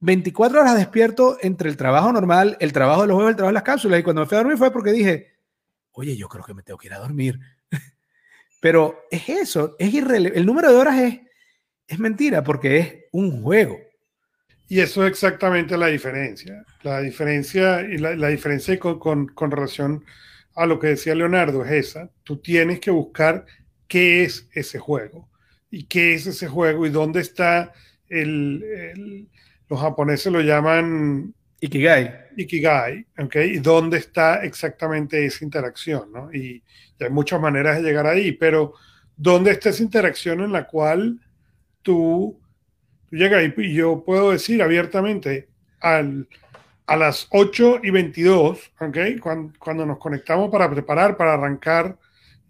24 0.00 0.60
horas 0.60 0.76
despierto 0.76 1.38
entre 1.40 1.70
el 1.70 1.76
trabajo 1.76 2.12
normal, 2.12 2.56
el 2.60 2.72
trabajo 2.72 3.02
de 3.02 3.08
los 3.08 3.14
juegos, 3.14 3.30
el 3.30 3.36
trabajo 3.36 3.52
de 3.52 3.54
las 3.54 3.62
cápsulas 3.62 4.00
y 4.00 4.02
cuando 4.02 4.20
me 4.20 4.26
fui 4.26 4.36
a 4.36 4.40
dormir 4.40 4.58
fue 4.58 4.70
porque 4.70 4.92
dije, 4.92 5.32
oye, 5.92 6.16
yo 6.16 6.28
creo 6.28 6.44
que 6.44 6.54
me 6.54 6.62
tengo 6.62 6.78
que 6.78 6.88
ir 6.88 6.94
a 6.94 6.98
dormir. 6.98 7.40
Pero 8.60 9.04
es 9.10 9.28
eso, 9.28 9.76
es 9.78 9.94
irrelevante. 9.94 10.38
El 10.38 10.44
número 10.46 10.70
de 10.70 10.76
horas 10.76 10.98
es, 11.00 11.20
es 11.86 11.98
mentira 11.98 12.44
porque 12.44 12.78
es 12.78 12.94
un 13.12 13.42
juego. 13.42 13.78
Y 14.68 14.80
eso 14.80 15.04
es 15.04 15.10
exactamente 15.10 15.76
la 15.76 15.86
diferencia. 15.86 16.64
La 16.82 17.00
diferencia 17.00 17.80
y 17.82 17.98
la, 17.98 18.28
diferencia 18.28 18.78
con, 18.78 18.98
con, 18.98 19.26
con, 19.28 19.50
relación 19.50 20.04
a 20.54 20.66
lo 20.66 20.78
que 20.78 20.88
decía 20.88 21.14
Leonardo 21.14 21.64
es 21.64 21.72
esa. 21.72 22.10
Tú 22.24 22.38
tienes 22.38 22.80
que 22.80 22.90
buscar 22.90 23.46
qué 23.88 24.24
es 24.24 24.48
ese 24.52 24.78
juego 24.78 25.28
y 25.70 25.84
qué 25.84 26.14
es 26.14 26.26
ese 26.26 26.48
juego 26.48 26.86
y 26.86 26.90
dónde 26.90 27.20
está 27.20 27.72
el, 28.08 28.62
el 28.62 29.28
los 29.72 29.80
japoneses 29.80 30.30
lo 30.30 30.42
llaman 30.42 31.34
Ikigai. 31.58 32.26
Ikigai, 32.36 33.06
¿ok? 33.18 33.36
¿Y 33.36 33.58
dónde 33.58 33.96
está 33.96 34.44
exactamente 34.44 35.24
esa 35.24 35.46
interacción, 35.46 36.12
¿no? 36.12 36.30
Y, 36.30 36.62
hay 37.00 37.08
muchas 37.08 37.40
maneras 37.40 37.76
de 37.76 37.82
llegar 37.82 38.06
ahí, 38.06 38.32
pero 38.32 38.74
¿dónde 39.16 39.50
está 39.50 39.70
esa 39.70 39.82
interacción 39.82 40.42
en 40.42 40.52
la 40.52 40.66
cual 40.66 41.20
tú, 41.80 42.38
llegas? 43.10 43.42
Y 43.56 43.72
yo 43.72 44.04
puedo 44.04 44.30
decir 44.30 44.62
abiertamente, 44.62 45.48
al, 45.80 46.28
a 46.92 46.96
las 46.96 47.26
8 47.30 47.80
y 47.82 47.90
22, 47.90 48.72
¿ok? 48.80 48.98
Cuando, 49.58 49.86
nos 49.86 49.98
conectamos 49.98 50.50
para 50.50 50.70
preparar, 50.70 51.16
para 51.16 51.34
arrancar 51.34 51.96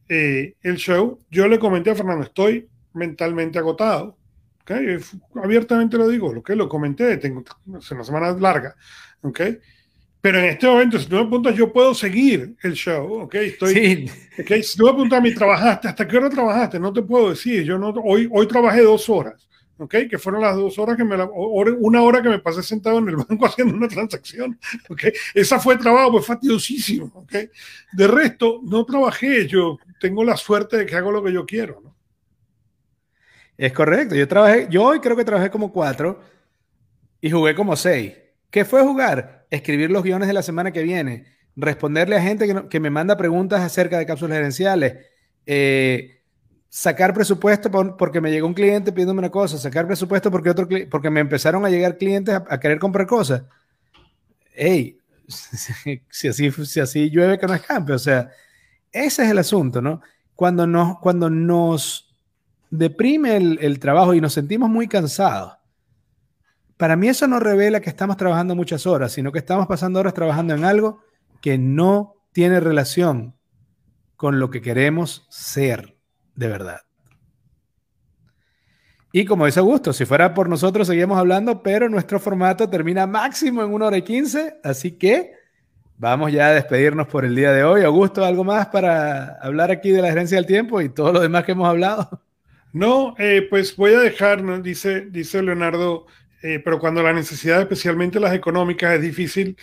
eh, 0.08 0.54
el 0.62 0.76
show, 0.76 1.20
yo 1.30 1.46
le 1.48 1.58
comenté 1.58 1.90
a 1.90 1.94
Fernando, 1.94 2.24
estoy 2.24 2.68
mentalmente 2.92 3.58
agotado 3.58 4.16
Okay, 4.62 4.96
abiertamente 5.42 5.98
lo 5.98 6.08
digo, 6.08 6.32
lo 6.32 6.40
que 6.40 6.54
lo 6.54 6.68
comenté, 6.68 7.16
tengo 7.16 7.42
una 7.66 7.80
semana 7.80 8.30
larga, 8.30 8.76
¿ok? 9.22 9.40
Pero 10.20 10.38
en 10.38 10.44
este 10.44 10.68
momento, 10.68 11.00
si 11.00 11.06
tú 11.06 11.16
me 11.16 11.22
apuntas, 11.22 11.56
yo 11.56 11.72
puedo 11.72 11.92
seguir 11.94 12.54
el 12.62 12.74
show, 12.74 13.22
¿ok? 13.22 13.34
Estoy, 13.34 13.74
sí. 13.74 14.06
okay, 14.40 14.62
si 14.62 14.78
tú 14.78 14.84
me 14.84 14.90
apuntas 14.90 15.18
a 15.18 15.22
mí, 15.22 15.34
trabajaste, 15.34 15.88
¿hasta 15.88 16.06
qué 16.06 16.16
hora 16.16 16.30
trabajaste? 16.30 16.78
No 16.78 16.92
te 16.92 17.02
puedo 17.02 17.30
decir, 17.30 17.64
yo 17.64 17.76
no, 17.76 17.88
hoy, 17.88 18.28
hoy 18.30 18.46
trabajé 18.46 18.82
dos 18.82 19.08
horas, 19.08 19.48
¿ok? 19.82 19.94
Que 20.08 20.18
fueron 20.18 20.42
las 20.42 20.56
dos 20.56 20.78
horas 20.78 20.96
que 20.96 21.04
me, 21.04 21.16
la, 21.16 21.28
una 21.32 22.02
hora 22.02 22.22
que 22.22 22.28
me 22.28 22.38
pasé 22.38 22.62
sentado 22.62 22.98
en 22.98 23.08
el 23.08 23.16
banco 23.28 23.46
haciendo 23.46 23.74
una 23.74 23.88
transacción, 23.88 24.58
¿ok? 24.88 25.04
Esa 25.34 25.58
fue 25.58 25.76
trabajo, 25.76 26.12
pues 26.12 26.26
fastidiosísimo, 26.26 27.12
¿ok? 27.14 27.34
De 27.92 28.06
resto, 28.06 28.60
no 28.62 28.84
trabajé, 28.84 29.46
yo 29.46 29.78
tengo 30.00 30.24
la 30.24 30.36
suerte 30.36 30.78
de 30.78 30.86
que 30.86 30.96
hago 30.96 31.12
lo 31.12 31.22
que 31.22 31.32
yo 31.32 31.44
quiero. 31.46 31.92
Es 33.56 33.72
correcto. 33.72 34.14
Yo 34.14 34.26
trabajé, 34.26 34.66
yo 34.70 34.82
hoy 34.82 35.00
creo 35.00 35.16
que 35.16 35.24
trabajé 35.24 35.50
como 35.50 35.72
cuatro 35.72 36.20
y 37.20 37.30
jugué 37.30 37.54
como 37.54 37.76
seis. 37.76 38.14
¿Qué 38.50 38.64
fue 38.64 38.82
jugar? 38.82 39.46
Escribir 39.50 39.90
los 39.90 40.02
guiones 40.02 40.28
de 40.28 40.34
la 40.34 40.42
semana 40.42 40.72
que 40.72 40.82
viene, 40.82 41.26
responderle 41.54 42.16
a 42.16 42.22
gente 42.22 42.68
que, 42.68 42.80
me 42.80 42.90
manda 42.90 43.16
preguntas 43.16 43.60
acerca 43.60 43.98
de 43.98 44.06
cápsulas 44.06 44.36
gerenciales, 44.36 45.06
eh, 45.46 46.21
sacar 46.74 47.12
presupuesto 47.12 47.70
porque 47.98 48.22
me 48.22 48.30
llegó 48.30 48.46
un 48.46 48.54
cliente 48.54 48.92
pidiéndome 48.92 49.18
una 49.18 49.30
cosa, 49.30 49.58
sacar 49.58 49.86
presupuesto 49.86 50.30
porque 50.30 50.48
otro 50.48 50.66
porque 50.90 51.10
me 51.10 51.20
empezaron 51.20 51.66
a 51.66 51.68
llegar 51.68 51.98
clientes 51.98 52.34
a, 52.34 52.58
querer 52.58 52.78
comprar 52.78 53.06
cosas. 53.06 53.42
Hey, 54.54 54.96
si 56.08 56.28
así, 56.28 56.50
si 56.50 56.80
así 56.80 57.10
llueve 57.10 57.38
que 57.38 57.46
no 57.46 57.52
escampe. 57.52 57.92
O 57.92 57.98
sea, 57.98 58.30
ese 58.90 59.22
es 59.22 59.30
el 59.30 59.36
asunto, 59.36 59.82
¿no? 59.82 60.00
Cuando 60.34 60.66
nos, 60.66 60.98
cuando 61.00 61.28
nos 61.28 62.10
deprime 62.70 63.36
el, 63.36 63.78
trabajo 63.78 64.14
y 64.14 64.22
nos 64.22 64.32
sentimos 64.32 64.70
muy 64.70 64.88
cansados, 64.88 65.52
para 66.78 66.96
mí 66.96 67.06
eso 67.06 67.28
no 67.28 67.38
revela 67.38 67.80
que 67.80 67.90
estamos 67.90 68.16
trabajando 68.16 68.56
muchas 68.56 68.86
horas, 68.86 69.12
sino 69.12 69.30
que 69.30 69.40
estamos 69.40 69.66
pasando 69.66 70.00
horas 70.00 70.14
trabajando 70.14 70.54
en 70.54 70.64
algo 70.64 71.00
que 71.42 71.58
no 71.58 72.14
tiene 72.32 72.60
relación 72.60 73.36
con 74.16 74.40
lo 74.40 74.48
que 74.48 74.62
queremos 74.62 75.26
ser 75.28 76.01
de 76.34 76.48
verdad. 76.48 76.80
Y 79.12 79.26
como 79.26 79.44
dice 79.44 79.60
Augusto, 79.60 79.92
si 79.92 80.06
fuera 80.06 80.32
por 80.32 80.48
nosotros 80.48 80.86
seguimos 80.86 81.18
hablando, 81.18 81.62
pero 81.62 81.88
nuestro 81.88 82.18
formato 82.18 82.68
termina 82.70 83.06
máximo 83.06 83.62
en 83.62 83.72
una 83.72 83.86
hora 83.86 83.98
y 83.98 84.02
quince, 84.02 84.54
así 84.64 84.92
que 84.92 85.32
vamos 85.98 86.32
ya 86.32 86.48
a 86.48 86.54
despedirnos 86.54 87.06
por 87.08 87.26
el 87.26 87.36
día 87.36 87.52
de 87.52 87.62
hoy. 87.62 87.82
Augusto, 87.82 88.24
¿algo 88.24 88.42
más 88.42 88.68
para 88.68 89.38
hablar 89.42 89.70
aquí 89.70 89.90
de 89.90 90.00
la 90.00 90.08
gerencia 90.08 90.38
del 90.38 90.46
tiempo 90.46 90.80
y 90.80 90.88
todo 90.88 91.12
lo 91.12 91.20
demás 91.20 91.44
que 91.44 91.52
hemos 91.52 91.68
hablado? 91.68 92.22
No, 92.72 93.14
eh, 93.18 93.46
pues 93.50 93.76
voy 93.76 93.92
a 93.92 94.00
dejar, 94.00 94.62
dice, 94.62 95.02
dice 95.02 95.42
Leonardo, 95.42 96.06
eh, 96.42 96.58
pero 96.64 96.78
cuando 96.78 97.02
la 97.02 97.12
necesidad, 97.12 97.60
especialmente 97.60 98.18
las 98.18 98.32
económicas, 98.32 98.94
es 98.94 99.02
difícil 99.02 99.58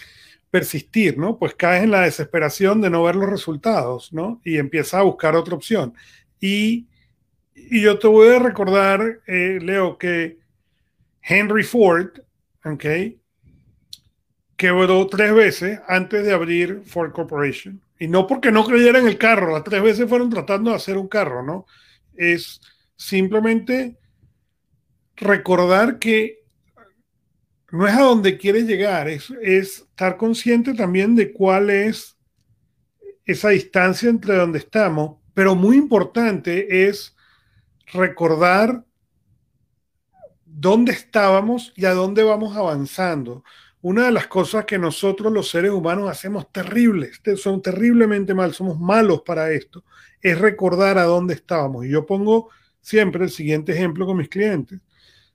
persistir, 0.52 1.18
¿no? 1.18 1.40
Pues 1.40 1.56
caes 1.56 1.84
en 1.84 1.92
la 1.92 2.02
desesperación 2.02 2.82
de 2.82 2.90
no 2.92 3.04
ver 3.04 3.16
los 3.16 3.30
resultados, 3.30 4.14
¿no? 4.14 4.42
Y 4.44 4.58
empiezas 4.58 4.96
a 4.96 5.04
buscar 5.04 5.36
otra 5.36 5.56
opción. 5.56 5.94
Y, 6.40 6.88
y 7.56 7.82
yo 7.82 8.00
te 8.00 8.08
voy 8.08 8.30
a 8.30 8.40
recordar, 8.40 9.22
eh, 9.28 9.60
Leo, 9.62 9.98
que 9.98 10.40
Henry 11.22 11.64
Ford, 11.64 12.20
¿ok? 12.64 12.86
Quebró 14.56 15.08
tres 15.08 15.34
veces 15.34 15.80
antes 15.88 16.26
de 16.26 16.34
abrir 16.34 16.82
Ford 16.86 17.12
Corporation. 17.12 17.82
Y 18.00 18.08
no 18.08 18.28
porque 18.28 18.52
no 18.52 18.66
creyera 18.66 19.00
en 19.00 19.08
el 19.08 19.18
carro, 19.18 19.52
las 19.52 19.64
tres 19.64 19.82
veces 19.82 20.08
fueron 20.08 20.30
tratando 20.30 20.70
de 20.70 20.78
hacer 20.78 20.98
un 20.98 21.08
carro, 21.08 21.44
¿no? 21.44 21.66
Es 22.16 22.62
simplemente 22.96 23.98
recordar 25.16 26.00
que 26.00 26.40
no 27.72 27.88
es 27.88 27.94
a 27.94 28.02
donde 28.02 28.38
quieres 28.38 28.66
llegar, 28.66 29.08
es, 29.08 29.30
estar 29.42 30.18
consciente 30.18 30.74
también 30.74 31.16
de 31.16 31.32
cuál 31.32 31.70
es 31.70 32.18
esa 33.26 33.50
distancia 33.50 34.10
entre 34.10 34.36
donde 34.36 34.60
estamos, 34.60 35.19
pero 35.40 35.56
muy 35.56 35.78
importante 35.78 36.90
es 36.90 37.16
recordar 37.94 38.84
dónde 40.44 40.92
estábamos 40.92 41.72
y 41.78 41.86
a 41.86 41.94
dónde 41.94 42.24
vamos 42.24 42.58
avanzando. 42.58 43.46
Una 43.80 44.08
de 44.08 44.12
las 44.12 44.28
cosas 44.28 44.66
que 44.66 44.78
nosotros 44.78 45.32
los 45.32 45.50
seres 45.50 45.72
humanos 45.72 46.10
hacemos 46.10 46.52
terribles, 46.52 47.22
son 47.38 47.62
terriblemente 47.62 48.34
mal, 48.34 48.54
somos 48.54 48.82
malos 48.82 49.22
para 49.22 49.50
esto, 49.52 49.86
es 50.22 50.38
recordar 50.38 50.98
a 50.98 51.04
dónde 51.04 51.36
estábamos. 51.36 51.86
Y 51.86 51.92
yo 51.92 52.06
pongo 52.06 52.50
siempre 52.82 53.24
el 53.24 53.30
siguiente 53.30 53.72
ejemplo 53.72 54.06
con 54.06 54.18
mis 54.18 54.28
clientes. 54.28 54.82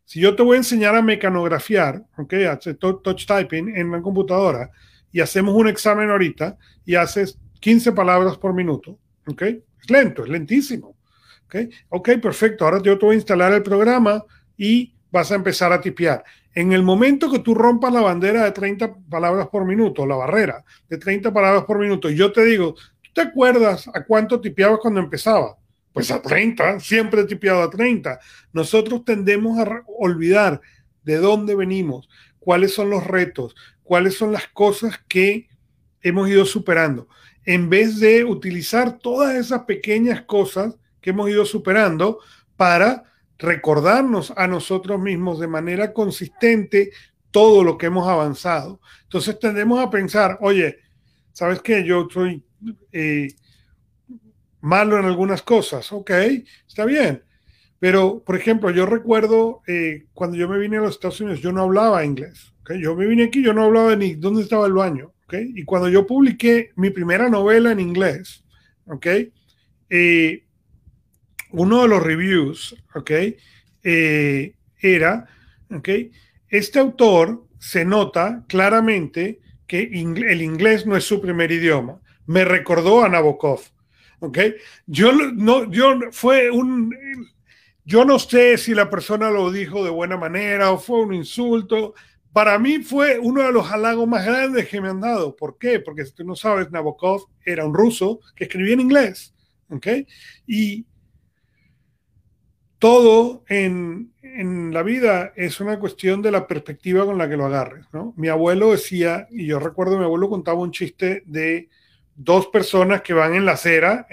Si 0.04 0.20
yo 0.20 0.36
te 0.36 0.42
voy 0.42 0.56
a 0.56 0.58
enseñar 0.58 0.94
a 0.94 1.00
mecanografiar, 1.00 2.04
¿ok? 2.18 2.34
Hacer 2.50 2.76
touch 2.76 3.24
typing 3.26 3.74
en 3.74 3.90
la 3.90 4.02
computadora 4.02 4.70
y 5.10 5.20
hacemos 5.20 5.54
un 5.54 5.66
examen 5.66 6.10
ahorita 6.10 6.58
y 6.84 6.94
haces 6.94 7.38
15 7.60 7.92
palabras 7.92 8.36
por 8.36 8.52
minuto, 8.52 8.98
¿ok? 9.26 9.44
Es 9.84 9.90
lento, 9.90 10.24
es 10.24 10.30
lentísimo, 10.30 10.96
¿ok? 11.46 11.56
Ok, 11.90 12.10
perfecto. 12.22 12.64
Ahora 12.64 12.80
yo 12.82 12.98
te 12.98 13.04
voy 13.04 13.14
a 13.14 13.18
instalar 13.18 13.52
el 13.52 13.62
programa 13.62 14.24
y 14.56 14.94
vas 15.10 15.30
a 15.30 15.34
empezar 15.34 15.72
a 15.72 15.80
tipear. 15.80 16.24
En 16.54 16.72
el 16.72 16.82
momento 16.82 17.30
que 17.30 17.40
tú 17.40 17.54
rompas 17.54 17.92
la 17.92 18.00
bandera 18.00 18.44
de 18.44 18.52
30 18.52 18.94
palabras 19.10 19.48
por 19.48 19.66
minuto, 19.66 20.06
la 20.06 20.16
barrera 20.16 20.64
de 20.88 20.96
30 20.96 21.32
palabras 21.32 21.64
por 21.64 21.78
minuto, 21.78 22.08
yo 22.08 22.32
te 22.32 22.44
digo, 22.44 22.74
¿tú 23.02 23.10
te 23.12 23.20
acuerdas 23.20 23.88
a 23.92 24.04
cuánto 24.04 24.40
tipeabas 24.40 24.78
cuando 24.80 25.00
empezaba? 25.00 25.58
Pues 25.92 26.10
a 26.10 26.22
30, 26.22 26.80
siempre 26.80 27.20
he 27.20 27.24
tipiado 27.26 27.62
a 27.62 27.70
30. 27.70 28.18
Nosotros 28.52 29.04
tendemos 29.04 29.58
a 29.58 29.82
olvidar 29.98 30.60
de 31.02 31.18
dónde 31.18 31.54
venimos, 31.54 32.08
cuáles 32.38 32.72
son 32.72 32.88
los 32.88 33.06
retos, 33.06 33.54
cuáles 33.82 34.16
son 34.16 34.32
las 34.32 34.48
cosas 34.48 34.98
que 35.06 35.48
hemos 36.02 36.28
ido 36.28 36.44
superando, 36.44 37.08
en 37.44 37.68
vez 37.68 38.00
de 38.00 38.24
utilizar 38.24 38.98
todas 38.98 39.34
esas 39.34 39.64
pequeñas 39.64 40.22
cosas 40.22 40.76
que 41.00 41.10
hemos 41.10 41.28
ido 41.28 41.44
superando 41.44 42.20
para 42.56 43.04
recordarnos 43.38 44.32
a 44.36 44.46
nosotros 44.46 45.00
mismos 45.00 45.40
de 45.40 45.48
manera 45.48 45.92
consistente 45.92 46.90
todo 47.30 47.64
lo 47.64 47.76
que 47.76 47.86
hemos 47.86 48.08
avanzado. 48.08 48.80
Entonces 49.02 49.38
tendemos 49.38 49.80
a 49.80 49.90
pensar, 49.90 50.38
oye, 50.40 50.78
¿sabes 51.32 51.60
qué? 51.60 51.84
Yo 51.84 52.08
soy 52.10 52.44
eh, 52.92 53.28
malo 54.60 54.98
en 54.98 55.04
algunas 55.04 55.42
cosas, 55.42 55.92
ok, 55.92 56.10
está 56.66 56.84
bien. 56.84 57.22
Pero, 57.78 58.22
por 58.24 58.36
ejemplo, 58.36 58.70
yo 58.70 58.86
recuerdo 58.86 59.62
eh, 59.66 60.06
cuando 60.14 60.36
yo 60.36 60.48
me 60.48 60.58
vine 60.58 60.78
a 60.78 60.80
los 60.80 60.92
Estados 60.92 61.20
Unidos, 61.20 61.40
yo 61.40 61.52
no 61.52 61.62
hablaba 61.62 62.04
inglés. 62.04 62.54
¿okay? 62.62 62.80
Yo 62.80 62.94
me 62.96 63.06
vine 63.06 63.24
aquí, 63.24 63.42
yo 63.42 63.52
no 63.52 63.64
hablaba 63.64 63.94
ni 63.94 64.14
dónde 64.14 64.42
estaba 64.42 64.66
el 64.66 64.72
baño. 64.72 65.13
¿Okay? 65.24 65.52
Y 65.54 65.64
cuando 65.64 65.88
yo 65.88 66.06
publiqué 66.06 66.72
mi 66.76 66.90
primera 66.90 67.28
novela 67.28 67.72
en 67.72 67.80
inglés, 67.80 68.44
¿ok? 68.86 69.06
Eh, 69.90 70.44
uno 71.50 71.82
de 71.82 71.88
los 71.88 72.02
reviews, 72.02 72.76
¿ok? 72.94 73.10
Eh, 73.82 74.54
era, 74.80 75.26
¿ok? 75.70 75.88
Este 76.48 76.78
autor 76.78 77.46
se 77.58 77.84
nota 77.84 78.44
claramente 78.48 79.40
que 79.66 79.82
el 79.82 80.42
inglés 80.42 80.86
no 80.86 80.96
es 80.96 81.04
su 81.04 81.20
primer 81.20 81.50
idioma. 81.50 82.00
Me 82.26 82.44
recordó 82.44 83.04
a 83.04 83.08
Nabokov, 83.08 83.60
¿ok? 84.20 84.38
Yo 84.86 85.12
no, 85.12 85.70
yo 85.70 85.98
fue 86.12 86.50
un, 86.50 86.94
yo 87.84 88.04
no 88.04 88.18
sé 88.18 88.56
si 88.58 88.74
la 88.74 88.88
persona 88.90 89.30
lo 89.30 89.50
dijo 89.50 89.84
de 89.84 89.90
buena 89.90 90.16
manera 90.16 90.70
o 90.70 90.78
fue 90.78 91.00
un 91.00 91.14
insulto. 91.14 91.94
Para 92.34 92.58
mí 92.58 92.80
fue 92.80 93.16
uno 93.20 93.42
de 93.42 93.52
los 93.52 93.70
halagos 93.70 94.08
más 94.08 94.26
grandes 94.26 94.68
que 94.68 94.80
me 94.80 94.88
han 94.88 95.00
dado. 95.00 95.36
¿Por 95.36 95.56
qué? 95.56 95.78
Porque 95.78 96.04
si 96.04 96.14
tú 96.14 96.24
no 96.24 96.34
sabes, 96.34 96.68
Nabokov 96.68 97.28
era 97.46 97.64
un 97.64 97.72
ruso 97.72 98.18
que 98.34 98.44
escribía 98.44 98.74
en 98.74 98.80
inglés. 98.80 99.32
¿Ok? 99.70 99.86
Y 100.44 100.84
todo 102.80 103.44
en, 103.48 104.10
la 104.72 104.82
vida 104.82 105.32
es 105.36 105.60
una 105.60 105.78
cuestión 105.78 106.22
de 106.22 106.32
la 106.32 106.48
perspectiva 106.48 107.06
con 107.06 107.18
la 107.18 107.28
que 107.28 107.36
lo 107.36 107.46
agarres. 107.46 107.86
¿no? 107.92 108.12
Mi 108.16 108.26
abuelo 108.26 108.72
decía, 108.72 109.28
y 109.30 109.46
yo 109.46 109.60
recuerdo, 109.60 109.96
mi 109.96 110.04
abuelo 110.04 110.28
contaba 110.28 110.58
un 110.58 110.72
chiste 110.72 111.22
de 111.26 111.68
dos 112.16 112.48
personas 112.48 113.02
que 113.02 113.14
van 113.14 113.36
en 113.36 113.44
la 113.44 113.52
acera 113.52 114.08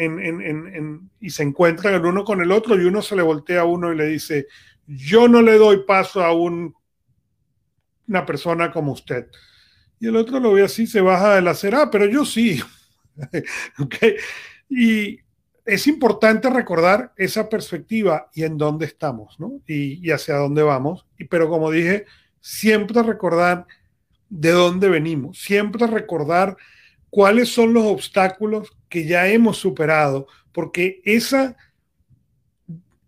y 1.19 1.29
se 1.31 1.41
encuentran 1.41 1.95
el 1.95 2.05
uno 2.05 2.23
con 2.23 2.39
el 2.39 2.51
otro 2.51 2.79
y 2.79 2.85
uno 2.85 3.01
se 3.01 3.15
le 3.15 3.23
voltea 3.23 3.61
a 3.61 3.65
uno 3.65 3.91
y 3.91 3.97
le 3.97 4.05
dice, 4.05 4.45
yo 4.85 5.27
no 5.27 5.41
le 5.41 5.57
doy 5.57 5.85
paso 5.87 6.23
a 6.23 6.33
un, 6.33 6.75
una 8.07 8.25
persona 8.25 8.71
como 8.71 8.91
usted. 8.91 9.27
Y 9.99 10.07
el 10.07 10.15
otro 10.15 10.39
lo 10.39 10.53
ve 10.53 10.63
así, 10.63 10.87
se 10.87 11.01
baja 11.01 11.35
de 11.35 11.41
la 11.41 11.51
acera, 11.51 11.83
ah, 11.83 11.91
pero 11.91 12.05
yo 12.07 12.25
sí. 12.25 12.61
okay. 13.79 14.15
Y 14.69 15.19
es 15.65 15.87
importante 15.87 16.49
recordar 16.49 17.13
esa 17.15 17.47
perspectiva 17.47 18.29
y 18.33 18.43
en 18.43 18.57
dónde 18.57 18.85
estamos, 18.85 19.39
¿no? 19.39 19.61
Y, 19.67 20.09
hacia 20.09 20.35
dónde 20.35 20.63
vamos. 20.63 21.05
Y, 21.17 21.25
pero 21.25 21.49
como 21.49 21.69
dije, 21.69 22.05
siempre 22.39 23.03
recordar 23.03 23.67
de 24.29 24.51
dónde 24.51 24.89
venimos, 24.89 25.39
siempre 25.39 25.85
recordar 25.87 26.57
cuáles 27.09 27.49
son 27.49 27.73
los 27.73 27.83
obstáculos 27.83 28.71
que 28.89 29.05
ya 29.05 29.27
hemos 29.27 29.57
superado, 29.57 30.27
porque 30.51 31.01
esa, 31.05 31.55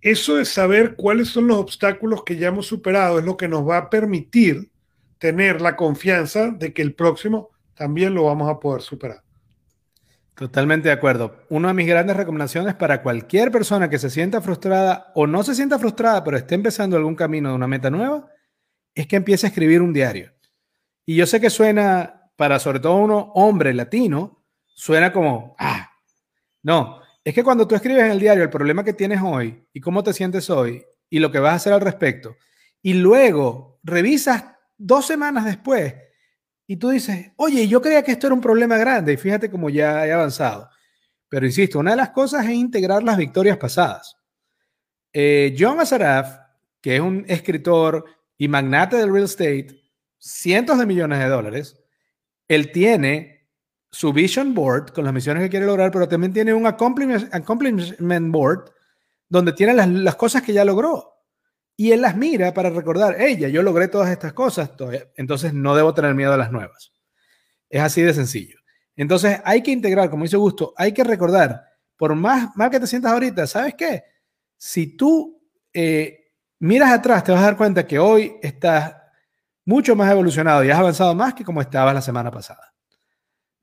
eso 0.01 0.35
de 0.35 0.45
saber 0.45 0.95
cuáles 0.95 1.29
son 1.29 1.47
los 1.47 1.57
obstáculos 1.57 2.23
que 2.23 2.37
ya 2.37 2.49
hemos 2.49 2.67
superado 2.67 3.19
es 3.19 3.25
lo 3.25 3.37
que 3.37 3.47
nos 3.47 3.67
va 3.67 3.77
a 3.77 3.89
permitir 3.89 4.69
tener 5.23 5.61
la 5.61 5.77
confianza 5.77 6.51
de 6.51 6.73
que 6.73 6.81
el 6.81 6.95
próximo 6.95 7.51
también 7.75 8.13
lo 8.13 8.25
vamos 8.25 8.49
a 8.49 8.59
poder 8.59 8.81
superar. 8.81 9.23
Totalmente 10.35 10.89
de 10.89 10.93
acuerdo. 10.93 11.45
Una 11.47 11.69
de 11.69 11.75
mis 11.75 11.87
grandes 11.87 12.17
recomendaciones 12.17 12.75
para 12.75 13.01
cualquier 13.01 13.49
persona 13.49 13.89
que 13.89 13.99
se 13.99 14.09
sienta 14.09 14.41
frustrada 14.41 15.13
o 15.15 15.25
no 15.25 15.41
se 15.43 15.55
sienta 15.55 15.79
frustrada, 15.79 16.25
pero 16.25 16.35
esté 16.35 16.55
empezando 16.55 16.97
algún 16.97 17.15
camino 17.15 17.47
de 17.47 17.55
una 17.55 17.67
meta 17.67 17.89
nueva, 17.89 18.29
es 18.93 19.07
que 19.07 19.15
empiece 19.15 19.45
a 19.45 19.49
escribir 19.49 19.81
un 19.81 19.93
diario. 19.93 20.33
Y 21.05 21.15
yo 21.15 21.25
sé 21.25 21.39
que 21.39 21.49
suena, 21.49 22.29
para 22.35 22.59
sobre 22.59 22.81
todo 22.81 22.97
uno 22.97 23.31
hombre 23.33 23.73
latino, 23.73 24.43
suena 24.65 25.13
como, 25.13 25.55
ah, 25.57 25.89
no, 26.63 26.99
es 27.23 27.33
que 27.33 27.45
cuando 27.45 27.65
tú 27.65 27.75
escribes 27.75 28.03
en 28.03 28.11
el 28.11 28.19
diario 28.19 28.43
el 28.43 28.49
problema 28.49 28.83
que 28.83 28.91
tienes 28.91 29.21
hoy 29.23 29.63
y 29.71 29.79
cómo 29.79 30.03
te 30.03 30.11
sientes 30.11 30.49
hoy 30.49 30.83
y 31.09 31.19
lo 31.19 31.31
que 31.31 31.39
vas 31.39 31.53
a 31.53 31.55
hacer 31.55 31.71
al 31.71 31.79
respecto, 31.79 32.35
y 32.81 32.95
luego 32.95 33.79
revisas 33.83 34.52
dos 34.83 35.05
semanas 35.05 35.45
después 35.45 35.95
y 36.67 36.75
tú 36.75 36.89
dices, 36.89 37.31
oye, 37.37 37.67
yo 37.67 37.81
creía 37.81 38.03
que 38.03 38.11
esto 38.11 38.27
era 38.27 38.33
un 38.33 38.41
problema 38.41 38.77
grande 38.77 39.13
y 39.13 39.17
fíjate 39.17 39.49
cómo 39.49 39.69
ya 39.69 40.05
he 40.05 40.11
avanzado. 40.11 40.69
Pero 41.29 41.45
insisto, 41.45 41.79
una 41.79 41.91
de 41.91 41.97
las 41.97 42.09
cosas 42.09 42.45
es 42.45 42.51
integrar 42.51 43.01
las 43.01 43.17
victorias 43.17 43.57
pasadas. 43.57 44.17
Eh, 45.13 45.55
John 45.57 45.79
Azaraf, 45.79 46.37
que 46.81 46.95
es 46.95 47.01
un 47.01 47.25
escritor 47.27 48.05
y 48.37 48.47
magnate 48.47 48.97
del 48.97 49.11
real 49.11 49.25
estate, 49.25 49.81
cientos 50.17 50.77
de 50.77 50.85
millones 50.85 51.19
de 51.19 51.27
dólares, 51.27 51.79
él 52.47 52.71
tiene 52.71 53.47
su 53.89 54.11
vision 54.11 54.53
board 54.53 54.91
con 54.91 55.05
las 55.05 55.13
misiones 55.13 55.43
que 55.43 55.49
quiere 55.49 55.65
lograr, 55.65 55.91
pero 55.91 56.07
también 56.07 56.33
tiene 56.33 56.53
un 56.53 56.65
accomplishment 56.65 58.31
board 58.31 58.71
donde 59.29 59.53
tiene 59.53 59.73
las, 59.73 59.87
las 59.87 60.15
cosas 60.15 60.41
que 60.41 60.53
ya 60.53 60.65
logró. 60.65 61.12
Y 61.75 61.91
él 61.91 62.01
las 62.01 62.15
mira 62.15 62.53
para 62.53 62.69
recordar, 62.69 63.19
ella, 63.19 63.47
yo 63.49 63.63
logré 63.63 63.87
todas 63.87 64.09
estas 64.11 64.33
cosas, 64.33 64.71
entonces 65.15 65.53
no 65.53 65.75
debo 65.75 65.93
tener 65.93 66.13
miedo 66.13 66.33
a 66.33 66.37
las 66.37 66.51
nuevas. 66.51 66.91
Es 67.69 67.81
así 67.81 68.01
de 68.01 68.13
sencillo. 68.13 68.59
Entonces 68.95 69.39
hay 69.43 69.63
que 69.63 69.71
integrar, 69.71 70.09
como 70.09 70.23
dice 70.23 70.37
Gusto, 70.37 70.73
hay 70.77 70.91
que 70.91 71.03
recordar, 71.03 71.63
por 71.97 72.13
más 72.15 72.55
mal 72.55 72.69
que 72.69 72.79
te 72.79 72.87
sientas 72.87 73.11
ahorita, 73.11 73.47
¿sabes 73.47 73.73
qué? 73.75 74.03
Si 74.55 74.95
tú 74.95 75.41
eh, 75.73 76.31
miras 76.59 76.91
atrás, 76.91 77.23
te 77.23 77.31
vas 77.31 77.41
a 77.41 77.45
dar 77.45 77.57
cuenta 77.57 77.87
que 77.87 77.97
hoy 77.97 78.35
estás 78.41 78.95
mucho 79.65 79.95
más 79.95 80.11
evolucionado 80.11 80.63
y 80.63 80.69
has 80.69 80.79
avanzado 80.79 81.15
más 81.15 81.33
que 81.33 81.43
como 81.43 81.61
estabas 81.61 81.93
la 81.93 82.01
semana 82.01 82.29
pasada. 82.29 82.73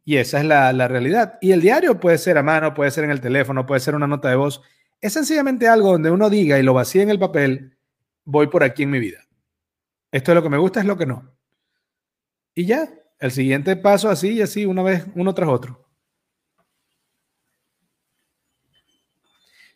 Y 0.05 0.17
esa 0.17 0.41
es 0.41 0.45
la, 0.45 0.89
realidad. 0.89 1.39
Y 1.41 1.53
el 1.53 1.61
diario 1.61 2.01
puede 2.01 2.19
ser 2.19 2.39
a 2.39 2.43
mano, 2.43 2.75
puede 2.75 2.91
ser 2.91 3.05
en 3.05 3.11
el 3.11 3.21
teléfono, 3.21 3.67
puede 3.67 3.81
ser 3.81 3.95
una 3.95 4.07
nota 4.07 4.29
de 4.29 4.37
voz. 4.37 4.61
Es 5.01 5.13
sencillamente 5.13 5.69
algo 5.69 5.93
donde 5.93 6.11
uno 6.11 6.29
diga 6.29 6.59
y 6.59 6.63
lo 6.63 6.75
vacía 6.75 7.03
en 7.03 7.11
el 7.11 7.19
papel 7.19 7.79
voy 8.25 8.49
por 8.49 8.63
aquí 8.63 8.83
en 8.85 8.91
mi 8.91 8.99
vida. 8.99 9.25
Esto 10.13 10.33
es 10.33 10.35
lo 10.35 10.43
que 10.43 10.51
me 10.51 10.59
gusta, 10.59 10.81
es 10.81 10.87
lo 10.87 10.97
que 10.97 11.07
no. 11.07 11.35
Y 12.55 12.67
ya, 12.67 12.89
el 13.19 13.31
siguiente 13.31 13.77
paso 13.77 14.09
así 14.09 14.35
y 14.35 14.43
así, 14.43 14.67
una 14.67 14.83
vez, 14.83 15.07
uno 15.15 15.35
tras 15.35 15.49
otro. 15.49 15.87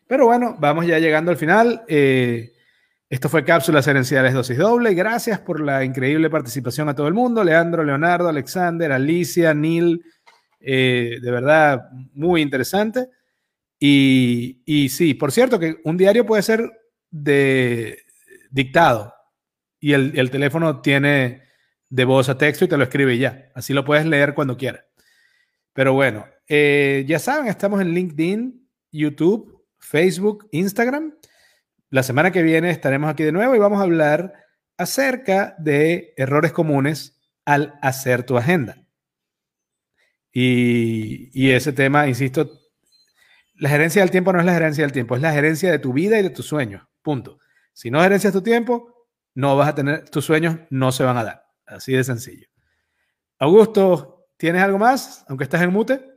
Pero 0.07 0.25
bueno, 0.25 0.55
vamos 0.59 0.85
ya 0.85 0.99
llegando 0.99 1.31
al 1.31 1.37
final. 1.37 1.83
Eh, 1.87 2.53
esto 3.09 3.29
fue 3.29 3.43
Cápsulas 3.43 3.87
Herenciales 3.87 4.33
Dosis 4.33 4.57
Doble. 4.57 4.93
Gracias 4.93 5.39
por 5.39 5.61
la 5.61 5.83
increíble 5.83 6.29
participación 6.29 6.89
a 6.89 6.95
todo 6.95 7.07
el 7.07 7.13
mundo. 7.13 7.43
Leandro, 7.43 7.83
Leonardo, 7.83 8.27
Alexander, 8.27 8.91
Alicia, 8.91 9.53
Neil. 9.53 10.03
Eh, 10.59 11.17
de 11.21 11.31
verdad, 11.31 11.89
muy 12.13 12.41
interesante. 12.41 13.09
Y, 13.79 14.61
y 14.65 14.89
sí, 14.89 15.13
por 15.13 15.31
cierto, 15.31 15.59
que 15.59 15.77
un 15.83 15.97
diario 15.97 16.25
puede 16.25 16.43
ser 16.43 16.71
de, 17.09 18.04
dictado 18.55 19.13
y 19.81 19.93
el, 19.93 20.31
teléfono 20.31 20.81
tiene 20.81 21.43
de 21.89 22.05
voz 22.05 22.29
a 22.29 22.37
texto 22.37 22.65
y 22.65 22.67
te 22.69 22.77
lo 22.77 22.85
escribe 22.85 23.17
ya. 23.17 23.51
Así 23.53 23.73
lo 23.73 23.83
puedes 23.83 24.05
leer 24.05 24.33
cuando 24.33 24.57
quieras. 24.57 24.85
Pero 25.73 25.93
bueno, 25.93 26.25
eh, 26.47 27.03
ya 27.05 27.19
saben, 27.19 27.47
estamos 27.47 27.81
en 27.81 27.89
LinkedIn, 27.89 28.67
YouTube, 28.91 29.67
Facebook, 29.77 30.47
Instagram. 30.51 31.13
La 31.89 32.01
semana 32.01 32.31
que 32.31 32.41
viene 32.41 32.71
estaremos 32.71 33.11
aquí 33.11 33.23
de 33.23 33.33
nuevo 33.33 33.55
y 33.55 33.59
vamos 33.59 33.79
a 33.79 33.83
hablar 33.83 34.33
acerca 34.77 35.55
de 35.59 36.13
errores 36.15 36.53
comunes 36.53 37.21
al 37.43 37.77
hacer 37.81 38.23
tu 38.23 38.37
agenda. 38.37 38.87
Y, 40.31 41.29
y, 41.33 41.51
ese 41.51 41.73
tema, 41.73 42.07
insisto, 42.07 42.49
la 43.55 43.69
gerencia 43.69 44.01
del 44.01 44.11
tiempo 44.11 44.33
no 44.33 44.39
es 44.39 44.45
la 44.45 44.53
gerencia 44.53 44.83
del 44.83 44.93
tiempo, 44.93 45.15
es 45.15 45.21
la 45.21 45.33
gerencia 45.33 45.71
de 45.71 45.79
tu 45.79 45.93
vida 45.93 46.17
y 46.19 46.23
de 46.23 46.29
tus 46.29 46.45
sueños. 46.47 46.83
Punto. 47.01 47.39
Si 47.75 47.91
no 47.91 48.01
gerencias 48.01 48.31
tu 48.31 48.41
tiempo, 48.41 49.09
no 49.33 49.57
vas 49.57 49.67
a 49.67 49.75
tener, 49.75 50.09
tus 50.09 50.23
sueños 50.23 50.57
no 50.69 50.93
se 50.93 51.03
van 51.03 51.17
a 51.17 51.25
dar. 51.25 51.45
Así 51.65 51.91
de 51.91 52.05
sencillo. 52.05 52.47
Augusto, 53.37 54.29
¿tienes 54.37 54.63
algo 54.63 54.79
más? 54.79 55.25
Aunque 55.27 55.43
estás 55.43 55.61
en 55.61 55.73
mute. 55.73 56.09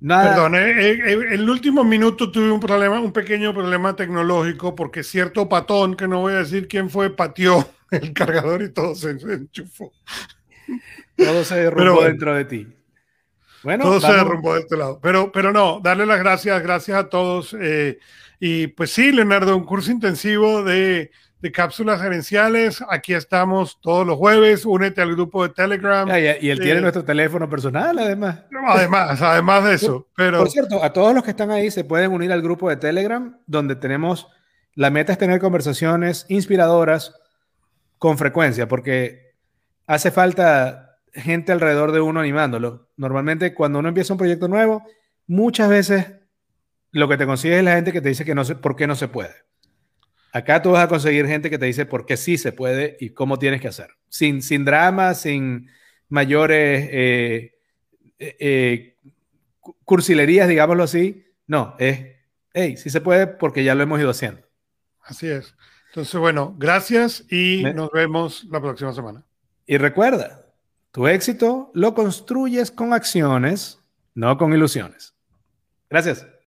Nada. 0.00 0.30
Perdón, 0.30 0.54
en 0.54 0.78
eh, 0.78 0.90
eh, 0.90 0.98
eh, 1.06 1.26
el 1.32 1.50
último 1.50 1.82
minuto 1.82 2.30
tuve 2.30 2.52
un 2.52 2.60
problema, 2.60 3.00
un 3.00 3.12
pequeño 3.12 3.52
problema 3.52 3.96
tecnológico, 3.96 4.76
porque 4.76 5.02
cierto 5.02 5.48
patón, 5.48 5.96
que 5.96 6.06
no 6.06 6.20
voy 6.20 6.34
a 6.34 6.38
decir 6.38 6.68
quién 6.68 6.88
fue, 6.88 7.10
pateó 7.10 7.68
el 7.90 8.12
cargador 8.12 8.62
y 8.62 8.72
todo 8.72 8.94
se 8.94 9.10
enchufó. 9.10 9.92
Todo 11.16 11.42
se 11.42 11.56
derrumbó 11.56 12.04
dentro 12.04 12.32
de 12.32 12.44
ti. 12.44 12.77
Bueno, 13.62 13.84
todo 13.84 14.00
se 14.00 14.12
derrumbó 14.12 14.54
de 14.54 14.60
este 14.60 14.76
lado. 14.76 14.98
Pero, 15.02 15.32
pero 15.32 15.52
no, 15.52 15.80
darle 15.82 16.06
las 16.06 16.18
gracias, 16.18 16.62
gracias 16.62 16.98
a 16.98 17.08
todos. 17.08 17.56
Eh, 17.60 17.98
y 18.40 18.68
pues 18.68 18.90
sí, 18.90 19.12
Leonardo, 19.12 19.56
un 19.56 19.64
curso 19.64 19.90
intensivo 19.90 20.62
de 20.62 21.10
de 21.40 21.52
cápsulas 21.52 22.00
gerenciales. 22.00 22.82
Aquí 22.88 23.14
estamos 23.14 23.80
todos 23.80 24.06
los 24.06 24.16
jueves. 24.16 24.64
Únete 24.64 25.00
al 25.00 25.12
grupo 25.12 25.44
de 25.44 25.50
Telegram. 25.50 26.08
y, 26.08 26.50
él 26.50 26.60
tiene 26.60 26.80
nuestro 26.80 27.04
teléfono 27.04 27.48
personal, 27.48 27.98
además. 27.98 28.44
Además, 28.66 29.22
además 29.22 29.64
de 29.64 29.74
eso. 29.74 30.08
Pero... 30.16 30.38
Por 30.38 30.50
cierto, 30.50 30.82
a 30.82 30.92
todos 30.92 31.14
los 31.14 31.22
que 31.22 31.30
están 31.30 31.50
ahí 31.50 31.70
se 31.70 31.84
pueden 31.84 32.12
unir 32.12 32.32
al 32.32 32.42
grupo 32.42 32.68
de 32.68 32.76
Telegram, 32.76 33.38
donde 33.46 33.76
tenemos. 33.76 34.28
La 34.74 34.90
meta 34.90 35.12
es 35.12 35.18
tener 35.18 35.40
conversaciones 35.40 36.26
inspiradoras 36.28 37.14
con 37.98 38.18
frecuencia, 38.18 38.68
porque 38.68 39.34
hace 39.86 40.10
falta 40.10 40.87
gente 41.18 41.52
alrededor 41.52 41.92
de 41.92 42.00
uno 42.00 42.20
animándolo. 42.20 42.88
Normalmente, 42.96 43.54
cuando 43.54 43.78
uno 43.78 43.88
empieza 43.88 44.14
un 44.14 44.18
proyecto 44.18 44.48
nuevo, 44.48 44.82
muchas 45.26 45.68
veces 45.68 46.06
lo 46.90 47.08
que 47.08 47.16
te 47.16 47.26
consigues 47.26 47.58
es 47.58 47.64
la 47.64 47.74
gente 47.74 47.92
que 47.92 48.00
te 48.00 48.08
dice 48.08 48.24
que 48.24 48.34
no 48.34 48.44
sé 48.44 48.54
por 48.54 48.76
qué 48.76 48.86
no 48.86 48.96
se 48.96 49.08
puede. 49.08 49.34
Acá 50.32 50.62
tú 50.62 50.72
vas 50.72 50.84
a 50.84 50.88
conseguir 50.88 51.26
gente 51.26 51.50
que 51.50 51.58
te 51.58 51.66
dice 51.66 51.86
por 51.86 52.06
qué 52.06 52.16
sí 52.16 52.38
se 52.38 52.52
puede 52.52 52.96
y 53.00 53.10
cómo 53.10 53.38
tienes 53.38 53.60
que 53.60 53.68
hacer. 53.68 53.90
Sin, 54.08 54.42
sin 54.42 54.64
drama, 54.64 55.14
sin 55.14 55.70
mayores 56.08 56.88
eh, 56.90 57.54
eh, 58.18 58.36
eh, 58.38 58.96
cursilerías, 59.84 60.48
digámoslo 60.48 60.82
así. 60.82 61.24
No, 61.46 61.74
es, 61.78 62.00
hey, 62.52 62.76
sí 62.76 62.90
se 62.90 63.00
puede 63.00 63.26
porque 63.26 63.64
ya 63.64 63.74
lo 63.74 63.82
hemos 63.82 64.00
ido 64.00 64.10
haciendo. 64.10 64.42
Así 65.02 65.28
es. 65.28 65.54
Entonces, 65.88 66.20
bueno, 66.20 66.54
gracias 66.58 67.24
y 67.30 67.62
nos 67.74 67.90
vemos 67.90 68.44
la 68.44 68.60
próxima 68.60 68.92
semana. 68.92 69.24
Y 69.66 69.78
recuerda, 69.78 70.47
tu 70.90 71.06
éxito 71.06 71.70
lo 71.74 71.94
construyes 71.94 72.70
con 72.70 72.92
acciones, 72.92 73.80
no 74.14 74.36
con 74.36 74.52
ilusiones. 74.52 75.14
Gracias. 75.90 76.26